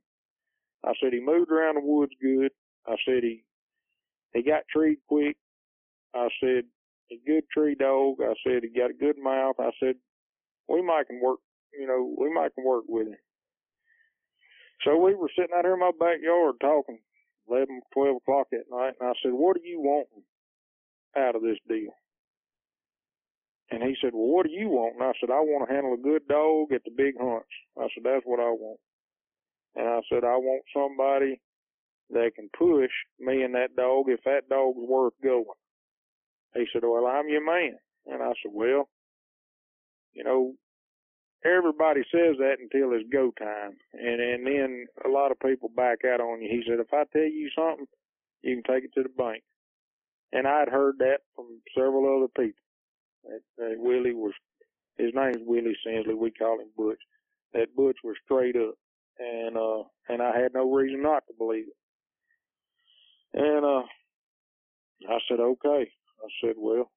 I 0.84 0.92
said 1.00 1.12
he 1.12 1.20
moved 1.20 1.50
around 1.50 1.76
the 1.76 1.82
woods 1.82 2.12
good. 2.20 2.52
I 2.86 2.96
said 3.06 3.22
he 3.22 3.44
he 4.34 4.42
got 4.42 4.64
treed 4.74 4.98
quick. 5.08 5.36
I 6.14 6.28
said 6.40 6.64
a 7.12 7.20
good 7.26 7.44
tree 7.52 7.74
dog. 7.74 8.16
I 8.22 8.34
said 8.46 8.62
he 8.62 8.70
got 8.70 8.90
a 8.90 8.94
good 8.94 9.18
mouth. 9.18 9.56
I 9.58 9.70
said 9.80 9.96
we 10.68 10.82
might 10.82 11.06
can 11.08 11.20
work. 11.22 11.40
You 11.78 11.86
know, 11.86 12.14
we 12.18 12.32
might 12.32 12.54
can 12.54 12.64
work 12.64 12.84
with 12.88 13.08
him. 13.08 13.18
So 14.84 14.96
we 14.98 15.14
were 15.14 15.30
sitting 15.36 15.54
out 15.56 15.64
here 15.64 15.74
in 15.74 15.80
my 15.80 15.92
backyard 15.98 16.56
talking, 16.60 17.00
eleven, 17.48 17.80
twelve 17.94 18.16
o'clock 18.16 18.48
at 18.52 18.70
night, 18.70 18.94
and 19.00 19.10
I 19.10 19.12
said, 19.22 19.32
"What 19.32 19.56
do 19.56 19.62
you 19.64 19.80
want 19.80 20.08
out 21.16 21.36
of 21.36 21.42
this 21.42 21.58
deal?" 21.68 21.92
And 23.70 23.82
he 23.82 23.96
said, 24.00 24.12
"Well, 24.12 24.28
what 24.28 24.46
do 24.46 24.52
you 24.52 24.68
want?" 24.68 24.94
And 24.94 25.04
I 25.04 25.12
said, 25.20 25.30
"I 25.30 25.40
want 25.40 25.68
to 25.68 25.74
handle 25.74 25.94
a 25.94 25.96
good 25.96 26.26
dog 26.28 26.72
at 26.72 26.84
the 26.84 26.90
big 26.90 27.16
hunts." 27.18 27.48
I 27.76 27.88
said, 27.94 28.04
"That's 28.04 28.26
what 28.26 28.40
I 28.40 28.50
want." 28.50 28.80
And 29.74 29.88
I 29.88 30.02
said, 30.08 30.24
"I 30.24 30.36
want 30.36 30.64
somebody 30.74 31.40
that 32.10 32.34
can 32.34 32.50
push 32.50 32.92
me 33.18 33.42
and 33.42 33.54
that 33.54 33.74
dog 33.76 34.08
if 34.08 34.22
that 34.24 34.48
dog's 34.48 34.78
worth 34.78 35.14
going." 35.22 35.58
He 36.54 36.66
said, 36.72 36.82
"Well, 36.84 37.06
I'm 37.06 37.28
your 37.28 37.44
man." 37.44 37.78
And 38.06 38.22
I 38.22 38.34
said, 38.42 38.52
"Well, 38.52 38.88
you 40.12 40.24
know, 40.24 40.54
everybody 41.44 42.02
says 42.12 42.36
that 42.38 42.56
until 42.60 42.92
it's 42.92 43.08
go 43.12 43.32
time, 43.38 43.76
and 43.92 44.20
and 44.20 44.46
then 44.46 44.86
a 45.04 45.08
lot 45.08 45.30
of 45.30 45.40
people 45.40 45.70
back 45.74 45.98
out 46.04 46.20
on 46.20 46.42
you. 46.42 46.48
He 46.48 46.62
said, 46.68 46.80
if 46.80 46.92
I 46.92 47.04
tell 47.12 47.22
you 47.22 47.50
something, 47.56 47.86
you 48.42 48.60
can 48.60 48.74
take 48.74 48.84
it 48.84 48.90
to 48.94 49.02
the 49.02 49.08
bank. 49.10 49.42
And 50.32 50.46
I'd 50.46 50.68
heard 50.68 50.96
that 50.98 51.18
from 51.36 51.46
several 51.76 52.18
other 52.18 52.28
people. 52.36 52.60
That, 53.24 53.40
that 53.58 53.74
Willie 53.78 54.14
was, 54.14 54.32
his 54.98 55.12
name's 55.14 55.38
Willie 55.46 55.76
Sensley. 55.86 56.16
We 56.16 56.30
call 56.32 56.60
him 56.60 56.68
Butch. 56.76 57.00
That 57.54 57.74
Butch 57.76 57.98
was 58.04 58.16
straight 58.24 58.56
up, 58.56 58.74
and 59.18 59.56
uh, 59.56 59.84
and 60.08 60.22
I 60.22 60.38
had 60.40 60.54
no 60.54 60.70
reason 60.72 61.02
not 61.02 61.22
to 61.28 61.34
believe 61.38 61.66
it. 61.68 61.76
And 63.34 63.64
uh, 63.64 63.82
I 65.08 65.18
said, 65.28 65.40
okay. 65.40 65.90
I 65.90 66.28
said, 66.42 66.54
well, 66.58 66.90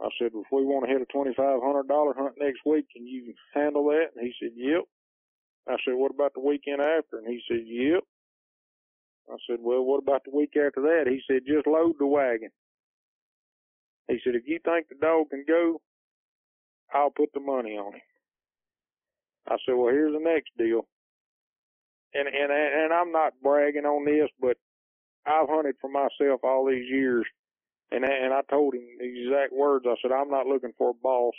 I 0.00 0.08
said, 0.18 0.32
if 0.34 0.46
we 0.52 0.64
want 0.64 0.86
to 0.86 0.92
hit 0.92 1.02
a 1.02 1.16
$2,500 1.16 2.16
hunt 2.16 2.34
next 2.38 2.60
week, 2.66 2.86
can 2.94 3.06
you 3.06 3.34
handle 3.54 3.84
that? 3.86 4.08
And 4.16 4.26
he 4.26 4.32
said, 4.40 4.52
yep. 4.56 4.84
I 5.68 5.76
said, 5.84 5.94
what 5.94 6.12
about 6.14 6.32
the 6.34 6.40
weekend 6.40 6.80
after? 6.80 7.18
And 7.18 7.28
he 7.28 7.40
said, 7.48 7.62
yep. 7.66 8.04
I 9.32 9.36
said, 9.48 9.58
well, 9.62 9.82
what 9.84 10.02
about 10.02 10.24
the 10.24 10.36
week 10.36 10.54
after 10.56 10.82
that? 10.82 11.04
He 11.08 11.20
said, 11.28 11.42
just 11.46 11.66
load 11.66 11.94
the 11.98 12.06
wagon. 12.06 12.50
He 14.08 14.18
said, 14.24 14.34
if 14.36 14.44
you 14.46 14.58
think 14.64 14.88
the 14.88 14.96
dog 15.00 15.30
can 15.30 15.44
go, 15.48 15.80
I'll 16.94 17.10
put 17.10 17.30
the 17.34 17.40
money 17.40 17.78
on 17.78 17.94
him. 17.94 18.02
I 19.48 19.56
said, 19.66 19.74
well, 19.76 19.92
here's 19.92 20.12
the 20.14 20.20
next 20.20 20.50
deal. 20.58 20.82
And, 22.14 22.28
and, 22.28 22.52
and 22.52 22.92
I'm 22.92 23.12
not 23.12 23.34
bragging 23.42 23.86
on 23.86 24.04
this, 24.04 24.30
but 24.40 24.56
I've 25.26 25.48
hunted 25.48 25.76
for 25.80 25.90
myself 25.90 26.40
all 26.44 26.66
these 26.66 26.88
years 26.90 27.26
and 27.90 28.04
and 28.04 28.32
I 28.32 28.40
told 28.50 28.74
him 28.74 28.82
the 28.98 29.06
exact 29.06 29.52
words. 29.52 29.84
I 29.88 29.94
said, 30.02 30.12
I'm 30.12 30.30
not 30.30 30.46
looking 30.46 30.72
for 30.76 30.90
a 30.90 31.02
boss. 31.02 31.34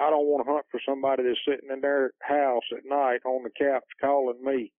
I 0.00 0.10
don't 0.10 0.26
want 0.26 0.46
to 0.46 0.52
hunt 0.52 0.66
for 0.70 0.80
somebody 0.88 1.22
that's 1.24 1.40
sitting 1.48 1.70
in 1.72 1.80
their 1.80 2.12
house 2.22 2.64
at 2.76 2.84
night 2.86 3.20
on 3.26 3.44
the 3.44 3.50
couch 3.58 3.84
calling 4.00 4.42
me, 4.44 4.72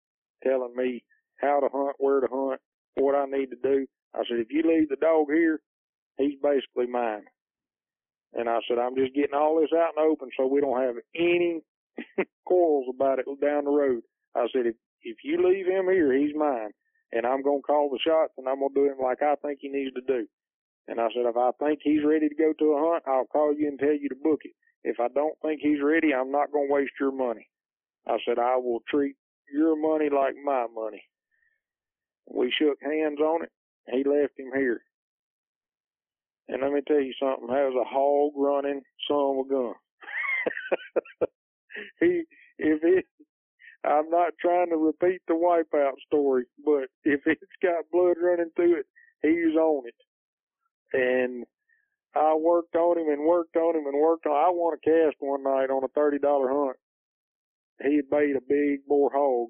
telling 0.43 0.75
me 0.75 1.03
how 1.39 1.59
to 1.59 1.69
hunt, 1.71 1.95
where 1.99 2.21
to 2.21 2.27
hunt, 2.31 2.61
what 2.95 3.15
I 3.15 3.25
need 3.25 3.47
to 3.51 3.57
do. 3.61 3.85
I 4.13 4.19
said, 4.29 4.39
if 4.39 4.47
you 4.49 4.63
leave 4.63 4.89
the 4.89 4.95
dog 4.97 5.27
here, 5.31 5.59
he's 6.17 6.39
basically 6.41 6.87
mine. 6.87 7.25
And 8.33 8.49
I 8.49 8.59
said, 8.67 8.77
I'm 8.77 8.95
just 8.95 9.15
getting 9.15 9.35
all 9.35 9.59
this 9.59 9.71
out 9.73 9.93
in 9.97 10.03
the 10.03 10.11
open 10.11 10.29
so 10.37 10.47
we 10.47 10.61
don't 10.61 10.81
have 10.81 10.95
any 11.15 11.61
quarrels 12.45 12.87
about 12.93 13.19
it 13.19 13.25
down 13.41 13.65
the 13.65 13.71
road. 13.71 14.01
I 14.35 14.47
said, 14.53 14.65
if, 14.65 14.75
if 15.03 15.17
you 15.23 15.37
leave 15.37 15.65
him 15.65 15.85
here, 15.85 16.13
he's 16.13 16.35
mine. 16.35 16.71
And 17.11 17.25
I'm 17.25 17.41
going 17.41 17.61
to 17.61 17.67
call 17.67 17.89
the 17.89 17.99
shots 18.03 18.33
and 18.37 18.47
I'm 18.47 18.59
going 18.59 18.73
to 18.73 18.81
do 18.81 18.91
him 18.91 18.99
like 19.01 19.23
I 19.23 19.35
think 19.41 19.59
he 19.61 19.69
needs 19.69 19.93
to 19.95 20.01
do. 20.01 20.27
And 20.87 20.99
I 20.99 21.07
said, 21.13 21.25
if 21.25 21.37
I 21.37 21.51
think 21.59 21.79
he's 21.81 22.03
ready 22.03 22.29
to 22.29 22.35
go 22.35 22.53
to 22.57 22.65
a 22.73 22.91
hunt, 22.91 23.03
I'll 23.07 23.25
call 23.27 23.53
you 23.53 23.67
and 23.67 23.79
tell 23.79 23.95
you 23.95 24.09
to 24.09 24.15
book 24.23 24.41
it. 24.43 24.53
If 24.83 24.99
I 24.99 25.07
don't 25.13 25.35
think 25.41 25.59
he's 25.61 25.81
ready, 25.83 26.13
I'm 26.13 26.31
not 26.31 26.51
going 26.51 26.67
to 26.67 26.73
waste 26.73 26.93
your 26.99 27.11
money. 27.11 27.47
I 28.07 28.17
said, 28.25 28.39
I 28.39 28.55
will 28.57 28.79
treat 28.89 29.15
your 29.53 29.75
money 29.75 30.09
like 30.09 30.35
my 30.43 30.65
money. 30.73 31.03
We 32.33 32.51
shook 32.57 32.77
hands 32.81 33.19
on 33.19 33.43
it. 33.43 33.51
He 33.91 34.03
left 34.03 34.39
him 34.39 34.51
here. 34.55 34.81
And 36.49 36.61
let 36.61 36.71
me 36.73 36.81
tell 36.87 37.01
you 37.01 37.13
something, 37.21 37.47
that 37.47 37.71
was 37.71 37.75
a 37.81 37.89
hog 37.89 38.33
running 38.37 38.81
son 39.09 39.39
of 39.39 39.45
a 39.45 39.49
gun. 39.49 39.73
he, 42.01 42.23
if 42.59 42.79
it, 42.83 43.05
I'm 43.85 44.09
not 44.09 44.33
trying 44.41 44.69
to 44.69 44.77
repeat 44.77 45.21
the 45.27 45.33
wipeout 45.35 45.93
story, 46.07 46.45
but 46.65 46.85
if 47.03 47.21
it's 47.27 47.41
got 47.63 47.85
blood 47.91 48.17
running 48.21 48.51
through 48.55 48.79
it, 48.81 48.85
he's 49.23 49.55
on 49.55 49.83
it 49.87 49.95
and 50.93 51.45
I 52.15 52.35
worked 52.35 52.75
on 52.75 52.97
him 52.99 53.09
and 53.09 53.25
worked 53.27 53.55
on 53.57 53.75
him 53.75 53.87
and 53.87 53.99
worked 54.01 54.25
on. 54.25 54.33
I 54.35 54.49
won 54.51 54.75
a 54.75 54.79
cast 54.79 55.17
one 55.19 55.43
night 55.43 55.69
on 55.69 55.83
a 55.83 55.87
thirty 55.89 56.19
dollar 56.19 56.49
hunt. 56.49 56.77
He 57.83 57.97
had 57.97 58.09
bait 58.09 58.35
a 58.35 58.41
big 58.47 58.85
boar 58.87 59.11
hog, 59.13 59.49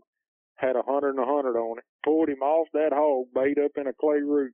had 0.57 0.75
a 0.75 0.83
hundred 0.83 1.11
and 1.11 1.19
a 1.19 1.25
hundred 1.25 1.57
on 1.57 1.79
it. 1.79 1.85
Pulled 2.07 2.29
him 2.29 2.41
off 2.41 2.69
that 2.71 2.93
hog, 2.93 3.27
bait 3.35 3.57
up 3.59 3.71
in 3.75 3.87
a 3.87 3.93
clay 3.93 4.21
root, 4.21 4.53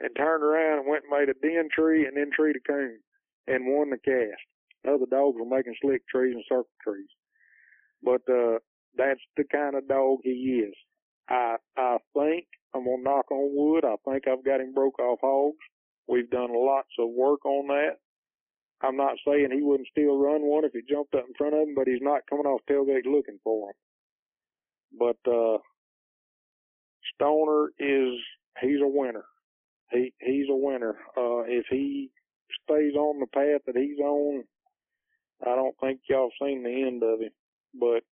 and 0.00 0.10
turned 0.16 0.42
around 0.42 0.78
and 0.80 0.88
went 0.88 1.04
and 1.04 1.12
made 1.12 1.28
a 1.28 1.34
den 1.34 1.68
tree 1.70 2.06
and 2.06 2.16
then 2.16 2.30
treed 2.34 2.56
a 2.56 2.60
coon, 2.66 2.98
and 3.46 3.66
won 3.66 3.90
the 3.90 3.98
cast. 3.98 4.40
Other 4.88 5.04
dogs 5.04 5.36
were 5.38 5.44
making 5.44 5.74
slick 5.82 6.00
trees 6.08 6.34
and 6.34 6.44
circle 6.48 6.72
trees, 6.82 7.08
but 8.02 8.22
uh, 8.32 8.58
that's 8.96 9.20
the 9.36 9.44
kind 9.52 9.76
of 9.76 9.86
dog 9.86 10.20
he 10.22 10.64
is. 10.64 10.74
I 11.28 11.56
I 11.76 11.98
think 12.14 12.46
I'm 12.74 12.84
gonna 12.86 13.02
knock 13.02 13.30
on 13.30 13.52
wood. 13.54 13.84
I 13.84 13.96
think 14.08 14.26
I've 14.26 14.44
got 14.44 14.60
him 14.60 14.72
broke 14.72 14.98
off 14.98 15.18
hogs. 15.22 15.58
We've 16.08 16.30
done 16.30 16.54
lots 16.54 16.88
of 16.98 17.10
work 17.10 17.44
on 17.44 17.66
that. 17.68 17.98
I'm 18.80 18.96
not 18.96 19.16
saying 19.26 19.50
he 19.52 19.62
wouldn't 19.62 19.88
still 19.88 20.18
run 20.18 20.42
one 20.42 20.64
if 20.64 20.72
he 20.72 20.80
jumped 20.88 21.14
up 21.14 21.24
in 21.28 21.34
front 21.36 21.54
of 21.54 21.68
him, 21.68 21.74
but 21.74 21.88
he's 21.88 22.02
not 22.02 22.22
coming 22.30 22.46
off 22.46 22.62
tailgate 22.70 23.04
looking 23.06 23.40
for 23.44 23.70
him. 23.70 23.76
But 24.98 25.30
uh 25.30 25.58
Stoner 27.14 27.68
is 27.78 28.14
he's 28.60 28.80
a 28.82 28.88
winner. 28.88 29.24
He 29.90 30.12
he's 30.20 30.46
a 30.50 30.56
winner. 30.56 30.96
Uh 31.16 31.42
if 31.46 31.66
he 31.70 32.10
stays 32.64 32.94
on 32.94 33.20
the 33.20 33.26
path 33.26 33.62
that 33.66 33.76
he's 33.76 33.98
on, 33.98 34.44
I 35.42 35.54
don't 35.54 35.76
think 35.80 36.00
y'all 36.08 36.30
seen 36.42 36.62
the 36.62 36.84
end 36.86 37.02
of 37.02 37.20
him. 37.20 37.32
But 37.78 38.02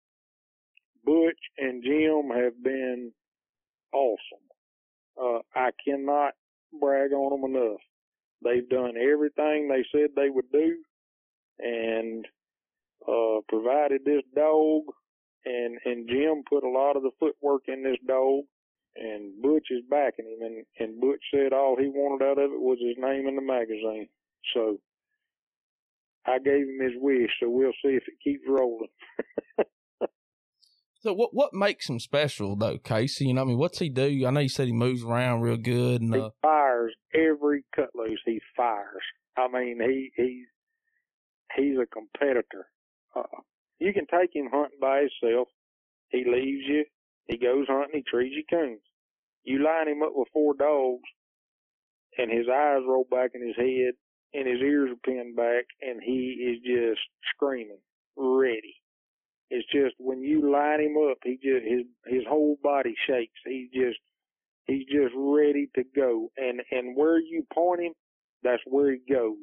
Butch 1.05 1.39
and 1.59 1.83
Jim 1.85 2.31
have 2.35 2.63
been 2.63 3.13
awesome. 3.93 4.47
Uh 5.21 5.41
I 5.55 5.71
cannot 5.87 6.35
brag 6.81 7.13
on 7.13 7.41
them 7.41 7.57
enough. 7.57 7.81
They've 8.45 8.69
done 8.69 8.95
everything 8.97 9.69
they 9.69 9.85
said 9.93 10.11
they 10.17 10.31
would 10.31 10.51
do 10.53 10.77
and 11.59 12.27
uh 13.09 13.41
provided 13.49 14.03
this 14.05 14.23
dog 14.35 14.83
and 15.45 15.79
and 15.85 16.09
Jim 16.09 16.43
put 16.49 16.65
a 16.65 16.69
lot 16.69 16.97
of 16.97 17.03
the 17.03 17.11
footwork 17.21 17.63
in 17.69 17.83
this 17.83 17.99
dog 18.07 18.45
and 18.97 19.43
Butch 19.43 19.69
is 19.71 19.83
backing 19.91 20.27
him 20.27 20.47
and, 20.47 20.65
and 20.79 21.01
Butch 21.01 21.23
said 21.33 21.53
all 21.53 21.77
he 21.79 21.89
wanted 21.89 22.25
out 22.25 22.39
of 22.39 22.53
it 22.53 22.61
was 22.61 22.79
his 22.81 22.97
name 22.99 23.27
in 23.27 23.37
the 23.37 23.43
magazine. 23.43 24.09
So 24.55 24.79
I 26.27 26.39
gave 26.39 26.69
him 26.69 26.79
his 26.81 26.95
wish, 26.97 27.31
so 27.41 27.49
we'll 27.51 27.73
see 27.85 27.97
if 27.97 28.05
it 28.07 28.23
keeps 28.23 28.45
rolling. 28.49 28.89
So 31.05 31.13
what 31.13 31.35
what 31.35 31.53
makes 31.53 31.87
him 31.87 32.01
special 32.01 32.57
though, 32.57 32.79
Casey? 32.79 33.27
You 33.27 33.35
know, 33.35 33.43
I 33.43 33.45
mean, 33.45 33.59
what's 33.59 33.79
he 33.79 33.91
do? 33.91 34.25
I 34.27 34.31
know 34.31 34.41
you 34.41 34.49
said 34.49 34.69
he 34.69 34.73
moves 34.73 35.05
around 35.05 35.43
real 35.43 35.59
good. 35.59 36.01
And, 36.01 36.15
uh, 36.15 36.17
he 36.17 36.31
fires 36.41 36.95
every 37.15 37.63
cut 37.77 37.91
loose. 37.95 38.23
He 38.25 38.41
fires. 38.57 39.05
I 39.37 39.47
mean, 39.49 39.81
he 39.83 40.11
he's 40.17 40.47
he's 41.55 41.77
a 41.79 41.85
competitor. 41.85 42.69
Uh, 43.15 43.23
you 43.79 43.93
can 43.93 44.07
take 44.07 44.35
him 44.35 44.49
hunting 44.51 44.79
by 44.81 45.01
himself. 45.01 45.49
He 46.09 46.25
leaves 46.25 46.65
you. 46.67 46.87
He 47.27 47.39
goes 47.39 47.67
hunting, 47.69 48.03
he 48.05 48.11
trees 48.11 48.33
he 48.37 48.45
coons. 48.49 48.81
You 49.45 49.65
line 49.65 49.89
him 49.89 50.03
up 50.03 50.13
with 50.15 50.29
four 50.33 50.55
dogs, 50.55 51.05
and 52.19 52.31
his 52.31 52.47
eyes 52.53 52.83
roll 52.87 53.07
back 53.11 53.33
in 53.35 53.47
his 53.47 53.57
head, 53.57 53.95
and 54.35 54.47
his 54.49 54.61
ears 54.61 54.91
are 54.93 55.11
pinned 55.13 55.37
back, 55.37 55.67
and 55.83 56.03
he 56.03 56.57
is 56.57 56.61
just 56.65 57.01
screaming, 57.35 57.81
ready. 58.17 58.77
It's 59.51 59.69
just 59.73 59.95
when 59.99 60.23
you 60.23 60.51
line 60.51 60.81
him 60.81 60.97
up, 61.11 61.19
he 61.25 61.37
just 61.37 61.65
his 61.67 61.87
his 62.07 62.25
whole 62.29 62.59
body 62.63 62.95
shakes. 63.07 63.41
He's 63.45 63.71
just 63.71 63.99
he's 64.67 64.87
just 64.87 65.15
ready 65.17 65.69
to 65.77 65.85
go, 65.97 66.31
and 66.37 66.63
and 66.71 66.97
where 66.97 67.19
you 67.21 67.47
point 67.55 67.83
him, 67.83 67.93
that's 68.43 68.63
where 68.67 68.93
he 68.93 69.01
goes, 69.13 69.37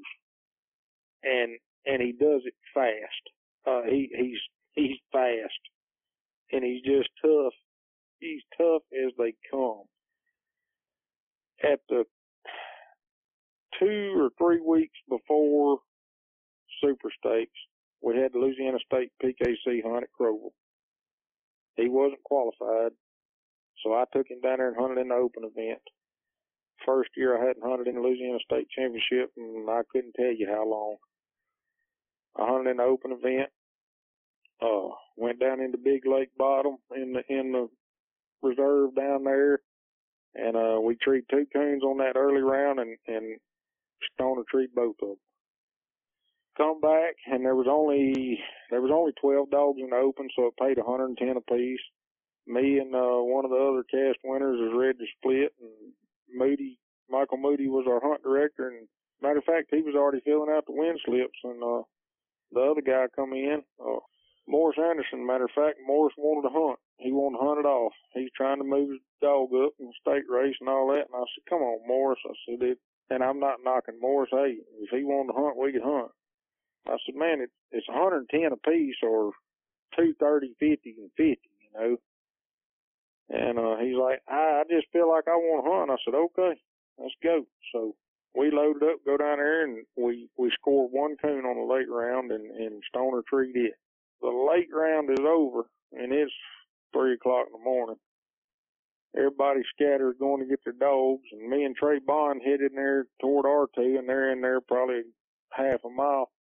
and 1.23 1.57
and 1.85 2.01
he 2.01 2.13
does 2.13 2.41
it 2.45 2.55
fast. 2.73 3.23
Uh, 3.67 3.83
he 3.89 4.09
he's 4.15 4.39
he's 4.73 4.97
fast, 5.11 5.61
and 6.51 6.63
he's 6.63 6.83
just 6.83 7.09
tough. 7.21 7.53
He's 8.21 8.43
tough 8.55 8.83
as 8.93 9.11
they 9.17 9.33
come. 9.51 9.81
At 11.63 11.79
the 11.89 12.05
two 13.79 14.13
or 14.15 14.29
three 14.37 14.61
weeks 14.61 14.97
before 15.09 15.79
Super 16.81 17.09
Stakes, 17.19 17.59
we 18.01 18.15
had 18.17 18.35
Louisiana 18.35 18.77
State 18.85 19.11
PKC 19.23 19.81
hunt 19.83 20.03
at 20.03 20.11
Crowell. 20.13 20.53
He 21.77 21.89
wasn't 21.89 22.23
qualified, 22.23 22.91
so 23.83 23.93
I 23.93 24.05
took 24.13 24.29
him 24.29 24.41
down 24.41 24.57
there 24.57 24.67
and 24.69 24.77
hunted 24.79 25.01
in 25.01 25.09
the 25.09 25.15
open 25.15 25.43
event. 25.43 25.81
First 26.85 27.09
year 27.17 27.37
I 27.37 27.47
hadn't 27.47 27.65
hunted 27.65 27.87
in 27.87 27.95
the 27.95 28.01
Louisiana 28.01 28.39
State 28.45 28.67
Championship, 28.69 29.31
and 29.35 29.69
I 29.69 29.81
couldn't 29.91 30.13
tell 30.13 30.31
you 30.31 30.47
how 30.47 30.67
long. 30.67 30.97
I 32.37 32.45
hunted 32.47 32.71
in 32.71 32.77
the 32.77 32.83
open 32.83 33.11
event. 33.13 33.49
Uh, 34.61 34.93
went 35.17 35.39
down 35.39 35.59
into 35.59 35.77
Big 35.79 36.05
Lake 36.05 36.29
Bottom 36.37 36.77
in 36.95 37.13
the 37.13 37.23
in 37.29 37.51
the 37.51 37.67
reserve 38.41 38.95
down 38.95 39.23
there, 39.23 39.59
and 40.35 40.55
uh, 40.55 40.79
we 40.81 40.95
treed 40.95 41.23
two 41.29 41.45
coons 41.53 41.83
on 41.83 41.97
that 41.99 42.17
early 42.17 42.41
round, 42.41 42.79
and 42.79 42.97
and 43.07 43.37
Stoner 44.13 44.43
treed 44.49 44.69
both 44.75 44.95
of 45.01 45.09
them. 45.09 45.17
Come 46.57 46.81
back, 46.81 47.15
and 47.27 47.45
there 47.45 47.55
was 47.55 47.67
only 47.69 48.39
there 48.69 48.81
was 48.81 48.91
only 48.93 49.13
twelve 49.21 49.49
dogs 49.51 49.79
in 49.81 49.89
the 49.89 49.95
open, 49.97 50.29
so 50.35 50.47
it 50.47 50.57
paid 50.59 50.77
110 50.77 51.37
apiece. 51.37 51.79
Me 52.47 52.79
and 52.79 52.93
uh, 52.95 53.21
one 53.23 53.45
of 53.45 53.51
the 53.51 53.57
other 53.57 53.83
cast 53.83 54.19
winners 54.23 54.59
was 54.59 54.73
ready 54.75 54.97
to 54.97 55.05
split, 55.17 55.53
and 55.61 55.93
Moody 56.33 56.79
Michael 57.09 57.37
Moody 57.37 57.67
was 57.67 57.85
our 57.87 58.01
hunt 58.01 58.23
director, 58.23 58.69
and 58.69 58.87
matter 59.21 59.39
of 59.39 59.45
fact, 59.45 59.67
he 59.71 59.81
was 59.81 59.95
already 59.95 60.21
filling 60.25 60.51
out 60.51 60.65
the 60.65 60.73
win 60.73 60.97
slips, 61.05 61.37
and 61.43 61.61
uh, 61.63 61.83
the 62.51 62.61
other 62.61 62.81
guy 62.81 63.05
come 63.15 63.33
in, 63.33 63.61
uh, 63.79 63.99
Morris 64.47 64.77
Anderson. 64.77 65.25
Matter 65.25 65.45
of 65.45 65.51
fact, 65.55 65.77
Morris 65.85 66.13
wanted 66.17 66.49
to 66.49 66.53
hunt. 66.53 66.79
He 66.97 67.11
wanted 67.11 67.37
to 67.39 67.45
hunt 67.45 67.59
it 67.59 67.69
off. 67.69 67.93
He's 68.13 68.31
trying 68.35 68.57
to 68.59 68.63
move 68.63 68.91
his 68.91 69.01
dog 69.21 69.49
up 69.53 69.73
in 69.79 69.87
the 69.87 69.93
state 70.01 70.29
race 70.29 70.55
and 70.59 70.69
all 70.69 70.87
that. 70.89 71.07
And 71.07 71.15
I 71.15 71.25
said, 71.35 71.49
"Come 71.49 71.61
on, 71.61 71.87
Morris." 71.87 72.19
I 72.25 72.33
said, 72.45 72.61
it, 72.63 72.79
and 73.09 73.23
I'm 73.23 73.39
not 73.39 73.63
knocking 73.63 73.99
Morris. 73.99 74.29
Hey, 74.31 74.57
if 74.81 74.89
he 74.89 75.03
wanted 75.03 75.33
to 75.33 75.39
hunt, 75.39 75.57
we 75.57 75.71
could 75.73 75.83
hunt. 75.83 76.11
I 76.87 76.97
said, 77.05 77.15
"Man, 77.15 77.41
it's 77.41 77.53
it's 77.71 77.87
110 77.87 78.51
a 78.51 78.57
piece, 78.57 78.97
or 79.03 79.33
230, 79.95 80.55
50, 80.59 80.95
and 80.97 81.11
50, 81.17 81.41
you 81.61 81.69
know." 81.79 81.97
And 83.29 83.57
uh, 83.57 83.77
he's 83.77 83.95
like, 83.95 84.19
I, 84.27 84.61
I 84.61 84.63
just 84.69 84.91
feel 84.91 85.09
like 85.09 85.23
I 85.27 85.35
want 85.35 85.63
to 85.63 85.71
hunt. 85.71 85.91
I 85.91 85.95
said, 86.03 86.17
okay, 86.17 86.59
let's 86.97 87.15
go. 87.23 87.45
So 87.71 87.95
we 88.35 88.51
loaded 88.51 88.83
up, 88.83 88.99
go 89.05 89.17
down 89.17 89.37
there, 89.37 89.63
and 89.63 89.85
we 89.95 90.29
we 90.37 90.51
scored 90.59 90.91
one 90.91 91.15
coon 91.21 91.45
on 91.45 91.55
the 91.55 91.73
late 91.73 91.89
round, 91.89 92.31
and 92.31 92.45
and 92.45 92.83
Stoner 92.89 93.23
treed 93.27 93.55
it. 93.55 93.73
The 94.21 94.29
late 94.29 94.69
round 94.73 95.09
is 95.09 95.19
over, 95.19 95.63
and 95.93 96.13
it's 96.13 96.31
three 96.93 97.13
o'clock 97.13 97.47
in 97.47 97.53
the 97.53 97.63
morning. 97.63 97.97
Everybody 99.17 99.61
scattered 99.75 100.19
going 100.19 100.41
to 100.41 100.47
get 100.47 100.59
their 100.63 100.73
dogs, 100.73 101.23
and 101.31 101.49
me 101.49 101.65
and 101.65 101.75
Trey 101.75 101.99
Bond 101.99 102.41
headed 102.45 102.71
in 102.71 102.75
there 102.75 103.05
toward 103.19 103.45
R2, 103.45 103.99
and 103.99 104.07
they're 104.07 104.31
in 104.31 104.41
there 104.41 104.61
probably 104.61 105.01
half 105.51 105.83
a 105.83 105.89
mile. 105.89 106.31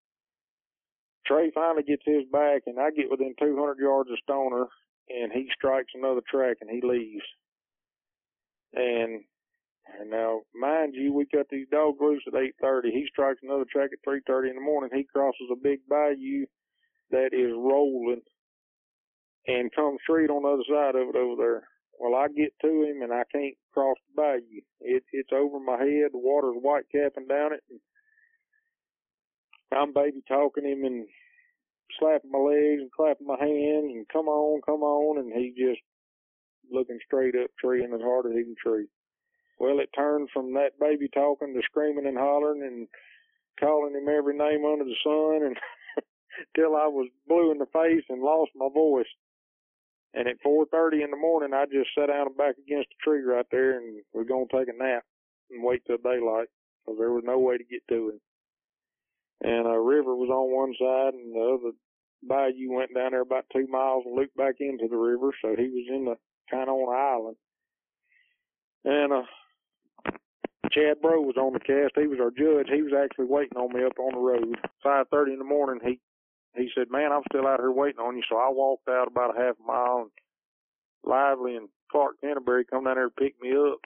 Trey 1.26 1.50
finally 1.52 1.82
gets 1.82 2.02
his 2.04 2.24
back, 2.32 2.62
and 2.66 2.78
I 2.78 2.90
get 2.90 3.10
within 3.10 3.34
200 3.38 3.78
yards 3.78 4.10
of 4.10 4.18
Stoner, 4.22 4.66
and 5.08 5.32
he 5.32 5.48
strikes 5.56 5.92
another 5.94 6.22
track, 6.30 6.58
and 6.60 6.70
he 6.70 6.80
leaves. 6.80 7.26
And 8.74 9.24
and 9.98 10.10
now, 10.10 10.42
mind 10.54 10.94
you, 10.94 11.12
we 11.12 11.26
cut 11.26 11.48
these 11.50 11.66
dogs 11.72 11.98
loose 12.00 12.22
at 12.28 12.34
8:30. 12.34 12.92
He 12.92 13.06
strikes 13.06 13.40
another 13.42 13.64
track 13.64 13.90
at 13.92 14.02
3:30 14.02 14.50
in 14.50 14.54
the 14.54 14.60
morning. 14.60 14.90
He 14.94 15.04
crosses 15.04 15.50
a 15.50 15.56
big 15.56 15.80
bayou 15.88 16.46
that 17.10 17.30
is 17.32 17.52
rolling 17.56 18.22
and 19.46 19.74
comes 19.74 19.98
straight 20.02 20.30
on 20.30 20.42
the 20.42 20.48
other 20.48 20.68
side 20.68 20.94
of 21.00 21.08
it 21.08 21.16
over 21.16 21.36
there. 21.36 21.68
Well, 21.98 22.14
I 22.14 22.28
get 22.28 22.52
to 22.62 22.68
him 22.84 23.02
and 23.02 23.12
I 23.12 23.24
can't 23.32 23.54
cross 23.74 23.96
the 24.08 24.22
bayou. 24.22 24.62
It, 24.80 25.04
it's 25.12 25.32
over 25.32 25.60
my 25.60 25.78
head. 25.78 26.12
The 26.12 26.18
water's 26.18 26.56
white 26.60 26.84
capping 26.92 27.26
down 27.28 27.52
it. 27.52 27.62
And 27.68 27.80
I'm 29.72 29.92
baby 29.92 30.22
talking 30.26 30.64
him 30.64 30.84
and 30.84 31.06
slapping 31.98 32.30
my 32.30 32.38
legs 32.38 32.80
and 32.80 32.92
clapping 32.92 33.26
my 33.26 33.38
hands 33.38 33.92
and 33.92 34.06
come 34.12 34.28
on, 34.28 34.62
come 34.64 34.82
on. 34.82 35.18
And 35.18 35.32
he 35.32 35.52
just 35.56 35.80
looking 36.72 36.98
straight 37.04 37.34
up, 37.36 37.50
treeing 37.60 37.92
as 37.92 38.00
hard 38.00 38.26
as 38.26 38.32
he 38.32 38.44
can 38.44 38.56
tree. 38.62 38.86
Well, 39.58 39.78
it 39.80 39.90
turned 39.94 40.30
from 40.32 40.54
that 40.54 40.78
baby 40.80 41.08
talking 41.12 41.52
to 41.54 41.60
screaming 41.64 42.06
and 42.06 42.16
hollering 42.16 42.62
and 42.62 42.88
calling 43.60 43.94
him 43.94 44.08
every 44.08 44.36
name 44.36 44.64
under 44.64 44.84
the 44.84 44.96
sun 45.04 45.46
and 45.46 45.56
till 46.54 46.76
I 46.76 46.86
was 46.86 47.08
blue 47.26 47.52
in 47.52 47.58
the 47.58 47.66
face 47.66 48.04
and 48.08 48.22
lost 48.22 48.52
my 48.54 48.68
voice. 48.72 49.10
And 50.14 50.26
at 50.26 50.40
4:30 50.42 51.02
in 51.02 51.10
the 51.10 51.16
morning, 51.16 51.54
I 51.54 51.66
just 51.66 51.94
sat 51.94 52.06
down 52.06 52.32
back 52.34 52.58
against 52.58 52.90
a 52.92 53.02
tree 53.04 53.22
right 53.22 53.46
there, 53.50 53.78
and 53.78 54.02
we're 54.12 54.24
gonna 54.24 54.46
take 54.50 54.68
a 54.68 54.72
nap 54.76 55.04
and 55.50 55.62
wait 55.62 55.84
till 55.86 55.98
daylight 55.98 56.48
because 56.84 56.98
there 56.98 57.12
was 57.12 57.24
no 57.24 57.38
way 57.38 57.58
to 57.58 57.64
get 57.64 57.86
to 57.88 58.10
him. 58.10 58.20
And 59.42 59.66
a 59.66 59.80
river 59.80 60.16
was 60.16 60.30
on 60.30 60.50
one 60.50 60.74
side, 60.74 61.14
and 61.14 61.34
the 61.34 61.40
other 61.40 61.72
bayou 62.22 62.72
went 62.72 62.94
down 62.94 63.12
there 63.12 63.22
about 63.22 63.46
two 63.52 63.66
miles 63.68 64.04
and 64.04 64.14
looped 64.14 64.36
back 64.36 64.56
into 64.60 64.88
the 64.88 64.96
river. 64.96 65.32
So 65.40 65.54
he 65.56 65.68
was 65.68 65.86
in 65.88 66.04
the 66.04 66.16
kind 66.50 66.68
of 66.68 66.74
on 66.74 66.92
an 66.92 67.00
island. 67.00 67.36
And 68.84 69.12
uh, 69.12 69.22
Chad 70.72 71.00
Bro 71.00 71.22
was 71.22 71.36
on 71.36 71.52
the 71.52 71.60
cast. 71.60 71.96
He 71.96 72.06
was 72.06 72.20
our 72.20 72.30
judge. 72.30 72.68
He 72.72 72.82
was 72.82 72.92
actually 72.92 73.26
waiting 73.26 73.56
on 73.56 73.72
me 73.72 73.84
up 73.84 73.98
on 73.98 74.14
the 74.14 74.20
road. 74.20 74.56
5:30 74.84 75.34
in 75.34 75.38
the 75.38 75.44
morning, 75.44 75.80
he 75.84 76.00
he 76.56 76.70
said, 76.74 76.90
"Man, 76.90 77.12
I'm 77.12 77.22
still 77.30 77.46
out 77.46 77.60
here 77.60 77.70
waiting 77.70 78.00
on 78.00 78.16
you." 78.16 78.22
So 78.28 78.36
I 78.36 78.48
walked 78.50 78.88
out 78.88 79.08
about 79.08 79.36
a 79.36 79.40
half 79.40 79.56
mile, 79.64 80.02
and 80.02 80.10
Lively 81.04 81.56
and 81.56 81.68
Clark 81.90 82.20
Canterbury 82.20 82.64
come 82.64 82.84
down 82.84 82.96
there 82.96 83.08
to 83.08 83.14
pick 83.14 83.40
me 83.40 83.56
up. 83.56 83.78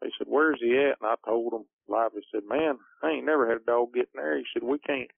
They 0.00 0.10
said, 0.18 0.26
"Where's 0.28 0.60
he 0.60 0.76
at?" 0.78 0.98
And 1.00 1.10
I 1.10 1.14
told 1.24 1.52
them. 1.52 1.64
Lively 1.88 2.22
said, 2.32 2.44
"Man, 2.46 2.78
I 3.02 3.10
ain't 3.10 3.26
never 3.26 3.48
had 3.48 3.58
a 3.58 3.64
dog 3.64 3.92
get 3.92 4.08
in 4.14 4.20
there." 4.20 4.36
He 4.38 4.46
said, 4.52 4.62
"We 4.62 4.78
can't, 4.78 5.10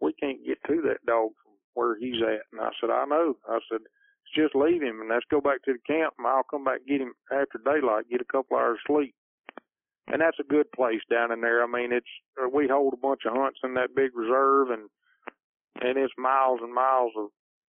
we 0.00 0.12
can't 0.14 0.44
get 0.44 0.58
to 0.68 0.80
that 0.82 1.04
dog 1.04 1.32
from 1.42 1.52
where 1.74 1.96
he's 1.96 2.22
at." 2.22 2.46
And 2.52 2.60
I 2.60 2.70
said, 2.80 2.90
"I 2.90 3.04
know." 3.04 3.36
I 3.48 3.58
said, 3.70 3.80
"Just 4.34 4.54
leave 4.54 4.82
him 4.82 5.00
and 5.00 5.10
let's 5.10 5.26
go 5.30 5.40
back 5.40 5.62
to 5.64 5.72
the 5.72 5.78
camp, 5.80 6.14
and 6.18 6.26
I'll 6.26 6.44
come 6.44 6.64
back 6.64 6.86
get 6.86 7.00
him 7.00 7.12
after 7.30 7.58
daylight, 7.58 8.08
get 8.08 8.20
a 8.20 8.32
couple 8.32 8.56
hours 8.56 8.80
sleep." 8.86 9.14
And 10.06 10.20
that's 10.20 10.38
a 10.40 10.44
good 10.44 10.70
place 10.72 11.00
down 11.10 11.32
in 11.32 11.40
there. 11.40 11.62
I 11.62 11.66
mean, 11.66 11.92
it's 11.92 12.06
we 12.52 12.68
hold 12.68 12.94
a 12.94 12.96
bunch 12.96 13.22
of 13.26 13.34
hunts 13.34 13.60
in 13.64 13.74
that 13.74 13.94
big 13.94 14.16
reserve, 14.16 14.70
and 14.70 14.88
and 15.82 15.98
it's 15.98 16.14
miles 16.16 16.60
and 16.62 16.72
miles 16.72 17.12
of 17.18 17.28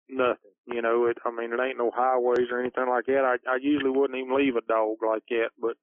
nothing. 0.10 0.54
You 0.68 0.82
know, 0.82 1.06
it. 1.06 1.18
I 1.26 1.32
mean, 1.32 1.54
it 1.54 1.60
ain't 1.62 1.78
no 1.78 1.92
highways 1.94 2.48
or 2.52 2.60
anything 2.60 2.90
like 2.90 3.06
that. 3.06 3.26
I 3.26 3.36
I 3.50 3.58
usually 3.62 3.92
wouldn't 3.92 4.18
even 4.18 4.36
leave 4.36 4.56
a 4.56 4.62
dog 4.62 4.98
like 5.06 5.24
that, 5.30 5.50
but 5.60 5.78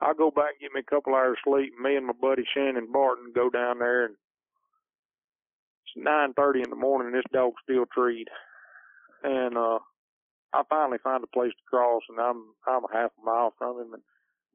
I'll 0.00 0.14
go 0.14 0.30
back 0.30 0.56
and 0.56 0.60
get 0.60 0.72
me 0.74 0.80
a 0.80 0.90
couple 0.90 1.14
hours 1.14 1.38
sleep. 1.44 1.72
Me 1.80 1.96
and 1.96 2.06
my 2.06 2.12
buddy 2.20 2.44
Shannon 2.52 2.92
Barton 2.92 3.32
go 3.34 3.48
down 3.50 3.78
there, 3.78 4.06
and 4.06 4.14
it's 5.84 6.04
nine 6.04 6.34
thirty 6.34 6.60
in 6.60 6.70
the 6.70 6.76
morning. 6.76 7.08
And 7.08 7.16
this 7.16 7.32
dog's 7.32 7.62
still 7.62 7.86
treed, 7.94 8.26
and 9.22 9.56
uh, 9.56 9.78
I 10.52 10.62
finally 10.68 10.98
find 11.02 11.24
a 11.24 11.28
place 11.28 11.52
to 11.52 11.70
cross, 11.70 12.02
and 12.08 12.20
I'm 12.20 12.44
I'm 12.66 12.84
a 12.84 12.92
half 12.92 13.12
a 13.20 13.24
mile 13.24 13.54
from 13.58 13.80
him, 13.80 13.94
and 13.94 14.02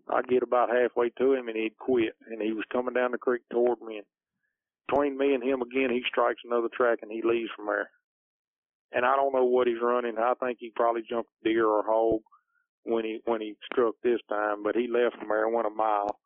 I 0.10 0.22
get 0.22 0.44
about 0.44 0.70
halfway 0.70 1.10
to 1.10 1.34
him, 1.34 1.48
and 1.48 1.58
he'd 1.58 1.78
quit, 1.78 2.14
and 2.30 2.42
he 2.42 2.52
was 2.52 2.66
coming 2.72 2.94
down 2.94 3.12
the 3.12 3.18
creek 3.18 3.42
toward 3.52 3.82
me, 3.82 3.98
and 3.98 4.06
between 4.88 5.18
me 5.18 5.34
and 5.34 5.44
him 5.44 5.62
again, 5.62 5.90
he 5.90 6.04
strikes 6.08 6.42
another 6.46 6.70
track 6.76 7.00
and 7.02 7.12
he 7.12 7.22
leaves 7.24 7.50
from 7.56 7.68
there. 7.68 7.90
And 8.94 9.06
I 9.06 9.16
don't 9.16 9.34
know 9.34 9.46
what 9.46 9.68
he's 9.68 9.82
running. 9.82 10.18
I 10.18 10.34
think 10.40 10.58
he 10.60 10.72
probably 10.76 11.04
jumped 11.10 11.30
deer 11.44 11.66
or 11.66 11.84
hog 11.86 12.22
when 12.84 13.06
he 13.06 13.20
when 13.26 13.42
he 13.42 13.56
struck 13.72 13.96
this 14.04 14.20
time, 14.30 14.64
but 14.64 14.76
he 14.76 14.88
left 14.88 15.18
from 15.18 15.30
there 15.30 15.46
and 15.46 15.54
went 15.56 15.68
a 15.68 15.72
mile. 15.72 16.20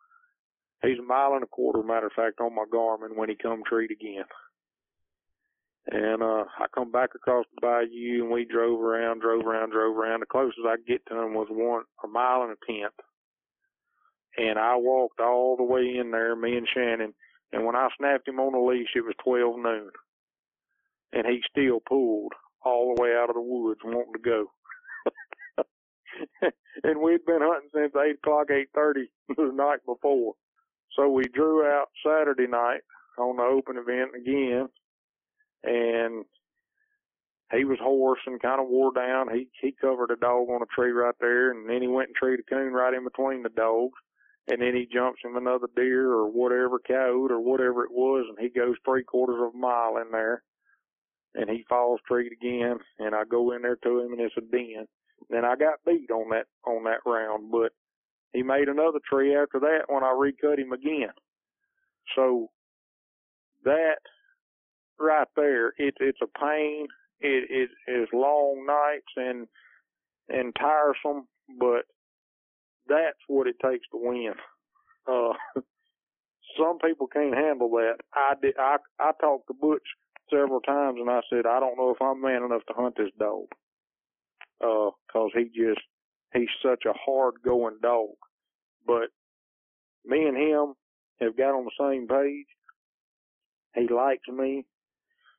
He's 0.82 1.00
a 1.00 1.04
mile 1.04 1.34
and 1.34 1.44
a 1.44 1.48
quarter, 1.48 1.84
matter 1.84 2.08
of 2.08 2.14
fact, 2.14 2.42
on 2.42 2.56
my 2.56 2.66
Garmin 2.72 3.16
when 3.16 3.30
he 3.30 3.36
come 3.36 3.64
treat 3.68 3.92
again. 3.92 4.26
And 5.88 6.24
uh 6.24 6.46
I 6.60 6.66
come 6.74 6.92
back 6.92 7.12
across 7.16 7.46
the 7.54 7.62
bayou 7.62 8.24
and 8.24 8.32
we 8.32 8.46
drove 8.46 8.82
around, 8.82 9.22
drove 9.22 9.46
around, 9.46 9.72
drove 9.72 9.96
around. 9.96 10.22
The 10.22 10.26
closest 10.26 10.60
I 10.68 10.78
could 10.78 10.88
get 10.88 11.06
to 11.08 11.22
him 11.22 11.34
was 11.36 11.48
one 11.52 11.84
a 12.04 12.08
mile 12.08 12.44
and 12.44 12.52
a 12.52 12.66
tenth. 12.66 12.94
And 14.38 14.58
I 14.58 14.76
walked 14.76 15.20
all 15.20 15.56
the 15.56 15.64
way 15.64 15.98
in 15.98 16.12
there, 16.12 16.36
me 16.36 16.58
and 16.58 16.68
Shannon, 16.74 17.14
and 17.56 17.66
when 17.66 17.78
I 17.78 17.88
snapped 17.98 18.28
him 18.28 18.42
on 18.42 18.52
the 18.52 18.60
leash, 18.60 18.90
it 18.98 19.06
was 19.06 19.16
12 19.24 19.56
noon. 19.60 19.92
And 21.14 21.26
he 21.26 21.42
still 21.50 21.80
pulled 21.88 22.34
all 22.66 22.94
the 22.94 23.02
way 23.02 23.12
out 23.16 23.30
of 23.30 23.36
the 23.36 23.42
woods 23.42 23.80
wanting 23.82 24.12
to 24.14 24.20
go. 24.20 24.52
and 26.84 27.00
we'd 27.02 27.26
been 27.26 27.40
hunting 27.42 27.70
since 27.74 27.94
eight 27.96 28.18
o'clock, 28.18 28.48
eight 28.52 28.68
thirty 28.76 29.10
the 29.38 29.54
night 29.54 29.80
before. 29.86 30.34
So 30.98 31.10
we 31.10 31.24
drew 31.34 31.66
out 31.66 31.88
Saturday 32.06 32.48
night 32.48 32.82
on 33.18 33.38
the 33.38 33.44
open 33.44 33.78
event 33.78 34.12
again, 34.20 34.68
and 35.64 36.26
he 37.54 37.64
was 37.64 37.80
hoarse 37.82 38.20
and 38.28 38.42
kind 38.42 38.62
of 38.62 38.68
wore 38.68 38.92
down. 38.94 39.34
He 39.34 39.48
he 39.62 39.74
covered 39.80 40.12
a 40.12 40.18
dog 40.18 40.50
on 40.50 40.62
a 40.62 40.76
tree 40.76 40.92
right 40.92 41.16
there, 41.22 41.52
and 41.52 41.70
then 41.70 41.82
he 41.82 41.88
went 41.88 42.10
and 42.10 42.16
treed 42.18 42.42
a 42.42 42.44
coon 42.44 42.74
right 42.74 42.94
in 42.94 43.06
between 43.06 43.44
the 43.44 43.50
dogs. 43.50 43.94
And 44.48 44.62
then 44.62 44.76
he 44.76 44.88
jumps 44.92 45.22
him 45.24 45.36
another 45.38 45.68
deer 45.76 46.12
or 46.12 46.30
whatever, 46.30 46.80
coyote 46.80 47.32
or 47.32 47.40
whatever 47.40 47.84
it 47.84 47.92
was, 47.92 48.26
and 48.30 48.38
he 48.40 48.50
goes 48.50 48.76
three 48.86 49.04
quarters 49.04 49.38
of 49.42 49.56
a 49.56 49.58
mile 49.58 49.98
in 49.98 50.12
there. 50.12 50.44
And 51.34 51.50
he 51.50 51.66
falls 51.68 52.00
treed 52.08 52.32
again, 52.32 52.78
and 53.00 53.16
I 53.16 53.24
go 53.30 53.52
in 53.52 53.64
there 53.64 53.76
to 53.78 54.00
him, 54.00 54.14
and 54.14 54.22
it's 54.22 54.38
a 54.38 54.42
den. 54.42 54.86
Then 55.30 55.44
I 55.44 55.56
got 55.56 55.84
beat 55.86 56.12
on 56.12 56.30
that 56.30 56.46
on 56.66 56.84
that 56.84 57.00
round, 57.06 57.52
but 57.52 57.72
he 58.34 58.44
made 58.44 58.70
another 58.70 59.00
tree 59.10 59.36
after 59.36 59.60
that 59.62 59.86
when 59.88 60.04
I 60.04 60.16
recut 60.18 60.60
him 60.60 60.72
again. 60.72 61.12
So 62.16 62.50
that 63.64 63.98
right 65.00 65.28
there, 65.36 65.74
it's 65.78 65.98
it's 66.00 66.20
a 66.22 66.40
pain. 66.40 66.88
It 67.20 67.70
it 67.88 67.92
is 67.92 68.08
long 68.14 68.66
nights 68.66 69.12
and 69.16 69.48
and 70.30 70.56
tiresome, 70.56 71.28
but 71.60 71.86
that's 72.88 73.20
what 73.28 73.48
it 73.48 73.56
takes 73.64 73.88
to 73.92 73.98
win. 74.02 74.34
Uh, 75.08 75.34
some 76.58 76.80
people 76.80 77.08
can't 77.08 77.36
handle 77.36 77.70
that. 77.72 77.98
I 78.14 78.34
did. 78.42 78.56
I 78.60 78.78
I 79.00 79.12
talked 79.20 79.48
to 79.48 79.54
Butch 79.54 79.88
several 80.30 80.62
times, 80.62 80.98
and 81.00 81.10
I 81.10 81.22
said 81.30 81.46
I 81.46 81.60
don't 81.60 81.78
know 81.78 81.92
if 81.92 82.02
I'm 82.02 82.22
man 82.22 82.44
enough 82.44 82.66
to 82.68 82.74
hunt 82.74 82.96
this 82.98 83.12
dog. 83.20 83.46
Uh, 84.62 84.92
cause 85.12 85.32
he 85.36 85.46
just 85.46 85.82
he's 86.34 86.50
such 86.64 86.84
a 86.86 86.94
hard 86.94 87.36
going 87.44 87.78
dog. 87.82 88.16
But 88.86 89.10
me 90.06 90.26
and 90.26 90.38
him 90.38 90.74
have 91.20 91.38
got 91.38 91.56
on 91.56 91.66
the 91.66 91.72
same 91.80 92.08
page. 92.08 92.48
He 93.76 93.94
likes 93.94 94.28
me. 94.28 94.66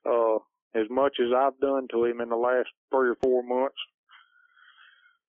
Uh, 0.05 0.37
as 0.75 0.85
much 0.89 1.15
as 1.19 1.33
I've 1.35 1.59
done 1.59 1.87
to 1.91 2.05
him 2.05 2.21
in 2.21 2.29
the 2.29 2.35
last 2.35 2.69
three 2.91 3.09
or 3.09 3.17
four 3.23 3.41
months, 3.43 3.77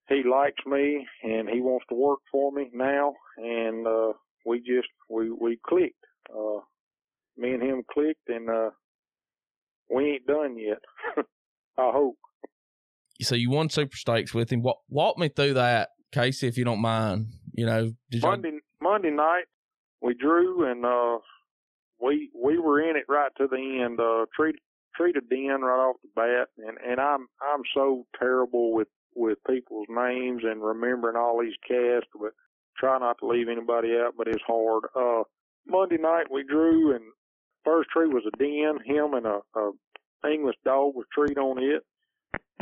he 0.08 0.22
likes 0.28 0.64
me 0.66 1.06
and 1.22 1.48
he 1.48 1.60
wants 1.60 1.86
to 1.88 1.94
work 1.94 2.20
for 2.30 2.52
me 2.52 2.70
now. 2.72 3.14
And, 3.36 3.86
uh, 3.86 4.12
we 4.46 4.58
just, 4.58 4.88
we, 5.10 5.30
we 5.30 5.58
clicked. 5.66 5.94
Uh, 6.30 6.60
me 7.36 7.52
and 7.52 7.62
him 7.62 7.82
clicked 7.92 8.28
and, 8.28 8.48
uh, 8.48 8.70
we 9.90 10.12
ain't 10.12 10.26
done 10.26 10.58
yet. 10.58 10.78
I 11.78 11.90
hope. 11.92 12.16
So 13.20 13.34
you 13.34 13.50
won 13.50 13.68
Super 13.68 13.96
Stakes 13.96 14.34
with 14.34 14.52
him. 14.52 14.62
Walk, 14.62 14.80
walk 14.88 15.18
me 15.18 15.28
through 15.28 15.54
that, 15.54 15.90
Casey, 16.12 16.46
if 16.46 16.56
you 16.56 16.64
don't 16.64 16.80
mind. 16.80 17.26
You 17.52 17.66
know, 17.66 17.92
did 18.10 18.22
Monday 18.22 18.58
Monday 18.80 19.10
night 19.10 19.44
we 20.00 20.14
drew 20.14 20.70
and 20.70 20.84
uh 20.84 21.18
we 22.00 22.30
we 22.32 22.58
were 22.58 22.80
in 22.80 22.96
it 22.96 23.06
right 23.08 23.32
to 23.38 23.48
the 23.48 23.82
end. 23.84 23.98
Uh 23.98 24.26
treated 24.36 24.60
treated 24.96 25.28
Den 25.28 25.60
right 25.62 25.88
off 25.88 25.96
the 26.02 26.08
bat 26.14 26.48
and 26.58 26.78
and 26.78 27.00
I'm 27.00 27.26
I'm 27.42 27.62
so 27.74 28.06
terrible 28.18 28.72
with 28.72 28.86
with 29.18 29.38
people's 29.48 29.88
names 29.90 30.42
and 30.44 30.62
remembering 30.62 31.16
all 31.16 31.40
these 31.40 31.56
casts 31.66 32.08
but 32.18 32.32
try 32.78 32.98
not 32.98 33.18
to 33.18 33.26
leave 33.26 33.48
anybody 33.48 33.96
out 33.96 34.14
but 34.16 34.28
it's 34.28 34.42
hard. 34.46 34.84
Uh 34.94 35.24
Monday 35.66 35.98
night 35.98 36.30
we 36.30 36.44
drew 36.44 36.94
and 36.94 37.04
first 37.64 37.90
tree 37.90 38.08
was 38.08 38.24
a 38.26 38.36
den, 38.38 38.78
him 38.84 39.14
and 39.14 39.26
a, 39.26 39.40
a 39.56 39.72
English 40.30 40.56
dog 40.64 40.94
was 40.94 41.06
treed 41.12 41.38
on 41.38 41.62
it 41.62 41.82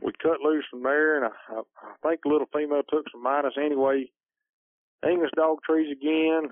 we 0.02 0.12
cut 0.22 0.40
loose 0.40 0.64
from 0.70 0.82
there, 0.82 1.16
and 1.16 1.24
I, 1.26 1.54
I 1.58 2.08
think 2.08 2.20
the 2.22 2.28
little 2.28 2.48
female 2.52 2.82
took 2.88 3.06
some 3.10 3.22
minus 3.22 3.54
anyway. 3.56 4.10
English 5.08 5.30
dog 5.36 5.58
trees 5.64 5.90
again. 5.90 6.50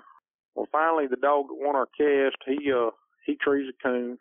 Well, 0.55 0.69
finally, 0.73 1.07
the 1.09 1.17
dog 1.17 1.47
that 1.49 1.59
won 1.59 1.77
our 1.77 1.89
cast, 1.97 2.37
he 2.47 2.73
uh 2.73 2.91
he 3.27 3.37
trees 3.37 3.71
a 3.71 3.83
coon, 3.83 4.19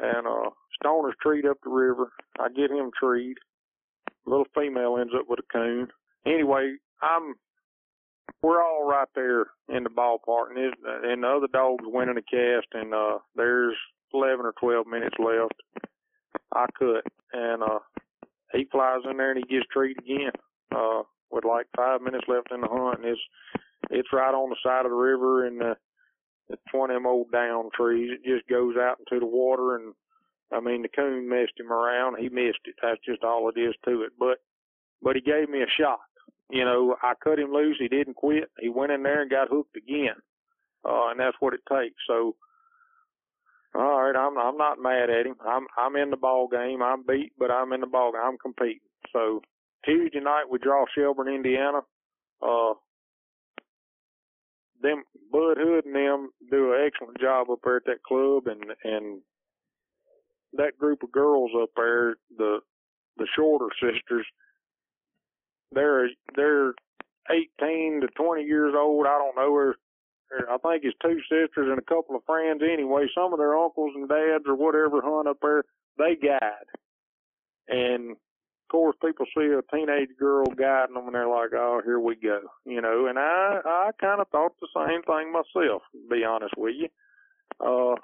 and 0.00 0.26
uh 0.26 0.50
Stoner's 0.76 1.14
treed 1.20 1.46
up 1.46 1.58
the 1.62 1.70
river. 1.70 2.12
I 2.38 2.48
get 2.48 2.70
him 2.70 2.90
treed. 2.98 3.36
Little 4.26 4.46
female 4.54 4.98
ends 4.98 5.12
up 5.18 5.26
with 5.28 5.40
a 5.40 5.52
coon. 5.52 5.88
Anyway, 6.26 6.76
I'm 7.00 7.34
we're 8.40 8.62
all 8.62 8.84
right 8.88 9.08
there 9.14 9.46
in 9.68 9.84
the 9.84 9.90
ballpark, 9.90 10.50
and, 10.50 10.58
it, 10.58 10.74
and 10.84 11.22
the 11.22 11.28
other 11.28 11.46
dogs 11.52 11.84
winning 11.86 12.14
the 12.16 12.22
cast, 12.22 12.68
and 12.72 12.94
uh 12.94 13.18
there's 13.34 13.76
11 14.14 14.44
or 14.44 14.54
12 14.60 14.86
minutes 14.86 15.16
left. 15.18 15.54
I 16.54 16.66
cut, 16.78 17.04
and 17.32 17.62
uh 17.62 17.78
he 18.52 18.66
flies 18.70 19.00
in 19.10 19.16
there 19.16 19.32
and 19.32 19.42
he 19.44 19.54
gets 19.54 19.66
treed 19.72 19.98
again. 19.98 20.32
Uh, 20.74 21.02
with 21.30 21.44
like 21.44 21.66
five 21.76 22.00
minutes 22.02 22.24
left 22.28 22.52
in 22.52 22.60
the 22.60 22.68
hunt, 22.68 22.98
and 22.98 23.06
it's 23.06 23.20
it's 23.90 24.12
right 24.12 24.34
on 24.34 24.50
the 24.50 24.56
side 24.62 24.84
of 24.84 24.90
the 24.90 24.96
river, 24.96 25.46
and 25.46 25.62
uh, 25.62 25.74
it's 26.48 26.62
one 26.72 26.90
of 26.90 26.94
them 26.96 27.06
old 27.06 27.32
down 27.32 27.70
trees. 27.74 28.10
It 28.12 28.36
just 28.36 28.48
goes 28.48 28.76
out 28.76 28.98
into 29.00 29.18
the 29.20 29.26
water, 29.26 29.76
and 29.76 29.94
I 30.52 30.60
mean 30.60 30.82
the 30.82 30.88
coon 30.88 31.28
messed 31.28 31.58
him 31.58 31.72
around. 31.72 32.16
He 32.18 32.28
missed 32.28 32.64
it. 32.64 32.74
That's 32.82 33.00
just 33.04 33.24
all 33.24 33.50
it 33.54 33.58
is 33.58 33.74
to 33.84 34.02
it. 34.02 34.12
But 34.18 34.38
but 35.02 35.16
he 35.16 35.22
gave 35.22 35.48
me 35.48 35.62
a 35.62 35.80
shot. 35.80 36.00
You 36.50 36.64
know, 36.64 36.96
I 37.02 37.14
cut 37.22 37.38
him 37.38 37.52
loose. 37.52 37.76
He 37.78 37.88
didn't 37.88 38.14
quit. 38.14 38.50
He 38.60 38.68
went 38.68 38.92
in 38.92 39.02
there 39.02 39.22
and 39.22 39.30
got 39.30 39.48
hooked 39.48 39.76
again. 39.76 40.16
Uh, 40.84 41.08
and 41.10 41.20
that's 41.20 41.36
what 41.40 41.54
it 41.54 41.60
takes. 41.68 41.96
So 42.06 42.36
all 43.74 44.02
right, 44.02 44.16
I'm 44.16 44.36
I'm 44.36 44.58
not 44.58 44.82
mad 44.82 45.08
at 45.08 45.26
him. 45.26 45.36
I'm 45.46 45.66
I'm 45.78 45.96
in 45.96 46.10
the 46.10 46.16
ball 46.16 46.48
game. 46.48 46.82
I'm 46.82 47.04
beat, 47.06 47.32
but 47.38 47.50
I'm 47.50 47.72
in 47.72 47.80
the 47.80 47.86
ball 47.86 48.12
game. 48.12 48.20
I'm 48.22 48.38
competing. 48.38 48.80
So 49.12 49.40
Tuesday 49.84 50.20
night 50.20 50.44
we 50.50 50.58
draw 50.58 50.84
Shelburn, 50.94 51.28
Indiana. 51.28 51.80
Uh, 52.42 52.74
them 54.82 55.04
Bud 55.30 55.56
Hood 55.58 55.86
and 55.86 55.94
them 55.94 56.30
do 56.50 56.74
an 56.74 56.86
excellent 56.86 57.18
job 57.18 57.48
up 57.50 57.60
there 57.64 57.76
at 57.76 57.84
that 57.86 58.02
club, 58.06 58.46
and 58.46 58.62
and 58.84 59.22
that 60.54 60.78
group 60.78 61.02
of 61.02 61.12
girls 61.12 61.50
up 61.60 61.70
there, 61.76 62.16
the 62.36 62.60
the 63.16 63.26
shorter 63.36 63.68
sisters, 63.80 64.26
they're 65.72 66.08
they're 66.34 66.74
18 67.30 68.00
to 68.00 68.08
20 68.08 68.42
years 68.42 68.74
old. 68.76 69.06
I 69.06 69.18
don't 69.18 69.36
know. 69.36 69.52
Where 69.52 69.76
I 70.50 70.56
think 70.58 70.84
it's 70.84 70.96
two 71.02 71.20
sisters 71.28 71.68
and 71.68 71.78
a 71.78 71.82
couple 71.82 72.16
of 72.16 72.24
friends 72.24 72.62
anyway. 72.62 73.06
Some 73.14 73.32
of 73.32 73.38
their 73.38 73.56
uncles 73.56 73.92
and 73.94 74.08
dads 74.08 74.44
or 74.46 74.54
whatever 74.54 75.00
hunt 75.02 75.28
up 75.28 75.38
there, 75.42 75.64
they 75.98 76.16
guide. 76.16 76.68
And 77.68 78.12
of 78.12 78.16
course, 78.70 78.96
people 79.04 79.26
see 79.36 79.52
a 79.52 79.62
teenage 79.74 80.16
girl 80.18 80.46
guiding 80.46 80.94
them 80.94 81.06
and 81.06 81.14
they're 81.14 81.28
like, 81.28 81.50
oh, 81.54 81.82
here 81.84 82.00
we 82.00 82.16
go, 82.16 82.40
you 82.64 82.80
know. 82.80 83.06
And 83.06 83.18
I, 83.18 83.60
I 83.64 83.90
kind 84.00 84.20
of 84.20 84.28
thought 84.28 84.52
the 84.60 84.68
same 84.74 85.02
thing 85.02 85.32
myself, 85.32 85.82
to 85.92 86.08
be 86.10 86.24
honest 86.24 86.54
with 86.56 86.74
you. 86.78 86.88
Uh, 87.60 87.96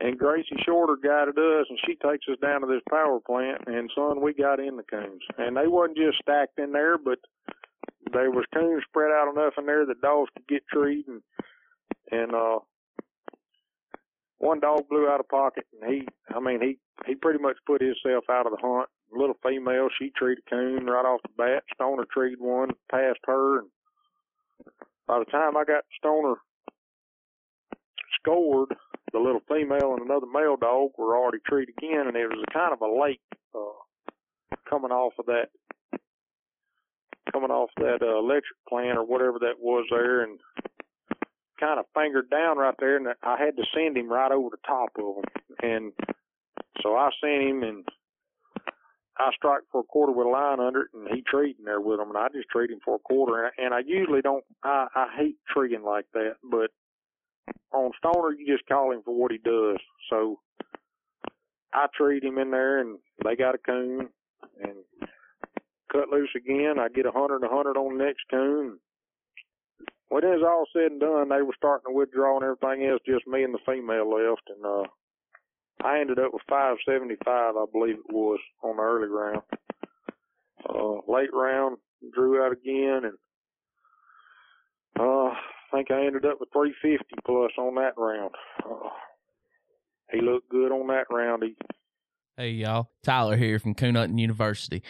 and 0.00 0.18
Gracie 0.18 0.56
Shorter 0.64 0.96
guided 0.96 1.38
us, 1.38 1.66
and 1.68 1.78
she 1.86 1.94
takes 1.94 2.26
us 2.28 2.38
down 2.40 2.62
to 2.62 2.66
this 2.66 2.82
power 2.88 3.20
plant. 3.20 3.62
And 3.66 3.90
son, 3.94 4.20
we 4.20 4.32
got 4.32 4.58
in 4.58 4.76
the 4.76 4.82
coons, 4.82 5.22
and 5.38 5.56
they 5.56 5.66
wasn't 5.66 5.98
just 5.98 6.18
stacked 6.22 6.58
in 6.58 6.72
there, 6.72 6.96
but 6.98 7.18
there 8.12 8.30
was 8.30 8.44
coons 8.52 8.82
spread 8.88 9.12
out 9.12 9.32
enough 9.32 9.54
in 9.58 9.66
there 9.66 9.86
that 9.86 10.00
dogs 10.00 10.30
could 10.34 10.48
get 10.48 10.66
treed 10.68 11.06
and 11.06 11.22
and 12.10 12.34
uh 12.34 12.58
one 14.38 14.58
dog 14.58 14.88
blew 14.88 15.06
out 15.06 15.20
of 15.20 15.28
pocket 15.28 15.64
and 15.80 15.92
he 15.92 16.08
I 16.34 16.40
mean 16.40 16.60
he 16.60 16.78
he 17.06 17.14
pretty 17.14 17.38
much 17.38 17.56
put 17.66 17.80
himself 17.80 18.24
out 18.30 18.46
of 18.46 18.52
the 18.52 18.58
hunt. 18.60 18.88
Little 19.12 19.36
female, 19.42 19.88
she 19.98 20.12
treated 20.16 20.44
a 20.46 20.50
coon 20.50 20.86
right 20.86 21.04
off 21.04 21.20
the 21.22 21.30
bat. 21.36 21.64
Stoner 21.74 22.04
treed 22.12 22.38
one, 22.38 22.70
passed 22.90 23.20
her 23.26 23.58
and 23.60 23.68
by 25.06 25.18
the 25.18 25.24
time 25.26 25.56
I 25.56 25.64
got 25.64 25.84
Stoner 25.98 26.36
scored, 28.20 28.74
the 29.12 29.18
little 29.18 29.42
female 29.48 29.94
and 29.94 30.02
another 30.02 30.26
male 30.32 30.56
dog 30.56 30.90
were 30.98 31.16
already 31.16 31.38
treed 31.46 31.68
again 31.68 32.06
and 32.06 32.16
it 32.16 32.28
was 32.28 32.42
a 32.46 32.52
kind 32.52 32.72
of 32.72 32.80
a 32.80 33.00
lake 33.00 33.20
uh 33.54 34.10
coming 34.68 34.90
off 34.90 35.12
of 35.18 35.26
that 35.26 35.48
coming 37.32 37.50
off 37.50 37.70
that 37.76 38.02
uh, 38.02 38.18
electric 38.18 38.58
plant 38.68 38.98
or 38.98 39.04
whatever 39.04 39.38
that 39.40 39.60
was 39.60 39.86
there, 39.90 40.22
and 40.22 40.38
kind 41.58 41.78
of 41.78 41.86
fingered 41.94 42.30
down 42.30 42.58
right 42.58 42.74
there, 42.78 42.96
and 42.96 43.08
I 43.22 43.36
had 43.38 43.56
to 43.56 43.64
send 43.74 43.96
him 43.96 44.10
right 44.10 44.32
over 44.32 44.48
the 44.50 44.66
top 44.66 44.90
of 44.98 45.16
him, 45.16 45.24
and 45.62 45.92
so 46.82 46.96
I 46.96 47.10
sent 47.22 47.42
him, 47.42 47.62
and 47.62 47.84
I 49.18 49.30
strike 49.36 49.62
for 49.70 49.82
a 49.82 49.84
quarter 49.84 50.12
with 50.12 50.26
a 50.26 50.30
line 50.30 50.60
under 50.60 50.82
it, 50.82 50.88
and 50.94 51.08
he 51.14 51.22
treating 51.22 51.64
there 51.64 51.80
with 51.80 52.00
him, 52.00 52.08
and 52.08 52.18
I 52.18 52.28
just 52.32 52.48
treat 52.48 52.70
him 52.70 52.80
for 52.84 52.96
a 52.96 52.98
quarter, 53.00 53.44
and, 53.44 53.52
and 53.66 53.74
I 53.74 53.80
usually 53.84 54.22
don't, 54.22 54.44
I, 54.64 54.86
I 54.94 55.06
hate 55.16 55.36
treating 55.52 55.82
like 55.82 56.06
that, 56.14 56.36
but 56.50 56.70
on 57.72 57.92
Stoner, 57.98 58.32
you 58.32 58.46
just 58.46 58.68
call 58.68 58.92
him 58.92 59.02
for 59.04 59.14
what 59.14 59.32
he 59.32 59.38
does, 59.38 59.78
so 60.10 60.38
I 61.72 61.86
treat 61.96 62.24
him 62.24 62.38
in 62.38 62.50
there, 62.50 62.80
and 62.80 62.98
they 63.24 63.36
got 63.36 63.54
a 63.54 63.58
coon, 63.58 64.08
and 64.62 64.74
cut 65.92 66.08
loose 66.08 66.30
again. 66.36 66.78
I 66.78 66.88
get 66.88 67.06
a 67.06 67.12
hundred, 67.12 67.44
a 67.44 67.48
hundred 67.48 67.76
on 67.76 67.96
the 67.96 68.04
next 68.04 68.22
coon. 68.30 68.78
When 70.08 70.24
it 70.24 70.26
was 70.26 70.42
all 70.44 70.66
said 70.72 70.90
and 70.90 71.00
done, 71.00 71.28
they 71.28 71.42
were 71.42 71.54
starting 71.56 71.92
to 71.92 71.96
withdraw 71.96 72.36
and 72.36 72.44
everything 72.44 72.88
else. 72.88 73.00
Just 73.06 73.28
me 73.28 73.44
and 73.44 73.54
the 73.54 73.60
female 73.64 74.10
left, 74.10 74.42
and 74.48 74.64
uh, 74.66 74.82
I 75.84 76.00
ended 76.00 76.18
up 76.18 76.32
with 76.32 76.42
575, 76.48 77.24
I 77.56 77.64
believe 77.72 77.96
it 77.96 78.12
was, 78.12 78.40
on 78.62 78.76
the 78.76 78.82
early 78.82 79.08
round. 79.08 79.42
Uh, 80.68 81.00
late 81.10 81.32
round, 81.32 81.78
drew 82.12 82.42
out 82.42 82.52
again, 82.52 83.02
and 83.04 83.18
uh, 84.98 85.34
think 85.72 85.90
I 85.90 86.06
ended 86.06 86.24
up 86.24 86.38
with 86.40 86.50
350 86.52 87.04
plus 87.24 87.52
on 87.58 87.74
that 87.76 87.94
round. 87.96 88.34
Uh, 88.64 88.88
he 90.12 90.20
looked 90.20 90.50
good 90.50 90.72
on 90.72 90.88
that 90.88 91.06
round. 91.10 91.42
He, 91.44 91.56
hey 92.36 92.50
y'all, 92.50 92.90
Tyler 93.04 93.36
here 93.36 93.58
from 93.58 93.74
Coon 93.74 93.94
Hunting 93.94 94.18
University. 94.18 94.82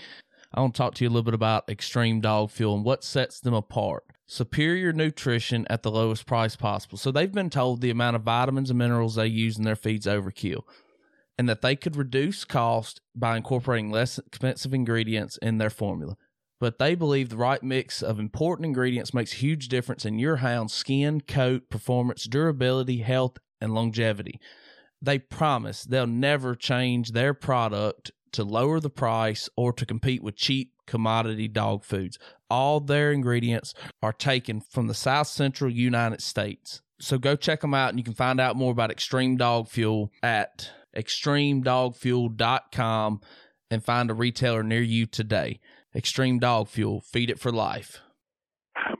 I 0.52 0.60
want 0.60 0.74
to 0.74 0.78
talk 0.78 0.94
to 0.94 1.04
you 1.04 1.08
a 1.08 1.12
little 1.12 1.22
bit 1.22 1.34
about 1.34 1.68
Extreme 1.68 2.22
Dog 2.22 2.50
Fuel 2.50 2.74
and 2.74 2.84
what 2.84 3.04
sets 3.04 3.38
them 3.38 3.54
apart. 3.54 4.04
Superior 4.26 4.92
nutrition 4.92 5.66
at 5.70 5.82
the 5.82 5.90
lowest 5.90 6.26
price 6.26 6.56
possible. 6.56 6.98
So 6.98 7.12
they've 7.12 7.30
been 7.30 7.50
told 7.50 7.80
the 7.80 7.90
amount 7.90 8.16
of 8.16 8.22
vitamins 8.22 8.70
and 8.70 8.78
minerals 8.78 9.14
they 9.14 9.26
use 9.26 9.58
in 9.58 9.64
their 9.64 9.76
feeds 9.76 10.06
overkill 10.06 10.62
and 11.40 11.48
that 11.48 11.62
they 11.62 11.74
could 11.74 11.96
reduce 11.96 12.44
cost 12.44 13.00
by 13.14 13.34
incorporating 13.34 13.90
less 13.90 14.18
expensive 14.18 14.74
ingredients 14.74 15.38
in 15.40 15.56
their 15.56 15.70
formula. 15.70 16.16
But 16.60 16.78
they 16.78 16.94
believe 16.94 17.30
the 17.30 17.38
right 17.38 17.62
mix 17.62 18.02
of 18.02 18.20
important 18.20 18.66
ingredients 18.66 19.14
makes 19.14 19.32
a 19.32 19.36
huge 19.36 19.68
difference 19.68 20.04
in 20.04 20.18
your 20.18 20.36
hound's 20.36 20.74
skin, 20.74 21.22
coat, 21.22 21.70
performance, 21.70 22.24
durability, 22.24 22.98
health, 22.98 23.38
and 23.60 23.74
longevity. 23.74 24.38
They 25.02 25.18
promise 25.18 25.84
they'll 25.84 26.06
never 26.06 26.54
change 26.54 27.12
their 27.12 27.32
product 27.32 28.10
to 28.32 28.44
lower 28.44 28.78
the 28.78 28.90
price 28.90 29.48
or 29.56 29.72
to 29.72 29.86
compete 29.86 30.22
with 30.22 30.36
cheap 30.36 30.74
commodity 30.86 31.48
dog 31.48 31.82
foods. 31.84 32.18
All 32.50 32.80
their 32.80 33.10
ingredients 33.10 33.72
are 34.02 34.12
taken 34.12 34.60
from 34.60 34.86
the 34.86 34.92
South 34.94 35.28
Central 35.28 35.70
United 35.70 36.20
States. 36.20 36.82
So 37.00 37.16
go 37.16 37.36
check 37.36 37.62
them 37.62 37.72
out 37.72 37.88
and 37.90 37.98
you 37.98 38.04
can 38.04 38.12
find 38.12 38.38
out 38.38 38.56
more 38.56 38.72
about 38.72 38.90
Extreme 38.90 39.38
Dog 39.38 39.68
Fuel 39.68 40.12
at 40.22 40.70
extremedogfuel.com 40.94 43.20
and 43.70 43.84
find 43.84 44.10
a 44.10 44.14
retailer 44.14 44.62
near 44.62 44.82
you 44.82 45.06
today. 45.06 45.60
Extreme 45.94 46.38
Dog 46.38 46.68
Fuel, 46.68 47.00
feed 47.00 47.30
it 47.30 47.40
for 47.40 47.50
life. 47.50 48.00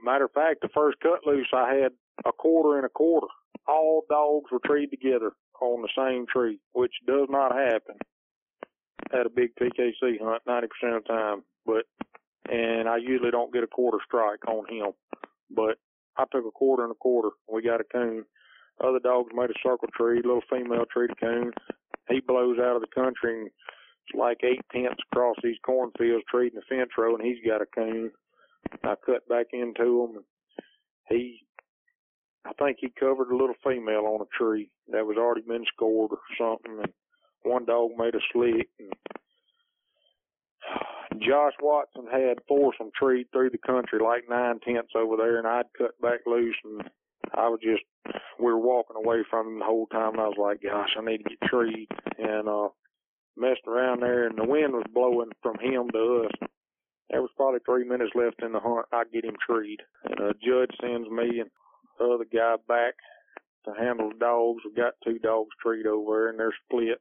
Matter 0.02 0.24
of 0.24 0.32
fact, 0.32 0.60
the 0.62 0.68
first 0.74 0.98
cut 1.00 1.26
loose 1.26 1.48
I 1.54 1.74
had 1.74 1.92
a 2.24 2.32
quarter 2.32 2.76
and 2.76 2.86
a 2.86 2.88
quarter. 2.88 3.28
All 3.68 4.02
dogs 4.08 4.50
were 4.50 4.58
treed 4.64 4.88
together 4.88 5.32
on 5.60 5.82
the 5.82 5.88
same 5.96 6.26
tree, 6.26 6.58
which 6.72 6.92
does 7.06 7.28
not 7.30 7.54
happen 7.54 7.96
at 9.12 9.26
a 9.26 9.30
big 9.30 9.50
PKC 9.56 10.20
hunt 10.20 10.42
90% 10.48 10.96
of 10.96 11.02
the 11.04 11.08
time. 11.08 11.42
But, 11.64 11.84
and 12.50 12.88
I 12.88 12.96
usually 12.96 13.30
don't 13.30 13.52
get 13.52 13.62
a 13.62 13.68
quarter 13.68 13.98
strike 14.04 14.46
on 14.48 14.66
him, 14.68 14.92
but 15.54 15.78
I 16.16 16.24
took 16.32 16.44
a 16.46 16.50
quarter 16.50 16.82
and 16.82 16.92
a 16.92 16.96
quarter. 16.96 17.30
We 17.52 17.62
got 17.62 17.80
a 17.80 17.84
coon. 17.84 18.24
Other 18.82 18.98
dogs 18.98 19.30
made 19.34 19.50
a 19.50 19.54
circle 19.62 19.88
tree, 19.96 20.22
little 20.22 20.42
female 20.50 20.86
tree 20.90 21.08
to 21.08 21.14
coon. 21.14 21.52
He 22.08 22.20
blows 22.20 22.58
out 22.58 22.76
of 22.76 22.82
the 22.82 22.88
country 22.94 23.42
and 23.42 23.50
like 24.14 24.38
eight 24.42 24.62
tenths 24.72 25.02
across 25.12 25.36
these 25.42 25.58
cornfields 25.64 26.24
treating 26.28 26.58
the 26.58 26.66
fence 26.68 26.90
row 26.98 27.14
and 27.14 27.24
he's 27.24 27.44
got 27.46 27.62
a 27.62 27.66
coon. 27.66 28.10
I 28.84 28.94
cut 29.04 29.28
back 29.28 29.46
into 29.52 30.04
him 30.04 30.16
and 30.16 30.24
he 31.08 31.40
I 32.44 32.52
think 32.54 32.78
he 32.80 32.88
covered 32.98 33.30
a 33.30 33.36
little 33.36 33.54
female 33.62 34.06
on 34.06 34.22
a 34.22 34.36
tree 34.36 34.70
that 34.88 35.06
was 35.06 35.16
already 35.18 35.42
been 35.42 35.64
scored 35.74 36.10
or 36.12 36.18
something 36.38 36.80
and 36.82 36.92
one 37.42 37.64
dog 37.64 37.90
made 37.96 38.14
a 38.14 38.20
slick 38.32 38.68
and 38.78 38.92
Josh 41.20 41.52
Watson 41.60 42.06
had 42.10 42.38
foursome 42.48 42.90
treed 42.98 43.26
through 43.32 43.50
the 43.50 43.58
country 43.58 43.98
like 44.02 44.28
nine 44.28 44.58
tenths 44.60 44.92
over 44.96 45.16
there 45.16 45.38
and 45.38 45.46
I'd 45.46 45.66
cut 45.76 46.00
back 46.00 46.20
loose 46.26 46.56
and 46.64 46.88
I 47.34 47.48
was 47.48 47.60
just 47.62 47.82
we 48.38 48.46
were 48.46 48.58
walking 48.58 48.96
away 48.96 49.22
from 49.28 49.48
him 49.48 49.58
the 49.58 49.64
whole 49.64 49.86
time 49.86 50.12
and 50.12 50.20
I 50.20 50.28
was 50.28 50.38
like, 50.38 50.62
Gosh, 50.62 50.96
I 50.98 51.04
need 51.04 51.18
to 51.18 51.30
get 51.30 51.40
treed 51.42 51.88
and 52.18 52.48
uh 52.48 52.68
messed 53.40 53.66
around 53.66 54.02
there 54.02 54.26
and 54.26 54.36
the 54.36 54.44
wind 54.44 54.72
was 54.74 54.84
blowing 54.92 55.30
from 55.42 55.58
him 55.58 55.88
to 55.90 56.26
us. 56.26 56.48
There 57.08 57.22
was 57.22 57.30
probably 57.36 57.60
three 57.64 57.84
minutes 57.84 58.12
left 58.14 58.42
in 58.42 58.52
the 58.52 58.60
hunt. 58.60 58.86
I 58.92 59.02
get 59.12 59.24
him 59.24 59.36
treed. 59.44 59.78
And 60.04 60.20
a 60.20 60.34
judge 60.34 60.70
sends 60.80 61.08
me 61.10 61.40
and 61.40 61.50
the 61.98 62.04
other 62.04 62.26
guy 62.32 62.54
back 62.68 62.94
to 63.64 63.72
handle 63.78 64.10
the 64.10 64.18
dogs. 64.18 64.62
We 64.64 64.74
got 64.74 64.94
two 65.04 65.18
dogs 65.18 65.50
treed 65.64 65.86
over 65.86 66.12
there 66.12 66.28
and 66.28 66.38
they're 66.38 66.54
split. 66.66 67.00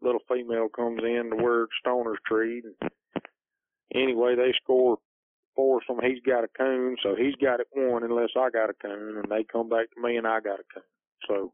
Little 0.00 0.22
female 0.28 0.68
comes 0.68 1.00
in 1.02 1.30
to 1.30 1.42
where 1.42 1.66
Stoner's 1.80 2.18
treed. 2.26 2.64
And 2.64 2.90
anyway, 3.94 4.36
they 4.36 4.54
score 4.62 4.98
foursome. 5.56 5.98
He's 6.02 6.22
got 6.24 6.44
a 6.44 6.48
coon, 6.56 6.96
so 7.02 7.14
he's 7.16 7.34
got 7.34 7.60
it 7.60 7.66
one 7.74 8.04
unless 8.04 8.30
I 8.36 8.48
got 8.50 8.70
a 8.70 8.74
coon, 8.74 9.18
and 9.18 9.26
they 9.28 9.44
come 9.44 9.68
back 9.68 9.90
to 9.90 10.00
me 10.00 10.16
and 10.16 10.26
I 10.26 10.40
got 10.40 10.60
a 10.60 10.68
coon. 10.72 10.82
So 11.26 11.52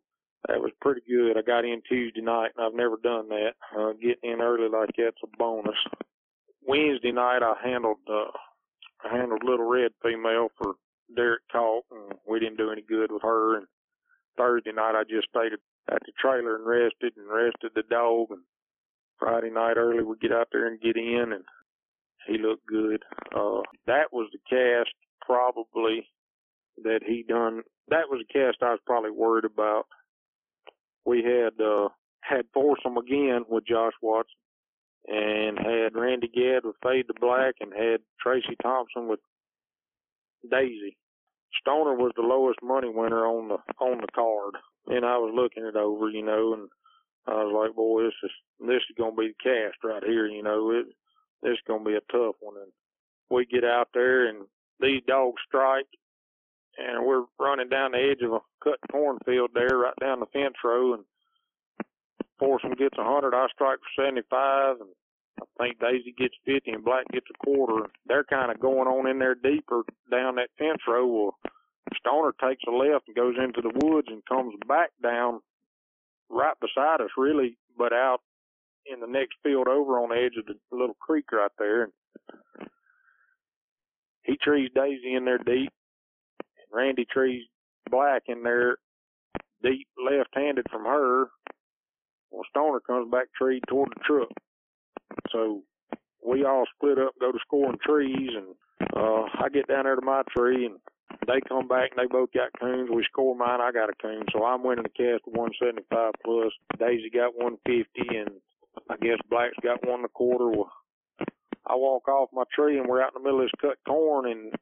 that 0.48 0.60
was 0.60 0.72
pretty 0.80 1.00
good. 1.08 1.38
I 1.38 1.42
got 1.42 1.64
in 1.64 1.80
Tuesday 1.88 2.20
night, 2.20 2.50
and 2.56 2.66
I've 2.66 2.74
never 2.74 2.96
done 3.02 3.28
that. 3.28 3.52
Uh, 3.76 3.92
getting 3.92 4.32
in 4.32 4.40
early 4.40 4.68
like 4.68 4.90
that's 4.96 5.16
a 5.22 5.36
bonus. 5.38 5.78
Wednesday 6.66 7.12
night, 7.12 7.42
I 7.42 7.54
handled 7.62 7.98
uh, 8.08 8.30
I 9.04 9.16
handled 9.16 9.42
little 9.44 9.66
red 9.68 9.92
female 10.02 10.48
for 10.58 10.74
Derek 11.14 11.42
Talk, 11.52 11.84
and 11.90 12.18
we 12.28 12.40
didn't 12.40 12.58
do 12.58 12.70
any 12.70 12.82
good 12.82 13.12
with 13.12 13.22
her. 13.22 13.56
And 13.58 13.66
Thursday 14.36 14.72
night, 14.72 14.94
I 14.94 15.04
just 15.04 15.28
stayed 15.28 15.52
at 15.52 16.00
the 16.04 16.12
trailer 16.20 16.56
and 16.56 16.66
rested 16.66 17.14
and 17.16 17.28
rested 17.28 17.72
the 17.74 17.82
dog. 17.88 18.28
And 18.30 18.42
Friday 19.18 19.50
night 19.50 19.76
early, 19.76 20.02
we 20.02 20.16
get 20.20 20.32
out 20.32 20.48
there 20.52 20.66
and 20.66 20.80
get 20.80 20.96
in, 20.96 21.32
and 21.32 21.44
he 22.26 22.38
looked 22.38 22.66
good. 22.66 23.02
Uh, 23.34 23.62
that 23.86 24.12
was 24.12 24.30
the 24.32 24.38
cast 24.48 24.94
probably 25.20 26.08
that 26.82 27.00
he 27.06 27.24
done. 27.26 27.62
That 27.88 28.08
was 28.10 28.24
the 28.26 28.32
cast 28.32 28.62
I 28.62 28.70
was 28.70 28.80
probably 28.86 29.10
worried 29.10 29.44
about. 29.44 29.84
We 31.04 31.22
had 31.22 31.62
uh, 31.62 31.88
had 32.20 32.46
foursome 32.54 32.96
again 32.96 33.44
with 33.48 33.66
Josh 33.66 33.92
Watson, 34.02 34.34
and 35.06 35.58
had 35.58 35.94
Randy 35.94 36.28
Gadd 36.28 36.64
with 36.64 36.76
Fade 36.82 37.06
to 37.08 37.14
Black, 37.20 37.56
and 37.60 37.72
had 37.72 38.00
Tracy 38.20 38.56
Thompson 38.62 39.08
with 39.08 39.20
Daisy. 40.50 40.96
Stoner 41.60 41.94
was 41.94 42.12
the 42.16 42.22
lowest 42.22 42.58
money 42.62 42.88
winner 42.88 43.26
on 43.26 43.48
the 43.48 43.58
on 43.80 44.00
the 44.00 44.08
card, 44.14 44.54
and 44.88 45.04
I 45.04 45.18
was 45.18 45.32
looking 45.34 45.64
it 45.64 45.76
over, 45.76 46.08
you 46.08 46.24
know, 46.24 46.54
and 46.54 46.68
I 47.26 47.44
was 47.44 47.54
like, 47.54 47.76
boy, 47.76 48.04
this 48.04 48.14
is 48.22 48.30
this 48.60 48.82
is 48.90 48.96
gonna 48.98 49.14
be 49.14 49.32
the 49.32 49.42
cast 49.42 49.82
right 49.84 50.02
here, 50.04 50.26
you 50.26 50.42
know. 50.42 50.70
It 50.70 50.86
this 51.42 51.52
is 51.52 51.64
gonna 51.66 51.84
be 51.84 51.94
a 51.94 52.12
tough 52.12 52.36
one. 52.40 52.56
And 52.60 52.72
we 53.30 53.46
get 53.46 53.64
out 53.64 53.88
there 53.94 54.26
and 54.26 54.46
these 54.80 55.02
dogs 55.06 55.40
strike, 55.46 55.86
and 56.78 57.06
we're 57.06 57.24
running 57.38 57.68
down 57.68 57.92
the 57.92 57.98
edge 57.98 58.22
of 58.22 58.32
a 58.32 58.40
cut 58.62 58.78
cornfield 58.90 59.50
there, 59.54 59.78
right 59.78 59.94
down 60.00 60.20
the 60.20 60.26
fence 60.26 60.54
row, 60.64 60.94
and 60.94 61.04
Foursome 62.40 62.74
gets 62.74 62.98
a 62.98 63.04
hundred, 63.04 63.34
I 63.34 63.46
strike 63.54 63.78
for 63.78 64.02
seventy-five, 64.02 64.76
and 64.80 64.90
I 65.40 65.44
think 65.58 65.78
Daisy 65.78 66.14
gets 66.16 66.34
fifty, 66.44 66.72
and 66.72 66.84
Black 66.84 67.06
gets 67.12 67.26
a 67.30 67.44
quarter. 67.44 67.88
They're 68.06 68.24
kind 68.24 68.50
of 68.50 68.60
going 68.60 68.88
on 68.88 69.08
in 69.08 69.18
there 69.18 69.36
deeper 69.36 69.82
down 70.10 70.36
that 70.36 70.50
fence 70.58 70.82
row. 70.88 71.06
Well, 71.06 71.38
Stoner 71.98 72.32
takes 72.42 72.62
a 72.66 72.70
left 72.70 73.06
and 73.06 73.16
goes 73.16 73.36
into 73.38 73.62
the 73.62 73.86
woods 73.86 74.08
and 74.10 74.24
comes 74.26 74.54
back 74.66 74.90
down 75.02 75.40
right 76.28 76.56
beside 76.60 77.00
us, 77.00 77.10
really, 77.16 77.56
but 77.78 77.92
out 77.92 78.18
in 78.86 79.00
the 79.00 79.06
next 79.06 79.36
field 79.42 79.68
over 79.68 79.98
on 79.98 80.08
the 80.10 80.16
edge 80.16 80.36
of 80.38 80.46
the 80.46 80.54
little 80.72 80.96
creek 81.00 81.30
right 81.32 81.50
there. 81.58 81.84
And 81.84 81.92
he 84.24 84.36
trees 84.36 84.70
Daisy 84.74 85.14
in 85.14 85.24
there 85.24 85.38
deep. 85.38 85.72
And 86.74 86.86
Randy 86.86 87.06
trees 87.10 87.44
Black 87.90 88.24
in 88.28 88.42
there 88.42 88.78
deep 89.62 89.86
left-handed 89.98 90.66
from 90.70 90.84
her. 90.84 91.26
Well, 92.30 92.42
Stoner 92.50 92.80
comes 92.80 93.10
back 93.10 93.26
treed 93.36 93.62
toward 93.68 93.90
the 93.90 94.00
truck. 94.04 94.28
So 95.30 95.62
we 96.26 96.44
all 96.44 96.64
split 96.74 96.98
up, 96.98 97.12
go 97.20 97.32
to 97.32 97.38
scoring 97.46 97.78
trees, 97.84 98.30
and 98.34 98.54
uh, 98.96 99.24
I 99.38 99.48
get 99.52 99.68
down 99.68 99.84
there 99.84 99.96
to 99.96 100.02
my 100.02 100.22
tree, 100.36 100.66
and 100.66 100.76
they 101.26 101.40
come 101.48 101.68
back 101.68 101.90
and 101.90 101.98
they 101.98 102.10
both 102.10 102.32
got 102.32 102.58
coons. 102.58 102.90
We 102.92 103.04
score 103.04 103.36
mine, 103.36 103.60
I 103.60 103.70
got 103.72 103.90
a 103.90 103.94
coon, 104.00 104.24
so 104.32 104.44
I'm 104.44 104.64
winning 104.64 104.84
the 104.84 104.88
cast 104.90 105.22
175 105.26 106.12
plus. 106.24 106.52
Daisy 106.78 107.10
got 107.10 107.36
150, 107.36 108.16
and 108.16 108.30
I 108.90 108.96
guess 108.96 109.18
Black's 109.30 109.56
got 109.62 109.86
one 109.86 110.00
and 110.00 110.06
a 110.06 110.08
quarter. 110.08 110.48
Well, 110.48 110.72
I 111.66 111.76
walk 111.76 112.08
off 112.08 112.28
my 112.32 112.44
tree 112.54 112.78
and 112.78 112.88
we're 112.88 113.02
out 113.02 113.12
in 113.16 113.22
the 113.22 113.26
middle 113.26 113.40
of 113.40 113.46
this 113.46 113.60
cut 113.60 113.78
corn 113.86 114.30
and 114.30 114.52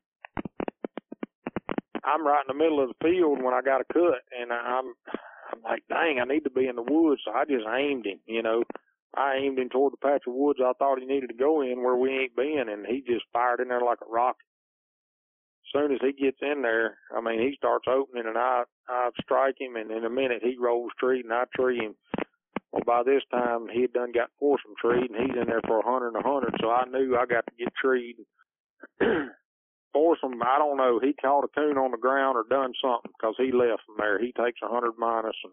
I'm 2.04 2.26
right 2.26 2.44
in 2.48 2.56
the 2.56 2.62
middle 2.62 2.82
of 2.82 2.90
the 2.90 3.04
field 3.04 3.42
when 3.42 3.54
I 3.54 3.62
got 3.62 3.80
a 3.80 3.92
cut 3.92 4.22
and 4.38 4.52
I'm 4.52 4.94
I'm 5.52 5.62
like, 5.62 5.82
dang, 5.88 6.18
I 6.20 6.24
need 6.24 6.44
to 6.44 6.50
be 6.50 6.66
in 6.66 6.76
the 6.76 6.82
woods. 6.82 7.20
So 7.24 7.32
I 7.32 7.44
just 7.44 7.66
aimed 7.68 8.06
him, 8.06 8.20
you 8.26 8.42
know. 8.42 8.64
I 9.14 9.36
aimed 9.36 9.58
him 9.58 9.68
toward 9.68 9.92
the 9.92 9.98
patch 9.98 10.22
of 10.26 10.34
woods 10.34 10.60
I 10.64 10.72
thought 10.78 10.98
he 10.98 11.06
needed 11.06 11.28
to 11.28 11.36
go 11.36 11.60
in 11.62 11.82
where 11.82 11.96
we 11.96 12.10
ain't 12.10 12.36
been 12.36 12.64
and 12.68 12.86
he 12.86 13.02
just 13.06 13.24
fired 13.32 13.60
in 13.60 13.68
there 13.68 13.82
like 13.82 13.98
a 14.02 14.10
rocket. 14.10 14.46
As 15.66 15.80
soon 15.80 15.92
as 15.92 16.00
he 16.02 16.12
gets 16.12 16.38
in 16.42 16.62
there, 16.62 16.98
I 17.14 17.20
mean 17.20 17.40
he 17.40 17.54
starts 17.56 17.86
opening 17.88 18.26
and 18.26 18.38
I 18.38 18.64
I 18.88 19.10
strike 19.22 19.56
him 19.60 19.76
and 19.76 19.90
in 19.90 20.04
a 20.04 20.10
minute 20.10 20.42
he 20.42 20.56
rolls 20.58 20.92
tree 20.98 21.20
and 21.20 21.32
I 21.32 21.44
tree 21.54 21.78
him 21.78 21.94
well, 22.72 22.82
by 22.86 23.02
this 23.04 23.22
time 23.30 23.68
he 23.72 23.82
had 23.82 23.92
done 23.92 24.12
got 24.12 24.30
foursome 24.40 24.74
treed, 24.80 25.10
and 25.10 25.20
he's 25.20 25.40
in 25.40 25.46
there 25.46 25.60
for 25.66 25.80
a 25.80 25.84
hundred 25.84 26.14
and 26.14 26.24
a 26.24 26.28
hundred. 26.28 26.54
So 26.60 26.70
I 26.70 26.84
knew 26.86 27.16
I 27.16 27.26
got 27.26 27.44
to 27.46 27.52
get 27.58 27.72
treed. 27.80 28.16
foursome, 29.92 30.42
I 30.42 30.58
don't 30.58 30.76
know. 30.76 30.98
He 30.98 31.12
caught 31.12 31.44
a 31.44 31.48
coon 31.48 31.78
on 31.78 31.90
the 31.90 31.96
ground 31.96 32.36
or 32.36 32.44
done 32.48 32.72
something 32.82 33.10
because 33.16 33.34
he 33.38 33.52
left 33.52 33.82
from 33.86 33.96
there. 33.98 34.18
He 34.18 34.32
takes 34.32 34.60
a 34.62 34.68
hundred 34.68 34.92
minus, 34.98 35.36
and 35.44 35.52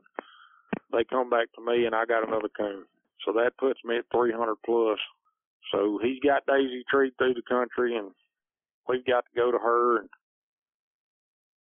they 0.92 1.04
come 1.04 1.30
back 1.30 1.52
to 1.54 1.62
me, 1.66 1.86
and 1.86 1.96
I 1.96 2.06
got 2.06 2.28
another 2.28 2.50
coon. 2.50 2.86
So 3.26 3.34
that 3.34 3.58
puts 3.58 3.80
me 3.84 3.98
at 3.98 4.06
three 4.12 4.32
hundred 4.32 4.58
plus. 4.66 5.00
So 5.72 6.00
he's 6.02 6.20
got 6.20 6.46
Daisy 6.48 6.84
treed 6.90 7.14
through 7.18 7.36
the 7.36 7.44
country, 7.48 7.96
and 7.98 8.12
we've 8.88 9.06
got 9.06 9.26
to 9.26 9.36
go 9.36 9.52
to 9.52 9.58
her 9.58 10.00
and 10.00 10.10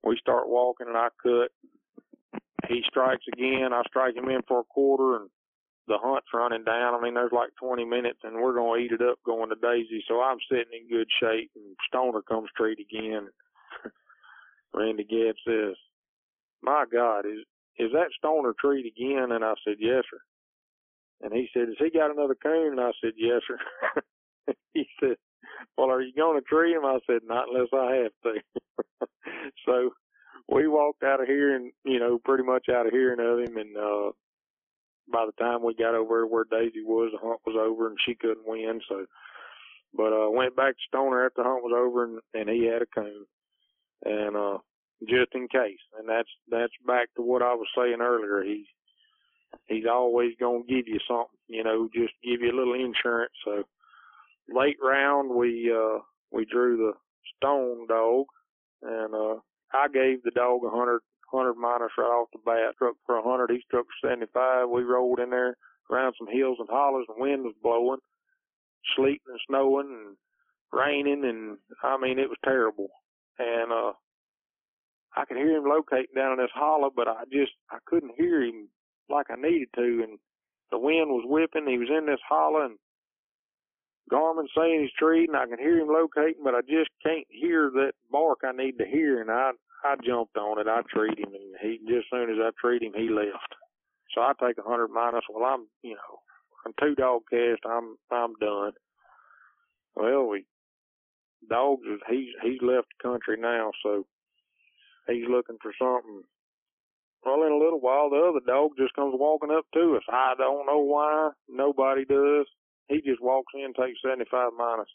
we 0.03 0.17
start 0.17 0.47
walking 0.47 0.87
and 0.87 0.97
I 0.97 1.09
cut. 1.21 1.51
He 2.69 2.81
strikes 2.87 3.25
again. 3.31 3.73
I 3.73 3.81
strike 3.87 4.15
him 4.15 4.29
in 4.29 4.41
for 4.47 4.61
a 4.61 4.63
quarter 4.63 5.17
and 5.17 5.29
the 5.87 5.97
hunt's 6.01 6.27
running 6.33 6.63
down. 6.63 6.93
I 6.93 7.01
mean, 7.01 7.13
there's 7.13 7.31
like 7.31 7.49
20 7.59 7.85
minutes 7.85 8.19
and 8.23 8.35
we're 8.35 8.53
going 8.53 8.79
to 8.79 8.85
eat 8.85 9.01
it 9.01 9.01
up 9.01 9.19
going 9.25 9.49
to 9.49 9.55
Daisy. 9.55 10.03
So 10.07 10.21
I'm 10.21 10.37
sitting 10.49 10.73
in 10.73 10.89
good 10.89 11.07
shape 11.21 11.51
and 11.55 11.75
Stoner 11.87 12.21
comes 12.21 12.49
straight 12.53 12.79
again. 12.79 13.29
Randy 14.73 15.05
Gabb 15.05 15.35
says, 15.47 15.75
my 16.61 16.85
God, 16.91 17.25
is, 17.25 17.39
is 17.79 17.91
that 17.93 18.11
Stoner 18.17 18.53
treat 18.59 18.85
again? 18.85 19.31
And 19.31 19.43
I 19.43 19.53
said, 19.65 19.77
yes, 19.79 20.03
sir. 20.09 20.19
And 21.21 21.33
he 21.33 21.47
said, 21.53 21.67
has 21.67 21.77
he 21.79 21.89
got 21.89 22.11
another 22.11 22.35
coon? 22.35 22.73
And 22.73 22.81
I 22.81 22.91
said, 23.01 23.13
yes, 23.17 23.41
sir. 23.47 24.53
he 24.73 24.87
said, 24.99 25.15
well, 25.77 25.89
are 25.89 26.01
you 26.01 26.13
going 26.13 26.39
to 26.39 26.45
treat 26.45 26.75
him? 26.75 26.85
I 26.85 26.99
said, 27.07 27.21
not 27.23 27.47
unless 27.49 27.69
I 27.73 28.03
have 28.03 28.11
to. 28.23 29.07
so 29.65 29.91
we 30.49 30.67
walked 30.67 31.03
out 31.03 31.21
of 31.21 31.27
here 31.27 31.55
and, 31.55 31.71
you 31.85 31.99
know, 31.99 32.19
pretty 32.23 32.43
much 32.43 32.67
out 32.69 32.85
of 32.85 32.91
hearing 32.91 33.19
of 33.19 33.39
him. 33.39 33.57
And, 33.57 33.77
uh, 33.77 34.11
by 35.11 35.25
the 35.25 35.43
time 35.43 35.63
we 35.63 35.73
got 35.73 35.95
over 35.95 36.25
where 36.25 36.45
Daisy 36.49 36.83
was, 36.83 37.11
the 37.11 37.19
hunt 37.25 37.39
was 37.45 37.55
over 37.59 37.87
and 37.87 37.97
she 38.05 38.15
couldn't 38.15 38.47
win. 38.47 38.81
So, 38.87 39.05
but, 39.93 40.13
uh, 40.13 40.29
went 40.29 40.55
back 40.55 40.73
to 40.73 40.87
Stoner 40.87 41.25
after 41.25 41.43
the 41.43 41.49
hunt 41.49 41.63
was 41.63 41.73
over 41.75 42.03
and, 42.03 42.19
and 42.33 42.49
he 42.49 42.65
had 42.65 42.81
a 42.81 42.85
coon 42.85 43.25
and, 44.05 44.35
uh, 44.35 44.57
just 45.07 45.33
in 45.33 45.47
case. 45.47 45.79
And 45.97 46.07
that's, 46.09 46.29
that's 46.49 46.73
back 46.85 47.09
to 47.15 47.21
what 47.21 47.41
I 47.41 47.53
was 47.53 47.67
saying 47.75 48.01
earlier. 48.01 48.43
He's, 48.43 48.65
he's 49.67 49.85
always 49.89 50.31
to 50.39 50.63
give 50.67 50.87
you 50.87 50.99
something, 51.07 51.37
you 51.47 51.63
know, 51.63 51.87
just 51.93 52.13
give 52.23 52.41
you 52.41 52.51
a 52.51 52.57
little 52.57 52.73
insurance. 52.73 53.33
So 53.45 53.63
late 54.49 54.77
round, 54.81 55.29
we, 55.29 55.71
uh, 55.73 55.99
we 56.31 56.45
drew 56.45 56.77
the 56.77 56.93
stone 57.37 57.87
dog 57.87 58.25
and, 58.81 59.13
uh, 59.13 59.39
I 59.73 59.87
gave 59.93 60.23
the 60.23 60.31
dog 60.31 60.61
a 60.65 60.69
hundred, 60.69 61.01
hundred 61.31 61.55
minus 61.55 61.91
right 61.97 62.05
off 62.05 62.29
the 62.33 62.39
bat. 62.45 62.75
Struck 62.75 62.95
for 63.05 63.17
a 63.17 63.23
hundred. 63.23 63.51
He 63.51 63.61
struck 63.65 63.85
for 63.85 64.09
75. 64.09 64.69
We 64.69 64.83
rolled 64.83 65.19
in 65.19 65.29
there 65.29 65.55
around 65.91 66.13
some 66.17 66.27
hills 66.31 66.57
and 66.59 66.69
hollers 66.69 67.05
and 67.09 67.19
wind 67.19 67.43
was 67.43 67.55
blowing, 67.63 67.99
sleeting 68.95 69.27
and 69.29 69.39
snowing 69.47 69.87
and 69.89 70.17
raining. 70.71 71.23
And 71.23 71.57
I 71.83 71.97
mean, 71.97 72.19
it 72.19 72.29
was 72.29 72.39
terrible. 72.43 72.89
And, 73.39 73.71
uh, 73.71 73.93
I 75.15 75.25
could 75.25 75.37
hear 75.37 75.57
him 75.57 75.65
locating 75.65 76.13
down 76.15 76.33
in 76.33 76.37
this 76.37 76.53
hollow, 76.53 76.91
but 76.95 77.07
I 77.07 77.23
just, 77.31 77.53
I 77.71 77.77
couldn't 77.87 78.13
hear 78.17 78.43
him 78.43 78.69
like 79.09 79.27
I 79.31 79.35
needed 79.35 79.69
to. 79.75 80.03
And 80.03 80.19
the 80.71 80.77
wind 80.77 81.09
was 81.09 81.25
whipping. 81.25 81.67
He 81.67 81.77
was 81.77 81.89
in 81.89 82.05
this 82.05 82.21
hollow 82.27 82.65
and 82.65 82.77
Garmin 84.11 84.47
saying 84.55 84.81
he's 84.81 84.99
treating. 84.99 85.35
I 85.35 85.47
can 85.47 85.59
hear 85.59 85.79
him 85.79 85.89
locating, 85.89 86.43
but 86.43 86.55
I 86.55 86.61
just 86.61 86.89
can't 87.03 87.27
hear 87.29 87.69
that 87.73 87.93
bark 88.11 88.39
I 88.43 88.51
need 88.51 88.77
to 88.79 88.85
hear. 88.85 89.21
And 89.21 89.31
I, 89.31 89.51
I 89.83 89.95
jumped 90.05 90.37
on 90.37 90.59
it. 90.59 90.67
I 90.67 90.81
treat 90.89 91.19
him 91.19 91.33
and 91.33 91.55
he, 91.61 91.79
just 91.87 92.07
as 92.07 92.11
soon 92.11 92.29
as 92.29 92.37
I 92.41 92.49
treat 92.59 92.83
him, 92.83 92.93
he 92.95 93.09
left. 93.09 93.55
So 94.13 94.21
I 94.21 94.33
take 94.39 94.57
a 94.57 94.67
hundred 94.67 94.89
minus. 94.89 95.23
Well, 95.29 95.45
I'm, 95.45 95.67
you 95.83 95.95
know, 95.95 96.19
I'm 96.65 96.73
two 96.79 96.95
dog 96.95 97.21
cast. 97.29 97.61
I'm, 97.65 97.97
I'm 98.11 98.33
done. 98.41 98.73
Well, 99.95 100.27
we, 100.27 100.45
dogs 101.49 101.83
he's, 102.09 102.29
he's 102.43 102.61
left 102.61 102.87
the 102.97 103.09
country 103.09 103.37
now. 103.39 103.71
So 103.83 104.05
he's 105.07 105.25
looking 105.29 105.57
for 105.61 105.73
something 105.79 106.23
well, 107.25 107.43
in 107.43 107.51
a 107.51 107.57
little 107.57 107.81
while, 107.81 108.09
the 108.09 108.23
other 108.23 108.39
dog 108.45 108.71
just 108.77 108.93
comes 108.93 109.13
walking 109.17 109.51
up 109.51 109.65
to 109.73 109.97
us. 109.97 110.03
I 110.09 110.33
don't 110.37 110.65
know 110.65 110.79
why. 110.79 111.31
Nobody 111.49 112.05
does. 112.05 112.45
He 112.87 113.01
just 113.01 113.21
walks 113.21 113.53
in, 113.53 113.73
takes 113.73 113.99
75 114.05 114.51
minus. 114.57 114.87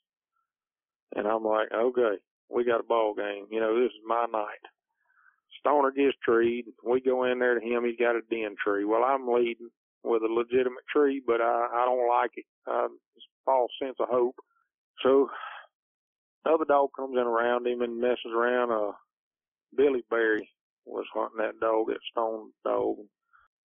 And 1.15 1.27
I'm 1.27 1.45
like, 1.45 1.69
okay, 1.75 2.17
we 2.53 2.65
got 2.65 2.81
a 2.81 2.85
ball 2.85 3.15
game. 3.15 3.47
You 3.51 3.61
know, 3.61 3.75
this 3.81 3.91
is 3.91 4.03
my 4.07 4.27
night. 4.33 4.63
Stoner 5.61 5.93
gets 5.93 6.17
treed. 6.25 6.65
We 6.85 7.01
go 7.01 7.25
in 7.25 7.39
there 7.39 7.59
to 7.59 7.65
him. 7.65 7.85
He's 7.85 7.99
got 7.99 8.17
a 8.17 8.21
den 8.31 8.57
tree. 8.63 8.85
Well, 8.85 9.05
I'm 9.05 9.29
leading 9.29 9.71
with 10.03 10.23
a 10.23 10.33
legitimate 10.33 10.85
tree, 10.93 11.23
but 11.25 11.41
I, 11.41 11.69
I 11.73 11.85
don't 11.85 12.09
like 12.09 12.33
it. 12.37 12.47
Uh, 12.67 12.89
it's 13.17 13.25
a 13.25 13.45
false 13.45 13.71
sense 13.81 13.97
of 14.01 14.09
hope. 14.11 14.37
So, 15.03 15.29
other 16.45 16.65
dog 16.67 16.91
comes 16.97 17.17
in 17.17 17.27
around 17.27 17.67
him 17.67 17.83
and 17.83 18.01
messes 18.01 18.33
around. 18.35 18.73
Uh, 18.73 18.93
Billy 19.77 20.03
Berry 20.11 20.49
was 20.85 21.07
hunting 21.15 21.39
that 21.39 21.61
dog, 21.61 21.87
that 21.89 22.03
stone 22.11 22.51
dog. 22.65 22.97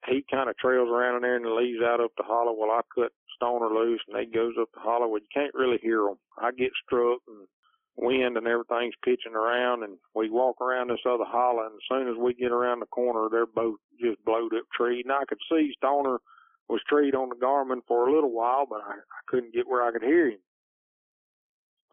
He 0.07 0.24
kind 0.30 0.49
of 0.49 0.57
trails 0.57 0.90
around 0.91 1.16
in 1.16 1.22
there 1.24 1.38
and 1.38 1.56
leaves 1.56 1.82
out 1.82 2.02
up 2.02 2.12
the 2.18 2.24
hollow. 2.24 2.53
Well, 2.53 2.70
I 2.70 2.82
cut 2.94 3.12
Stoner 3.38 3.74
loose 3.74 4.02
and 4.07 4.16
they 4.16 4.26
goes 4.26 4.53
up 4.60 4.70
the 4.74 4.82
hollow. 4.82 5.07
Well, 5.07 5.22
you 5.22 5.28
can't 5.34 5.53
really 5.56 5.80
hear 5.82 6.03
them. 6.03 6.18
I 6.38 6.52
get 6.52 6.72
struck 6.86 7.20
and 7.28 7.48
wind 7.97 8.38
and 8.38 8.47
everything's 8.47 8.95
pitching 9.03 9.35
around 9.35 9.84
and 9.84 9.97
we 10.13 10.30
walk 10.30 10.59
around 10.59 10.89
this 10.89 10.99
other 11.07 11.23
hollow 11.26 11.63
and 11.65 11.76
as 11.76 11.88
soon 11.89 12.09
as 12.09 12.17
we 12.19 12.34
get 12.34 12.51
around 12.51 12.81
the 12.81 12.85
corner, 12.88 13.30
they're 13.31 13.45
both 13.45 13.80
just 13.99 14.23
blowed 14.26 14.53
up 14.53 14.65
treed. 14.76 15.05
And 15.05 15.13
I 15.13 15.23
could 15.27 15.39
see 15.49 15.72
Stoner 15.77 16.19
was 16.67 16.81
treed 16.89 17.15
on 17.15 17.30
the 17.30 17.35
Garmin 17.35 17.81
for 17.88 18.07
a 18.07 18.13
little 18.13 18.31
while, 18.31 18.65
but 18.69 18.81
I, 18.81 18.93
I 18.93 19.22
couldn't 19.27 19.53
get 19.53 19.67
where 19.67 19.88
I 19.88 19.91
could 19.91 20.03
hear 20.03 20.27
him. 20.27 20.39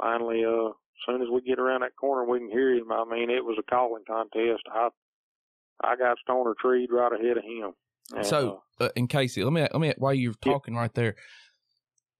Finally, 0.00 0.44
uh, 0.44 0.68
as 0.70 1.02
soon 1.06 1.22
as 1.22 1.28
we 1.32 1.40
get 1.42 1.58
around 1.58 1.82
that 1.82 1.96
corner, 1.96 2.24
we 2.24 2.38
can 2.38 2.50
hear 2.50 2.74
him. 2.74 2.90
I 2.90 3.04
mean, 3.04 3.30
it 3.30 3.44
was 3.44 3.58
a 3.58 3.70
calling 3.70 4.04
contest. 4.06 4.62
I 4.72 4.88
I 5.84 5.96
got 5.96 6.18
Stoner 6.22 6.54
treed 6.60 6.90
right 6.90 7.12
ahead 7.12 7.36
of 7.36 7.44
him. 7.44 7.72
And, 8.14 8.26
so, 8.26 8.62
uh, 8.80 8.90
in 8.96 9.08
Casey, 9.08 9.42
let 9.44 9.52
me 9.52 9.62
let 9.62 9.80
me 9.80 9.94
while 9.98 10.14
you're 10.14 10.34
talking 10.34 10.74
yeah. 10.74 10.80
right 10.80 10.94
there, 10.94 11.16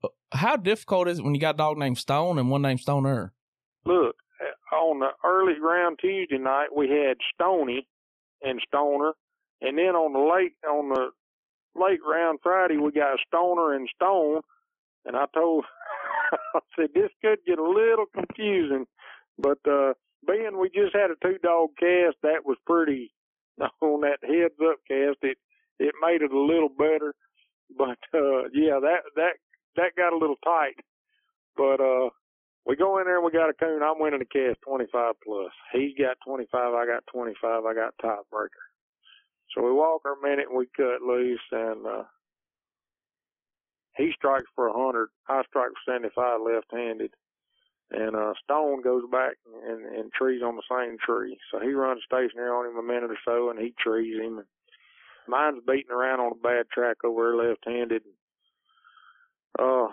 uh, 0.03 0.09
how 0.33 0.57
difficult 0.57 1.09
is 1.09 1.19
it 1.19 1.25
when 1.25 1.35
you 1.35 1.41
got 1.41 1.57
a 1.57 1.59
dog 1.59 1.79
named 1.79 1.99
Stone 1.99 2.39
and 2.39 2.51
one 2.51 2.63
named 2.63 2.81
Stoner? 2.81 3.33
Look, 3.87 4.17
on 4.73 5.01
the 5.01 5.11
early 5.25 5.61
round 5.61 5.99
Tuesday 6.01 6.39
night, 6.39 6.69
we 6.77 6.89
had 6.89 7.17
Stony 7.35 7.87
and 8.43 8.61
Stoner, 8.69 9.13
and 9.61 9.79
then 9.79 9.97
on 9.97 10.13
the 10.13 10.21
late 10.21 10.55
on 10.69 10.89
the 10.91 11.11
late 11.75 12.01
round 12.09 12.41
Friday, 12.43 12.77
we 12.77 12.93
got 12.93 13.19
Stoner 13.29 13.75
and 13.75 13.89
Stone. 13.97 14.43
And 15.05 15.17
I 15.17 15.27
told, 15.35 15.65
I 16.55 16.61
said 16.77 16.91
this 16.95 17.11
could 17.23 17.39
get 17.47 17.59
a 17.59 17.63
little 17.63 18.07
confusing, 18.15 18.87
but 19.39 19.59
uh 19.71 19.95
being 20.27 20.59
we 20.61 20.71
just 20.71 20.95
had 20.95 21.11
a 21.11 21.17
two 21.23 21.39
dog 21.43 21.71
cast, 21.79 22.17
that 22.23 22.45
was 22.45 22.59
pretty 22.67 23.13
on 23.83 24.03
that 24.03 24.19
heads 24.23 24.55
up 24.65 24.79
cast. 24.89 25.19
It 25.23 25.39
it 25.79 25.95
made 26.03 26.23
it 26.23 26.33
a 26.33 26.41
little 26.41 26.69
better, 26.71 27.15
but 27.77 27.99
uh 28.15 28.49
yeah, 28.53 28.81
that 28.81 29.03
that 29.17 29.35
that 29.77 29.97
got 29.97 30.13
a 30.13 30.19
little 30.19 30.39
tight. 30.45 30.77
But 31.57 31.81
uh 31.81 32.11
we 32.67 32.77
go 32.77 32.99
in 32.99 33.05
there 33.07 33.17
and 33.17 33.19
we 33.19 33.21
got 33.33 33.51
a 33.51 33.55
coon. 33.55 33.83
I'm 33.83 33.99
winning 33.99 34.21
the 34.21 34.25
cast 34.27 34.61
25 34.63 35.15
plus. 35.25 35.53
He's 35.73 35.97
got 35.99 36.17
25. 36.27 36.75
I 36.75 36.87
got 36.87 37.05
25. 37.13 37.65
I 37.65 37.75
got 37.75 37.95
tiebreaker. 38.03 38.65
So 39.55 39.63
we 39.63 39.73
walk 39.73 40.03
our 40.05 40.17
minute 40.23 40.47
and 40.49 40.57
we 40.57 40.67
cut 40.77 41.03
loose 41.03 41.41
and, 41.51 41.87
uh, 41.87 42.05
he 43.97 44.13
strikes 44.17 44.49
for 44.55 44.69
a 44.69 44.73
hundred. 44.73 45.09
I 45.29 45.43
strike 45.49 45.71
for 45.85 45.93
75 45.93 46.41
left-handed 46.41 47.13
and 47.93 48.17
uh 48.17 48.33
Stone 48.43 48.83
goes 48.83 49.03
back 49.11 49.37
and, 49.69 49.85
and 49.85 50.13
trees 50.13 50.43
on 50.43 50.57
the 50.57 50.63
same 50.71 50.97
tree. 50.99 51.39
So 51.51 51.61
he 51.61 51.73
runs 51.73 52.03
stationary 52.05 52.51
on 52.51 52.67
him 52.71 52.79
a 52.79 52.83
minute 52.83 53.11
or 53.11 53.19
so, 53.25 53.51
and 53.51 53.59
he 53.59 53.75
trees 53.79 54.21
him. 54.21 54.39
And 54.39 54.47
mine's 55.29 55.63
beating 55.67 55.93
around 55.93 56.21
on 56.21 56.33
a 56.33 56.43
bad 56.43 56.67
track 56.73 56.99
over 57.05 57.37
left-handed. 57.37 58.03
Uh, 59.59 59.89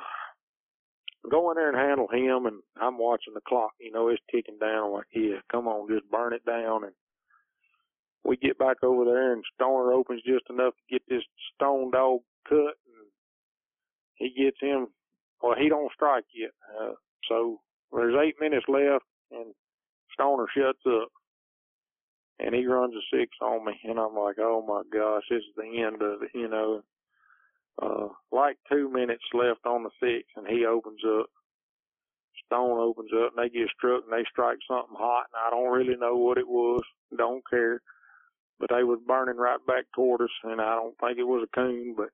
go 1.29 1.51
in 1.51 1.55
there 1.55 1.69
and 1.69 1.77
handle 1.77 2.07
him, 2.07 2.45
and 2.45 2.61
I'm 2.81 2.97
watching 2.97 3.33
the 3.33 3.41
clock. 3.47 3.71
You 3.79 3.91
know, 3.91 4.09
it's 4.09 4.21
ticking 4.31 4.59
down. 4.59 4.87
I'm 4.87 4.91
like, 4.93 5.07
yeah, 5.13 5.37
come 5.51 5.67
on, 5.67 5.89
just 5.89 6.09
burn 6.09 6.33
it 6.33 6.45
down. 6.45 6.83
And 6.83 6.93
we 8.23 8.37
get 8.37 8.57
back 8.57 8.83
over 8.83 9.05
there, 9.05 9.33
and 9.33 9.43
Stoner 9.55 9.93
opens 9.93 10.21
just 10.23 10.45
enough 10.49 10.73
to 10.73 10.93
get 10.93 11.01
this 11.07 11.23
stone 11.55 11.91
dog 11.91 12.19
cut, 12.47 12.75
and 12.85 13.07
he 14.15 14.33
gets 14.37 14.57
him. 14.61 14.87
Well, 15.41 15.55
he 15.57 15.69
don't 15.69 15.91
strike 15.93 16.25
yet. 16.35 16.51
Uh, 16.79 16.93
so 17.29 17.61
there's 17.91 18.15
eight 18.21 18.35
minutes 18.39 18.65
left, 18.67 19.05
and 19.31 19.53
Stoner 20.13 20.47
shuts 20.55 20.83
up, 20.85 21.09
and 22.39 22.53
he 22.53 22.65
runs 22.65 22.93
a 22.93 23.17
six 23.17 23.31
on 23.41 23.65
me, 23.65 23.73
and 23.85 23.99
I'm 23.99 24.15
like, 24.15 24.35
oh 24.39 24.63
my 24.67 24.83
gosh, 24.91 25.23
this 25.29 25.39
is 25.39 25.55
the 25.55 25.81
end 25.81 26.01
of 26.01 26.23
it, 26.23 26.31
you 26.33 26.49
know. 26.49 26.81
Uh, 27.81 28.07
like 28.31 28.57
two 28.71 28.89
minutes 28.91 29.23
left 29.33 29.65
on 29.65 29.83
the 29.83 29.89
six, 30.01 30.27
and 30.35 30.47
he 30.47 30.65
opens 30.65 31.01
up. 31.05 31.27
Stone 32.45 32.79
opens 32.79 33.11
up, 33.13 33.33
and 33.35 33.45
they 33.45 33.49
get 33.49 33.69
struck, 33.77 34.03
and 34.03 34.13
they 34.13 34.25
strike 34.31 34.57
something 34.67 34.95
hot, 34.97 35.25
and 35.33 35.39
I 35.45 35.49
don't 35.49 35.71
really 35.71 35.97
know 35.97 36.15
what 36.15 36.37
it 36.37 36.47
was. 36.47 36.81
Don't 37.17 37.43
care. 37.49 37.81
But 38.59 38.69
they 38.69 38.83
was 38.83 38.99
burning 39.07 39.37
right 39.37 39.63
back 39.67 39.85
toward 39.95 40.21
us, 40.21 40.29
and 40.43 40.59
I 40.59 40.75
don't 40.75 40.95
think 40.99 41.17
it 41.17 41.27
was 41.27 41.47
a 41.47 41.55
coon, 41.55 41.95
but 41.95 42.09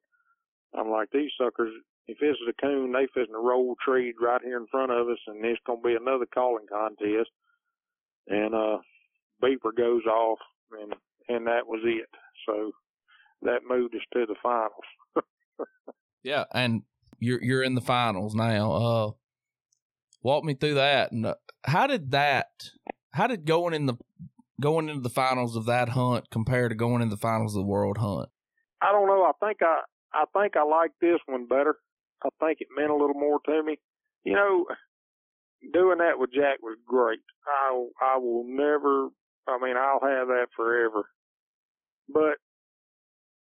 I'm 0.77 0.90
like, 0.90 1.10
these 1.11 1.32
suckers, 1.40 1.72
if 2.07 2.19
this 2.19 2.32
is 2.36 2.49
a 2.49 2.61
coon, 2.61 2.91
they 2.91 3.07
fishing 3.14 3.36
a 3.36 3.40
roll 3.40 3.76
tree 3.84 4.14
right 4.22 4.41
here 4.44 4.57
in 4.57 4.68
front 4.68 4.91
of 4.91 5.07
us, 5.10 5.18
and 5.27 5.44
it's 5.45 5.61
gonna 5.65 5.82
be 5.82 5.95
another 5.95 6.27
calling 6.34 6.68
contest. 6.72 7.30
And 8.27 8.53
uh, 8.53 8.77
beeper 9.44 9.76
goes 9.76 10.06
off, 10.06 10.40
and 10.72 10.94
and 11.30 11.48
that 11.48 11.65
was 11.68 11.82
it. 11.84 12.10
So 12.48 12.72
that 13.44 13.61
moved 13.68 13.95
us 13.95 14.02
to 14.14 14.26
the 14.26 14.36
finals. 14.44 14.86
Yeah, 16.23 16.45
and 16.53 16.84
you're 17.19 17.44
you're 17.44 17.64
in 17.64 17.76
the 17.76 17.82
finals 17.82 18.36
now. 18.36 18.72
Uh, 18.72 19.11
walk 20.26 20.44
me 20.44 20.56
through 20.56 20.73
that. 20.73 21.11
And 21.11 21.26
uh, 21.26 21.36
how 21.64 21.88
did 21.88 22.11
that? 22.11 22.48
How 23.14 23.27
did 23.27 23.45
going 23.45 23.73
in 23.73 23.86
the 23.86 23.95
going 24.60 24.90
into 24.90 25.02
the 25.02 25.10
finals 25.10 25.56
of 25.56 25.65
that 25.65 25.90
hunt 25.90 26.30
compare 26.32 26.68
to 26.68 26.76
going 26.76 27.02
into 27.02 27.15
the 27.15 27.22
finals 27.22 27.56
of 27.56 27.61
the 27.61 27.68
world 27.68 27.98
hunt? 27.99 28.30
I 28.82 28.91
don't 28.91 29.07
know. 29.07 29.23
I 29.23 29.45
think 29.45 29.60
I 29.61 29.82
I 30.14 30.26
think 30.34 30.57
I 30.57 30.64
like 30.64 30.91
this 30.99 31.19
one 31.27 31.48
better. 31.48 31.77
I 32.23 32.30
think 32.40 32.60
it 32.61 32.68
meant 32.76 32.91
a 32.91 32.95
little 32.95 33.19
more 33.19 33.40
to 33.45 33.64
me. 33.64 33.77
You 34.23 34.34
know, 34.34 34.65
doing 35.73 35.99
that 35.99 36.18
with 36.18 36.32
Jack 36.34 36.61
was 36.61 36.77
great. 36.86 37.19
I 37.48 37.86
I 38.02 38.18
will 38.18 38.44
never. 38.48 39.10
I 39.48 39.60
mean, 39.61 39.77
I'll 39.77 40.02
have 40.02 40.27
that 40.27 40.48
forever. 40.56 41.07
But 42.10 42.38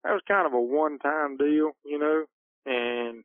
that 0.03 0.11
was 0.11 0.21
kind 0.27 0.45
of 0.45 0.53
a 0.53 0.61
one-time 0.61 1.37
deal, 1.37 1.71
you 1.85 1.99
know, 1.99 2.25
and 2.65 3.23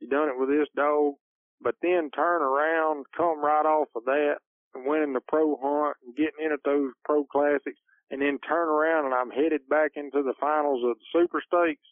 you 0.00 0.08
done 0.08 0.28
it 0.28 0.38
with 0.38 0.48
this 0.48 0.68
dog. 0.76 1.14
But 1.62 1.74
then 1.82 2.10
turn 2.14 2.42
around, 2.42 3.04
come 3.16 3.44
right 3.44 3.66
off 3.66 3.88
of 3.94 4.04
that, 4.06 4.36
and 4.74 4.86
winning 4.86 5.12
the 5.12 5.20
pro 5.20 5.56
hunt 5.60 5.96
and 6.04 6.16
getting 6.16 6.44
into 6.44 6.56
those 6.64 6.92
pro 7.04 7.24
classics, 7.24 7.78
and 8.10 8.22
then 8.22 8.38
turn 8.38 8.68
around 8.68 9.06
and 9.06 9.14
I'm 9.14 9.30
headed 9.30 9.68
back 9.68 9.92
into 9.96 10.22
the 10.22 10.34
finals 10.40 10.82
of 10.84 10.96
the 10.96 11.04
super 11.12 11.42
stakes 11.46 11.82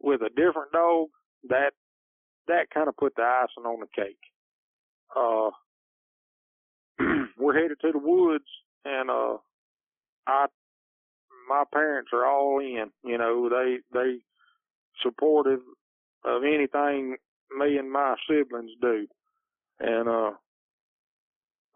with 0.00 0.22
a 0.22 0.28
different 0.28 0.72
dog. 0.72 1.08
That 1.48 1.72
that 2.46 2.70
kind 2.72 2.88
of 2.88 2.96
put 2.96 3.14
the 3.16 3.22
icing 3.22 3.64
on 3.64 3.80
the 3.80 3.86
cake. 3.94 4.18
Uh, 5.14 5.50
we're 7.38 7.60
headed 7.60 7.78
to 7.80 7.92
the 7.92 7.98
woods, 7.98 8.44
and 8.84 9.10
uh, 9.10 9.36
I, 10.26 10.46
my 11.48 11.64
parents 11.72 12.10
are 12.12 12.26
all 12.26 12.58
in. 12.60 12.90
You 13.04 13.18
know, 13.18 13.48
they 13.48 13.78
they 13.92 14.18
supportive 15.02 15.60
of 16.24 16.44
anything 16.44 17.16
me 17.58 17.76
and 17.76 17.90
my 17.90 18.16
siblings 18.28 18.70
do, 18.80 19.06
and 19.80 20.08
uh, 20.08 20.30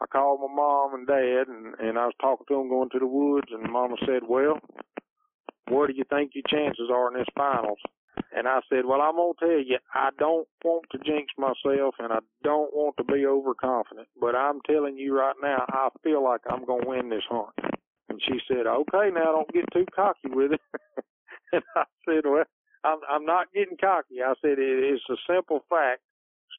I 0.01 0.07
called 0.11 0.41
my 0.41 0.55
mom 0.55 0.95
and 0.95 1.07
dad, 1.07 1.49
and 1.49 1.75
and 1.79 1.99
I 1.99 2.07
was 2.07 2.15
talking 2.21 2.47
to 2.49 2.55
them 2.55 2.69
going 2.69 2.91
to 2.91 2.99
the 2.99 3.07
woods, 3.07 3.49
and 3.51 3.71
Mama 3.71 3.97
said, 4.07 4.23
"Well, 4.29 4.59
what 5.69 5.89
do 5.89 5.95
you 5.95 6.05
think 6.09 6.33
your 6.35 6.45
chances 6.49 6.91
are 6.93 7.09
in 7.09 7.19
this 7.19 7.29
finals?" 7.37 7.79
And 8.35 8.49
I 8.49 8.61
said, 8.69 8.85
Well, 8.85 9.01
I'm 9.01 9.17
going 9.17 9.35
to 9.39 9.47
tell 9.47 9.59
you, 9.65 9.79
I 9.95 10.11
don't 10.19 10.47
want 10.65 10.85
to 10.93 10.99
jinx 10.99 11.33
myself 11.39 11.95
and 11.99 12.13
I 12.13 12.19
don't 12.43 12.75
want 12.75 12.97
to 12.99 13.05
be 13.05 13.27
overconfident, 13.27 14.09
but 14.21 14.35
I'm 14.35 14.61
telling 14.67 14.97
you 14.97 15.17
right 15.19 15.35
now, 15.43 15.65
I 15.69 15.89
feel 16.03 16.23
like 16.23 16.41
I'm 16.51 16.65
going 16.65 16.83
to 16.83 16.89
win 16.89 17.09
this 17.09 17.23
hunt. 17.29 17.55
And 18.09 18.21
she 18.27 18.39
said, 18.49 18.67
Okay, 18.67 19.11
now 19.13 19.33
don't 19.33 19.53
get 19.53 19.65
too 19.73 19.87
cocky 19.95 20.29
with 20.31 20.53
it. 20.53 20.61
and 21.53 21.63
I 21.75 21.85
said, 22.07 22.25
Well, 22.25 22.45
I'm, 22.85 22.99
I'm 23.11 23.25
not 23.25 23.53
getting 23.53 23.77
cocky. 23.79 24.23
I 24.25 24.35
said, 24.41 24.59
It's 24.59 25.03
a 25.11 25.17
simple 25.29 25.65
fact. 25.69 26.01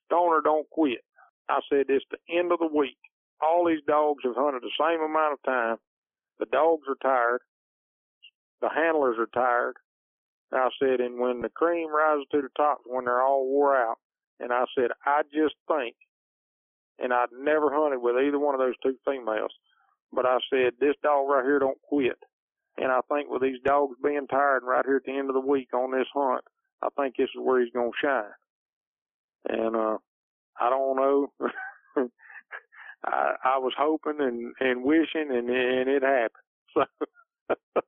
Stoner 0.05 0.41
don't 0.43 0.69
quit. 0.69 1.03
I 1.49 1.59
said, 1.69 1.85
It's 1.89 2.05
the 2.11 2.37
end 2.37 2.51
of 2.51 2.59
the 2.59 2.69
week. 2.73 2.97
All 3.41 3.65
these 3.65 3.83
dogs 3.87 4.23
have 4.23 4.35
hunted 4.35 4.63
the 4.63 4.71
same 4.79 5.01
amount 5.01 5.33
of 5.33 5.43
time. 5.43 5.77
The 6.39 6.47
dogs 6.47 6.83
are 6.89 6.97
tired. 7.01 7.41
The 8.61 8.69
handlers 8.69 9.17
are 9.19 9.29
tired 9.33 9.75
I 10.51 10.69
said, 10.79 11.01
and 11.01 11.19
when 11.19 11.41
the 11.41 11.49
cream 11.49 11.89
rises 11.93 12.25
to 12.31 12.41
the 12.41 12.49
top, 12.55 12.79
when 12.85 13.05
they're 13.05 13.21
all 13.21 13.45
wore 13.45 13.75
out, 13.75 13.97
and 14.39 14.53
I 14.53 14.63
said, 14.75 14.91
I 15.05 15.23
just 15.33 15.55
think, 15.67 15.95
and 16.99 17.13
I'd 17.13 17.31
never 17.37 17.69
hunted 17.71 17.99
with 17.99 18.15
either 18.15 18.39
one 18.39 18.55
of 18.55 18.59
those 18.59 18.77
two 18.81 18.95
females, 19.05 19.51
but 20.13 20.25
I 20.25 20.38
said, 20.51 20.73
this 20.79 20.95
dog 21.03 21.29
right 21.29 21.45
here 21.45 21.59
don't 21.59 21.81
quit. 21.84 22.17
And 22.77 22.91
I 22.91 23.01
think 23.11 23.29
with 23.29 23.41
these 23.41 23.61
dogs 23.65 23.97
being 24.03 24.27
tired 24.27 24.63
and 24.63 24.67
right 24.69 24.85
here 24.85 24.97
at 24.97 25.03
the 25.05 25.17
end 25.17 25.29
of 25.29 25.35
the 25.35 25.41
week 25.41 25.73
on 25.73 25.91
this 25.91 26.07
hunt, 26.13 26.43
I 26.84 26.89
think 26.97 27.15
this 27.17 27.25
is 27.35 27.41
where 27.41 27.61
he's 27.61 27.73
going 27.73 27.91
to 27.91 28.07
shine. 28.07 28.23
And, 29.49 29.75
uh, 29.75 29.97
I 30.59 30.69
don't 30.69 30.95
know. 30.97 31.27
I, 33.05 33.34
I 33.43 33.57
was 33.59 33.73
hoping 33.77 34.19
and, 34.21 34.53
and 34.59 34.84
wishing 34.84 35.29
and, 35.31 35.49
and 35.49 35.89
it 35.89 36.03
happened. 36.03 36.31
So 37.77 37.81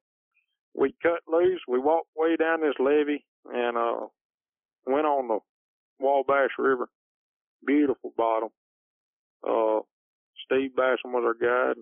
we 0.76 0.96
cut 1.04 1.22
loose. 1.28 1.62
We 1.68 1.80
walked 1.80 2.10
way 2.18 2.36
down 2.38 2.62
this 2.62 2.76
levee 2.80 3.26
and 3.46 3.78
uh 3.78 4.08
went 4.88 5.06
on 5.08 5.28
the 5.28 5.40
Wabash 6.00 6.52
River. 6.60 6.90
Beautiful 7.66 8.14
bottom. 8.18 8.50
Uh 9.48 9.82
Steve 10.46 10.72
Basham 10.78 11.14
was 11.14 11.24
our 11.26 11.34
guide 11.36 11.78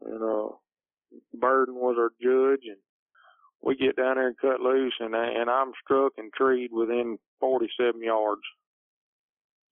and 0.00 0.22
uh 0.22 0.48
Burden 1.34 1.74
was 1.74 1.96
our 1.98 2.10
judge 2.22 2.62
and 2.66 2.78
we 3.62 3.76
get 3.76 3.96
down 3.96 4.16
there 4.16 4.28
and 4.28 4.38
cut 4.38 4.60
loose 4.60 4.94
and 5.00 5.14
and 5.14 5.50
I'm 5.50 5.72
struck 5.84 6.12
and 6.18 6.32
treed 6.32 6.70
within 6.72 7.18
47 7.40 8.02
yards. 8.02 8.42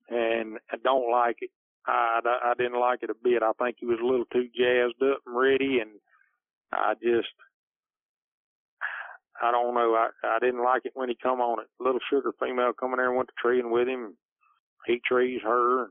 And 0.08 0.58
I 0.70 0.76
don't 0.82 1.10
like 1.10 1.36
it. 1.40 1.50
I, 1.86 2.20
I 2.44 2.54
didn't 2.58 2.78
like 2.80 3.02
it 3.02 3.10
a 3.10 3.14
bit. 3.14 3.42
I 3.42 3.52
think 3.58 3.76
he 3.78 3.86
was 3.86 3.98
a 4.02 4.06
little 4.06 4.26
too 4.26 4.48
jazzed 4.56 5.02
up 5.02 5.20
and 5.26 5.36
ready 5.36 5.78
and 5.80 5.90
I 6.72 6.94
just 7.02 7.28
I 9.42 9.50
don't 9.50 9.74
know. 9.74 9.94
I 9.94 10.10
I 10.24 10.38
didn't 10.40 10.62
like 10.62 10.82
it 10.84 10.92
when 10.94 11.08
he 11.08 11.16
come 11.20 11.40
on 11.40 11.60
it. 11.60 11.66
Little 11.82 12.00
sugar 12.10 12.32
female 12.38 12.72
coming 12.78 12.98
there 12.98 13.08
and 13.08 13.16
went 13.16 13.28
to 13.28 13.34
treeing 13.40 13.70
with 13.70 13.88
him. 13.88 14.16
He 14.86 15.00
trees 15.06 15.40
her. 15.42 15.88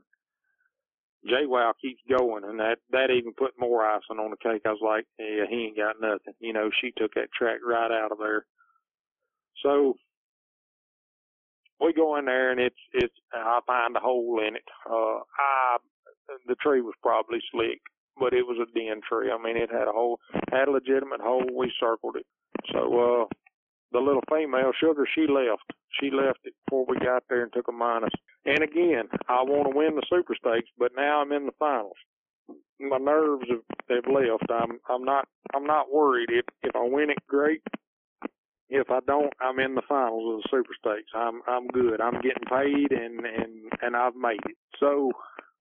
Jay 1.28 1.44
keeps 1.82 2.00
going, 2.08 2.44
and 2.44 2.58
that 2.60 2.78
that 2.92 3.10
even 3.10 3.32
put 3.34 3.58
more 3.58 3.84
icing 3.84 4.18
on 4.18 4.30
the 4.30 4.36
cake. 4.36 4.62
I 4.64 4.70
was 4.70 4.80
like, 4.82 5.06
yeah, 5.18 5.44
he 5.48 5.66
ain't 5.66 5.76
got 5.76 6.00
nothing. 6.00 6.34
You 6.40 6.52
know, 6.52 6.70
she 6.80 6.92
took 6.96 7.14
that 7.14 7.32
track 7.36 7.58
right 7.66 7.90
out 7.90 8.12
of 8.12 8.18
there. 8.18 8.46
So 9.62 9.94
we 11.80 11.92
go 11.92 12.16
in 12.16 12.26
there, 12.26 12.50
and 12.50 12.60
it's 12.60 12.76
it's. 12.92 13.14
I 13.32 13.60
find 13.66 13.96
a 13.96 14.00
hole 14.00 14.40
in 14.46 14.56
it. 14.56 14.64
Uh, 14.88 15.20
I 15.20 15.76
the 16.46 16.54
tree 16.56 16.80
was 16.80 16.94
probably 17.02 17.40
slick, 17.52 17.80
but 18.18 18.32
it 18.32 18.46
was 18.46 18.58
a 18.60 18.78
den 18.78 19.00
tree. 19.08 19.30
I 19.30 19.42
mean, 19.42 19.56
it 19.56 19.70
had 19.70 19.88
a 19.88 19.92
hole, 19.92 20.20
had 20.50 20.68
a 20.68 20.72
legitimate 20.72 21.20
hole. 21.20 21.44
We 21.54 21.72
circled 21.80 22.16
it. 22.16 22.26
So 22.72 22.80
uh, 23.22 23.24
the 23.92 23.98
little 23.98 24.22
female 24.30 24.72
sugar, 24.78 25.06
she 25.14 25.22
left. 25.22 25.72
She 26.00 26.10
left 26.10 26.40
it 26.44 26.54
before 26.66 26.86
we 26.88 26.98
got 26.98 27.24
there 27.28 27.42
and 27.42 27.52
took 27.52 27.68
a 27.68 27.72
minus. 27.72 28.12
And 28.44 28.62
again, 28.62 29.08
I 29.28 29.42
want 29.42 29.70
to 29.70 29.76
win 29.76 29.96
the 29.96 30.06
super 30.08 30.34
stakes, 30.34 30.70
but 30.78 30.92
now 30.96 31.20
I'm 31.20 31.32
in 31.32 31.46
the 31.46 31.52
finals. 31.58 31.96
My 32.80 32.98
nerves 32.98 33.44
have, 33.50 33.62
have 33.90 34.12
left. 34.12 34.50
I'm 34.50 34.78
I'm 34.88 35.04
not 35.04 35.28
I'm 35.54 35.64
not 35.64 35.92
worried. 35.92 36.30
If 36.30 36.46
if 36.62 36.74
I 36.74 36.82
win 36.82 37.10
it, 37.10 37.18
great. 37.28 37.62
If 38.70 38.90
I 38.90 39.00
don't, 39.06 39.32
I'm 39.40 39.58
in 39.58 39.74
the 39.74 39.82
finals 39.88 40.36
of 40.36 40.42
the 40.42 40.48
super 40.50 40.72
stakes. 40.78 41.10
I'm 41.14 41.42
I'm 41.46 41.66
good. 41.68 42.00
I'm 42.00 42.20
getting 42.22 42.44
paid 42.48 42.92
and 42.92 43.20
and 43.26 43.72
and 43.82 43.96
I've 43.96 44.14
made 44.16 44.40
it. 44.46 44.56
So 44.78 45.10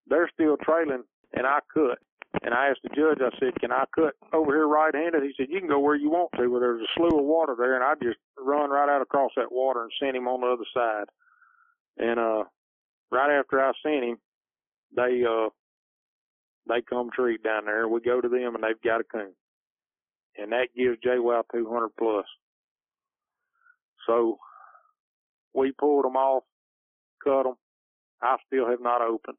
they're 0.08 0.30
still 0.34 0.58
trailing, 0.58 1.04
and 1.34 1.46
I 1.46 1.60
cut. 1.74 2.00
And 2.44 2.54
I 2.54 2.68
asked 2.68 2.82
the 2.84 2.90
judge, 2.90 3.20
I 3.22 3.36
said, 3.40 3.60
can 3.60 3.72
I 3.72 3.86
cut 3.94 4.14
over 4.34 4.54
here 4.54 4.68
right 4.68 4.94
handed? 4.94 5.24
He 5.24 5.34
said, 5.36 5.48
you 5.50 5.60
can 5.60 5.68
go 5.68 5.80
where 5.80 5.96
you 5.96 6.10
want 6.10 6.30
to. 6.38 6.48
Well, 6.48 6.62
there's 6.62 6.82
a 6.82 6.88
slew 6.96 7.20
of 7.20 7.26
water 7.26 7.56
there, 7.58 7.76
and 7.76 7.84
I 7.84 7.94
just 8.02 8.20
run 8.38 8.70
right 8.70 8.90
out 8.90 9.02
across 9.02 9.32
that 9.36 9.52
water 9.52 9.84
and 9.84 9.92
sent 10.00 10.16
him 10.16 10.28
on 10.28 10.42
the 10.42 10.48
other 10.48 10.66
side. 10.74 11.06
And, 11.98 12.20
uh, 12.20 12.44
right 13.12 13.38
after 13.38 13.60
I 13.60 13.72
sent 13.84 14.04
him, 14.04 14.18
they, 14.96 15.24
uh, 15.28 15.50
they 16.68 16.82
come 16.88 17.10
treat 17.14 17.44
down 17.44 17.66
there. 17.66 17.88
We 17.88 18.00
go 18.00 18.22
to 18.22 18.30
them 18.30 18.56
and 18.56 18.64
they've 18.64 18.82
got 18.84 19.02
a 19.02 19.04
coon. 19.04 19.34
And 20.38 20.52
that 20.52 20.68
gives 20.76 21.00
JWoww 21.00 21.44
200 21.52 21.90
plus. 21.98 22.26
So 24.08 24.38
we 25.54 25.72
pulled 25.72 26.06
them 26.06 26.16
off, 26.16 26.44
cut 27.24 27.44
them. 27.44 27.56
I 28.22 28.38
still 28.48 28.70
have 28.70 28.82
not 28.82 29.02
opened. 29.02 29.38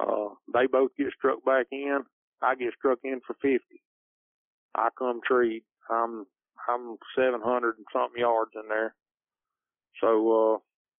Uh, 0.00 0.30
they 0.54 0.66
both 0.66 0.90
get 0.98 1.08
struck 1.16 1.44
back 1.44 1.66
in. 1.72 2.00
I 2.42 2.54
get 2.56 2.74
struck 2.78 3.00
in 3.04 3.20
for 3.26 3.34
50. 3.42 3.58
I 4.76 4.88
come 4.98 5.20
treat. 5.26 5.64
I'm, 5.90 6.26
I'm 6.68 6.96
700 7.16 7.76
and 7.78 7.86
something 7.92 8.20
yards 8.20 8.52
in 8.56 8.68
there. 8.68 8.94
So, 10.00 10.54
uh, 10.56 10.58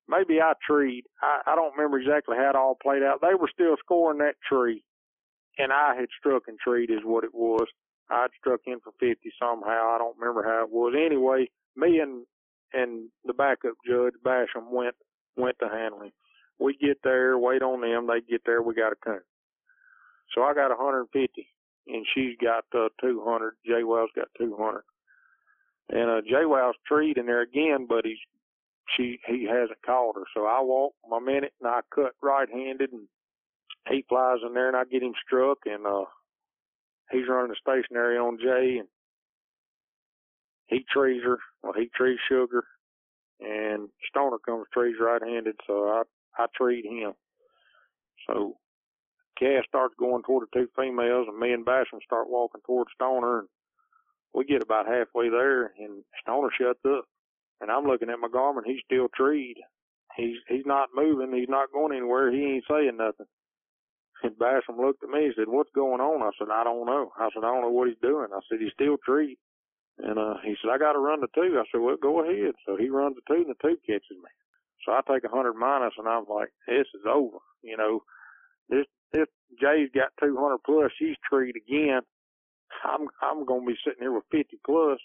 maybe 0.09 0.41
I 0.41 0.55
treed. 0.69 1.05
I, 1.23 1.53
I 1.53 1.57
don't 1.57 1.77
remember 1.77 2.01
exactly 2.01 2.37
how 2.39 2.51
it 2.51 2.57
all 2.57 2.79
played 2.83 3.03
out. 3.03 3.21
They 3.23 3.35
were 3.35 3.51
still 3.53 3.77
scoring 3.85 4.19
that 4.21 4.37
tree 4.49 4.83
and 5.59 5.73
I 5.73 5.95
had 5.97 6.09
struck 6.19 6.45
and 6.49 6.59
treed 6.59 6.91
is 6.91 7.05
what 7.05 7.25
it 7.25 7.35
was. 7.35 7.67
I'd 8.11 8.29
struck 8.39 8.61
in 8.67 8.81
for 8.81 8.93
50 9.01 9.17
somehow. 9.41 9.95
I 9.95 9.99
don't 9.99 10.19
remember 10.19 10.43
how 10.45 10.65
it 10.65 10.71
was. 10.71 10.95
Anyway, 10.97 11.51
me 11.77 12.01
and, 12.01 12.25
and 12.73 13.11
the 13.25 13.33
backup 13.35 13.75
judge, 13.87 14.15
Basham, 14.25 14.71
went, 14.71 14.95
went 15.37 15.57
to 15.61 15.69
handling 15.69 16.13
we 16.59 16.77
get 16.77 16.99
there, 17.05 17.39
wait 17.39 17.63
on 17.63 17.81
them, 17.81 18.07
they 18.07 18.21
get 18.21 18.43
there, 18.45 18.63
we 18.63 18.75
got 18.75 18.93
a 18.93 18.97
coon. 18.97 19.21
So 20.35 20.43
I 20.43 20.55
got 20.55 20.71
150 20.71 21.47
and 21.87 22.07
she's 22.15 22.37
got 22.43 22.65
uh, 22.75 22.89
200. 23.01 23.55
JWoww's 23.69 24.11
got 24.15 24.29
200. 24.39 24.83
And 25.91 26.11
uh, 26.11 26.21
JWoww's 26.21 26.77
treed 26.87 27.17
in 27.17 27.27
there 27.27 27.43
again, 27.43 27.87
but 27.89 28.05
he's 28.05 28.19
she 28.97 29.19
he 29.27 29.45
hasn't 29.45 29.83
called 29.85 30.17
her. 30.17 30.25
So 30.35 30.47
I 30.47 30.61
walk 30.63 30.95
my 31.09 31.19
minute 31.19 31.53
and 31.61 31.69
I 31.69 31.81
cut 31.95 32.13
right 32.23 32.49
handed 32.51 32.93
and 32.93 33.07
he 33.89 34.05
flies 34.09 34.39
in 34.47 34.55
there 34.55 34.69
and 34.69 34.77
I 34.77 34.85
get 34.85 35.03
him 35.03 35.15
struck 35.27 35.59
and 35.67 35.87
uh 35.87 36.05
he's 37.11 37.29
running 37.29 37.51
the 37.51 37.57
stationary 37.61 38.19
on 38.19 38.39
Jay 38.39 38.79
and 38.79 38.89
he 40.67 40.85
trees 40.91 41.23
her. 41.25 41.39
Well 41.63 41.75
he 41.75 41.91
trees 41.95 42.19
sugar 42.29 42.65
and 43.41 43.89
Stoner 44.09 44.39
comes 44.39 44.67
trees 44.73 44.97
right 45.01 45.23
handed 45.23 45.57
so 45.67 45.89
I 45.89 46.03
I 46.39 46.47
treed 46.57 46.87
him. 46.87 47.13
So 48.29 48.57
cast 49.39 49.69
starts 49.69 49.95
going 49.99 50.23
toward 50.25 50.49
the 50.53 50.61
two 50.61 50.69
females, 50.77 51.27
and 51.29 51.39
me 51.39 51.53
and 51.53 51.67
Basham 51.67 52.03
start 52.05 52.29
walking 52.31 52.63
toward 52.67 52.89
Stoner, 52.95 53.41
and 53.41 53.49
we 54.35 54.45
get 54.45 54.63
about 54.63 54.87
halfway 54.89 55.31
there, 55.31 55.73
and 55.79 56.05
Stoner 56.23 56.51
shuts 56.59 56.81
up. 56.89 57.05
And 57.61 57.71
I'm 57.71 57.87
looking 57.87 58.11
at 58.11 58.21
my 58.21 58.29
Garmin, 58.29 58.63
he's 58.67 58.83
still 58.85 59.09
treed. 59.17 59.57
He's 60.17 60.37
he's 60.49 60.67
not 60.67 60.91
moving, 60.95 61.33
he's 61.35 61.49
not 61.51 61.73
going 61.73 61.97
anywhere, 61.97 62.33
he 62.33 62.43
ain't 62.45 62.65
saying 62.71 62.97
nothing. 62.99 63.27
And 64.23 64.33
Basham 64.37 64.79
looked 64.81 65.05
at 65.05 65.11
me 65.11 65.27
and 65.27 65.35
said, 65.37 65.49
What's 65.49 65.71
going 65.75 66.01
on? 66.01 66.23
I 66.23 66.31
said, 66.39 66.49
I 66.53 66.65
don't 66.65 66.87
know. 66.87 67.13
I 67.19 67.29
said, 67.35 67.45
I 67.45 67.53
don't 67.53 67.63
know 67.63 67.71
what 67.71 67.89
he's 67.89 67.99
doing. 68.03 68.29
I 68.35 68.41
said, 68.51 68.61
He's 68.61 68.73
still 68.75 68.97
treed. 69.07 69.39
And 69.99 70.19
uh 70.19 70.37
he 70.45 70.57
said, 70.63 70.71
I 70.73 70.79
gotta 70.79 70.99
run 71.01 71.21
the 71.21 71.29
two. 71.35 71.59
I 71.59 71.65
said, 71.73 71.81
Well, 71.81 71.97
go 72.03 72.23
ahead. 72.25 72.55
So 72.67 72.77
he 72.77 72.91
runs 72.91 73.17
the 73.17 73.23
two 73.29 73.43
and 73.43 73.51
the 73.51 73.61
two 73.63 73.79
catches 73.87 74.11
me. 74.19 74.31
So 74.89 74.95
I 74.95 75.03
take 75.05 75.25
a 75.25 75.29
hundred 75.29 75.53
minus 75.53 75.93
and 75.99 76.09
I'm 76.09 76.25
like, 76.31 76.49
This 76.67 76.89
is 76.97 77.05
over. 77.07 77.37
You 77.63 77.77
know, 77.77 78.01
this 78.71 78.87
this 79.13 79.29
Jay's 79.61 79.91
got 79.95 80.17
two 80.19 80.37
hundred 80.41 80.61
plus, 80.65 80.91
she's 80.99 81.17
treed 81.31 81.57
again. 81.57 82.01
I'm 82.85 83.09
I'm 83.21 83.45
gonna 83.45 83.67
be 83.67 83.77
sitting 83.85 84.01
here 84.01 84.13
with 84.13 84.25
fifty 84.33 84.59
plus. 84.65 84.99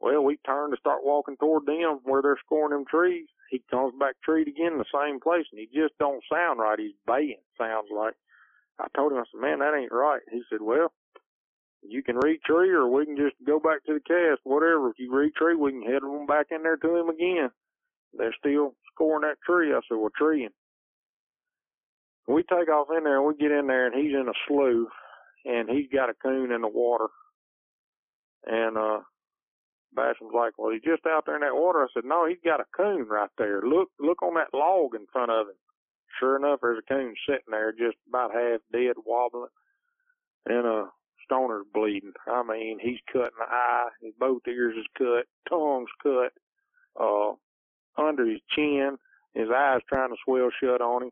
Well, 0.00 0.24
we 0.24 0.38
turn 0.46 0.70
to 0.70 0.78
start 0.80 1.04
walking 1.04 1.36
toward 1.36 1.66
them 1.66 2.00
where 2.04 2.22
they're 2.22 2.40
scoring 2.44 2.72
them 2.72 2.86
trees. 2.88 3.28
He 3.50 3.62
comes 3.70 3.92
back 4.00 4.14
treed 4.24 4.48
again 4.48 4.72
in 4.72 4.78
the 4.78 4.92
same 4.94 5.20
place, 5.20 5.44
and 5.52 5.60
he 5.60 5.66
just 5.66 5.92
don't 5.98 6.24
sound 6.32 6.58
right. 6.58 6.78
He's 6.78 6.96
baying, 7.06 7.40
sounds 7.58 7.88
like. 7.94 8.14
I 8.80 8.88
told 8.96 9.12
him, 9.12 9.18
I 9.18 9.24
said, 9.32 9.40
man, 9.40 9.60
that 9.60 9.74
ain't 9.74 9.92
right. 9.92 10.20
He 10.30 10.42
said, 10.50 10.60
well, 10.60 10.92
you 11.82 12.02
can 12.02 12.16
retree 12.16 12.74
or 12.74 12.88
we 12.88 13.06
can 13.06 13.16
just 13.16 13.36
go 13.46 13.58
back 13.60 13.84
to 13.86 13.94
the 13.94 14.00
cast, 14.00 14.40
whatever. 14.44 14.90
If 14.90 14.98
you 14.98 15.10
retree, 15.10 15.58
we 15.58 15.72
can 15.72 15.82
head 15.82 16.02
them 16.02 16.26
back 16.26 16.46
in 16.50 16.62
there 16.62 16.76
to 16.76 16.96
him 16.96 17.08
again. 17.08 17.50
They're 18.18 18.34
still 18.38 18.74
scoring 18.92 19.22
that 19.22 19.40
tree. 19.46 19.72
I 19.72 19.80
said, 19.88 19.96
well, 19.96 20.10
treeing. 20.16 20.50
We 22.28 22.42
take 22.42 22.68
off 22.68 22.88
in 22.96 23.04
there 23.04 23.18
and 23.18 23.26
we 23.26 23.36
get 23.36 23.52
in 23.52 23.66
there 23.66 23.86
and 23.86 23.94
he's 23.94 24.14
in 24.14 24.28
a 24.28 24.38
slough 24.48 24.88
and 25.44 25.68
he's 25.68 25.88
got 25.92 26.10
a 26.10 26.14
coon 26.14 26.50
in 26.50 26.62
the 26.62 26.68
water. 26.68 27.06
And, 28.46 28.76
uh, 28.76 29.00
Basham's 29.94 30.34
like, 30.34 30.52
well, 30.58 30.72
he's 30.72 30.82
just 30.82 31.06
out 31.06 31.24
there 31.26 31.36
in 31.36 31.40
that 31.40 31.54
water. 31.54 31.82
I 31.82 31.86
said, 31.94 32.04
no, 32.04 32.26
he's 32.26 32.42
got 32.44 32.60
a 32.60 32.66
coon 32.76 33.06
right 33.08 33.30
there. 33.38 33.62
Look, 33.62 33.88
look 33.98 34.22
on 34.22 34.34
that 34.34 34.52
log 34.52 34.94
in 34.94 35.06
front 35.12 35.30
of 35.30 35.48
him. 35.48 35.54
Sure 36.20 36.36
enough, 36.36 36.60
there's 36.62 36.78
a 36.78 36.92
coon 36.92 37.14
sitting 37.26 37.50
there, 37.50 37.72
just 37.72 37.96
about 38.08 38.32
half 38.32 38.60
dead, 38.72 38.94
wobbling, 39.04 39.50
and 40.46 40.66
uh, 40.66 40.86
Stoner's 41.24 41.66
bleeding. 41.74 42.12
I 42.26 42.42
mean, 42.42 42.78
he's 42.80 43.00
cut 43.12 43.32
in 43.32 43.38
the 43.38 43.46
eye. 43.48 43.88
His 44.00 44.14
both 44.18 44.42
ears 44.46 44.76
is 44.78 44.86
cut, 44.96 45.26
tongue's 45.48 45.90
cut, 46.02 46.32
uh, 46.98 47.32
under 47.98 48.26
his 48.26 48.40
chin. 48.54 48.96
His 49.34 49.48
eyes 49.54 49.80
trying 49.88 50.10
to 50.10 50.16
swell 50.24 50.48
shut 50.62 50.80
on 50.80 51.04
him, 51.04 51.10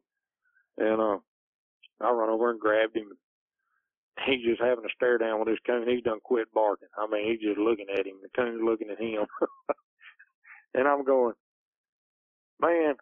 and 0.78 1.00
uh, 1.00 1.18
I 2.00 2.10
run 2.10 2.30
over 2.30 2.50
and 2.50 2.60
grabbed 2.60 2.96
him 2.96 3.10
he's 4.26 4.44
just 4.44 4.60
having 4.60 4.84
a 4.84 4.94
stare 4.94 5.18
down 5.18 5.38
with 5.40 5.48
this 5.48 5.58
coon. 5.66 5.88
He's 5.88 6.02
done 6.02 6.20
quit 6.22 6.52
barking. 6.52 6.88
I 6.96 7.06
mean, 7.10 7.30
he's 7.30 7.40
just 7.40 7.58
looking 7.58 7.86
at 7.92 8.06
him. 8.06 8.16
The 8.22 8.28
coon's 8.36 8.62
looking 8.62 8.90
at 8.90 9.00
him. 9.00 9.26
and 10.74 10.86
I'm 10.86 11.04
going, 11.04 11.34
man, 12.60 12.94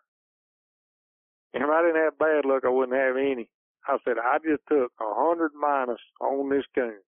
if 1.55 1.63
I 1.63 1.83
didn't 1.83 2.03
have 2.03 2.19
bad 2.19 2.45
luck, 2.45 2.65
I 2.65 2.71
wouldn't 2.71 2.97
have 2.99 3.17
any. 3.17 3.49
I 3.87 3.99
said, 4.05 4.17
I 4.23 4.39
just 4.39 4.63
took 4.69 4.93
a 5.01 5.15
hundred 5.15 5.53
minus 5.55 6.01
on 6.21 6.49
this 6.49 6.65
coon. 6.75 7.01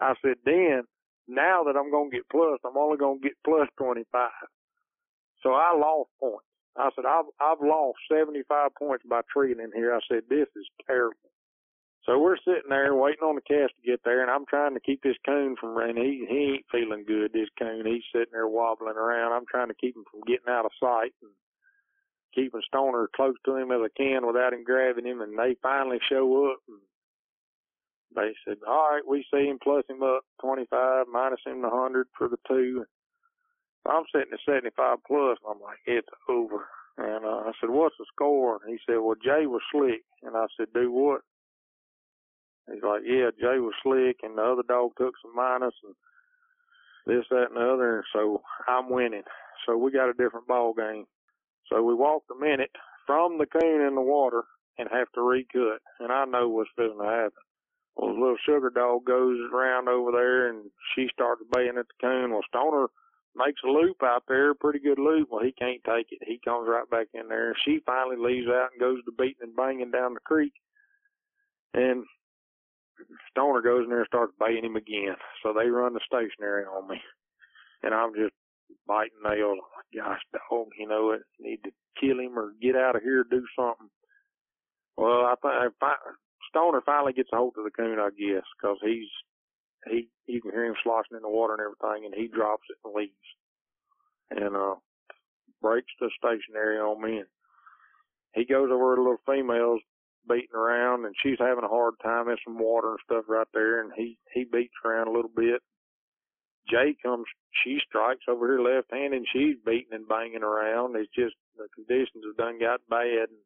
I 0.00 0.14
said, 0.22 0.36
then 0.44 0.82
now 1.28 1.64
that 1.64 1.76
I'm 1.76 1.90
going 1.90 2.10
to 2.10 2.16
get 2.16 2.28
plus, 2.30 2.60
I'm 2.64 2.76
only 2.76 2.98
going 2.98 3.20
to 3.20 3.28
get 3.28 3.36
plus 3.44 3.68
25. 3.78 4.30
So 5.42 5.52
I 5.52 5.74
lost 5.76 6.10
points. 6.20 6.46
I 6.76 6.88
said, 6.96 7.04
I've, 7.04 7.26
I've 7.40 7.60
lost 7.60 7.98
75 8.10 8.70
points 8.78 9.04
by 9.08 9.20
treating 9.32 9.62
in 9.62 9.72
here. 9.74 9.94
I 9.94 10.00
said, 10.08 10.22
this 10.28 10.48
is 10.56 10.66
terrible. 10.86 11.16
So 12.06 12.18
we're 12.18 12.36
sitting 12.38 12.70
there 12.70 12.94
waiting 12.94 13.22
on 13.22 13.36
the 13.36 13.42
cast 13.46 13.74
to 13.76 13.86
get 13.86 14.00
there, 14.04 14.22
and 14.22 14.30
I'm 14.30 14.46
trying 14.46 14.74
to 14.74 14.80
keep 14.80 15.02
this 15.02 15.16
coon 15.24 15.54
from 15.60 15.76
running. 15.78 16.02
He 16.02 16.26
he 16.28 16.40
ain't 16.54 16.66
feeling 16.72 17.04
good. 17.06 17.32
This 17.32 17.48
coon, 17.58 17.86
he's 17.86 18.02
sitting 18.10 18.32
there 18.32 18.48
wobbling 18.48 18.96
around. 18.96 19.32
I'm 19.32 19.46
trying 19.48 19.68
to 19.68 19.78
keep 19.80 19.94
him 19.94 20.04
from 20.10 20.22
getting 20.26 20.50
out 20.50 20.64
of 20.64 20.72
sight 20.80 21.12
and 21.22 21.30
keeping 22.34 22.60
Stoner 22.66 23.08
close 23.14 23.36
to 23.44 23.54
him 23.54 23.70
as 23.70 23.80
I 23.84 23.90
can 23.96 24.26
without 24.26 24.52
him 24.52 24.64
grabbing 24.64 25.06
him. 25.06 25.20
And 25.20 25.38
they 25.38 25.54
finally 25.62 25.98
show 26.10 26.50
up, 26.50 26.58
and 26.66 26.80
they 28.16 28.34
said, 28.44 28.58
"All 28.66 28.90
right, 28.90 29.06
we 29.06 29.24
see 29.32 29.46
him. 29.46 29.58
Plus 29.62 29.84
him 29.88 30.02
up 30.02 30.24
25, 30.40 31.06
minus 31.06 31.40
him 31.46 31.62
the 31.62 31.70
hundred 31.70 32.08
for 32.18 32.28
the 32.28 32.38
two. 32.48 32.84
I'm 33.86 34.04
sitting 34.14 34.32
at 34.32 34.40
75 34.46 34.98
plus, 35.06 35.38
and 35.42 35.54
I'm 35.54 35.60
like, 35.60 35.78
it's 35.86 36.08
over. 36.28 36.68
And 36.98 37.24
uh, 37.24 37.48
I 37.48 37.52
said, 37.60 37.70
"What's 37.70 37.96
the 37.98 38.04
score?" 38.12 38.60
And 38.62 38.70
he 38.70 38.78
said, 38.84 39.00
"Well, 39.00 39.16
Jay 39.16 39.46
was 39.46 39.62
slick." 39.72 40.04
And 40.22 40.36
I 40.36 40.46
said, 40.56 40.68
"Do 40.74 40.92
what?" 40.92 41.22
He's 42.70 42.82
like, 42.82 43.02
yeah, 43.04 43.30
Jay 43.40 43.58
was 43.58 43.74
slick, 43.82 44.18
and 44.22 44.38
the 44.38 44.42
other 44.42 44.62
dog 44.66 44.92
took 44.96 45.14
some 45.20 45.34
minus, 45.34 45.74
and 45.82 45.94
this, 47.06 47.24
that, 47.30 47.50
and 47.50 47.56
the 47.56 47.72
other. 47.72 47.96
And 47.96 48.04
so 48.12 48.42
I'm 48.68 48.88
winning. 48.90 49.24
So 49.66 49.76
we 49.76 49.90
got 49.90 50.08
a 50.08 50.14
different 50.14 50.46
ball 50.46 50.72
game. 50.74 51.06
So 51.68 51.82
we 51.82 51.94
walked 51.94 52.30
a 52.30 52.38
minute 52.38 52.70
from 53.06 53.38
the 53.38 53.46
coon 53.46 53.86
in 53.86 53.94
the 53.94 54.00
water 54.00 54.44
and 54.78 54.88
have 54.92 55.10
to 55.14 55.22
recut. 55.22 55.82
And 55.98 56.12
I 56.12 56.24
know 56.24 56.48
what's 56.48 56.70
going 56.76 56.98
to 56.98 57.04
happen. 57.04 57.42
Well, 57.96 58.14
the 58.14 58.20
little 58.20 58.36
sugar 58.46 58.70
dog 58.70 59.04
goes 59.04 59.38
around 59.52 59.88
over 59.88 60.12
there, 60.12 60.48
and 60.48 60.70
she 60.94 61.08
starts 61.12 61.42
baying 61.52 61.78
at 61.78 61.86
the 61.88 62.00
coon. 62.00 62.30
Well, 62.30 62.42
Stoner 62.48 62.86
makes 63.36 63.60
a 63.64 63.68
loop 63.68 64.02
out 64.02 64.24
there, 64.28 64.54
pretty 64.54 64.78
good 64.78 64.98
loop. 64.98 65.28
Well, 65.30 65.44
he 65.44 65.52
can't 65.52 65.82
take 65.84 66.08
it. 66.10 66.26
He 66.26 66.40
comes 66.44 66.68
right 66.68 66.88
back 66.90 67.08
in 67.14 67.28
there. 67.28 67.54
She 67.64 67.80
finally 67.86 68.16
leaves 68.16 68.48
out 68.48 68.70
and 68.72 68.80
goes 68.80 69.02
to 69.04 69.12
beating 69.12 69.42
and 69.42 69.56
banging 69.56 69.90
down 69.90 70.14
the 70.14 70.20
creek. 70.20 70.52
And 71.74 72.04
Stoner 73.30 73.62
goes 73.62 73.84
in 73.84 73.90
there 73.90 74.00
and 74.00 74.06
starts 74.06 74.34
biting 74.38 74.64
him 74.64 74.76
again. 74.76 75.16
So 75.42 75.52
they 75.52 75.68
run 75.68 75.94
the 75.94 76.00
stationary 76.06 76.64
on 76.64 76.88
me. 76.88 77.00
And 77.82 77.94
I'm 77.94 78.14
just 78.14 78.34
biting 78.86 79.22
nails. 79.24 79.58
I'm 79.58 79.72
like, 79.76 80.04
gosh, 80.04 80.20
dog, 80.50 80.68
you 80.78 80.86
know, 80.86 81.12
I 81.12 81.18
need 81.40 81.64
to 81.64 81.70
kill 82.00 82.20
him 82.20 82.38
or 82.38 82.52
get 82.60 82.76
out 82.76 82.96
of 82.96 83.02
here, 83.02 83.24
do 83.28 83.44
something. 83.56 83.88
Well, 84.96 85.24
I 85.24 85.34
think 85.42 85.72
Stoner 86.48 86.82
finally 86.84 87.12
gets 87.12 87.30
a 87.32 87.36
hold 87.36 87.54
of 87.56 87.64
the 87.64 87.70
coon, 87.70 87.98
I 87.98 88.10
guess, 88.10 88.44
because 88.56 88.78
he's 88.82 89.08
he 89.88 90.08
you 90.26 90.40
can 90.40 90.52
hear 90.52 90.64
him 90.64 90.76
sloshing 90.82 91.16
in 91.16 91.22
the 91.22 91.28
water 91.28 91.54
and 91.54 91.62
everything, 91.62 92.06
and 92.06 92.14
he 92.14 92.28
drops 92.28 92.64
it 92.70 92.78
and 92.84 92.94
leaves, 92.94 93.28
and 94.30 94.56
uh 94.56 94.74
breaks 95.62 95.92
the 96.00 96.10
stationary 96.18 96.78
on 96.78 97.00
me. 97.00 97.18
And 97.18 97.28
he 98.34 98.44
goes 98.44 98.68
over 98.70 98.96
to 98.96 99.00
the 99.00 99.02
little 99.02 99.24
females 99.24 99.80
beating 100.28 100.54
around 100.54 101.06
and 101.06 101.14
she's 101.22 101.38
having 101.38 101.64
a 101.64 101.68
hard 101.68 101.94
time. 102.02 102.26
There's 102.26 102.40
some 102.44 102.58
water 102.58 102.90
and 102.90 102.98
stuff 103.04 103.24
right 103.28 103.46
there 103.54 103.80
and 103.80 103.92
he, 103.96 104.18
he 104.34 104.44
beats 104.44 104.74
around 104.84 105.08
a 105.08 105.12
little 105.12 105.30
bit. 105.34 105.62
Jay 106.68 106.94
comes, 107.02 107.26
she 107.64 107.78
strikes 107.88 108.24
over 108.28 108.46
her 108.46 108.62
left 108.62 108.92
hand 108.92 109.14
and 109.14 109.26
she's 109.32 109.56
beating 109.64 109.92
and 109.92 110.08
banging 110.08 110.42
around. 110.42 110.96
It's 110.96 111.10
just 111.14 111.34
the 111.56 111.66
conditions 111.74 112.24
have 112.26 112.36
done 112.36 112.58
got 112.60 112.80
bad. 112.88 113.30
And 113.30 113.42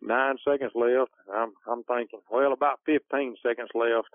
nine 0.00 0.36
seconds 0.46 0.72
left. 0.74 1.10
I'm, 1.32 1.52
I'm 1.70 1.82
thinking, 1.84 2.20
well, 2.30 2.52
about 2.52 2.80
15 2.86 3.36
seconds 3.42 3.70
left. 3.74 4.08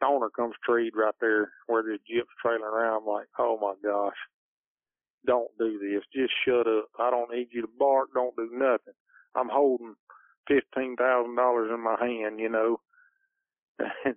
Stoner 0.00 0.30
comes 0.30 0.54
treed 0.64 0.92
right 0.96 1.14
there 1.20 1.52
where 1.66 1.82
the 1.82 1.98
jeep's 2.08 2.28
trailing 2.40 2.62
around. 2.62 3.02
I'm 3.02 3.06
like, 3.06 3.26
oh 3.38 3.58
my 3.60 3.74
gosh, 3.86 4.16
don't 5.26 5.50
do 5.58 5.78
this. 5.78 6.02
Just 6.14 6.32
shut 6.46 6.66
up. 6.66 6.86
I 6.98 7.10
don't 7.10 7.30
need 7.30 7.48
you 7.52 7.62
to 7.62 7.68
bark. 7.78 8.08
Don't 8.14 8.34
do 8.36 8.48
nothing. 8.52 8.94
I'm 9.34 9.48
holding 9.50 9.94
fifteen 10.48 10.96
thousand 10.96 11.36
dollars 11.36 11.70
in 11.72 11.82
my 11.82 11.96
hand, 12.00 12.40
you 12.40 12.48
know. 12.48 12.80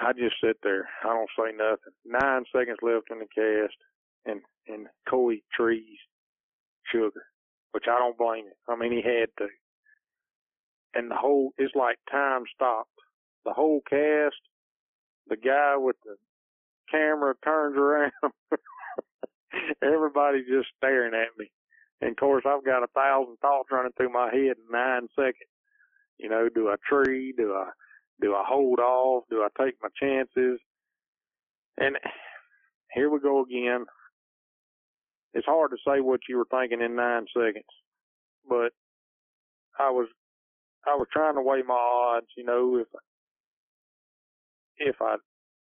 I 0.00 0.12
just 0.12 0.36
sit 0.42 0.56
there. 0.62 0.88
I 1.04 1.08
don't 1.08 1.30
say 1.38 1.56
nothing. 1.56 1.94
Nine 2.04 2.44
seconds 2.52 2.78
left 2.82 3.10
in 3.10 3.20
the 3.20 3.26
cast, 3.26 3.76
and 4.26 4.40
and 4.66 4.88
Coy 5.08 5.40
trees 5.56 5.98
sugar, 6.90 7.24
which 7.72 7.84
I 7.88 7.98
don't 7.98 8.18
blame 8.18 8.46
him. 8.46 8.52
I 8.68 8.76
mean, 8.76 8.92
he 8.92 9.02
had 9.02 9.28
to. 9.38 9.48
And 10.94 11.10
the 11.10 11.16
whole 11.16 11.52
it's 11.58 11.74
like 11.74 11.98
time 12.10 12.42
stopped. 12.54 12.90
The 13.44 13.52
whole 13.52 13.80
cast, 13.88 14.36
the 15.28 15.36
guy 15.36 15.76
with 15.76 15.96
the 16.04 16.16
camera 16.90 17.34
turns 17.44 17.76
around. 17.76 18.12
Everybody's 19.82 20.46
just 20.48 20.68
staring 20.76 21.14
at 21.14 21.38
me. 21.38 21.50
And 22.00 22.10
of 22.10 22.16
course, 22.16 22.44
I've 22.46 22.64
got 22.64 22.82
a 22.82 22.88
thousand 22.88 23.36
thoughts 23.40 23.68
running 23.70 23.92
through 23.96 24.12
my 24.12 24.26
head 24.26 24.56
in 24.58 24.70
nine 24.70 25.08
seconds. 25.14 25.50
You 26.18 26.28
know, 26.28 26.48
do 26.54 26.68
I 26.68 26.76
tree? 26.88 27.34
Do 27.36 27.54
I 27.54 27.70
do 28.20 28.34
I 28.34 28.44
hold 28.46 28.78
off? 28.78 29.24
Do 29.30 29.42
I 29.42 29.48
take 29.62 29.74
my 29.82 29.88
chances? 30.00 30.60
And 31.78 31.96
here 32.92 33.10
we 33.10 33.20
go 33.20 33.42
again. 33.42 33.84
It's 35.34 35.46
hard 35.46 35.70
to 35.70 35.76
say 35.86 36.00
what 36.00 36.20
you 36.28 36.36
were 36.38 36.46
thinking 36.50 36.82
in 36.82 36.94
nine 36.94 37.26
seconds, 37.34 37.64
but 38.48 38.72
I 39.78 39.90
was 39.90 40.08
I 40.86 40.94
was 40.96 41.06
trying 41.12 41.34
to 41.36 41.42
weigh 41.42 41.62
my 41.66 41.74
odds. 41.74 42.26
You 42.36 42.44
know, 42.44 42.76
if 42.78 42.88
if 44.82 44.96
I 45.02 45.16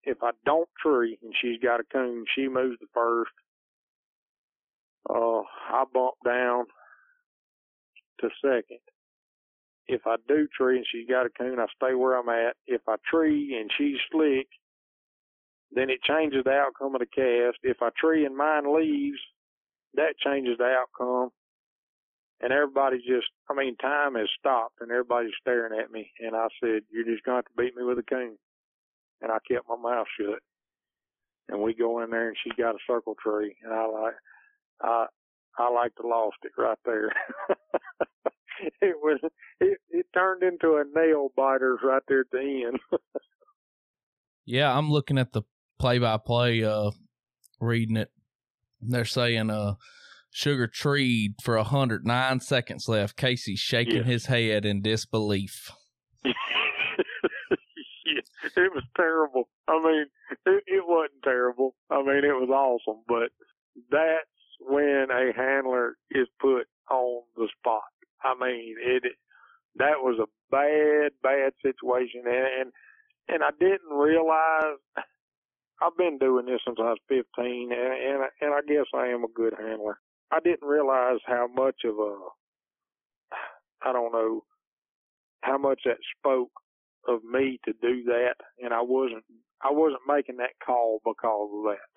if 0.03 0.19
I 0.23 0.31
don't 0.45 0.69
tree 0.81 1.19
and 1.23 1.33
she's 1.41 1.59
got 1.61 1.81
a 1.81 1.83
coon, 1.83 2.25
she 2.35 2.47
moves 2.47 2.79
the 2.79 2.87
first. 2.93 3.31
Uh, 5.09 5.41
I 5.71 5.85
bump 5.93 6.15
down. 6.25 6.65
to 8.21 8.29
second. 8.41 8.79
If 9.87 10.01
I 10.07 10.17
do 10.27 10.47
tree 10.57 10.77
and 10.77 10.85
she's 10.91 11.07
got 11.09 11.25
a 11.25 11.29
coon, 11.29 11.59
I 11.59 11.67
stay 11.75 11.95
where 11.95 12.17
I'm 12.17 12.29
at. 12.29 12.55
If 12.67 12.81
I 12.87 12.95
tree 13.09 13.57
and 13.59 13.71
she's 13.77 13.97
slick, 14.11 14.47
then 15.71 15.89
it 15.89 16.03
changes 16.03 16.43
the 16.45 16.51
outcome 16.51 16.95
of 16.95 17.01
the 17.01 17.07
cast. 17.07 17.59
If 17.63 17.77
I 17.81 17.89
tree 17.99 18.25
and 18.25 18.35
mine 18.37 18.73
leaves, 18.73 19.19
that 19.95 20.17
changes 20.23 20.57
the 20.57 20.65
outcome. 20.65 21.29
And 22.41 22.53
everybody's 22.53 23.03
just, 23.03 23.27
I 23.49 23.55
mean, 23.55 23.77
time 23.77 24.15
has 24.15 24.29
stopped 24.39 24.81
and 24.81 24.91
everybody's 24.91 25.33
staring 25.41 25.79
at 25.79 25.91
me. 25.91 26.11
And 26.19 26.35
I 26.35 26.47
said, 26.61 26.83
You're 26.91 27.05
just 27.05 27.23
going 27.25 27.43
to 27.43 27.49
to 27.49 27.63
beat 27.63 27.75
me 27.75 27.83
with 27.83 27.99
a 27.99 28.03
coon. 28.03 28.37
And 29.21 29.31
I 29.31 29.37
kept 29.49 29.67
my 29.67 29.75
mouth 29.75 30.07
shut. 30.19 30.39
And 31.49 31.61
we 31.61 31.73
go 31.73 32.01
in 32.01 32.09
there 32.09 32.27
and 32.27 32.37
she 32.43 32.61
got 32.61 32.75
a 32.75 32.79
circle 32.85 33.15
tree. 33.21 33.55
And 33.63 33.73
I 33.73 33.85
like, 33.87 34.13
I, 34.81 35.05
I 35.57 35.71
like 35.71 35.95
to 35.95 36.07
lost 36.07 36.37
it 36.43 36.51
right 36.57 36.77
there. 36.85 37.11
it 38.81 38.95
was, 39.01 39.19
it, 39.59 39.79
it 39.89 40.05
turned 40.13 40.43
into 40.43 40.75
a 40.75 40.83
nail 40.95 41.29
biters 41.35 41.79
right 41.83 42.01
there 42.07 42.21
at 42.21 42.31
the 42.31 42.63
end. 42.67 42.79
yeah, 44.45 44.75
I'm 44.75 44.91
looking 44.91 45.17
at 45.17 45.31
the 45.31 45.43
play 45.79 45.99
by 45.99 46.17
play, 46.17 46.63
uh, 46.63 46.91
reading 47.59 47.97
it. 47.97 48.11
They're 48.81 49.05
saying, 49.05 49.49
uh, 49.49 49.75
Sugar 50.37 50.67
treed 50.67 51.35
for 51.41 51.55
a 51.55 51.63
hundred 51.63 52.05
nine 52.05 52.39
seconds 52.41 52.87
left. 52.87 53.17
Casey 53.17 53.55
shaking 53.55 54.03
his 54.03 54.27
head 54.27 54.65
in 54.65 54.83
disbelief. 54.83 55.71
it 58.57 58.73
was 58.73 58.83
terrible. 58.95 59.49
I 59.67 59.81
mean, 59.81 60.05
it, 60.45 60.63
it 60.67 60.83
wasn't 60.85 61.23
terrible. 61.23 61.75
I 61.89 61.97
mean, 61.97 62.23
it 62.23 62.35
was 62.35 62.49
awesome, 62.49 63.03
but 63.07 63.29
that's 63.91 64.29
when 64.59 65.07
a 65.11 65.31
handler 65.35 65.95
is 66.11 66.27
put 66.39 66.67
on 66.89 67.23
the 67.35 67.47
spot. 67.59 67.83
I 68.23 68.33
mean, 68.39 68.75
it 68.79 69.03
that 69.75 70.01
was 70.01 70.19
a 70.19 70.27
bad, 70.51 71.11
bad 71.21 71.53
situation, 71.61 72.23
and 72.25 72.47
and, 72.61 72.71
and 73.29 73.43
I 73.43 73.49
didn't 73.59 73.91
realize. 73.91 74.77
I've 75.79 75.95
been 75.95 76.17
doing 76.17 76.47
this 76.47 76.59
since 76.65 76.79
I 76.79 76.89
was 76.89 76.97
15, 77.07 77.71
and 77.71 77.71
and 77.71 78.23
and 78.41 78.53
I 78.53 78.61
guess 78.67 78.87
I 78.95 79.07
am 79.07 79.23
a 79.23 79.33
good 79.35 79.53
handler. 79.59 79.99
I 80.31 80.39
didn't 80.39 80.67
realize 80.67 81.19
how 81.25 81.47
much 81.53 81.81
of 81.85 81.99
a 81.99 82.15
I 83.83 83.93
don't 83.93 84.11
know 84.11 84.43
how 85.41 85.57
much 85.57 85.81
that 85.85 85.97
spoke 86.17 86.49
of 87.07 87.23
me 87.23 87.59
to 87.65 87.73
do 87.81 88.03
that, 88.05 88.35
and 88.63 88.73
I 88.73 88.81
wasn't 88.81 89.25
I 89.63 89.71
wasn't 89.71 90.01
making 90.07 90.37
that 90.37 90.59
call 90.65 91.01
because 91.05 91.49
of 91.53 91.63
that. 91.73 91.91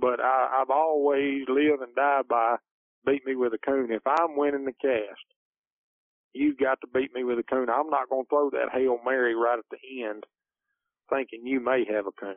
But 0.00 0.20
I, 0.20 0.60
I've 0.62 0.70
always 0.70 1.44
lived 1.48 1.82
and 1.82 1.94
died 1.96 2.28
by 2.28 2.56
beat 3.06 3.26
me 3.26 3.36
with 3.36 3.54
a 3.54 3.58
coon. 3.58 3.92
If 3.92 4.06
I'm 4.06 4.36
winning 4.36 4.64
the 4.66 4.72
cast, 4.82 5.26
you've 6.34 6.58
got 6.58 6.80
to 6.82 6.88
beat 6.88 7.14
me 7.14 7.24
with 7.24 7.38
a 7.38 7.44
coon. 7.44 7.70
I'm 7.70 7.90
not 7.90 8.10
going 8.10 8.24
to 8.24 8.30
throw 8.30 8.50
that 8.50 8.72
hail 8.72 8.98
mary 9.04 9.34
right 9.34 9.58
at 9.58 9.66
the 9.70 10.04
end, 10.04 10.24
thinking 11.10 11.46
you 11.46 11.60
may 11.60 11.84
have 11.92 12.06
a 12.06 12.12
coon 12.12 12.36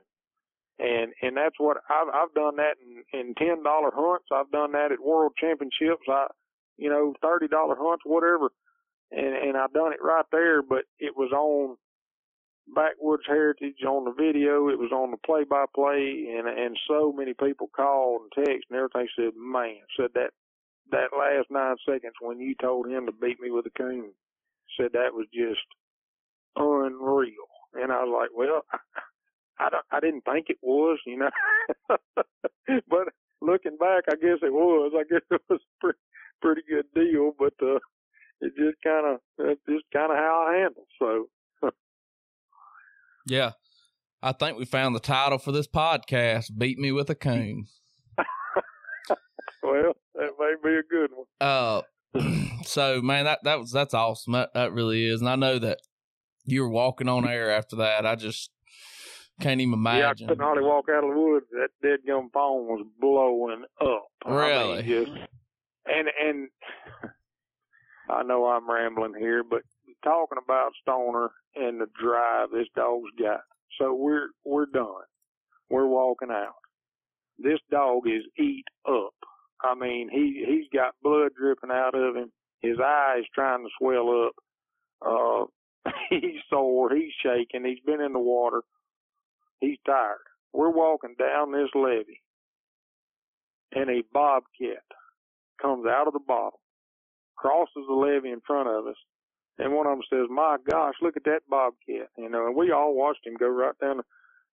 and 0.79 1.13
and 1.21 1.37
that's 1.37 1.55
what 1.59 1.77
I've 1.89 2.09
I've 2.13 2.33
done 2.33 2.57
that 2.57 2.75
in, 2.81 3.03
in 3.19 3.35
ten 3.35 3.63
dollar 3.63 3.91
hunts. 3.93 4.27
I've 4.33 4.51
done 4.51 4.71
that 4.73 4.91
at 4.91 5.01
world 5.03 5.33
championships. 5.39 6.03
I, 6.09 6.27
you 6.77 6.89
know, 6.89 7.13
thirty 7.21 7.47
dollar 7.47 7.75
hunts, 7.79 8.03
whatever, 8.05 8.49
and 9.11 9.35
and 9.35 9.57
I've 9.57 9.73
done 9.73 9.93
it 9.93 10.03
right 10.03 10.25
there. 10.31 10.63
But 10.63 10.85
it 10.99 11.15
was 11.17 11.31
on 11.33 11.77
Backwoods 12.73 13.23
Heritage 13.27 13.83
on 13.87 14.05
the 14.05 14.11
video. 14.11 14.69
It 14.69 14.79
was 14.79 14.91
on 14.91 15.11
the 15.11 15.17
play 15.17 15.43
by 15.43 15.65
play, 15.73 16.35
and 16.37 16.47
and 16.47 16.77
so 16.87 17.11
many 17.11 17.33
people 17.33 17.69
called 17.75 18.21
and 18.21 18.45
text 18.45 18.67
and 18.69 18.77
everything. 18.77 19.07
Said, 19.15 19.33
man, 19.35 19.81
said 19.97 20.11
that 20.15 20.31
that 20.91 21.15
last 21.17 21.47
nine 21.49 21.75
seconds 21.85 22.13
when 22.21 22.39
you 22.39 22.55
told 22.61 22.87
him 22.87 23.05
to 23.05 23.11
beat 23.11 23.39
me 23.39 23.51
with 23.51 23.65
a 23.65 23.77
coon, 23.77 24.11
said 24.77 24.91
that 24.93 25.13
was 25.13 25.27
just 25.33 25.65
unreal. 26.55 27.47
And 27.73 27.91
I 27.91 28.03
was 28.03 28.13
like, 28.21 28.29
well. 28.35 28.63
I 29.59 29.69
don't, 29.69 29.85
I 29.91 29.99
didn't 29.99 30.25
think 30.25 30.47
it 30.49 30.57
was, 30.63 30.97
you 31.05 31.17
know. 31.17 31.29
but 31.87 33.13
looking 33.41 33.77
back, 33.77 34.05
I 34.09 34.15
guess 34.15 34.41
it 34.41 34.51
was. 34.51 34.91
I 34.97 35.03
guess 35.03 35.21
it 35.31 35.41
was 35.49 35.61
pretty, 35.79 35.99
pretty 36.41 36.61
good 36.67 36.85
deal, 36.95 37.33
but 37.37 37.53
uh, 37.61 37.77
it 38.41 38.53
just 38.57 38.81
kind 38.83 39.05
of 39.05 39.19
that's 39.37 39.59
just 39.69 39.85
kind 39.93 40.11
of 40.11 40.17
how 40.17 40.47
I 40.49 40.61
handle. 40.61 40.87
So. 40.97 41.27
Yeah, 43.31 43.51
I 44.21 44.33
think 44.33 44.57
we 44.57 44.65
found 44.65 44.93
the 44.93 44.99
title 44.99 45.37
for 45.37 45.53
this 45.53 45.67
podcast. 45.67 46.57
Beat 46.57 46.77
me 46.77 46.91
with 46.91 47.09
a 47.09 47.15
coon. 47.15 47.65
well, 49.63 49.93
that 50.15 50.31
may 50.37 50.53
be 50.61 50.75
a 50.75 50.83
good 50.83 51.11
one. 51.13 51.25
Uh, 51.39 51.81
so 52.65 53.01
man, 53.01 53.23
that 53.25 53.39
that 53.45 53.57
was 53.57 53.71
that's 53.71 53.93
awesome. 53.93 54.33
That 54.33 54.53
that 54.53 54.73
really 54.73 55.05
is, 55.05 55.21
and 55.21 55.29
I 55.29 55.37
know 55.37 55.59
that 55.59 55.79
you 56.43 56.61
were 56.61 56.69
walking 56.69 57.07
on 57.07 57.25
air 57.25 57.51
after 57.51 57.77
that. 57.77 58.05
I 58.05 58.15
just 58.15 58.51
can't 59.39 59.61
even 59.61 59.75
imagine. 59.75 60.27
Yeah, 60.27 60.33
I 60.33 60.35
couldn't 60.35 60.43
hardly 60.43 60.63
walk 60.63 60.89
out 60.89 61.05
of 61.05 61.13
the 61.13 61.19
woods. 61.19 61.45
That 61.51 61.69
dead 61.81 61.99
gum 62.05 62.29
phone 62.33 62.65
was 62.65 62.85
blowing 62.99 63.63
up. 63.79 64.07
Really? 64.27 64.79
I 64.79 64.81
mean, 64.81 65.05
just, 65.05 65.11
and 65.85 66.09
and 66.21 66.49
I 68.09 68.23
know 68.23 68.45
I'm 68.45 68.69
rambling 68.69 69.13
here, 69.17 69.41
but 69.49 69.61
talking 70.03 70.37
about 70.43 70.71
Stoner 70.81 71.31
and 71.55 71.81
the 71.81 71.87
drive 72.01 72.49
this 72.51 72.67
dog's 72.75 73.11
got. 73.19 73.41
So 73.79 73.93
we're 73.93 74.29
we're 74.45 74.65
done. 74.65 75.05
We're 75.69 75.87
walking 75.87 76.31
out. 76.31 76.55
This 77.37 77.59
dog 77.71 78.03
is 78.07 78.23
eat 78.37 78.65
up. 78.87 79.13
I 79.63 79.75
mean, 79.75 80.09
he 80.11 80.43
he's 80.47 80.67
got 80.73 80.95
blood 81.01 81.31
dripping 81.37 81.71
out 81.71 81.95
of 81.95 82.15
him. 82.15 82.31
His 82.61 82.77
eyes 82.83 83.23
trying 83.33 83.63
to 83.63 83.69
swell 83.79 84.27
up. 84.27 84.33
Uh, 85.03 85.91
he's 86.09 86.41
sore. 86.49 86.93
He's 86.93 87.13
shaking. 87.23 87.65
He's 87.65 87.83
been 87.85 88.01
in 88.01 88.13
the 88.13 88.19
water. 88.19 88.61
He's 89.59 89.77
tired. 89.85 90.17
We're 90.53 90.71
walking 90.71 91.15
down 91.17 91.51
this 91.51 91.69
levee, 91.73 92.21
and 93.73 93.89
a 93.89 94.03
bobcat 94.11 94.83
comes 95.61 95.85
out 95.85 96.07
of 96.07 96.13
the 96.13 96.19
bottom, 96.27 96.59
crosses 97.37 97.85
the 97.87 97.93
levee 97.93 98.31
in 98.31 98.41
front 98.45 98.67
of 98.67 98.87
us, 98.87 98.95
and 99.59 99.73
one 99.73 99.87
of 99.87 99.93
them 99.93 100.03
says, 100.09 100.27
"My 100.29 100.57
gosh, 100.69 100.95
look 101.01 101.17
at 101.17 101.25
that 101.25 101.41
bobcat!" 101.49 102.09
You 102.17 102.29
know, 102.29 102.47
and 102.47 102.55
we 102.55 102.71
all 102.71 102.95
watched 102.95 103.25
him 103.27 103.35
go 103.35 103.47
right 103.49 103.77
down. 103.81 104.01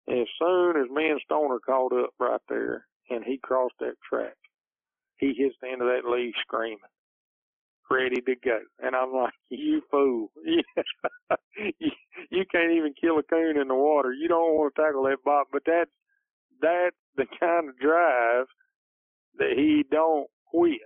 And 0.08 0.20
as 0.20 0.28
soon 0.38 0.76
as 0.76 0.90
me 0.90 1.10
and 1.10 1.20
Stoner 1.24 1.58
caught 1.60 1.92
up 1.92 2.10
right 2.20 2.40
there, 2.48 2.86
and 3.10 3.24
he 3.24 3.38
crossed 3.38 3.74
that 3.80 3.94
track, 4.08 4.36
he 5.18 5.34
hits 5.34 5.56
the 5.62 5.68
end 5.68 5.82
of 5.82 5.88
that 5.88 6.08
leaf 6.10 6.34
screaming 6.42 6.78
ready 7.90 8.20
to 8.22 8.34
go. 8.44 8.60
And 8.82 8.94
I'm 8.96 9.12
like, 9.12 9.32
you 9.50 9.82
fool. 9.90 10.30
you, 10.44 10.62
you 12.30 12.44
can't 12.50 12.72
even 12.72 12.94
kill 13.00 13.18
a 13.18 13.22
coon 13.22 13.58
in 13.60 13.68
the 13.68 13.74
water. 13.74 14.12
You 14.12 14.28
don't 14.28 14.56
want 14.56 14.74
to 14.74 14.82
tackle 14.82 15.04
that 15.04 15.18
bob. 15.24 15.48
But 15.52 15.62
that's, 15.66 15.90
that's 16.60 16.96
the 17.16 17.26
kind 17.40 17.68
of 17.68 17.78
drive 17.78 18.46
that 19.38 19.52
he 19.56 19.84
don't 19.90 20.28
quit. 20.50 20.80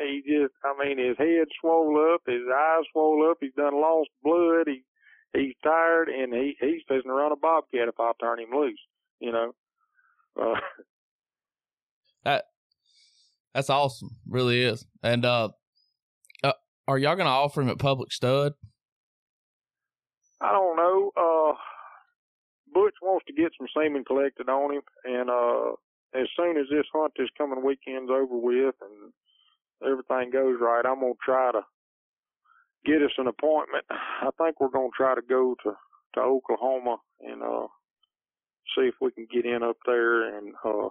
He 0.00 0.22
just, 0.26 0.54
I 0.64 0.74
mean, 0.82 0.98
his 0.98 1.18
head 1.18 1.46
swole 1.60 2.14
up, 2.14 2.22
his 2.26 2.42
eyes 2.52 2.84
swole 2.92 3.30
up, 3.30 3.38
he's 3.40 3.52
done 3.54 3.80
lost 3.80 4.08
blood, 4.22 4.66
he, 4.66 4.82
he's 5.34 5.54
tired, 5.62 6.08
and 6.08 6.32
he, 6.32 6.56
he's 6.58 6.82
fixing 6.88 7.10
to 7.10 7.12
run 7.12 7.32
a 7.32 7.36
bobcat 7.36 7.88
if 7.88 8.00
I 8.00 8.12
turn 8.20 8.40
him 8.40 8.50
loose, 8.54 8.80
you 9.20 9.30
know. 9.30 9.52
Uh, 10.40 10.58
that, 12.24 12.44
that's 13.54 13.70
awesome. 13.70 14.16
Really 14.26 14.62
is. 14.62 14.86
And, 15.02 15.24
uh, 15.24 15.50
uh 16.42 16.52
are 16.88 16.98
y'all 16.98 17.16
going 17.16 17.26
to 17.26 17.30
offer 17.30 17.60
him 17.60 17.68
at 17.68 17.78
Public 17.78 18.12
Stud? 18.12 18.54
I 20.40 20.52
don't 20.52 20.76
know. 20.76 21.10
Uh, 21.16 21.54
Butch 22.72 22.94
wants 23.02 23.26
to 23.26 23.32
get 23.32 23.52
some 23.58 23.68
semen 23.76 24.04
collected 24.04 24.48
on 24.48 24.74
him, 24.74 24.82
and 25.04 25.28
uh, 25.28 25.72
as 26.14 26.28
soon 26.36 26.56
as 26.56 26.66
this 26.70 26.86
hunt 26.92 27.12
this 27.16 27.28
coming 27.36 27.64
weekend's 27.64 28.10
over 28.10 28.36
with 28.36 28.74
and 28.80 29.12
everything 29.84 30.30
goes 30.30 30.56
right, 30.60 30.84
I'm 30.86 31.00
gonna 31.00 31.14
try 31.24 31.52
to 31.52 31.62
get 32.84 33.02
us 33.02 33.12
an 33.18 33.26
appointment. 33.26 33.84
I 33.90 34.30
think 34.38 34.60
we're 34.60 34.68
gonna 34.68 34.88
try 34.96 35.14
to 35.14 35.22
go 35.22 35.56
to 35.64 35.72
to 36.14 36.20
Oklahoma 36.20 36.96
and 37.20 37.42
uh 37.42 37.66
see 38.76 38.82
if 38.86 38.94
we 39.00 39.12
can 39.12 39.26
get 39.32 39.44
in 39.44 39.62
up 39.62 39.76
there 39.86 40.38
and 40.38 40.54
uh 40.64 40.88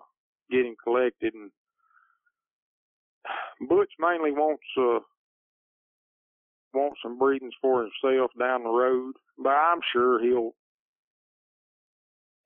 get 0.49 0.65
him 0.65 0.75
collected 0.83 1.33
and 1.33 1.51
Butch 3.67 3.91
mainly 3.99 4.31
wants 4.31 4.63
uh 4.77 4.99
want 6.73 6.93
some 7.01 7.17
breedings 7.17 7.53
for 7.61 7.81
himself 7.81 8.31
down 8.39 8.63
the 8.63 8.69
road, 8.69 9.13
but 9.37 9.49
I'm 9.49 9.79
sure 9.91 10.21
he'll 10.21 10.51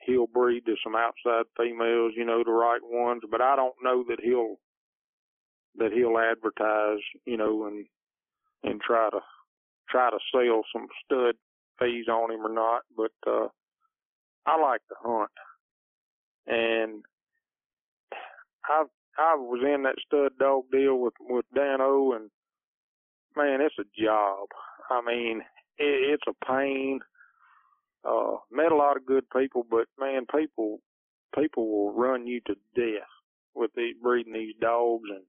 he'll 0.05 0.27
breed 0.27 0.65
to 0.65 0.75
some 0.83 0.95
outside 0.95 1.45
females, 1.57 2.13
you 2.15 2.25
know, 2.25 2.43
the 2.43 2.51
right 2.51 2.81
ones. 2.83 3.21
But 3.29 3.41
I 3.41 3.55
don't 3.55 3.75
know 3.83 4.03
that 4.09 4.19
he'll 4.23 4.57
that 5.77 5.91
he'll 5.93 6.17
advertise, 6.17 7.03
you 7.25 7.37
know, 7.37 7.65
and 7.67 7.85
and 8.63 8.81
try 8.81 9.09
to 9.09 9.19
try 9.89 10.09
to 10.09 10.19
sell 10.31 10.63
some 10.73 10.87
stud 11.03 11.35
fees 11.79 12.07
on 12.07 12.31
him 12.31 12.45
or 12.45 12.53
not. 12.53 12.81
But 12.95 13.11
uh 13.27 13.47
I 14.45 14.59
like 14.59 14.81
to 14.89 14.95
hunt, 15.01 15.31
and 16.47 17.03
I 18.65 18.77
have 18.77 18.87
I 19.17 19.35
was 19.35 19.61
in 19.63 19.83
that 19.83 19.95
stud 20.05 20.37
dog 20.39 20.65
deal 20.71 20.97
with 20.99 21.13
with 21.19 21.45
Dan 21.53 21.81
O 21.81 22.13
and 22.13 22.29
man, 23.35 23.61
it's 23.61 23.75
a 23.79 24.01
job. 24.01 24.47
I 24.89 25.01
mean, 25.05 25.41
it, 25.77 26.19
it's 26.19 26.23
a 26.27 26.45
pain. 26.45 26.99
Uh, 28.05 28.37
met 28.51 28.71
a 28.71 28.75
lot 28.75 28.97
of 28.97 29.05
good 29.05 29.23
people, 29.29 29.65
but 29.69 29.85
man, 29.97 30.25
people 30.35 30.79
people 31.37 31.67
will 31.67 31.93
run 31.93 32.27
you 32.27 32.41
to 32.45 32.55
death 32.75 33.07
with 33.55 33.71
these 33.75 33.95
breeding 34.01 34.33
these 34.33 34.55
dogs 34.59 35.09
and 35.09 35.23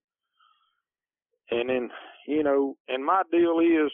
and 1.51 1.69
then 1.69 1.91
you 2.27 2.43
know, 2.43 2.77
and 2.89 3.05
my 3.05 3.23
deal 3.31 3.61
is 3.61 3.91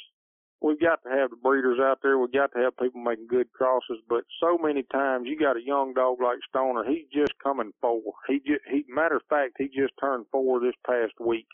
we've 0.61 0.81
got 0.81 1.03
to 1.03 1.11
have 1.11 1.31
the 1.31 1.37
breeders 1.37 1.79
out 1.81 1.99
there. 2.03 2.19
We've 2.19 2.33
got 2.33 2.53
to 2.53 2.59
have 2.61 2.77
people 2.77 3.03
making 3.03 3.27
good 3.29 3.53
crosses. 3.53 3.99
But 4.09 4.25
so 4.41 4.59
many 4.59 4.85
times 4.93 5.27
you 5.27 5.39
got 5.39 5.57
a 5.57 5.65
young 5.65 5.95
dog 5.95 6.19
like 6.23 6.39
Stoner. 6.49 6.85
He's 6.85 7.07
just 7.13 7.33
coming 7.43 7.73
four. 7.81 8.01
He 8.29 8.39
just 8.39 8.63
he 8.71 8.85
matter 8.89 9.17
of 9.17 9.23
fact 9.29 9.55
he 9.59 9.67
just 9.67 9.93
turned 10.01 10.27
four 10.31 10.61
this 10.61 10.75
past 10.87 11.15
week. 11.21 11.47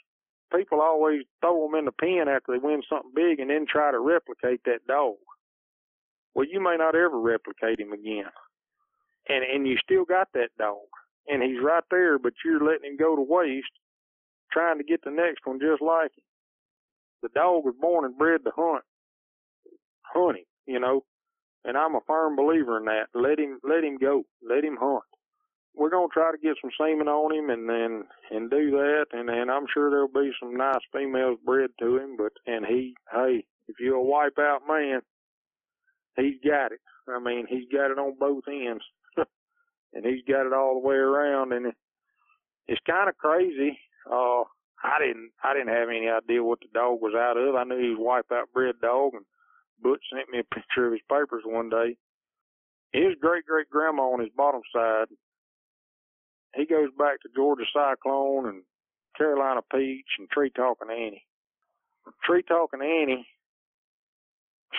People 0.55 0.81
always 0.81 1.23
throw 1.41 1.67
him 1.67 1.75
in 1.75 1.87
the 1.87 1.93
pen 1.93 2.29
after 2.29 2.53
they 2.53 2.59
win 2.59 2.83
something 2.89 3.11
big 3.15 3.41
and 3.41 3.51
then 3.51 3.67
try 3.69 3.91
to 3.91 3.99
replicate 3.99 4.61
that 4.65 4.87
dog. 4.87 5.17
Well, 6.35 6.47
you 6.49 6.61
may 6.61 6.77
not 6.77 6.95
ever 6.95 7.19
replicate 7.19 7.81
him 7.81 7.93
again, 7.93 8.31
and 9.29 9.43
and 9.43 9.67
you 9.67 9.77
still 9.83 10.05
got 10.05 10.29
that 10.35 10.51
dog, 10.59 10.87
and 11.29 11.43
he's 11.43 11.63
right 11.63 11.83
there, 11.91 12.19
but 12.19 12.35
you're 12.45 12.61
letting 12.61 12.93
him 12.93 12.97
go 12.97 13.17
to 13.17 13.23
waste, 13.23 13.73
trying 14.57 14.79
to 14.79 14.85
get 14.85 15.05
the 15.05 15.13
next 15.13 15.45
one 15.45 15.61
just 15.61 15.83
like 15.83 16.13
him. 16.17 16.25
The 17.23 17.29
dog 17.35 17.65
was 17.65 17.75
born 17.81 18.07
and 18.07 18.17
bred 18.17 18.41
to 18.45 18.53
hunt 18.57 18.85
hunting, 20.15 20.45
you 20.67 20.81
know. 20.81 21.05
And 21.65 21.77
I'm 21.77 21.95
a 21.97 22.01
firm 22.07 22.37
believer 22.37 22.79
in 22.79 22.85
that. 22.87 23.07
Let 23.15 23.39
him 23.39 23.59
let 23.65 23.85
him 23.85 23.99
go. 23.99 24.25
Let 24.49 24.65
him 24.65 24.77
hunt. 24.81 25.03
We're 25.75 25.91
gonna 25.91 26.09
try 26.13 26.33
to 26.33 26.39
get 26.39 26.57
some 26.63 26.71
semen 26.81 27.09
on 27.09 27.35
him 27.35 27.51
and 27.51 27.69
then 27.69 28.05
and 28.31 28.51
do 28.51 28.71
that 28.73 29.07
and 29.13 29.29
and 29.29 29.51
I'm 29.51 29.67
sure 29.73 29.91
there'll 29.91 30.09
be 30.09 30.33
some 30.41 30.57
nice 30.57 30.83
females 30.93 31.39
bred 31.45 31.71
to 31.81 31.99
him, 31.99 32.17
but 32.17 32.33
and 32.47 32.65
he 32.67 32.95
hey, 33.13 33.45
if 33.69 33.77
you're 33.81 33.97
a 33.97 34.03
wipe 34.03 34.39
out 34.39 34.61
man, 34.69 35.01
he's 36.17 36.41
got 36.45 36.73
it. 36.73 36.81
I 37.09 37.21
mean, 37.21 37.47
he's 37.49 37.69
got 37.73 37.91
it 37.91 37.99
on 37.99 38.17
both 38.19 38.45
ends. 38.49 38.85
and 39.95 40.05
he's 40.07 40.25
got 40.29 40.47
it 40.47 40.53
all 40.53 40.81
the 40.81 40.87
way 40.87 40.97
around 40.97 41.53
and 41.53 41.67
it, 41.67 41.75
it's 42.69 42.81
kind 42.89 43.09
of 43.09 43.17
crazy. 43.19 43.79
Uh 44.11 44.45
I 44.83 44.99
didn't 45.01 45.33
I 45.43 45.55
didn't 45.55 45.75
have 45.75 45.89
any 45.89 46.09
idea 46.09 46.43
what 46.43 46.61
the 46.61 46.69
dog 46.73 47.01
was 47.01 47.15
out 47.15 47.37
of. 47.37 47.55
I 47.55 47.65
knew 47.65 47.79
he 47.79 47.91
was 47.91 47.99
wipe 48.01 48.33
out 48.33 48.53
bred 48.53 48.77
dog 48.81 49.15
and 49.15 49.25
Butch 49.83 50.03
sent 50.13 50.31
me 50.31 50.41
a 50.41 50.45
picture 50.55 50.87
of 50.87 50.93
his 50.93 51.03
papers 51.11 51.43
one 51.45 51.69
day. 51.69 51.97
His 52.93 53.15
great 53.21 53.45
great 53.47 53.69
grandma 53.71 54.05
on 54.05 54.21
his 54.21 54.31
bottom 54.37 54.63
side, 54.75 55.09
he 56.55 56.67
goes 56.67 56.91
back 56.99 57.21
to 57.23 57.29
Georgia 57.35 57.65
Cyclone 57.73 58.47
and 58.47 58.63
Carolina 59.17 59.61
Peach 59.73 60.07
and 60.19 60.29
Tree 60.31 60.51
Talking 60.51 60.91
Annie. 60.91 61.27
Tree 62.25 62.43
Talking 62.43 62.83
Annie, 62.83 63.27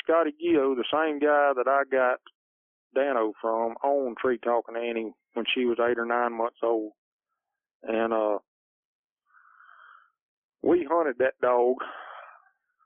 Scotty 0.03 0.31
Gio, 0.31 0.75
the 0.75 0.85
same 0.91 1.19
guy 1.19 1.51
that 1.55 1.67
I 1.67 1.83
got 1.91 2.19
Dano 2.95 3.33
from, 3.41 3.75
owned 3.83 4.17
Tree 4.17 4.37
Talking 4.37 4.75
Annie 4.77 5.13
when 5.33 5.45
she 5.53 5.65
was 5.65 5.77
eight 5.79 5.99
or 5.99 6.05
nine 6.05 6.33
months 6.33 6.59
old. 6.63 6.93
And 7.83 8.13
uh 8.13 8.39
we 10.61 10.87
hunted 10.89 11.17
that 11.19 11.39
dog 11.41 11.75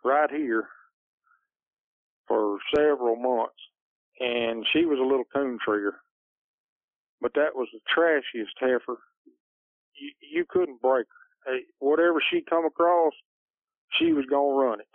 right 0.03 0.29
here 0.29 0.67
for 2.27 2.57
several 2.75 3.15
months, 3.15 3.59
and 4.19 4.65
she 4.71 4.85
was 4.85 4.99
a 4.99 5.07
little 5.07 5.25
coon 5.33 5.57
trigger. 5.63 5.95
But 7.21 7.33
that 7.35 7.55
was 7.55 7.67
the 7.73 7.79
trashiest 7.95 8.57
heifer. 8.59 8.99
You, 9.95 10.11
you 10.21 10.45
couldn't 10.49 10.81
break 10.81 11.05
her. 11.07 11.53
Hey, 11.53 11.61
whatever 11.79 12.21
she 12.31 12.41
come 12.47 12.65
across, 12.65 13.13
she 13.99 14.13
was 14.13 14.25
gonna 14.29 14.53
run 14.53 14.79
it. 14.79 14.87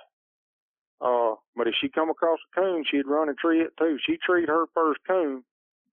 Uh, 1.00 1.34
but 1.56 1.66
if 1.66 1.74
she 1.80 1.88
come 1.88 2.08
across 2.08 2.38
a 2.52 2.60
coon, 2.60 2.84
she'd 2.90 3.06
run 3.06 3.28
and 3.28 3.36
tree 3.36 3.60
it 3.60 3.72
too. 3.78 3.98
She 4.06 4.16
treed 4.24 4.48
her 4.48 4.66
first 4.74 5.00
coon 5.06 5.44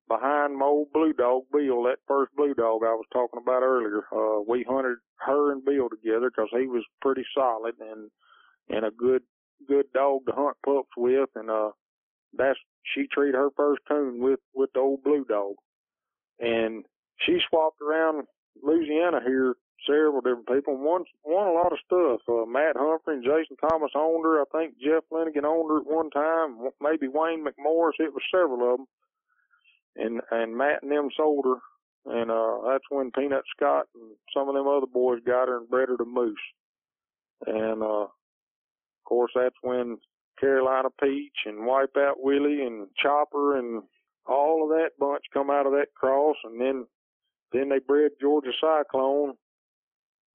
behind 0.08 0.58
my 0.58 0.66
old 0.66 0.92
blue 0.94 1.14
dog 1.14 1.44
Bill, 1.52 1.84
that 1.84 1.98
first 2.08 2.36
blue 2.36 2.54
dog 2.54 2.82
I 2.84 2.94
was 2.94 3.06
talking 3.12 3.40
about 3.42 3.64
earlier. 3.64 4.04
Uh, 4.12 4.42
we 4.48 4.66
hunted 4.68 4.98
her 5.18 5.52
and 5.52 5.64
Bill 5.64 5.90
together 5.90 6.30
because 6.30 6.50
he 6.52 6.68
was 6.68 6.84
pretty 7.02 7.24
solid 7.36 7.76
and 7.80 8.10
and 8.70 8.86
a 8.86 8.92
good 8.92 9.24
good 9.68 9.86
dog 9.94 10.26
to 10.26 10.34
hunt 10.34 10.58
pups 10.66 10.90
with, 10.98 11.30
and 11.36 11.50
uh, 11.50 11.72
that's 12.38 12.60
she 12.94 13.08
treated 13.12 13.36
her 13.36 13.50
first 13.56 13.82
coon 13.88 14.22
with 14.22 14.40
with 14.54 14.72
the 14.74 14.80
old 14.80 15.04
blue 15.04 15.26
dog, 15.26 15.56
and 16.40 16.86
she 17.26 17.40
swapped 17.50 17.82
around 17.82 18.26
Louisiana 18.62 19.20
here 19.26 19.56
several 19.88 20.22
different 20.22 20.48
people 20.48 20.78
won 20.78 21.04
won 21.24 21.48
a 21.48 21.52
lot 21.52 21.72
of 21.72 21.80
stuff. 21.86 22.22
Uh, 22.28 22.46
Matt 22.46 22.76
Humphrey 22.78 23.16
and 23.16 23.24
Jason 23.24 23.58
Thomas 23.58 23.92
owned 23.96 24.26
her. 24.26 24.42
I 24.42 24.46
think 24.52 24.76
Jeff 24.80 25.04
Lenigan 25.12 25.46
owned 25.46 25.70
her 25.70 25.80
at 25.80 25.88
one 25.88 26.10
time. 26.10 26.58
Maybe 26.82 27.08
Wayne 27.08 27.44
McMorris. 27.44 28.00
It 28.00 28.14
was 28.14 28.24
several 28.32 28.74
of 28.74 28.78
them, 28.80 28.88
and 29.96 30.22
and 30.32 30.58
Matt 30.58 30.84
and 30.84 30.92
them 30.92 31.10
sold 31.16 31.46
her. 31.46 31.60
And 32.06 32.32
uh 32.32 32.70
that's 32.70 32.86
when 32.90 33.12
Peanut 33.12 33.44
Scott 33.56 33.86
and 33.96 34.12
some 34.36 34.50
of 34.50 34.56
them 34.56 34.68
other 34.68 34.88
boys 34.92 35.20
got 35.26 35.48
her 35.48 35.58
and 35.58 35.70
bred 35.70 35.90
her 35.90 35.98
to 35.98 36.06
Moose. 36.06 36.38
And 37.46 37.82
uh 37.82 38.08
of 39.04 39.06
course, 39.06 39.32
that's 39.36 39.56
when 39.62 39.98
Carolina 40.40 40.90
Peach 41.02 41.36
and 41.46 41.60
Wipeout 41.60 42.16
Willie 42.18 42.66
and 42.66 42.88
Chopper 42.98 43.58
and 43.58 43.84
all 44.26 44.64
of 44.64 44.70
that 44.70 44.92
bunch 45.00 45.24
come 45.34 45.50
out 45.50 45.66
of 45.66 45.74
that 45.74 45.94
cross, 45.96 46.38
and 46.44 46.60
then 46.60 46.86
then 47.52 47.70
they 47.70 47.80
bred 47.80 48.12
Georgia 48.20 48.52
Cyclone. 48.60 49.34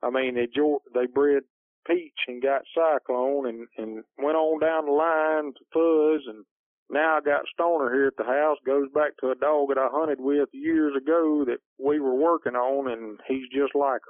I 0.02 0.10
mean, 0.10 0.34
they 0.34 0.46
they 0.94 1.06
bred 1.06 1.42
Peach 1.86 2.18
and 2.28 2.42
got 2.42 2.62
Cyclone, 2.74 3.48
and 3.48 3.66
and 3.78 4.04
went 4.18 4.36
on 4.36 4.60
down 4.60 4.86
the 4.86 4.92
line 4.92 5.52
to 5.54 5.64
Fuzz, 5.72 6.26
and 6.28 6.44
now 6.90 7.18
I 7.18 7.20
got 7.20 7.46
Stoner 7.52 7.92
here 7.92 8.06
at 8.06 8.16
the 8.16 8.24
house. 8.24 8.58
Goes 8.64 8.88
back 8.94 9.16
to 9.20 9.30
a 9.30 9.34
dog 9.34 9.68
that 9.68 9.78
I 9.78 9.88
hunted 9.90 10.20
with 10.20 10.48
years 10.52 10.94
ago 10.96 11.44
that 11.46 11.58
we 11.78 12.00
were 12.00 12.14
working 12.14 12.54
on, 12.54 12.90
and 12.90 13.18
he's 13.28 13.48
just 13.54 13.74
like 13.74 14.00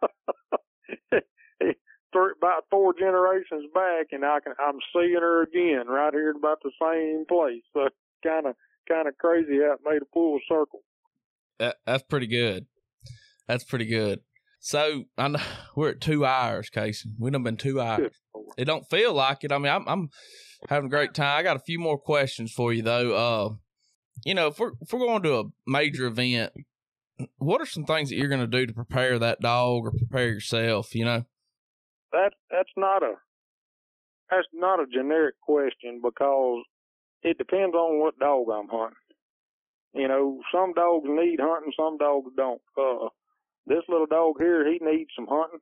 her. 0.00 0.08
about 2.44 2.64
four 2.70 2.94
generations 2.94 3.64
back, 3.74 4.06
and 4.12 4.24
I 4.24 4.38
can 4.40 4.54
I'm 4.58 4.78
seeing 4.92 5.14
her 5.20 5.42
again 5.42 5.86
right 5.88 6.12
here 6.12 6.30
at 6.30 6.36
about 6.36 6.58
the 6.62 6.70
same 6.80 7.24
place. 7.26 7.62
So 7.72 7.88
kind 8.22 8.46
of 8.46 8.54
kind 8.88 9.08
of 9.08 9.16
crazy 9.18 9.58
how 9.58 9.74
it 9.74 9.80
made 9.84 10.02
a 10.02 10.06
full 10.12 10.38
circle. 10.48 10.80
That, 11.58 11.76
that's 11.86 12.02
pretty 12.04 12.26
good. 12.26 12.66
That's 13.48 13.64
pretty 13.64 13.86
good. 13.86 14.20
So 14.60 15.04
I 15.18 15.28
know 15.28 15.40
we're 15.76 15.90
at 15.90 16.00
two 16.00 16.24
hours, 16.24 16.70
Casey. 16.70 17.10
We've 17.18 17.32
done 17.32 17.42
been 17.42 17.56
two 17.56 17.80
hours. 17.80 18.12
It 18.56 18.66
don't 18.66 18.88
feel 18.88 19.12
like 19.12 19.44
it. 19.44 19.52
I 19.52 19.58
mean, 19.58 19.72
I'm, 19.72 19.86
I'm 19.88 20.08
having 20.68 20.86
a 20.86 20.90
great 20.90 21.14
time. 21.14 21.38
I 21.38 21.42
got 21.42 21.56
a 21.56 21.60
few 21.60 21.78
more 21.78 21.98
questions 21.98 22.52
for 22.52 22.72
you 22.72 22.82
though. 22.82 23.14
Uh, 23.14 23.54
you 24.24 24.34
know, 24.34 24.48
if 24.48 24.58
we're 24.58 24.72
if 24.80 24.92
we're 24.92 25.00
going 25.00 25.22
to 25.22 25.38
a 25.38 25.44
major 25.66 26.06
event, 26.06 26.52
what 27.38 27.60
are 27.60 27.66
some 27.66 27.84
things 27.84 28.10
that 28.10 28.16
you're 28.16 28.28
going 28.28 28.40
to 28.40 28.46
do 28.46 28.66
to 28.66 28.72
prepare 28.72 29.18
that 29.18 29.40
dog 29.40 29.86
or 29.86 29.92
prepare 29.92 30.28
yourself? 30.28 30.94
You 30.94 31.04
know 31.04 31.24
that 32.12 32.32
that's 32.50 32.70
not 32.76 33.02
a 33.02 33.14
that's 34.30 34.46
not 34.52 34.80
a 34.80 34.86
generic 34.86 35.34
question 35.42 36.00
because 36.02 36.62
it 37.22 37.38
depends 37.38 37.74
on 37.74 38.00
what 38.00 38.18
dog 38.18 38.46
I'm 38.52 38.68
hunting. 38.68 38.96
You 39.94 40.08
know, 40.08 40.40
some 40.52 40.72
dogs 40.72 41.06
need 41.08 41.38
hunting, 41.40 41.72
some 41.76 41.98
dogs 41.98 42.30
don't. 42.36 42.60
Uh, 42.78 43.08
this 43.66 43.82
little 43.88 44.06
dog 44.06 44.34
here, 44.38 44.66
he 44.66 44.78
needs 44.80 45.10
some 45.14 45.26
hunting, 45.28 45.60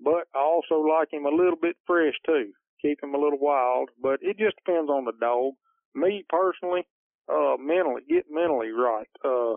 but 0.00 0.24
I 0.34 0.38
also 0.38 0.80
like 0.80 1.12
him 1.12 1.26
a 1.26 1.30
little 1.30 1.58
bit 1.60 1.76
fresh 1.86 2.14
too. 2.26 2.52
Keep 2.82 3.02
him 3.02 3.14
a 3.14 3.18
little 3.18 3.38
wild, 3.40 3.90
but 4.00 4.20
it 4.22 4.38
just 4.38 4.56
depends 4.64 4.90
on 4.90 5.04
the 5.04 5.12
dog. 5.20 5.54
Me 5.94 6.24
personally, 6.28 6.86
uh, 7.32 7.56
mentally, 7.58 8.02
get 8.08 8.26
mentally 8.30 8.70
right. 8.70 9.08
Uh, 9.24 9.56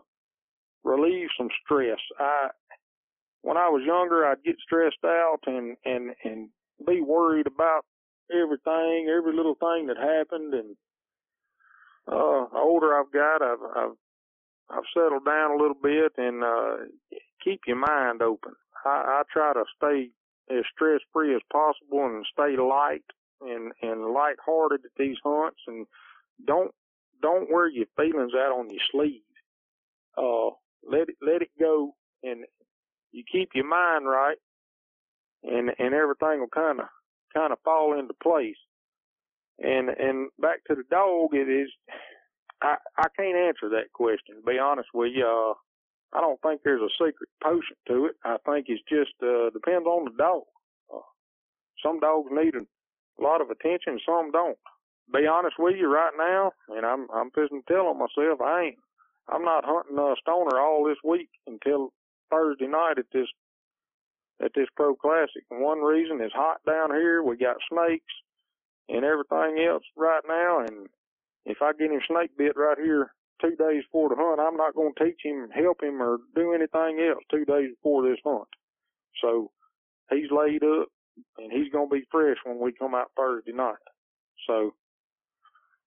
relieve 0.83 1.29
some 1.37 1.49
stress. 1.63 1.99
I 2.19 2.49
when 3.41 3.57
I 3.57 3.69
was 3.69 3.83
younger, 3.85 4.25
I'd 4.25 4.43
get 4.43 4.55
stressed 4.63 5.03
out 5.05 5.39
and 5.45 5.77
and 5.85 6.11
and 6.23 6.49
be 6.87 7.01
worried 7.01 7.47
about 7.47 7.85
everything, 8.31 9.09
every 9.09 9.35
little 9.35 9.55
thing 9.55 9.87
that 9.87 9.97
happened. 9.97 10.53
And 10.53 10.75
uh, 12.07 12.45
older 12.57 12.99
I've 12.99 13.11
got, 13.11 13.41
I've 13.41 13.63
I've 13.75 13.97
I've 14.69 14.89
settled 14.93 15.25
down 15.25 15.51
a 15.51 15.61
little 15.61 15.77
bit 15.81 16.13
and 16.17 16.43
uh, 16.43 16.75
keep 17.43 17.61
your 17.67 17.77
mind 17.77 18.21
open. 18.21 18.53
I, 18.85 19.21
I 19.21 19.23
try 19.31 19.53
to 19.53 19.63
stay 19.77 20.11
as 20.49 20.63
stress 20.73 21.01
free 21.13 21.35
as 21.35 21.41
possible 21.51 22.05
and 22.05 22.25
stay 22.31 22.55
light 22.57 23.03
and 23.41 23.71
and 23.81 24.13
light-hearted 24.13 24.81
at 24.83 24.91
these 24.97 25.17
hunts 25.23 25.59
and 25.67 25.85
don't 26.45 26.71
don't 27.21 27.51
wear 27.51 27.69
your 27.69 27.85
feelings 27.95 28.33
out 28.35 28.57
on 28.57 28.69
your 28.69 28.81
sleeve. 28.91 29.21
Uh, 30.17 30.49
let 30.83 31.09
it 31.09 31.15
let 31.21 31.41
it 31.41 31.51
go 31.59 31.93
and 32.23 32.45
you 33.11 33.23
keep 33.31 33.49
your 33.53 33.67
mind 33.67 34.05
right, 34.05 34.37
and 35.43 35.71
and 35.77 35.93
everything 35.93 36.39
will 36.39 36.47
kind 36.47 36.79
of 36.79 36.85
kind 37.33 37.51
of 37.51 37.59
fall 37.63 37.97
into 37.97 38.13
place. 38.21 38.57
And 39.59 39.89
and 39.89 40.29
back 40.39 40.63
to 40.67 40.75
the 40.75 40.83
dog, 40.89 41.29
it 41.33 41.49
is. 41.49 41.69
I 42.61 42.75
I 42.97 43.07
can't 43.17 43.37
answer 43.37 43.69
that 43.69 43.91
question. 43.93 44.35
To 44.35 44.41
be 44.41 44.59
honest 44.59 44.89
with 44.93 45.11
you, 45.15 45.25
uh, 45.25 45.53
I 46.13 46.21
don't 46.21 46.41
think 46.41 46.61
there's 46.63 46.81
a 46.81 46.91
secret 46.93 47.29
potion 47.41 47.77
to 47.87 48.05
it. 48.05 48.15
I 48.23 48.37
think 48.45 48.67
it's 48.67 48.83
just 48.89 49.15
uh, 49.23 49.49
depends 49.51 49.87
on 49.87 50.05
the 50.05 50.11
dog. 50.17 50.43
Uh, 50.93 51.07
some 51.83 51.99
dogs 51.99 52.29
need 52.31 52.55
a 52.55 53.23
lot 53.23 53.41
of 53.41 53.49
attention, 53.49 53.99
some 54.05 54.31
don't. 54.31 54.57
Be 55.13 55.27
honest 55.27 55.55
with 55.59 55.75
you 55.77 55.91
right 55.91 56.13
now, 56.17 56.51
and 56.69 56.85
I'm 56.85 57.07
I'm 57.13 57.31
fishing 57.31 57.63
to 57.67 57.73
tell 57.73 57.87
on 57.87 57.99
myself, 57.99 58.41
I 58.41 58.63
ain't 58.63 58.79
I'm 59.27 59.43
not 59.43 59.65
hunting 59.65 59.97
a 59.97 60.15
stoner 60.21 60.59
all 60.59 60.85
this 60.87 60.97
week 61.03 61.29
until 61.47 61.93
Thursday 62.29 62.67
night 62.67 62.97
at 62.97 63.05
this 63.13 63.27
at 64.43 64.51
this 64.55 64.67
pro 64.75 64.95
classic. 64.95 65.43
And 65.51 65.61
one 65.61 65.79
reason 65.79 66.21
is 66.21 66.31
hot 66.33 66.61
down 66.65 66.91
here. 66.91 67.23
We 67.23 67.37
got 67.37 67.57
snakes 67.71 68.13
and 68.89 69.05
everything 69.05 69.63
else 69.63 69.83
right 69.95 70.23
now. 70.27 70.59
And 70.59 70.87
if 71.45 71.57
I 71.61 71.73
get 71.73 71.91
him 71.91 72.01
snake 72.07 72.31
bit 72.37 72.57
right 72.57 72.77
here 72.77 73.11
two 73.41 73.55
days 73.55 73.83
before 73.83 74.09
the 74.09 74.15
hunt, 74.17 74.39
I'm 74.39 74.57
not 74.57 74.75
going 74.75 74.93
to 74.95 75.03
teach 75.03 75.21
him, 75.23 75.49
help 75.49 75.83
him, 75.83 76.01
or 76.01 76.19
do 76.35 76.53
anything 76.53 77.01
else 77.01 77.23
two 77.29 77.45
days 77.45 77.71
before 77.75 78.07
this 78.07 78.19
hunt. 78.23 78.47
So 79.21 79.51
he's 80.09 80.31
laid 80.31 80.63
up 80.63 80.87
and 81.37 81.51
he's 81.51 81.71
going 81.71 81.89
to 81.89 81.95
be 81.95 82.05
fresh 82.11 82.37
when 82.45 82.59
we 82.59 82.71
come 82.71 82.95
out 82.95 83.11
Thursday 83.17 83.51
night. 83.51 83.75
So, 84.47 84.73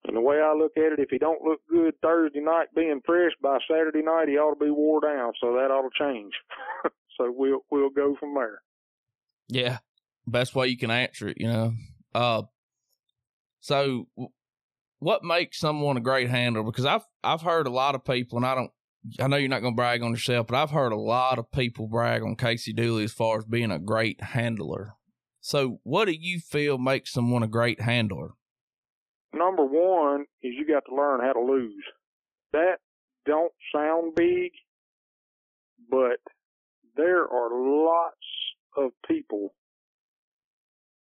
and 0.07 0.15
the 0.15 0.21
way 0.21 0.37
I 0.37 0.53
look 0.53 0.73
at 0.77 0.93
it, 0.93 0.99
if 0.99 1.09
he 1.09 1.17
don't 1.17 1.41
look 1.41 1.61
good 1.69 1.95
Thursday 2.01 2.41
night 2.41 2.67
being 2.75 3.01
fresh 3.05 3.31
by 3.41 3.57
Saturday 3.69 4.03
night, 4.03 4.27
he 4.27 4.37
ought 4.37 4.57
to 4.57 4.63
be 4.63 4.71
wore 4.71 5.01
down. 5.01 5.33
So 5.41 5.53
that 5.53 5.71
ought 5.71 5.89
to 5.89 5.89
change. 5.97 6.33
so 7.17 7.33
we'll 7.35 7.61
we'll 7.71 7.89
go 7.89 8.15
from 8.19 8.35
there. 8.35 8.61
Yeah, 9.47 9.79
best 10.27 10.55
way 10.55 10.67
you 10.67 10.77
can 10.77 10.91
answer 10.91 11.27
it, 11.27 11.37
you 11.39 11.47
know. 11.47 11.73
Uh, 12.13 12.43
so 13.59 14.07
what 15.05 15.23
makes 15.23 15.59
someone 15.59 15.97
a 15.97 16.01
great 16.01 16.31
handler? 16.31 16.63
Because 16.63 16.83
I've 16.83 17.05
I've 17.23 17.43
heard 17.43 17.67
a 17.67 17.71
lot 17.71 17.93
of 17.93 18.03
people, 18.03 18.39
and 18.39 18.45
I 18.45 18.55
don't. 18.55 18.71
I 19.19 19.27
know 19.27 19.37
you're 19.37 19.49
not 19.49 19.61
going 19.61 19.75
to 19.75 19.75
brag 19.75 20.01
on 20.01 20.09
yourself, 20.09 20.47
but 20.47 20.55
I've 20.55 20.71
heard 20.71 20.91
a 20.91 20.97
lot 20.97 21.37
of 21.37 21.51
people 21.51 21.87
brag 21.87 22.23
on 22.23 22.35
Casey 22.35 22.73
Dooley 22.73 23.03
as 23.03 23.13
far 23.13 23.37
as 23.37 23.45
being 23.45 23.69
a 23.69 23.77
great 23.77 24.19
handler. 24.19 24.95
So, 25.41 25.79
what 25.83 26.05
do 26.05 26.13
you 26.19 26.39
feel 26.39 26.79
makes 26.79 27.13
someone 27.13 27.43
a 27.43 27.47
great 27.47 27.81
handler? 27.81 28.29
Number 29.31 29.63
one 29.63 30.21
is 30.41 30.53
you 30.57 30.65
got 30.67 30.85
to 30.89 30.95
learn 30.95 31.19
how 31.19 31.33
to 31.33 31.39
lose. 31.39 31.83
That 32.53 32.77
don't 33.27 33.53
sound 33.75 34.15
big, 34.15 34.53
but 35.87 36.17
there 36.97 37.27
are 37.27 37.49
lots 37.51 38.15
of 38.75 38.89
people. 39.07 39.53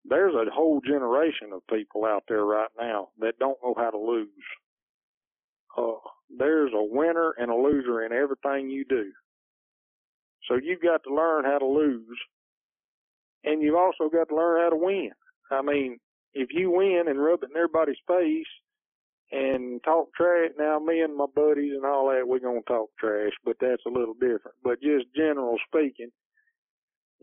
There's 0.05 0.35
a 0.35 0.51
whole 0.51 0.81
generation 0.81 1.51
of 1.53 1.61
people 1.69 2.05
out 2.05 2.23
there 2.27 2.45
right 2.45 2.69
now 2.79 3.09
that 3.19 3.39
don't 3.39 3.57
know 3.63 3.75
how 3.77 3.89
to 3.91 3.97
lose. 3.97 4.29
Uh, 5.77 5.93
there's 6.37 6.71
a 6.73 6.83
winner 6.83 7.33
and 7.37 7.51
a 7.51 7.55
loser 7.55 8.05
in 8.05 8.11
everything 8.13 8.69
you 8.69 8.85
do. 8.85 9.11
So 10.49 10.55
you've 10.61 10.81
got 10.81 11.01
to 11.07 11.13
learn 11.13 11.45
how 11.45 11.59
to 11.59 11.65
lose 11.65 12.17
and 13.43 13.61
you've 13.61 13.75
also 13.75 14.09
got 14.09 14.29
to 14.29 14.35
learn 14.35 14.61
how 14.63 14.69
to 14.69 14.75
win. 14.75 15.11
I 15.51 15.61
mean, 15.61 15.99
if 16.33 16.49
you 16.51 16.71
win 16.71 17.05
and 17.07 17.21
rub 17.23 17.43
it 17.43 17.49
in 17.51 17.57
everybody's 17.57 17.97
face 18.07 18.47
and 19.31 19.83
talk 19.83 20.13
trash, 20.15 20.51
now 20.57 20.79
me 20.79 21.01
and 21.01 21.15
my 21.15 21.25
buddies 21.35 21.73
and 21.75 21.85
all 21.85 22.09
that, 22.09 22.27
we're 22.27 22.39
going 22.39 22.61
to 22.61 22.73
talk 22.73 22.89
trash, 22.99 23.33
but 23.45 23.57
that's 23.59 23.83
a 23.85 23.89
little 23.89 24.13
different. 24.15 24.57
But 24.63 24.81
just 24.81 25.05
general 25.15 25.57
speaking, 25.67 26.09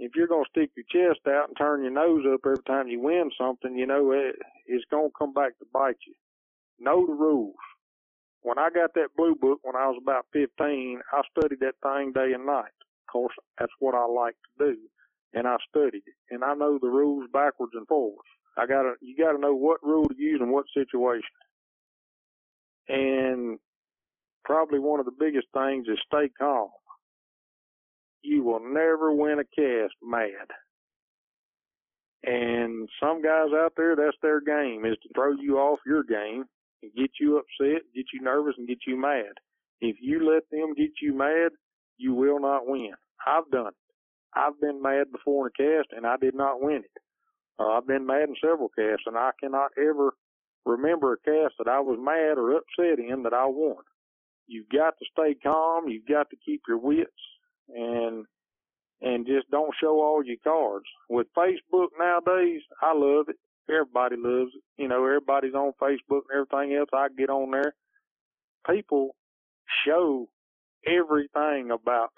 if 0.00 0.12
you're 0.16 0.28
going 0.28 0.44
to 0.44 0.50
stick 0.50 0.72
your 0.76 0.86
chest 0.90 1.20
out 1.28 1.48
and 1.48 1.58
turn 1.58 1.82
your 1.84 1.92
nose 1.92 2.24
up 2.32 2.40
every 2.46 2.64
time 2.66 2.88
you 2.88 3.00
win 3.00 3.30
something, 3.38 3.76
you 3.76 3.86
know, 3.86 4.12
it, 4.12 4.36
it's 4.66 4.86
going 4.90 5.10
to 5.10 5.14
come 5.18 5.34
back 5.34 5.58
to 5.60 5.66
bite 5.72 5.98
you. 6.06 6.14
Know 6.80 7.06
the 7.06 7.14
rules. 7.14 7.56
When 8.42 8.58
I 8.58 8.70
got 8.74 8.94
that 8.94 9.16
blue 9.16 9.36
book 9.36 9.60
when 9.62 9.76
I 9.76 9.88
was 9.88 10.00
about 10.02 10.26
15, 10.32 11.00
I 11.12 11.22
studied 11.38 11.60
that 11.60 11.74
thing 11.82 12.12
day 12.14 12.32
and 12.34 12.46
night. 12.46 12.72
Of 13.08 13.12
course, 13.12 13.34
that's 13.58 13.72
what 13.80 13.94
I 13.94 14.06
like 14.06 14.36
to 14.58 14.72
do 14.72 14.78
and 15.34 15.46
I 15.46 15.56
studied 15.68 16.02
it, 16.06 16.34
and 16.34 16.44
I 16.44 16.54
know 16.54 16.78
the 16.80 16.88
rules 16.88 17.28
backwards 17.32 17.72
and 17.74 17.86
forwards. 17.86 18.28
I 18.58 18.66
gotta, 18.66 18.94
you 19.00 19.16
gotta 19.16 19.38
know 19.38 19.54
what 19.54 19.82
rule 19.82 20.08
to 20.08 20.16
use 20.18 20.40
in 20.42 20.50
what 20.52 20.66
situation. 20.74 21.22
And 22.88 23.58
probably 24.44 24.80
one 24.80 25.00
of 25.00 25.06
the 25.06 25.16
biggest 25.18 25.48
things 25.54 25.86
is 25.88 25.98
stay 26.06 26.30
calm. 26.38 26.70
You 28.22 28.42
will 28.42 28.60
never 28.60 29.14
win 29.14 29.38
a 29.40 29.44
cast 29.44 29.94
mad. 30.02 30.48
And 32.22 32.88
some 33.02 33.22
guys 33.22 33.48
out 33.54 33.72
there, 33.76 33.96
that's 33.96 34.16
their 34.20 34.40
game, 34.40 34.84
is 34.84 34.98
to 35.02 35.08
throw 35.14 35.32
you 35.32 35.56
off 35.56 35.78
your 35.86 36.02
game 36.04 36.44
and 36.82 36.92
get 36.94 37.12
you 37.18 37.38
upset, 37.38 37.82
get 37.94 38.06
you 38.12 38.20
nervous, 38.20 38.54
and 38.58 38.68
get 38.68 38.80
you 38.86 39.00
mad. 39.00 39.32
If 39.80 39.96
you 40.00 40.30
let 40.30 40.42
them 40.50 40.74
get 40.76 40.90
you 41.00 41.16
mad, 41.16 41.52
you 41.96 42.14
will 42.14 42.40
not 42.40 42.66
win. 42.66 42.92
I've 43.26 43.50
done 43.50 43.68
it. 43.68 43.74
I've 44.34 44.60
been 44.60 44.82
mad 44.82 45.10
before 45.12 45.46
in 45.46 45.52
a 45.54 45.62
cast 45.62 45.88
and 45.96 46.06
I 46.06 46.16
did 46.16 46.34
not 46.34 46.60
win 46.60 46.82
it. 46.84 47.02
Uh, 47.58 47.68
I've 47.68 47.86
been 47.86 48.06
mad 48.06 48.28
in 48.28 48.34
several 48.40 48.68
casts 48.68 49.04
and 49.06 49.16
I 49.16 49.30
cannot 49.42 49.70
ever 49.76 50.12
remember 50.64 51.14
a 51.14 51.16
cast 51.18 51.54
that 51.58 51.68
I 51.68 51.80
was 51.80 51.98
mad 52.00 52.38
or 52.38 52.56
upset 52.56 52.98
in 52.98 53.22
that 53.24 53.34
I 53.34 53.46
won. 53.46 53.82
You've 54.46 54.68
got 54.68 54.94
to 54.98 55.04
stay 55.12 55.34
calm. 55.42 55.88
You've 55.88 56.06
got 56.06 56.30
to 56.30 56.36
keep 56.44 56.62
your 56.68 56.78
wits 56.78 57.10
and, 57.74 58.26
and 59.02 59.26
just 59.26 59.50
don't 59.50 59.74
show 59.80 60.00
all 60.02 60.22
your 60.24 60.36
cards. 60.44 60.86
With 61.08 61.28
Facebook 61.36 61.88
nowadays, 61.98 62.62
I 62.82 62.94
love 62.94 63.26
it. 63.28 63.36
Everybody 63.70 64.16
loves 64.18 64.52
it. 64.54 64.62
You 64.82 64.88
know, 64.88 65.04
everybody's 65.06 65.54
on 65.54 65.72
Facebook 65.82 66.22
and 66.30 66.46
everything 66.48 66.76
else. 66.76 66.88
I 66.92 67.08
get 67.16 67.30
on 67.30 67.50
there. 67.52 67.74
People 68.68 69.16
show 69.86 70.28
everything 70.86 71.70
about 71.72 72.10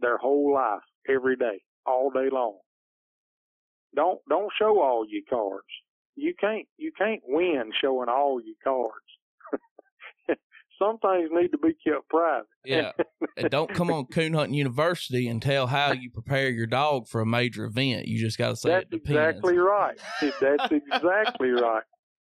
their 0.00 0.18
whole 0.18 0.54
life 0.54 0.82
every 1.08 1.36
day, 1.36 1.62
all 1.86 2.10
day 2.10 2.28
long. 2.32 2.58
Don't 3.94 4.20
don't 4.28 4.52
show 4.58 4.80
all 4.80 5.06
your 5.08 5.22
cards. 5.28 5.66
You 6.16 6.34
can't 6.40 6.66
you 6.76 6.92
can't 6.96 7.22
win 7.26 7.72
showing 7.80 8.08
all 8.08 8.40
your 8.40 8.56
cards. 8.64 8.94
Some 10.78 10.98
things 10.98 11.30
need 11.32 11.48
to 11.48 11.58
be 11.58 11.74
kept 11.86 12.08
private. 12.08 12.46
yeah, 12.64 12.92
and 13.36 13.50
don't 13.50 13.72
come 13.72 13.90
on 13.90 14.06
Coon 14.06 14.34
Hunting 14.34 14.54
University 14.54 15.28
and 15.28 15.40
tell 15.40 15.66
how 15.66 15.92
you 15.92 16.10
prepare 16.10 16.50
your 16.50 16.66
dog 16.66 17.08
for 17.08 17.20
a 17.20 17.26
major 17.26 17.64
event. 17.64 18.06
You 18.06 18.18
just 18.18 18.38
got 18.38 18.50
to 18.50 18.56
say 18.56 18.70
That's 18.70 18.92
exactly 18.92 19.56
right. 19.56 19.98
That's 20.20 20.32
exactly 20.70 21.50
right. 21.50 21.82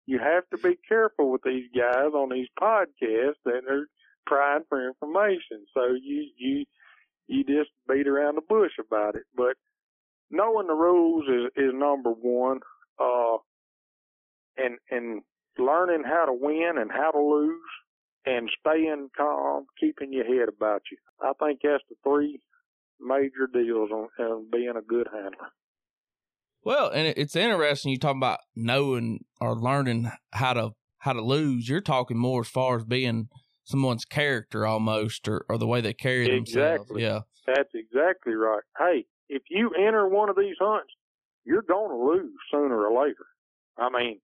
You 0.05 0.19
have 0.19 0.47
to 0.51 0.57
be 0.57 0.77
careful 0.88 1.31
with 1.31 1.41
these 1.43 1.65
guys 1.76 2.13
on 2.13 2.30
these 2.30 2.47
podcasts 2.61 3.41
that 3.45 3.63
are 3.69 3.88
prying 4.27 4.63
for 4.69 4.88
information. 4.88 5.65
So 5.73 5.88
you 5.99 6.27
you 6.38 6.65
you 7.27 7.43
just 7.43 7.72
beat 7.89 8.07
around 8.07 8.35
the 8.35 8.41
bush 8.47 8.73
about 8.80 9.15
it. 9.15 9.23
But 9.35 9.55
knowing 10.30 10.67
the 10.67 10.73
rules 10.73 11.26
is, 11.27 11.63
is 11.63 11.72
number 11.73 12.11
one. 12.11 12.59
Uh, 12.99 13.38
and, 14.57 14.77
and 14.89 15.22
learning 15.57 16.03
how 16.05 16.26
to 16.26 16.34
win 16.34 16.73
and 16.77 16.91
how 16.91 17.11
to 17.11 17.19
lose 17.19 17.59
and 18.26 18.49
staying 18.60 19.10
calm, 19.15 19.68
keeping 19.80 20.11
your 20.14 20.26
head 20.26 20.49
about 20.49 20.81
you. 20.91 20.97
I 21.22 21.34
think 21.39 21.61
that's 21.64 21.84
the 21.89 21.95
three 22.03 22.41
major 22.99 23.47
deals 23.52 23.91
on, 23.91 24.07
on 24.19 24.47
being 24.52 24.73
a 24.77 24.81
good 24.81 25.07
handler. 25.11 25.52
Well, 26.64 26.89
and 26.89 27.14
it's 27.15 27.35
interesting 27.35 27.91
you 27.91 27.99
talk 27.99 28.15
about 28.15 28.39
knowing 28.56 29.26
or 29.39 29.56
learning 29.56 30.11
how 30.34 30.53
to 30.53 30.72
how 30.97 31.14
to 31.14 31.22
lose. 31.22 31.69
You're 31.69 31.81
talking 31.81 32.18
more 32.18 32.41
as 32.41 32.47
far 32.47 32.77
as 32.77 32.84
being 32.84 33.30
someone's 33.64 34.06
character 34.06 34.65
almost 34.65 35.27
or, 35.27 35.45
or 35.47 35.60
the 35.60 35.68
way 35.68 35.81
they 35.81 35.93
carry 35.93 36.27
themselves. 36.27 36.81
Exactly. 36.81 37.03
Yeah. 37.03 37.19
That's 37.45 37.69
exactly 37.76 38.34
right. 38.34 38.64
Hey, 38.80 39.06
if 39.30 39.43
you 39.49 39.69
enter 39.77 40.07
one 40.07 40.30
of 40.30 40.35
these 40.35 40.56
hunts, 40.60 40.91
you're 41.43 41.61
going 41.61 41.91
to 41.91 42.03
lose 42.03 42.34
sooner 42.52 42.88
or 42.88 43.06
later. 43.06 43.27
I 43.77 43.89
mean, 43.89 44.19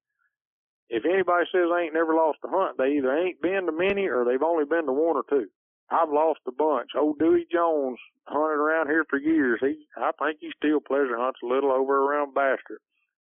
if 0.92 1.06
anybody 1.06 1.48
says 1.52 1.72
they 1.72 1.88
ain't 1.88 1.94
never 1.94 2.14
lost 2.14 2.44
a 2.44 2.50
hunt, 2.50 2.78
they 2.78 3.00
either 3.00 3.16
ain't 3.16 3.42
been 3.42 3.66
to 3.66 3.72
many 3.72 4.08
or 4.08 4.26
they've 4.26 4.44
only 4.44 4.66
been 4.66 4.86
to 4.86 4.92
one 4.92 5.16
or 5.16 5.24
two. 5.30 5.48
I've 5.90 6.12
lost 6.12 6.42
a 6.48 6.52
bunch. 6.52 6.92
Old 7.00 7.18
Dewey 7.18 7.48
Jones 7.52 7.98
hunted 8.28 8.60
around 8.60 8.88
here 8.88 9.06
for 9.10 9.18
years. 9.18 9.60
He, 9.62 9.88
I 9.96 10.12
think 10.20 10.40
he 10.40 10.52
still 10.56 10.82
pleasure 10.82 11.18
hunts 11.18 11.40
a 11.44 11.48
little 11.48 11.72
over 11.72 12.04
around 12.04 12.34
Bastrop. 12.34 12.80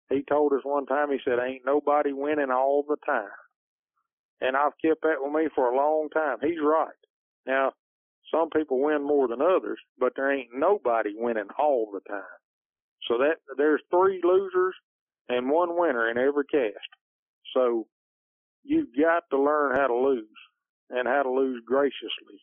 He 0.09 0.23
told 0.27 0.51
us 0.51 0.61
one 0.63 0.85
time, 0.85 1.11
he 1.11 1.19
said, 1.23 1.39
ain't 1.39 1.65
nobody 1.65 2.11
winning 2.11 2.51
all 2.51 2.83
the 2.87 2.97
time. 3.05 3.31
And 4.41 4.57
I've 4.57 4.75
kept 4.83 5.03
that 5.03 5.19
with 5.19 5.31
me 5.31 5.47
for 5.55 5.69
a 5.69 5.75
long 5.75 6.09
time. 6.13 6.37
He's 6.41 6.59
right. 6.61 6.95
Now, 7.47 7.71
some 8.33 8.49
people 8.49 8.81
win 8.83 9.01
more 9.01 9.29
than 9.29 9.41
others, 9.41 9.79
but 9.97 10.13
there 10.15 10.31
ain't 10.31 10.49
nobody 10.53 11.11
winning 11.15 11.47
all 11.57 11.89
the 11.93 12.01
time. 12.09 12.37
So 13.07 13.17
that 13.19 13.37
there's 13.57 13.81
three 13.89 14.21
losers 14.23 14.75
and 15.29 15.49
one 15.49 15.77
winner 15.77 16.09
in 16.09 16.17
every 16.17 16.45
cast. 16.45 16.77
So 17.55 17.87
you've 18.63 18.89
got 18.99 19.23
to 19.31 19.41
learn 19.41 19.75
how 19.75 19.87
to 19.87 19.95
lose 19.95 20.27
and 20.89 21.07
how 21.07 21.23
to 21.23 21.31
lose 21.31 21.61
graciously. 21.65 22.39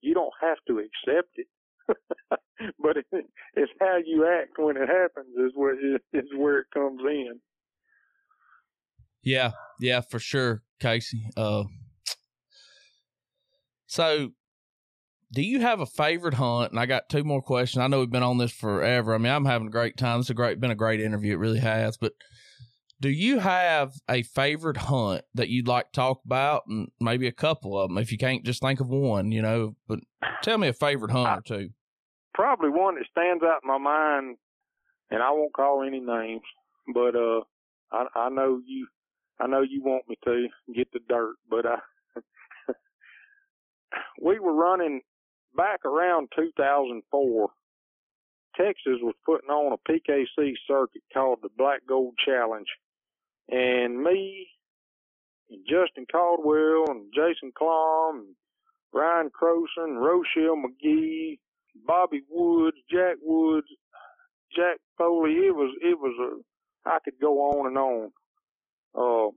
You 0.00 0.14
don't 0.14 0.32
have 0.40 0.58
to 0.68 0.78
accept 0.78 1.30
it, 1.36 1.46
but 2.78 2.96
it, 2.96 3.06
it's 3.54 3.72
how 3.80 3.98
you 4.04 4.26
act 4.26 4.58
when 4.58 4.76
it 4.76 4.88
happens 4.88 5.34
is 5.36 5.52
where 5.54 5.74
is 6.12 6.28
where 6.36 6.60
it 6.60 6.66
comes 6.74 7.00
in. 7.06 7.40
Yeah, 9.22 9.52
yeah, 9.78 10.00
for 10.00 10.18
sure, 10.18 10.62
Casey. 10.80 11.26
Uh, 11.36 11.64
so 13.86 14.32
do 15.32 15.42
you 15.42 15.60
have 15.60 15.80
a 15.80 15.86
favorite 15.86 16.34
hunt? 16.34 16.72
And 16.72 16.80
I 16.80 16.86
got 16.86 17.08
two 17.08 17.24
more 17.24 17.40
questions. 17.40 17.82
I 17.82 17.86
know 17.86 18.00
we've 18.00 18.10
been 18.10 18.22
on 18.22 18.38
this 18.38 18.52
forever. 18.52 19.14
I 19.14 19.18
mean, 19.18 19.32
I'm 19.32 19.46
having 19.46 19.68
a 19.68 19.70
great 19.70 19.96
time. 19.96 20.20
It's 20.20 20.30
a 20.30 20.34
great, 20.34 20.60
been 20.60 20.70
a 20.70 20.76
great 20.76 21.00
interview. 21.00 21.34
It 21.34 21.38
really 21.38 21.60
has. 21.60 21.96
But 21.96 22.12
do 23.02 23.10
you 23.10 23.40
have 23.40 23.94
a 24.08 24.22
favorite 24.22 24.76
hunt 24.76 25.22
that 25.34 25.48
you'd 25.48 25.66
like 25.66 25.86
to 25.86 26.00
talk 26.00 26.20
about, 26.24 26.62
and 26.68 26.88
maybe 27.00 27.26
a 27.26 27.32
couple 27.32 27.76
of 27.76 27.88
them 27.88 27.98
if 27.98 28.12
you 28.12 28.16
can't 28.16 28.44
just 28.44 28.62
think 28.62 28.78
of 28.78 28.88
one, 28.88 29.32
you 29.32 29.42
know? 29.42 29.74
But 29.88 29.98
tell 30.42 30.56
me 30.56 30.68
a 30.68 30.72
favorite 30.72 31.10
hunt 31.10 31.28
or 31.28 31.42
two. 31.42 31.70
Probably 32.32 32.70
one 32.70 32.94
that 32.94 33.04
stands 33.10 33.42
out 33.42 33.60
in 33.64 33.68
my 33.68 33.78
mind, 33.78 34.36
and 35.10 35.20
I 35.20 35.32
won't 35.32 35.52
call 35.52 35.82
any 35.82 35.98
names, 35.98 36.42
but 36.94 37.16
uh, 37.16 37.40
I, 37.90 38.06
I 38.14 38.28
know 38.28 38.60
you, 38.64 38.86
I 39.40 39.48
know 39.48 39.62
you 39.62 39.82
want 39.82 40.08
me 40.08 40.16
to 40.24 40.46
get 40.72 40.86
the 40.92 41.00
dirt, 41.08 41.34
but 41.50 41.66
I, 41.66 41.78
we 44.22 44.38
were 44.38 44.54
running 44.54 45.00
back 45.56 45.84
around 45.84 46.28
2004. 46.36 47.48
Texas 48.56 48.98
was 49.02 49.14
putting 49.26 49.50
on 49.50 49.72
a 49.72 49.90
PKC 49.90 50.52
circuit 50.68 51.02
called 51.12 51.40
the 51.42 51.48
Black 51.56 51.80
Gold 51.88 52.14
Challenge 52.24 52.68
and 53.48 54.02
me 54.02 54.48
and 55.50 55.60
Justin 55.68 56.06
Caldwell 56.10 56.84
and 56.88 57.12
Jason 57.14 57.52
Klom 57.60 58.20
and 58.20 58.36
Ryan 58.92 59.30
Croson, 59.30 59.96
Rochelle 59.96 60.56
McGee, 60.56 61.38
Bobby 61.86 62.22
Woods, 62.28 62.76
Jack 62.90 63.16
Woods, 63.22 63.66
Jack 64.54 64.78
Foley. 64.98 65.32
It 65.32 65.54
was 65.54 65.74
it 65.82 65.98
was 65.98 66.14
a 66.20 66.88
I 66.88 66.98
could 67.04 67.14
go 67.20 67.38
on 67.40 67.66
and 67.68 67.78
on. 67.78 68.12
Uh, 68.94 69.30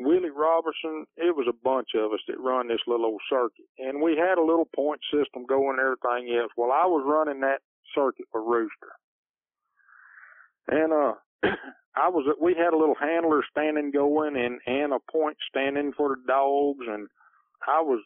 Willie 0.00 0.30
Robertson. 0.30 1.04
It 1.16 1.36
was 1.36 1.46
a 1.48 1.64
bunch 1.64 1.88
of 1.94 2.12
us 2.12 2.20
that 2.28 2.40
run 2.40 2.68
this 2.68 2.80
little 2.86 3.06
old 3.06 3.20
circuit, 3.30 3.66
and 3.78 4.02
we 4.02 4.16
had 4.16 4.38
a 4.38 4.44
little 4.44 4.68
point 4.74 5.00
system 5.12 5.44
going 5.46 5.78
and 5.78 5.80
everything 5.80 6.36
else. 6.36 6.50
Well, 6.56 6.72
I 6.72 6.86
was 6.86 7.04
running 7.06 7.40
that 7.42 7.60
circuit 7.94 8.26
for 8.32 8.42
Rooster, 8.42 8.92
and 10.68 10.92
uh, 10.92 11.14
I 11.96 12.08
was 12.08 12.24
we 12.40 12.54
had 12.54 12.72
a 12.72 12.78
little 12.78 12.96
handler 12.98 13.42
standing 13.50 13.90
going 13.90 14.36
and 14.36 14.60
and 14.66 14.92
a 14.92 14.98
point 15.10 15.36
standing 15.48 15.92
for 15.96 16.10
the 16.10 16.22
dogs 16.26 16.86
and 16.88 17.08
I 17.66 17.80
was 17.82 18.02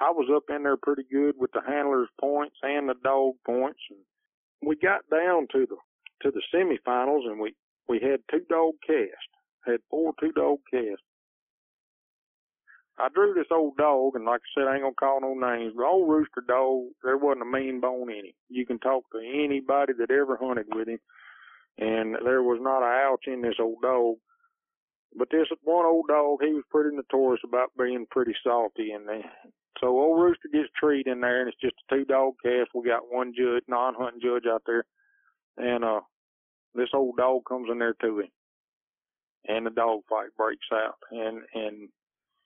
I 0.00 0.10
was 0.10 0.28
up 0.34 0.44
in 0.54 0.62
there 0.62 0.76
pretty 0.76 1.04
good 1.10 1.34
with 1.38 1.52
the 1.52 1.60
handler's 1.66 2.08
points 2.20 2.56
and 2.62 2.88
the 2.88 2.94
dog 3.04 3.34
points 3.44 3.80
and 3.90 3.98
we 4.66 4.76
got 4.76 5.02
down 5.10 5.48
to 5.52 5.66
the 5.66 5.76
to 6.22 6.30
the 6.30 6.42
semifinals 6.54 7.26
and 7.26 7.40
we 7.40 7.54
we 7.88 7.98
had 8.00 8.20
two 8.30 8.44
dog 8.48 8.74
casts 8.86 9.30
had 9.66 9.80
four 9.90 10.12
two 10.20 10.32
dog 10.32 10.58
casts. 10.70 11.04
I 12.98 13.08
drew 13.14 13.32
this 13.32 13.46
old 13.50 13.76
dog, 13.78 14.14
and 14.14 14.26
like 14.26 14.42
I 14.42 14.60
said, 14.60 14.68
I 14.68 14.74
ain't 14.74 14.82
gonna 14.82 14.94
call 14.94 15.20
no 15.20 15.34
names. 15.34 15.72
But 15.74 15.86
old 15.86 16.08
rooster 16.08 16.42
dog, 16.46 16.88
there 17.02 17.16
wasn't 17.16 17.42
a 17.42 17.46
mean 17.46 17.80
bone 17.80 18.10
in 18.10 18.26
him. 18.26 18.32
You 18.48 18.66
can 18.66 18.78
talk 18.78 19.04
to 19.12 19.18
anybody 19.20 19.94
that 19.98 20.10
ever 20.10 20.36
hunted 20.36 20.66
with 20.74 20.88
him, 20.88 20.98
and 21.80 22.14
there 22.24 22.42
was 22.42 22.58
not 22.60 22.82
a 22.82 23.08
ouch 23.08 23.24
in 23.26 23.40
this 23.40 23.56
old 23.58 23.82
dog. 23.82 24.16
But 25.16 25.28
this 25.30 25.48
one 25.64 25.86
old 25.86 26.06
dog, 26.08 26.38
he 26.40 26.52
was 26.52 26.62
pretty 26.70 26.94
notorious 26.94 27.40
about 27.42 27.70
being 27.76 28.06
pretty 28.10 28.34
salty, 28.44 28.92
and 28.92 29.08
they, 29.08 29.24
so 29.80 29.88
old 29.88 30.20
Rooster 30.20 30.48
gets 30.52 30.68
treed 30.78 31.08
in 31.08 31.20
there, 31.20 31.40
and 31.40 31.48
it's 31.48 31.60
just 31.60 31.74
a 31.90 31.94
two 31.94 32.04
dog 32.04 32.34
cast. 32.44 32.70
We 32.74 32.86
got 32.86 33.10
one 33.10 33.32
judge, 33.36 33.64
non 33.66 33.94
hunting 33.94 34.20
judge 34.22 34.44
out 34.46 34.62
there, 34.66 34.84
and 35.56 35.84
uh, 35.84 36.00
this 36.74 36.90
old 36.94 37.16
dog 37.16 37.42
comes 37.48 37.68
in 37.72 37.78
there 37.78 37.96
to 38.02 38.20
him, 38.20 38.28
and 39.48 39.66
the 39.66 39.70
dog 39.70 40.02
fight 40.08 40.28
breaks 40.36 40.66
out, 40.72 40.98
and 41.10 41.40
and 41.54 41.88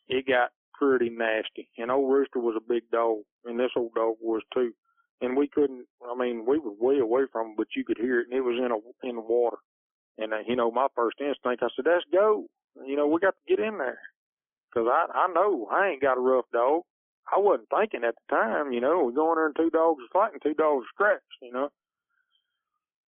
it 0.08 0.26
got 0.26 0.50
pretty 0.72 1.10
nasty. 1.10 1.68
And 1.76 1.90
old 1.90 2.10
Rooster 2.10 2.38
was 2.38 2.54
a 2.56 2.66
big 2.66 2.84
dog, 2.90 3.18
and 3.44 3.58
this 3.58 3.72
old 3.76 3.92
dog 3.94 4.14
was 4.22 4.42
too 4.54 4.72
and 5.20 5.36
we 5.36 5.48
couldn't. 5.48 5.86
I 6.08 6.16
mean, 6.16 6.44
we 6.46 6.58
were 6.58 6.72
way 6.78 6.98
away 6.98 7.22
from 7.32 7.50
it, 7.50 7.56
but 7.56 7.68
you 7.76 7.84
could 7.84 7.98
hear 7.98 8.20
it, 8.20 8.28
and 8.30 8.36
it 8.36 8.42
was 8.42 8.58
in 8.58 8.70
a 8.72 9.08
in 9.08 9.16
the 9.16 9.22
water. 9.22 9.58
And 10.18 10.32
uh, 10.32 10.38
you 10.46 10.56
know, 10.56 10.70
my 10.70 10.88
first 10.94 11.16
instinct, 11.20 11.62
I 11.62 11.68
said, 11.76 11.86
"Let's 11.86 12.04
go." 12.12 12.46
You 12.86 12.96
know, 12.96 13.06
we 13.06 13.20
got 13.20 13.34
to 13.34 13.56
get 13.56 13.64
in 13.64 13.78
there, 13.78 14.00
cause 14.74 14.86
I 14.90 15.06
I 15.12 15.28
know 15.32 15.68
I 15.70 15.88
ain't 15.88 16.02
got 16.02 16.18
a 16.18 16.20
rough 16.20 16.46
dog. 16.52 16.82
I 17.32 17.38
wasn't 17.38 17.68
thinking 17.70 18.04
at 18.04 18.14
the 18.14 18.36
time, 18.36 18.72
you 18.72 18.80
know, 18.80 19.04
we're 19.04 19.12
going 19.12 19.36
there 19.36 19.46
and 19.46 19.56
two 19.56 19.70
dogs 19.70 20.02
are 20.02 20.12
fighting, 20.12 20.40
two 20.42 20.54
dogs 20.54 20.84
are 20.84 20.94
scratched, 20.94 21.40
you 21.42 21.52
know. 21.52 21.70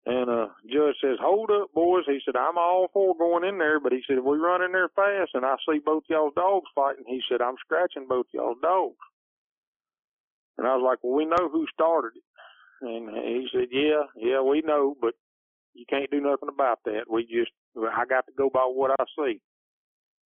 And 0.06 0.30
uh 0.30 0.48
judge 0.70 0.96
says, 1.02 1.18
Hold 1.20 1.50
up, 1.50 1.72
boys. 1.74 2.04
He 2.06 2.20
said, 2.24 2.36
I'm 2.36 2.56
all 2.58 2.88
for 2.92 3.14
going 3.16 3.44
in 3.44 3.58
there, 3.58 3.80
but 3.80 3.92
he 3.92 4.02
said, 4.06 4.18
if 4.18 4.24
we 4.24 4.38
run 4.38 4.62
in 4.62 4.72
there 4.72 4.88
fast 4.96 5.32
and 5.34 5.44
I 5.44 5.56
see 5.68 5.80
both 5.84 6.04
y'all's 6.08 6.34
dogs 6.34 6.68
fighting, 6.74 7.04
he 7.06 7.20
said, 7.28 7.42
I'm 7.42 7.56
scratching 7.60 8.06
both 8.08 8.26
y'all's 8.32 8.58
dogs. 8.62 8.96
And 10.58 10.66
I 10.66 10.74
was 10.74 10.84
like, 10.84 10.98
well, 11.02 11.16
we 11.16 11.26
know 11.26 11.48
who 11.50 11.66
started 11.72 12.12
it. 12.16 12.22
And 12.82 13.08
he 13.10 13.48
said, 13.52 13.68
yeah, 13.70 14.04
yeah, 14.16 14.40
we 14.42 14.62
know, 14.62 14.94
but 15.00 15.14
you 15.74 15.84
can't 15.88 16.10
do 16.10 16.20
nothing 16.20 16.48
about 16.52 16.80
that. 16.84 17.04
We 17.10 17.24
just, 17.24 17.52
I 17.76 18.04
got 18.06 18.26
to 18.26 18.32
go 18.36 18.50
by 18.52 18.60
what 18.60 18.90
I 18.98 19.04
see. 19.18 19.40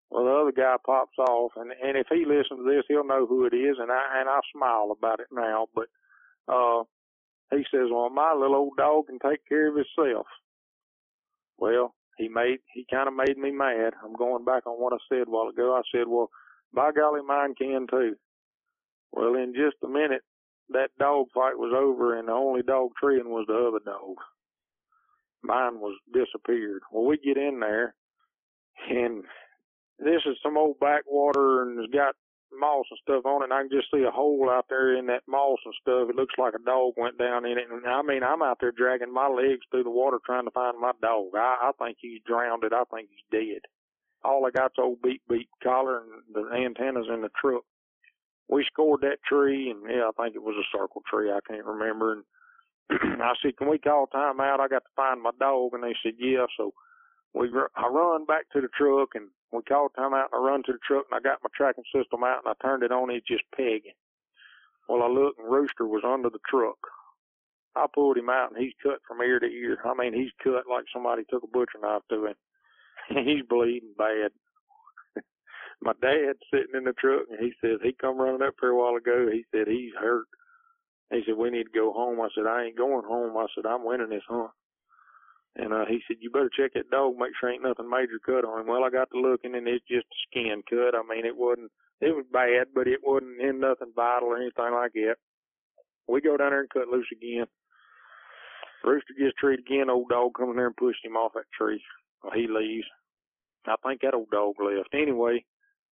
Well, 0.10 0.26
the 0.26 0.32
other 0.32 0.52
guy 0.52 0.76
pops 0.84 1.18
off, 1.20 1.52
and 1.56 1.72
and 1.72 1.96
if 1.96 2.08
he 2.10 2.26
listens 2.26 2.60
to 2.60 2.64
this, 2.64 2.84
he'll 2.88 3.06
know 3.06 3.28
who 3.28 3.46
it 3.46 3.54
is, 3.54 3.78
and 3.80 3.92
I 3.92 4.20
and 4.20 4.28
I 4.28 4.40
smile 4.52 4.92
about 4.92 5.20
it 5.20 5.28
now. 5.32 5.68
But 5.76 5.86
uh, 6.52 6.84
he 7.52 7.64
says, 7.72 7.90
"Well, 7.92 8.10
my 8.10 8.34
little 8.34 8.56
old 8.56 8.78
dog 8.78 9.06
can 9.08 9.20
take 9.20 9.48
care 9.48 9.68
of 9.70 9.76
himself." 9.76 10.26
Well, 11.60 11.94
he 12.18 12.28
made 12.28 12.60
he 12.74 12.88
kind 12.90 13.08
of 13.08 13.14
made 13.14 13.38
me 13.38 13.52
mad. 13.52 13.94
I'm 14.04 14.14
going 14.14 14.46
back 14.46 14.66
on 14.66 14.82
what 14.82 14.94
I 14.94 14.98
said 15.10 15.28
a 15.28 15.30
while 15.32 15.50
ago. 15.50 15.76
I 15.76 15.82
said, 15.92 16.08
"Well, 16.08 16.32
by 16.74 16.92
golly, 16.92 17.22
mine 17.22 17.54
can 17.54 17.86
too." 17.88 18.16
Well, 19.11 19.36
in 19.36 19.53
just 19.53 19.77
a 19.84 19.88
minute, 19.88 20.22
that 20.69 20.90
dog 20.99 21.27
fight 21.34 21.57
was 21.57 21.73
over, 21.76 22.18
and 22.18 22.27
the 22.27 22.34
only 22.34 22.61
dog 22.61 22.91
treeing 22.99 23.30
was 23.30 23.45
the 23.48 23.56
other 23.56 23.84
dog. 23.84 24.18
Mine 25.41 25.80
was 25.80 25.98
disappeared. 26.14 26.81
Well, 26.91 27.06
we 27.06 27.18
get 27.18 27.38
in 27.38 27.60
there, 27.60 27.95
and 28.90 29.23
this 29.98 30.22
is 30.26 30.38
some 30.44 30.57
old 30.57 30.80
backwater, 30.80 31.64
and 31.64 31.80
it's 31.80 31.94
got 31.94 32.15
moss 32.52 32.86
and 32.90 32.99
stuff 33.02 33.26
on 33.26 33.41
it. 33.41 33.45
And 33.45 33.53
I 33.53 33.61
can 33.61 33.72
just 33.72 33.91
see 33.91 34.03
a 34.03 34.11
hole 34.11 34.49
out 34.49 34.65
there 34.69 34.98
in 34.98 35.07
that 35.07 35.23
moss 35.27 35.60
and 35.65 35.73
stuff. 35.81 36.10
It 36.10 36.15
looks 36.15 36.36
like 36.38 36.53
a 36.53 36.65
dog 36.65 36.94
went 36.98 37.18
down 37.18 37.45
in 37.45 37.57
it. 37.57 37.69
And 37.69 37.86
I 37.86 38.02
mean, 38.02 38.23
I'm 38.23 38.41
out 38.41 38.57
there 38.60 38.72
dragging 38.72 39.14
my 39.14 39.27
legs 39.27 39.65
through 39.72 39.84
the 39.84 39.90
water 39.90 40.18
trying 40.26 40.45
to 40.45 40.52
find 40.52 40.80
my 40.80 40.91
dog. 41.02 41.36
I, 41.36 41.69
I 41.69 41.72
think 41.77 41.98
he's 41.99 42.22
drowned 42.26 42.64
it. 42.64 42.73
I 42.73 42.84
think 42.94 43.10
he's 43.10 43.26
dead. 43.31 43.61
All 44.23 44.45
I 44.45 44.52
got's 44.52 44.76
old 44.77 45.02
beep 45.02 45.22
beep 45.30 45.49
collar 45.64 46.02
and 46.02 46.11
the 46.34 46.52
antennas 46.53 47.07
in 47.14 47.22
the 47.22 47.30
truck 47.40 47.64
we 48.50 48.66
scored 48.66 49.02
that 49.02 49.24
tree, 49.24 49.70
and 49.70 49.82
yeah, 49.90 50.10
I 50.10 50.24
think 50.24 50.36
it 50.36 50.44
was 50.44 50.56
a 50.58 50.78
circle 50.78 51.04
tree. 51.10 51.32
I 51.32 51.40
can't 51.48 51.66
remember. 51.66 52.14
And 52.14 52.24
I 53.22 53.34
said, 53.42 53.58
"Can 53.58 53.70
we 53.70 53.78
call 53.78 54.08
time 54.08 54.42
out? 54.42 54.60
I 54.60 54.68
got 54.68 54.84
to 54.84 54.96
find 54.96 55.22
my 55.22 55.32
dog." 55.40 55.74
And 55.74 55.84
they 55.84 55.96
said, 56.04 56.14
"Yeah." 56.18 56.46
So 56.58 56.74
we 57.34 57.50
I 57.76 57.88
run 57.88 58.26
back 58.26 58.50
to 58.52 58.62
the 58.62 58.68
truck, 58.76 59.10
and 59.14 59.30
we 59.52 59.62
called 59.62 59.92
time 59.96 60.14
out. 60.14 60.30
And 60.34 60.42
I 60.42 60.50
run 60.50 60.64
to 60.64 60.74
the 60.74 60.80
truck, 60.86 61.06
and 61.10 61.18
I 61.18 61.22
got 61.22 61.44
my 61.44 61.50
tracking 61.56 61.86
system 61.94 62.24
out, 62.24 62.42
and 62.44 62.52
I 62.52 62.66
turned 62.66 62.84
it 62.84 62.92
on. 62.92 63.12
It 63.12 63.24
just 63.28 63.44
pegging. 63.56 63.98
Well, 64.88 65.04
I 65.04 65.08
looked, 65.08 65.40
and 65.40 65.52
Rooster 65.52 65.86
was 65.86 66.02
under 66.04 66.32
the 66.32 66.42
truck. 66.50 66.80
I 67.76 67.86
pulled 67.94 68.18
him 68.18 68.30
out, 68.30 68.52
and 68.52 68.62
he's 68.62 68.74
cut 68.82 68.98
from 69.08 69.22
ear 69.22 69.40
to 69.40 69.46
ear. 69.46 69.78
I 69.86 69.94
mean, 69.94 70.14
he's 70.14 70.32
cut 70.44 70.66
like 70.68 70.86
somebody 70.92 71.22
took 71.30 71.44
a 71.44 71.48
butcher 71.48 71.78
knife 71.80 72.02
to 72.10 72.26
him. 72.26 72.36
he's 73.26 73.46
bleeding 73.48 73.94
bad 73.96 74.32
my 75.82 75.94
dad 76.02 76.36
sitting 76.52 76.76
in 76.76 76.84
the 76.84 76.94
truck 76.94 77.24
and 77.30 77.40
he 77.40 77.54
says 77.62 77.80
he 77.82 77.94
come 78.00 78.18
running 78.18 78.42
up 78.42 78.56
here 78.60 78.72
a 78.72 78.78
while 78.78 78.96
ago. 78.96 79.28
He 79.32 79.46
said 79.52 79.68
he's 79.68 79.94
hurt. 80.00 80.28
He 81.12 81.22
said 81.26 81.38
we 81.38 81.50
need 81.50 81.66
to 81.72 81.80
go 81.80 81.94
home. 81.94 82.20
I 82.22 82.28
said 82.36 82.46
I 82.48 82.66
ain't 82.66 82.78
going 82.78 83.06
home. 83.06 83.38
I 83.38 83.48
said 83.56 83.66
I'm 83.66 83.86
winning 83.86 84.10
this 84.10 84.28
hunt. 84.28 84.52
And 85.56 85.74
uh, 85.74 85.86
he 85.88 86.00
said 86.08 86.18
you 86.20 86.30
better 86.30 86.52
check 86.52 86.74
that 86.74 86.92
dog, 86.92 87.16
make 87.18 87.32
sure 87.40 87.50
ain't 87.50 87.64
nothing 87.64 87.90
major 87.90 88.20
cut 88.24 88.46
on 88.46 88.62
him. 88.62 88.68
Well, 88.68 88.84
I 88.84 88.90
got 88.90 89.10
to 89.12 89.20
looking 89.20 89.56
and 89.56 89.68
it's 89.68 89.86
just 89.88 90.06
a 90.06 90.20
skin 90.28 90.64
cut. 90.70 90.96
I 90.96 91.02
mean 91.08 91.26
it 91.26 91.36
wasn't 91.36 91.72
it 92.02 92.16
was 92.16 92.26
bad, 92.32 92.68
but 92.74 92.88
it 92.88 93.00
wasn't 93.04 93.42
in 93.42 93.60
nothing 93.60 93.92
vital 93.96 94.30
or 94.30 94.38
anything 94.38 94.74
like 94.74 94.94
that. 94.94 95.16
We 96.08 96.22
go 96.22 96.38
down 96.38 96.52
there 96.52 96.62
and 96.62 96.70
cut 96.70 96.88
loose 96.88 97.08
again. 97.12 97.46
Rooster 98.84 99.14
gets 99.18 99.36
treed 99.38 99.60
again. 99.60 99.90
Old 99.90 100.10
dog 100.10 100.36
comes 100.36 100.56
there 100.56 100.68
and 100.68 100.78
pushed 100.78 101.04
him 101.04 101.18
off 101.18 101.34
that 101.36 101.52
tree. 101.58 101.82
Well, 102.24 102.34
he 102.34 102.48
leaves. 102.48 102.88
I 103.66 103.76
think 103.86 104.02
that 104.02 104.14
old 104.14 104.30
dog 104.32 104.56
left. 104.60 104.94
Anyway, 104.94 105.46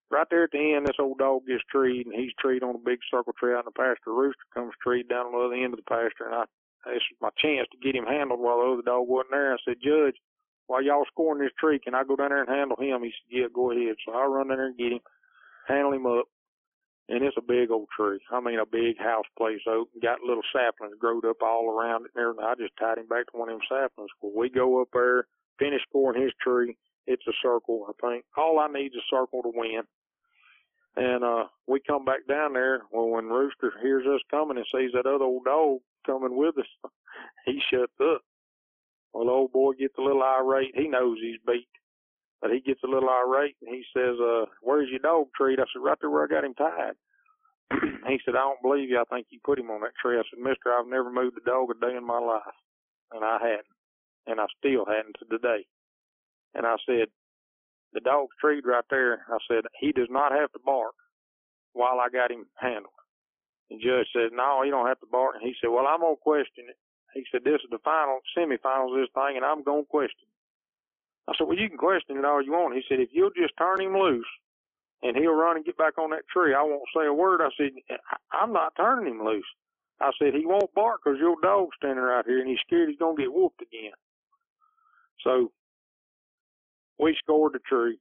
right 0.09 0.27
there 0.29 0.43
at 0.43 0.51
the 0.51 0.73
end, 0.73 0.85
this 0.85 0.99
old 0.99 1.17
dog 1.17 1.47
gets 1.47 1.63
treed, 1.71 2.07
and 2.07 2.15
he's 2.15 2.33
treed 2.39 2.63
on 2.63 2.75
a 2.75 2.79
big 2.79 2.99
circle 3.11 3.33
tree 3.33 3.53
out 3.53 3.65
in 3.65 3.71
the 3.71 3.71
pasture. 3.71 4.13
Rooster 4.13 4.47
comes 4.53 4.73
treed 4.81 5.09
down 5.09 5.27
on 5.27 5.31
the 5.33 5.45
other 5.45 5.55
end 5.55 5.73
of 5.73 5.79
the 5.79 5.89
pasture, 5.89 6.25
and 6.25 6.35
I 6.35 6.43
this 6.85 7.03
is 7.11 7.17
my 7.21 7.29
chance 7.37 7.67
to 7.71 7.77
get 7.83 7.95
him 7.95 8.05
handled 8.05 8.39
while 8.39 8.59
the 8.59 8.73
other 8.73 8.81
dog 8.81 9.07
wasn't 9.07 9.31
there. 9.31 9.53
I 9.53 9.57
said, 9.65 9.83
Judge, 9.83 10.15
while 10.67 10.81
y'all 10.81 11.05
scoring 11.07 11.41
this 11.41 11.55
tree, 11.59 11.79
can 11.79 11.95
I 11.95 12.03
go 12.03 12.15
down 12.15 12.29
there 12.29 12.43
and 12.43 12.49
handle 12.49 12.77
him? 12.79 13.03
He 13.03 13.11
said, 13.11 13.27
Yeah, 13.29 13.47
go 13.53 13.71
ahead. 13.71 13.95
So 14.05 14.13
I 14.13 14.25
run 14.25 14.49
down 14.49 14.57
there 14.57 14.67
and 14.67 14.77
get 14.77 14.91
him, 14.91 15.03
handle 15.67 15.93
him 15.93 16.05
up. 16.05 16.25
And 17.09 17.23
it's 17.23 17.37
a 17.37 17.41
big 17.41 17.71
old 17.71 17.87
tree. 17.95 18.19
I 18.31 18.41
mean, 18.41 18.59
a 18.59 18.65
big 18.65 18.99
house 18.99 19.27
place 19.37 19.63
oak. 19.65 19.87
Got 20.01 20.19
little 20.27 20.43
saplings 20.51 20.99
growed 20.99 21.23
up 21.23 21.41
all 21.41 21.71
around 21.71 22.03
it 22.03 22.11
and 22.15 22.21
everything. 22.21 22.43
I 22.43 22.55
just 22.55 22.75
tied 22.77 22.97
him 22.97 23.07
back 23.07 23.31
to 23.31 23.37
one 23.37 23.47
of 23.47 23.55
them 23.55 23.67
saplings. 23.67 24.11
Well, 24.21 24.35
we 24.35 24.49
go 24.49 24.81
up 24.81 24.89
there, 24.91 25.23
finish 25.57 25.79
scoring 25.87 26.21
his 26.21 26.33
tree. 26.43 26.75
It's 27.07 27.23
a 27.25 27.31
circle, 27.41 27.87
I 27.87 27.95
think. 28.05 28.25
All 28.35 28.59
I 28.59 28.67
need 28.67 28.91
is 28.91 28.99
a 28.99 29.15
circle 29.15 29.41
to 29.41 29.51
win. 29.55 29.83
And 30.97 31.23
uh 31.23 31.45
we 31.67 31.79
come 31.85 32.03
back 32.05 32.27
down 32.27 32.53
there. 32.53 32.81
Well, 32.91 33.07
when 33.09 33.27
Rooster 33.27 33.71
hears 33.81 34.05
us 34.07 34.21
coming 34.31 34.57
and 34.57 34.65
sees 34.73 34.91
that 34.93 35.05
other 35.05 35.25
old 35.25 35.45
dog 35.45 35.79
coming 36.05 36.35
with 36.35 36.57
us, 36.57 36.65
he 37.45 37.61
shuts 37.71 37.93
up. 38.01 38.21
Well, 39.13 39.25
the 39.25 39.31
old 39.31 39.51
boy 39.51 39.73
gets 39.73 39.93
a 39.97 40.01
little 40.01 40.23
irate. 40.23 40.73
He 40.75 40.87
knows 40.87 41.17
he's 41.21 41.39
beat. 41.45 41.67
But 42.41 42.51
he 42.51 42.59
gets 42.59 42.81
a 42.83 42.87
little 42.87 43.09
irate 43.09 43.55
and 43.61 43.73
he 43.73 43.83
says, 43.95 44.13
uh, 44.21 44.45
where's 44.61 44.89
your 44.89 44.99
dog 44.99 45.27
treat? 45.35 45.59
I 45.59 45.63
said, 45.73 45.81
right 45.81 45.97
there 46.01 46.09
where 46.09 46.23
I 46.23 46.27
got 46.27 46.43
him 46.43 46.53
tied. 46.53 46.93
he 48.07 48.19
said, 48.23 48.35
I 48.35 48.45
don't 48.45 48.61
believe 48.61 48.89
you. 48.89 48.99
I 48.99 49.03
think 49.09 49.27
you 49.29 49.39
put 49.43 49.59
him 49.59 49.71
on 49.71 49.81
that 49.81 49.97
tree. 50.01 50.17
I 50.17 50.23
said, 50.29 50.39
Mister, 50.39 50.71
I've 50.71 50.87
never 50.87 51.11
moved 51.11 51.37
a 51.37 51.45
dog 51.45 51.69
a 51.71 51.85
day 51.85 51.95
in 51.95 52.05
my 52.05 52.19
life. 52.19 52.57
And 53.11 53.23
I 53.23 53.37
hadn't. 53.41 53.73
And 54.27 54.39
I 54.39 54.45
still 54.57 54.85
hadn't 54.85 55.15
to 55.19 55.25
today. 55.25 55.65
And 56.53 56.65
I 56.65 56.75
said, 56.85 57.07
the 57.93 57.99
dog's 58.01 58.35
treed 58.39 58.65
right 58.65 58.83
there. 58.89 59.25
I 59.29 59.37
said, 59.47 59.63
he 59.79 59.91
does 59.91 60.09
not 60.09 60.31
have 60.31 60.51
to 60.53 60.59
bark 60.65 60.95
while 61.73 61.99
I 61.99 62.09
got 62.09 62.31
him 62.31 62.45
handled. 62.55 62.93
The 63.69 63.77
judge 63.77 64.07
said, 64.13 64.31
no, 64.33 64.61
he 64.63 64.69
don't 64.69 64.87
have 64.87 64.99
to 65.01 65.11
bark. 65.11 65.35
And 65.35 65.43
he 65.43 65.53
said, 65.59 65.69
well, 65.69 65.87
I'm 65.87 65.99
going 66.01 66.15
to 66.15 66.21
question 66.21 66.69
it. 66.69 66.77
He 67.13 67.23
said, 67.31 67.43
this 67.43 67.59
is 67.63 67.71
the 67.71 67.83
final 67.83 68.19
semifinals 68.37 68.93
of 68.93 68.99
this 69.01 69.13
thing, 69.13 69.35
and 69.35 69.45
I'm 69.45 69.63
going 69.63 69.83
to 69.83 69.89
question 69.89 70.27
it. 70.27 70.37
I 71.27 71.33
said, 71.37 71.47
well, 71.47 71.57
you 71.57 71.67
can 71.67 71.77
question 71.77 72.17
it 72.17 72.25
all 72.25 72.41
you 72.41 72.53
want. 72.53 72.75
He 72.75 72.83
said, 72.87 72.99
if 72.99 73.09
you'll 73.11 73.35
just 73.35 73.57
turn 73.57 73.81
him 73.81 73.97
loose 73.97 74.27
and 75.03 75.15
he'll 75.15 75.35
run 75.35 75.57
and 75.57 75.65
get 75.65 75.77
back 75.77 75.97
on 75.97 76.11
that 76.11 76.27
tree, 76.31 76.55
I 76.55 76.63
won't 76.63 76.87
say 76.95 77.05
a 77.05 77.13
word. 77.13 77.41
I 77.41 77.49
said, 77.57 77.71
I'm 78.31 78.53
not 78.53 78.73
turning 78.77 79.13
him 79.13 79.25
loose. 79.25 79.45
I 79.99 80.11
said, 80.19 80.33
he 80.33 80.45
won't 80.45 80.73
bark 80.73 81.01
because 81.03 81.19
your 81.19 81.35
dog's 81.41 81.75
standing 81.75 82.03
right 82.03 82.23
here 82.25 82.39
and 82.39 82.49
he's 82.49 82.59
scared 82.65 82.87
he's 82.87 82.99
going 82.99 83.17
to 83.17 83.21
get 83.21 83.33
whooped 83.33 83.61
again. 83.61 83.91
So 85.23 85.51
we 86.99 87.15
scored 87.23 87.53
the 87.53 87.59
tree 87.59 87.99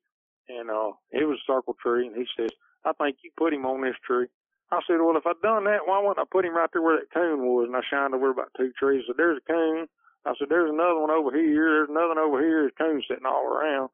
and, 0.49 0.71
uh, 0.71 0.93
it 1.13 1.25
was 1.27 1.39
a 1.39 1.53
circle 1.53 1.77
tree 1.83 2.07
and 2.09 2.17
he 2.17 2.27
says, 2.39 2.51
I 2.85 2.93
think 2.95 3.19
you 3.25 3.31
put 3.39 3.55
him 3.55 3.67
on 3.67 3.83
this 3.83 3.97
tree. 4.07 4.29
I 4.73 4.81
said, 4.87 4.99
well, 5.01 5.17
if 5.17 5.27
I'd 5.27 5.41
done 5.43 5.65
that, 5.65 5.87
why 5.87 6.01
wouldn't 6.01 6.19
I 6.19 6.27
put 6.31 6.45
him 6.45 6.57
right 6.57 6.71
there 6.73 6.83
where 6.83 6.99
that 6.99 7.13
coon 7.15 7.47
was? 7.47 7.67
And 7.69 7.77
I 7.77 7.83
shined 7.91 8.15
over 8.15 8.31
about 8.31 8.51
two 8.57 8.73
trees. 8.79 9.05
So 9.07 9.15
there's 9.17 9.39
a 9.39 9.53
coon. 9.53 9.87
I 10.27 10.35
said, 10.39 10.49
there's 10.51 10.71
another 10.73 11.01
one 11.01 11.11
over 11.11 11.31
here. 11.31 11.87
There's 11.87 11.91
another 11.91 12.17
one 12.17 12.19
over 12.19 12.41
here. 12.43 12.63
There's 12.67 12.79
coon 12.79 13.03
sitting 13.09 13.27
all 13.27 13.47
around. 13.47 13.91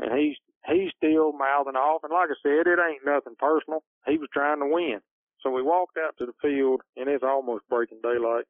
And 0.00 0.18
he's, 0.18 0.36
he's 0.68 0.92
still 0.96 1.32
mouthing 1.32 1.76
off. 1.76 2.04
And 2.04 2.12
like 2.12 2.30
I 2.30 2.38
said, 2.42 2.66
it 2.66 2.78
ain't 2.80 3.06
nothing 3.06 3.36
personal. 3.38 3.84
He 4.06 4.18
was 4.18 4.30
trying 4.32 4.60
to 4.60 4.68
win. 4.68 5.00
So 5.42 5.50
we 5.50 5.62
walked 5.62 5.98
out 5.98 6.16
to 6.18 6.26
the 6.26 6.36
field 6.42 6.82
and 6.96 7.08
it's 7.08 7.24
almost 7.24 7.68
breaking 7.70 8.00
daylight. 8.02 8.46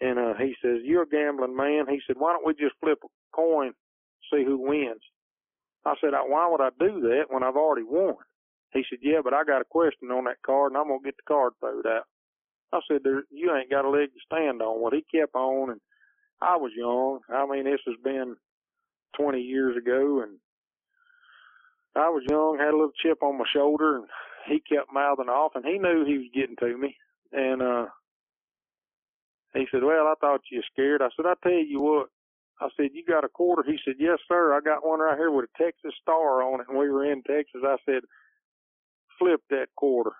And, 0.00 0.18
uh, 0.18 0.34
he 0.38 0.54
says, 0.62 0.80
you're 0.84 1.04
a 1.04 1.08
gambling 1.08 1.56
man. 1.56 1.86
He 1.88 2.00
said, 2.06 2.16
why 2.18 2.32
don't 2.32 2.46
we 2.46 2.54
just 2.54 2.76
flip 2.80 2.98
a 3.04 3.08
coin, 3.34 3.72
see 4.32 4.44
who 4.44 4.58
wins? 4.58 5.02
I 5.84 5.94
said, 6.00 6.10
why 6.12 6.48
would 6.50 6.60
I 6.60 6.70
do 6.78 7.00
that 7.00 7.24
when 7.28 7.42
I've 7.42 7.56
already 7.56 7.84
won? 7.84 8.14
He 8.72 8.84
said, 8.88 8.98
yeah, 9.02 9.20
but 9.24 9.32
I 9.32 9.44
got 9.44 9.62
a 9.62 9.64
question 9.64 10.10
on 10.10 10.24
that 10.24 10.42
card 10.44 10.72
and 10.72 10.78
I'm 10.78 10.88
going 10.88 11.00
to 11.00 11.04
get 11.04 11.16
the 11.16 11.28
card 11.28 11.54
throwed 11.60 11.86
out. 11.86 12.04
I 12.72 12.80
said, 12.86 13.00
there, 13.02 13.22
you 13.30 13.54
ain't 13.54 13.70
got 13.70 13.86
a 13.86 13.90
leg 13.90 14.10
to 14.12 14.20
stand 14.26 14.60
on. 14.60 14.80
Well, 14.80 14.92
he 14.92 15.04
kept 15.18 15.34
on 15.34 15.70
and 15.70 15.80
I 16.42 16.56
was 16.56 16.72
young. 16.76 17.20
I 17.34 17.46
mean, 17.46 17.64
this 17.64 17.80
has 17.86 17.96
been 18.04 18.36
20 19.16 19.40
years 19.40 19.76
ago 19.76 20.22
and 20.22 20.38
I 21.96 22.10
was 22.10 22.22
young, 22.28 22.58
had 22.58 22.74
a 22.74 22.76
little 22.76 22.92
chip 23.02 23.22
on 23.22 23.38
my 23.38 23.46
shoulder 23.54 23.96
and 23.96 24.06
he 24.46 24.60
kept 24.60 24.92
mouthing 24.92 25.28
off 25.30 25.52
and 25.54 25.64
he 25.64 25.78
knew 25.78 26.04
he 26.04 26.18
was 26.18 26.28
getting 26.34 26.56
to 26.56 26.76
me. 26.76 26.96
And, 27.32 27.62
uh, 27.62 27.86
he 29.54 29.66
said, 29.72 29.82
well, 29.82 30.06
I 30.06 30.14
thought 30.20 30.42
you 30.50 30.58
were 30.58 30.72
scared. 30.72 31.00
I 31.02 31.08
said, 31.16 31.26
I 31.26 31.34
tell 31.42 31.52
you 31.52 31.80
what, 31.80 32.08
I 32.60 32.68
said, 32.76 32.90
you 32.92 33.04
got 33.04 33.24
a 33.24 33.28
quarter? 33.28 33.62
He 33.62 33.78
said, 33.84 33.94
yes, 33.98 34.18
sir. 34.26 34.54
I 34.54 34.60
got 34.60 34.86
one 34.86 35.00
right 35.00 35.16
here 35.16 35.30
with 35.30 35.46
a 35.46 35.62
Texas 35.62 35.94
star 36.02 36.42
on 36.42 36.60
it. 36.60 36.66
And 36.68 36.78
we 36.78 36.90
were 36.90 37.10
in 37.10 37.22
Texas. 37.22 37.62
I 37.64 37.76
said, 37.86 38.02
flip 39.18 39.40
that 39.50 39.68
quarter. 39.76 40.12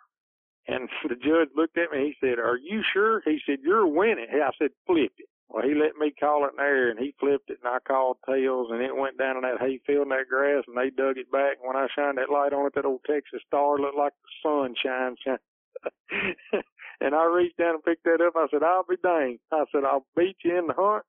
And 0.69 0.89
the 1.09 1.17
judge 1.17 1.49
looked 1.57 1.79
at 1.79 1.91
me. 1.91 2.15
He 2.15 2.27
said, 2.27 2.39
are 2.39 2.59
you 2.59 2.83
sure? 2.93 3.23
He 3.25 3.39
said, 3.47 3.59
you're 3.63 3.87
winning. 3.87 4.27
I 4.33 4.51
said, 4.59 4.71
flip 4.87 5.13
it. 5.19 5.29
Well, 5.49 5.65
he 5.65 5.75
let 5.75 5.97
me 5.97 6.13
call 6.13 6.45
it 6.45 6.53
there 6.59 6.91
and 6.91 6.99
he 6.99 7.15
flipped 7.19 7.49
it 7.49 7.59
and 7.65 7.73
I 7.73 7.79
called 7.81 8.19
tails 8.29 8.69
and 8.71 8.83
it 8.83 8.95
went 8.95 9.17
down 9.17 9.37
in 9.37 9.43
that 9.43 9.61
hayfield 9.61 10.03
and 10.03 10.13
that 10.13 10.29
grass 10.29 10.63
and 10.69 10.77
they 10.77 10.91
dug 10.91 11.17
it 11.17 11.33
back. 11.33 11.57
And 11.57 11.67
when 11.67 11.77
I 11.77 11.89
shined 11.97 12.19
that 12.19 12.29
light 12.31 12.53
on 12.53 12.67
it, 12.67 12.75
that 12.75 12.85
old 12.85 13.01
Texas 13.07 13.41
star 13.47 13.79
looked 13.79 13.97
like 13.97 14.13
the 14.13 14.29
sun 14.45 14.75
shines. 14.77 15.17
and 17.01 17.15
I 17.15 17.25
reached 17.25 17.57
down 17.57 17.77
and 17.77 17.85
picked 17.85 18.05
that 18.05 18.21
up. 18.21 18.35
I 18.37 18.47
said, 18.51 18.63
I'll 18.63 18.85
be 18.85 18.97
dang. 19.03 19.39
I 19.51 19.65
said, 19.73 19.85
I'll 19.85 20.05
beat 20.15 20.37
you 20.45 20.59
in 20.59 20.67
the 20.67 20.75
hunt. 20.77 21.05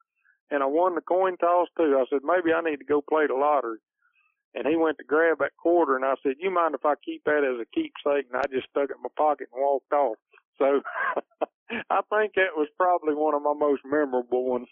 And 0.52 0.64
I 0.64 0.66
won 0.66 0.96
the 0.96 1.02
coin 1.02 1.38
toss 1.38 1.68
too. 1.78 1.98
I 2.00 2.06
said, 2.10 2.22
maybe 2.24 2.54
I 2.54 2.62
need 2.62 2.78
to 2.78 2.86
go 2.86 3.02
play 3.02 3.28
the 3.28 3.36
lottery. 3.36 3.80
And 4.56 4.66
he 4.68 4.76
went 4.76 4.98
to 4.98 5.04
grab 5.04 5.38
that 5.40 5.56
quarter 5.58 5.96
and 5.96 6.04
I 6.04 6.16
said, 6.24 6.34
you 6.40 6.50
mind 6.50 6.74
if 6.74 6.84
I 6.84 6.96
keep 7.06 7.24
that 7.26 7.46
as 7.46 7.62
a 7.62 7.70
keepsake? 7.74 8.26
And 8.32 8.42
I 8.42 8.44
just 8.52 8.68
stuck 8.70 8.90
it 8.90 8.98
in 8.98 9.04
my 9.04 9.14
pocket 9.16 9.48
and 9.54 9.62
walked 9.62 9.94
off. 9.94 10.18
So 10.58 10.82
I 11.90 12.02
think 12.10 12.34
that 12.36 12.58
was 12.58 12.68
probably 12.78 13.14
one 13.14 13.36
of 13.36 13.44
my 13.44 13.54
most 13.54 13.82
memorable 13.86 14.50
ones 14.50 14.68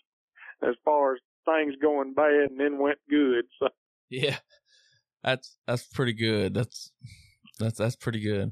as 0.64 0.76
far 0.84 1.14
as 1.14 1.20
things 1.46 1.76
going 1.82 2.14
bad 2.14 2.50
and 2.50 2.60
then 2.60 2.80
went 2.80 2.98
good. 3.10 3.46
So 3.60 3.70
yeah, 4.10 4.38
that's 5.24 5.58
that's 5.68 5.86
pretty 5.86 6.14
good. 6.14 6.54
That's 6.54 6.92
that's 7.60 7.78
that's 7.78 7.96
pretty 7.96 8.22
good. 8.22 8.52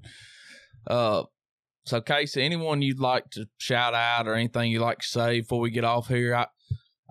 Uh, 0.88 1.24
so 1.86 2.02
Casey, 2.02 2.44
anyone 2.44 2.82
you'd 2.82 3.00
like 3.00 3.30
to 3.32 3.48
shout 3.58 3.94
out 3.94 4.28
or 4.28 4.34
anything 4.34 4.72
you'd 4.72 4.82
like 4.82 5.00
to 5.00 5.08
say 5.08 5.42
before 5.42 5.60
we 5.60 5.72
get 5.72 5.84
off 5.84 6.08
here? 6.08 6.36
I 6.36 6.48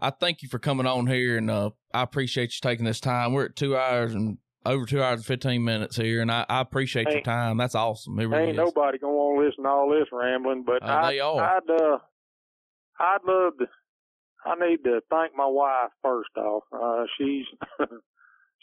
I 0.05 0.11
thank 0.11 0.43
you 0.43 0.51
for 0.51 0.59
coming 0.59 0.87
on 0.87 1.07
here, 1.07 1.39
and 1.39 1.51
uh, 1.51 1.71
I 1.95 2.03
appreciate 2.03 2.53
you 2.53 2.59
taking 2.61 2.85
this 2.85 3.01
time. 3.01 3.33
We're 3.33 3.47
at 3.47 3.57
two 3.57 3.75
hours 3.75 4.15
and 4.15 4.37
over 4.67 4.85
two 4.85 5.03
hours 5.03 5.21
and 5.21 5.25
fifteen 5.25 5.65
minutes 5.65 5.97
here, 5.97 6.21
and 6.21 6.31
I, 6.31 6.45
I 6.47 6.61
appreciate 6.61 7.07
ain't, 7.07 7.15
your 7.15 7.23
time. 7.23 7.57
That's 7.57 7.75
awesome. 7.75 8.19
It 8.21 8.27
really 8.27 8.49
ain't 8.49 8.51
is. 8.51 8.57
nobody 8.59 8.99
gonna 8.99 9.15
want 9.15 9.41
to 9.41 9.47
listen 9.47 9.65
to 9.65 9.71
all 9.71 9.89
this 9.89 10.09
rambling, 10.13 10.63
but 10.63 10.83
uh, 10.83 10.93
I, 10.93 11.11
they 11.11 11.21
are. 11.21 11.41
I'd 11.41 11.71
uh, 11.71 11.99
I'd 13.01 13.19
love 13.27 13.55
to. 13.61 13.67
I 14.45 14.69
need 14.69 14.85
to 14.85 15.01
thank 15.11 15.35
my 15.35 15.47
wife 15.47 15.89
first 16.03 16.37
off. 16.37 16.65
Uh, 16.71 17.05
she's 17.17 17.47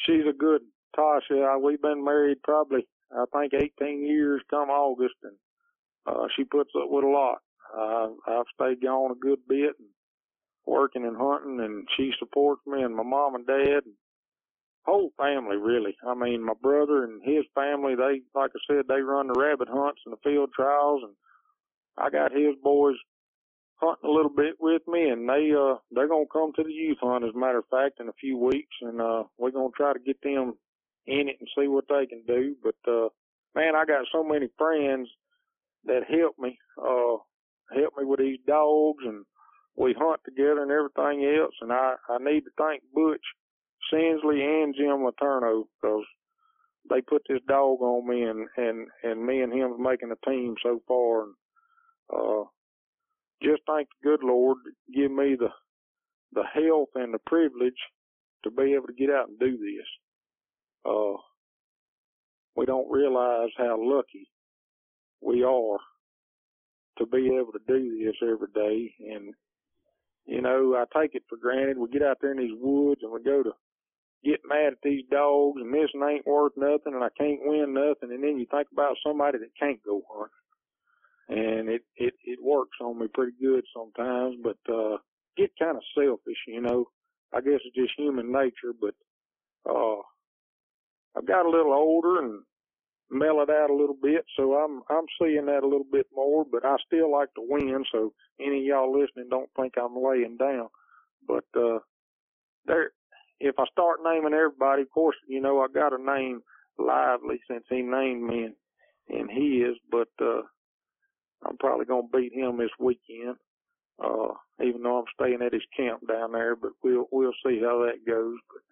she's 0.06 0.28
a 0.30 0.38
good 0.38 0.62
Tasha. 0.96 1.56
Uh, 1.56 1.58
we've 1.58 1.82
been 1.82 2.06
married 2.06 2.44
probably 2.44 2.88
I 3.12 3.26
think 3.34 3.54
18 3.82 4.06
years 4.06 4.44
come 4.52 4.70
August, 4.70 5.16
and 5.24 5.36
uh, 6.06 6.28
she 6.36 6.44
puts 6.44 6.70
up 6.80 6.88
with 6.88 7.04
a 7.04 7.08
lot. 7.08 7.40
Uh, 7.76 8.10
I've 8.28 8.46
stayed 8.54 8.84
gone 8.84 9.10
a 9.10 9.16
good 9.16 9.40
bit 9.48 9.74
and 9.80 9.90
working 10.66 11.06
and 11.06 11.18
hunting, 11.18 11.60
and 11.60 11.88
she 11.98 12.12
supports 12.20 12.62
me 12.68 12.82
and 12.82 12.96
my 12.96 13.04
mom 13.04 13.36
and 13.36 13.48
dad. 13.48 13.86
And, 13.86 13.96
whole 14.86 15.12
family 15.18 15.58
really. 15.58 15.96
I 16.06 16.16
mean, 16.16 16.44
my 16.44 16.54
brother 16.62 17.04
and 17.04 17.22
his 17.24 17.46
family, 17.54 17.96
they, 17.96 18.22
like 18.34 18.52
I 18.56 18.60
said, 18.68 18.86
they 18.88 19.02
run 19.02 19.28
the 19.28 19.40
rabbit 19.40 19.68
hunts 19.70 20.02
and 20.06 20.14
the 20.14 20.30
field 20.30 20.50
trials 20.56 21.02
and 21.04 21.14
I 21.98 22.10
got 22.10 22.32
his 22.32 22.56
boys 22.64 22.96
hunting 23.76 24.10
a 24.10 24.14
little 24.14 24.32
bit 24.36 24.56
with 24.60 24.82
me 24.88 25.10
and 25.10 25.28
they, 25.28 25.52
uh, 25.54 25.76
they're 25.92 26.08
to 26.26 26.32
come 26.32 26.52
to 26.56 26.64
the 26.64 26.74
youth 26.74 26.98
hunt 27.02 27.26
as 27.26 27.32
a 27.36 27.40
matter 27.40 27.60
of 27.60 27.70
fact 27.70 28.00
in 28.00 28.08
a 28.08 28.20
few 28.20 28.38
weeks 28.38 28.76
and, 28.82 29.02
uh, 29.02 29.24
we're 29.38 29.52
to 29.72 29.78
try 29.78 29.94
to 29.94 30.00
get 30.00 30.22
them 30.24 30.54
in 31.06 31.30
it 31.30 31.38
and 31.40 31.50
see 31.58 31.68
what 31.68 31.86
they 31.90 32.06
can 32.06 32.24
do. 32.26 32.56
But, 32.64 32.92
uh, 32.92 33.10
man, 33.56 33.76
I 33.76 33.86
got 33.86 34.06
so 34.12 34.24
many 34.24 34.48
friends 34.58 35.10
that 35.86 36.10
help 36.10 36.38
me, 36.40 36.58
uh, 36.78 37.18
help 37.76 37.94
me 37.98 38.06
with 38.06 38.20
these 38.20 38.40
dogs 38.48 39.04
and 39.06 39.26
we 39.76 39.96
hunt 39.98 40.22
together 40.26 40.62
and 40.62 40.72
everything 40.72 41.26
else. 41.40 41.56
And 41.62 41.72
I, 41.72 41.96
I 42.10 42.18
need 42.20 42.42
to 42.42 42.52
thank 42.58 42.82
Butch 42.94 43.22
Sinsley 43.92 44.42
and 44.42 44.76
Jim 44.76 45.04
Laterno 45.04 45.66
because 45.82 46.06
they 46.90 47.02
put 47.02 47.24
this 47.28 47.42
dog 47.48 47.82
on 47.82 48.08
me 48.08 48.24
and, 48.24 48.48
and, 48.58 48.88
and 49.04 49.26
me 49.26 49.42
and 49.42 49.54
him 49.54 49.82
making 49.82 50.12
a 50.12 50.30
team 50.30 50.56
so 50.64 50.82
far. 50.88 51.24
And, 51.24 51.34
uh, 52.14 52.44
just 53.42 53.62
thank 53.68 53.88
the 54.04 54.10
good 54.10 54.24
Lord 54.24 54.58
give 54.94 55.12
me 55.12 55.36
the, 55.40 55.50
the 56.34 56.44
health 56.54 56.90
and 56.96 57.14
the 57.14 57.20
privilege 57.26 57.74
to 58.44 58.52
be 58.52 58.74
able 58.74 58.88
to 58.88 58.94
get 58.94 59.10
out 59.10 59.30
and 59.30 59.40
do 59.40 59.58
this. 59.58 59.88
Uh, 60.86 61.18
we 62.56 62.66
don't 62.66 62.92
realize 62.92 63.50
how 63.58 63.78
lucky 63.80 64.28
we 65.22 65.44
are 65.44 65.78
to 66.98 67.06
be 67.06 67.28
able 67.40 67.52
to 67.54 67.60
do 67.68 68.04
this 68.04 68.16
every 68.22 68.48
day. 68.54 68.94
And, 69.14 69.34
you 70.26 70.42
know, 70.42 70.76
I 70.76 70.86
take 71.00 71.16
it 71.16 71.24
for 71.30 71.38
granted. 71.38 71.78
We 71.78 71.90
get 71.90 72.04
out 72.04 72.18
there 72.22 72.32
in 72.32 72.38
these 72.38 72.58
woods 72.60 73.02
and 73.04 73.12
we 73.12 73.24
go 73.24 73.44
to 73.44 73.52
get 74.24 74.42
mad 74.48 74.74
at 74.74 74.84
these 74.84 75.04
dogs 75.12 75.60
and 75.62 75.74
this 75.74 75.90
ain't 75.96 76.28
worth 76.28 76.54
nothing 76.56 76.94
and 76.94 77.04
I 77.04 77.10
can't 77.18 77.40
win 77.44 77.74
nothing. 77.74 78.14
And 78.14 78.24
then 78.24 78.38
you 78.38 78.46
think 78.50 78.68
about 78.72 78.98
somebody 79.06 79.40
that 79.40 79.60
can't 79.60 79.84
go 79.84 80.02
hunt. 80.10 80.32
And 81.30 81.70
it, 81.70 81.82
it, 81.96 82.14
it 82.26 82.40
works 82.44 82.78
on 82.82 83.00
me 83.00 83.08
pretty 83.14 83.34
good 83.42 83.64
sometimes, 83.74 84.36
but, 84.44 84.58
uh, 84.72 84.98
get 85.38 85.52
kind 85.58 85.78
of 85.78 85.84
selfish, 85.96 86.38
you 86.48 86.62
know. 86.62 86.86
I 87.34 87.40
guess 87.40 87.62
it's 87.64 87.76
just 87.76 87.94
human 87.98 88.32
nature, 88.32 88.74
but, 88.80 88.94
uh, 89.70 90.02
I've 91.16 91.28
got 91.28 91.46
a 91.46 91.50
little 91.50 91.74
older 91.74 92.20
and 92.20 92.44
mellowed 93.12 93.50
out 93.50 93.70
a 93.70 93.76
little 93.76 93.98
bit, 94.02 94.26
so 94.38 94.54
I'm 94.56 94.82
I'm 94.90 95.06
seeing 95.22 95.46
that 95.48 95.64
a 95.64 95.68
little 95.68 95.88
bit 95.92 96.08
more. 96.16 96.46
But 96.50 96.66
I 96.66 96.78
still 96.86 97.12
like 97.12 97.34
to 97.36 97.46
win, 97.48 97.84
so 97.92 98.14
any 98.40 98.60
of 98.60 98.64
y'all 98.66 98.92
listening 99.00 99.28
don't 99.30 99.50
think 99.56 99.74
I'm 99.78 99.96
laying 99.96 100.38
down. 100.38 100.70
But 101.28 101.46
uh, 101.56 101.80
there, 102.66 102.92
if 103.40 103.56
I 103.60 103.66
start 103.72 104.00
naming 104.04 104.34
everybody, 104.34 104.84
of 104.84 104.92
course, 104.92 105.16
you 105.28 105.42
know 105.42 105.60
I 105.62 105.68
got 105.74 105.90
to 105.90 106.04
name 106.04 106.42
Lively 106.80 107.40
since 107.50 107.64
he 107.70 107.82
named 107.82 108.24
me 108.24 108.46
in, 108.46 108.56
in 109.20 109.30
his, 109.30 109.76
but 109.92 110.10
uh, 110.22 110.42
I'm 111.46 111.58
probably 111.60 111.86
gonna 111.86 112.08
beat 112.14 112.34
him 112.34 112.58
this 112.58 112.72
weekend. 112.80 113.36
Uh, 114.04 114.34
even 114.64 114.82
though 114.82 115.00
I'm 115.00 115.06
staying 115.14 115.42
at 115.46 115.54
his 115.54 115.62
camp 115.78 116.02
down 116.08 116.32
there, 116.32 116.56
but 116.56 116.72
we'll 116.84 117.08
we'll 117.12 117.34
see 117.46 117.60
how 117.62 117.86
that 117.86 118.06
goes. 118.08 118.38
But 118.50 118.64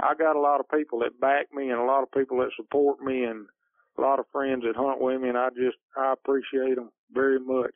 I 0.00 0.14
got 0.14 0.36
a 0.36 0.40
lot 0.40 0.60
of 0.60 0.68
people 0.68 1.00
that 1.00 1.20
back 1.20 1.46
me 1.52 1.70
and 1.70 1.80
a 1.80 1.84
lot 1.84 2.02
of 2.02 2.12
people 2.12 2.38
that 2.38 2.50
support 2.56 3.00
me 3.00 3.24
and 3.24 3.46
a 3.98 4.00
lot 4.00 4.20
of 4.20 4.26
friends 4.30 4.62
that 4.64 4.76
hunt 4.76 5.00
with 5.00 5.20
me, 5.20 5.28
and 5.28 5.38
I 5.38 5.48
just 5.50 5.76
I 5.96 6.12
appreciate 6.12 6.76
them 6.76 6.90
very 7.12 7.40
much, 7.40 7.74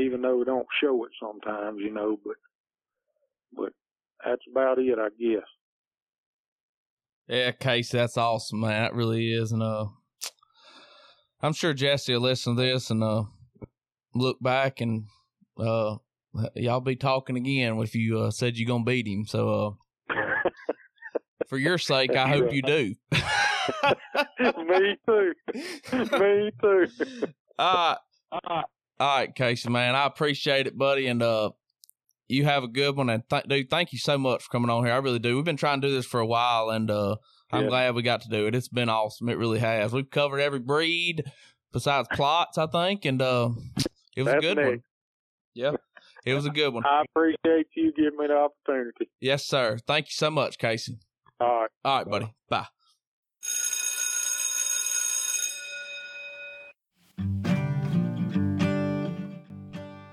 even 0.00 0.22
though 0.22 0.38
we 0.38 0.44
don't 0.44 0.66
show 0.80 1.04
it 1.04 1.10
sometimes, 1.20 1.78
you 1.80 1.92
know. 1.92 2.18
But 2.24 2.36
but 3.56 3.72
that's 4.24 4.42
about 4.50 4.78
it, 4.78 4.98
I 4.98 5.08
guess. 5.20 5.46
Yeah, 7.26 7.50
Casey, 7.52 7.98
that's 7.98 8.16
awesome, 8.16 8.60
man. 8.60 8.82
That 8.82 8.94
really 8.94 9.32
is, 9.32 9.50
and 9.50 9.62
uh, 9.62 9.86
I'm 11.42 11.52
sure 11.52 11.74
Jesse 11.74 12.12
will 12.12 12.20
listen 12.20 12.56
to 12.56 12.62
this 12.62 12.90
and 12.90 13.02
uh, 13.02 13.24
look 14.14 14.40
back 14.40 14.80
and 14.80 15.06
uh, 15.58 15.96
y'all 16.54 16.80
be 16.80 16.96
talking 16.96 17.36
again 17.36 17.78
if 17.78 17.94
you 17.94 18.18
uh, 18.18 18.30
said 18.30 18.56
you're 18.56 18.68
gonna 18.68 18.84
beat 18.84 19.06
him. 19.06 19.26
So 19.26 19.76
uh, 20.10 20.14
for 21.48 21.58
your 21.58 21.78
sake, 21.78 22.14
I 22.16 22.28
hope 22.28 22.52
you 22.52 22.62
do. 22.62 22.94
Me 24.40 24.96
too. 25.06 25.32
Me 25.92 26.50
too. 26.60 26.86
All 27.58 27.96
right. 28.32 28.64
All 29.00 29.18
right, 29.18 29.34
Casey, 29.34 29.70
man. 29.70 29.94
I 29.94 30.06
appreciate 30.06 30.66
it, 30.66 30.76
buddy. 30.76 31.06
And 31.06 31.22
uh 31.22 31.50
you 32.28 32.44
have 32.44 32.64
a 32.64 32.68
good 32.68 32.96
one. 32.96 33.10
And 33.10 33.22
th- 33.28 33.44
dude, 33.48 33.68
thank 33.70 33.92
you 33.92 33.98
so 33.98 34.16
much 34.16 34.42
for 34.44 34.50
coming 34.50 34.70
on 34.70 34.84
here. 34.84 34.94
I 34.94 34.98
really 34.98 35.18
do. 35.18 35.36
We've 35.36 35.44
been 35.44 35.56
trying 35.56 35.80
to 35.82 35.88
do 35.88 35.94
this 35.94 36.06
for 36.06 36.20
a 36.20 36.26
while, 36.26 36.70
and 36.70 36.90
uh 36.90 37.16
I'm 37.52 37.64
Yeah. 37.64 37.68
glad 37.68 37.94
we 37.94 38.02
got 38.02 38.22
to 38.22 38.28
do 38.28 38.46
it. 38.46 38.54
It's 38.54 38.68
been 38.68 38.88
awesome. 38.88 39.28
It 39.28 39.38
really 39.38 39.58
has. 39.58 39.92
We've 39.92 40.08
covered 40.08 40.40
every 40.40 40.60
breed 40.60 41.24
besides 41.72 42.08
Plotts, 42.12 42.56
I 42.58 42.66
think, 42.66 43.04
and 43.04 43.20
uh 43.20 43.50
it 44.16 44.22
was 44.22 44.28
a 44.28 44.36
That's 44.36 44.40
good 44.46 44.58
one. 44.58 44.82
Yeah. 45.54 45.72
It 46.24 46.34
was 46.34 46.46
a 46.46 46.50
good 46.50 46.72
one. 46.72 46.84
I 46.86 47.02
appreciate 47.08 47.66
you 47.76 47.92
giving 47.92 48.18
me 48.18 48.26
the 48.28 48.34
opportunity. 48.36 49.10
Yes, 49.20 49.44
sir. 49.46 49.78
Thank 49.86 50.06
you 50.06 50.12
so 50.12 50.30
much, 50.30 50.56
Casey. 50.58 50.98
All 51.40 51.60
right. 51.60 51.70
All 51.84 51.98
right, 51.98 52.08
buddy. 52.08 52.34
Bye. 52.48 52.66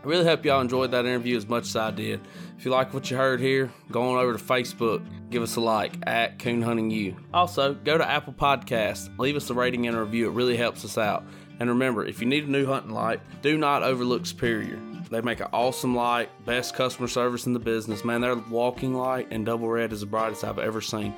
I 0.03 0.07
really 0.07 0.26
hope 0.26 0.43
y'all 0.45 0.61
enjoyed 0.61 0.91
that 0.91 1.06
interview 1.06 1.38
as 1.38 1.48
much 1.48 1.65
as 1.65 1.76
I 1.76 1.91
did. 1.91 2.22
If 2.57 2.65
you 2.65 2.72
like 2.72 2.91
what 2.93 3.11
you 3.11 3.18
heard 3.18 3.39
here, 3.39 3.72
go 3.91 4.10
on 4.10 4.18
over 4.18 4.35
to 4.35 4.43
Facebook, 4.43 5.03
give 5.30 5.43
us 5.43 5.56
a 5.57 5.61
like 5.61 5.93
at 6.07 6.39
Coon 6.39 6.64
Hunting 6.64 6.89
U. 6.89 7.15
Also, 7.34 7.76
go 7.76 7.99
to 7.99 8.10
Apple 8.10 8.34
Podcasts, 8.34 9.15
leave 9.19 9.35
us 9.35 9.49
a 9.52 9.53
rating 9.53 9.88
and 9.88 9.95
a 9.95 10.02
review. 10.02 10.27
It 10.27 10.34
really 10.34 10.57
helps 10.57 10.84
us 10.84 10.98
out. 10.98 11.23
And 11.60 11.69
remember, 11.69 12.03
if 12.03 12.19
you 12.19 12.26
need 12.26 12.48
a 12.48 12.52
new 12.52 12.65
hunting 12.65 12.93
light, 12.93 13.19
do 13.43 13.57
not 13.60 13.84
overlook 13.84 14.26
Superior. 14.26 14.80
They 15.11 15.21
make 15.21 15.41
an 15.41 15.47
awesome 15.51 15.93
light, 15.93 16.29
best 16.45 16.73
customer 16.73 17.09
service 17.09 17.45
in 17.45 17.53
the 17.53 17.59
business. 17.59 18.05
Man, 18.05 18.21
their 18.21 18.35
walking 18.35 18.93
light 18.93 19.27
and 19.29 19.45
double 19.45 19.67
red 19.67 19.91
is 19.91 19.99
the 19.99 20.05
brightest 20.05 20.45
I've 20.45 20.57
ever 20.57 20.79
seen. 20.79 21.13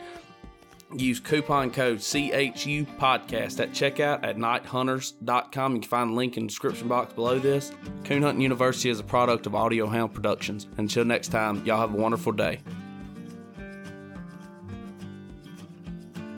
Use 0.96 1.20
coupon 1.20 1.72
code 1.72 2.00
CHU 2.00 2.86
podcast 3.00 3.60
at 3.60 3.72
checkout 3.72 4.24
at 4.24 4.38
nighthunters.com. 4.38 5.76
You 5.76 5.82
can 5.82 5.90
find 5.90 6.12
the 6.12 6.16
link 6.16 6.38
in 6.38 6.44
the 6.44 6.50
description 6.50 6.88
box 6.88 7.14
below 7.14 7.40
this. 7.40 7.72
Coon 8.04 8.24
Hunting 8.24 8.42
University 8.42 8.90
is 8.90 9.00
a 9.00 9.04
product 9.04 9.46
of 9.46 9.56
Audio 9.56 9.88
Hound 9.88 10.14
Productions. 10.14 10.68
Until 10.78 11.06
next 11.06 11.30
time, 11.30 11.64
y'all 11.66 11.80
have 11.80 11.94
a 11.94 11.98
wonderful 11.98 12.32
day. 12.32 12.60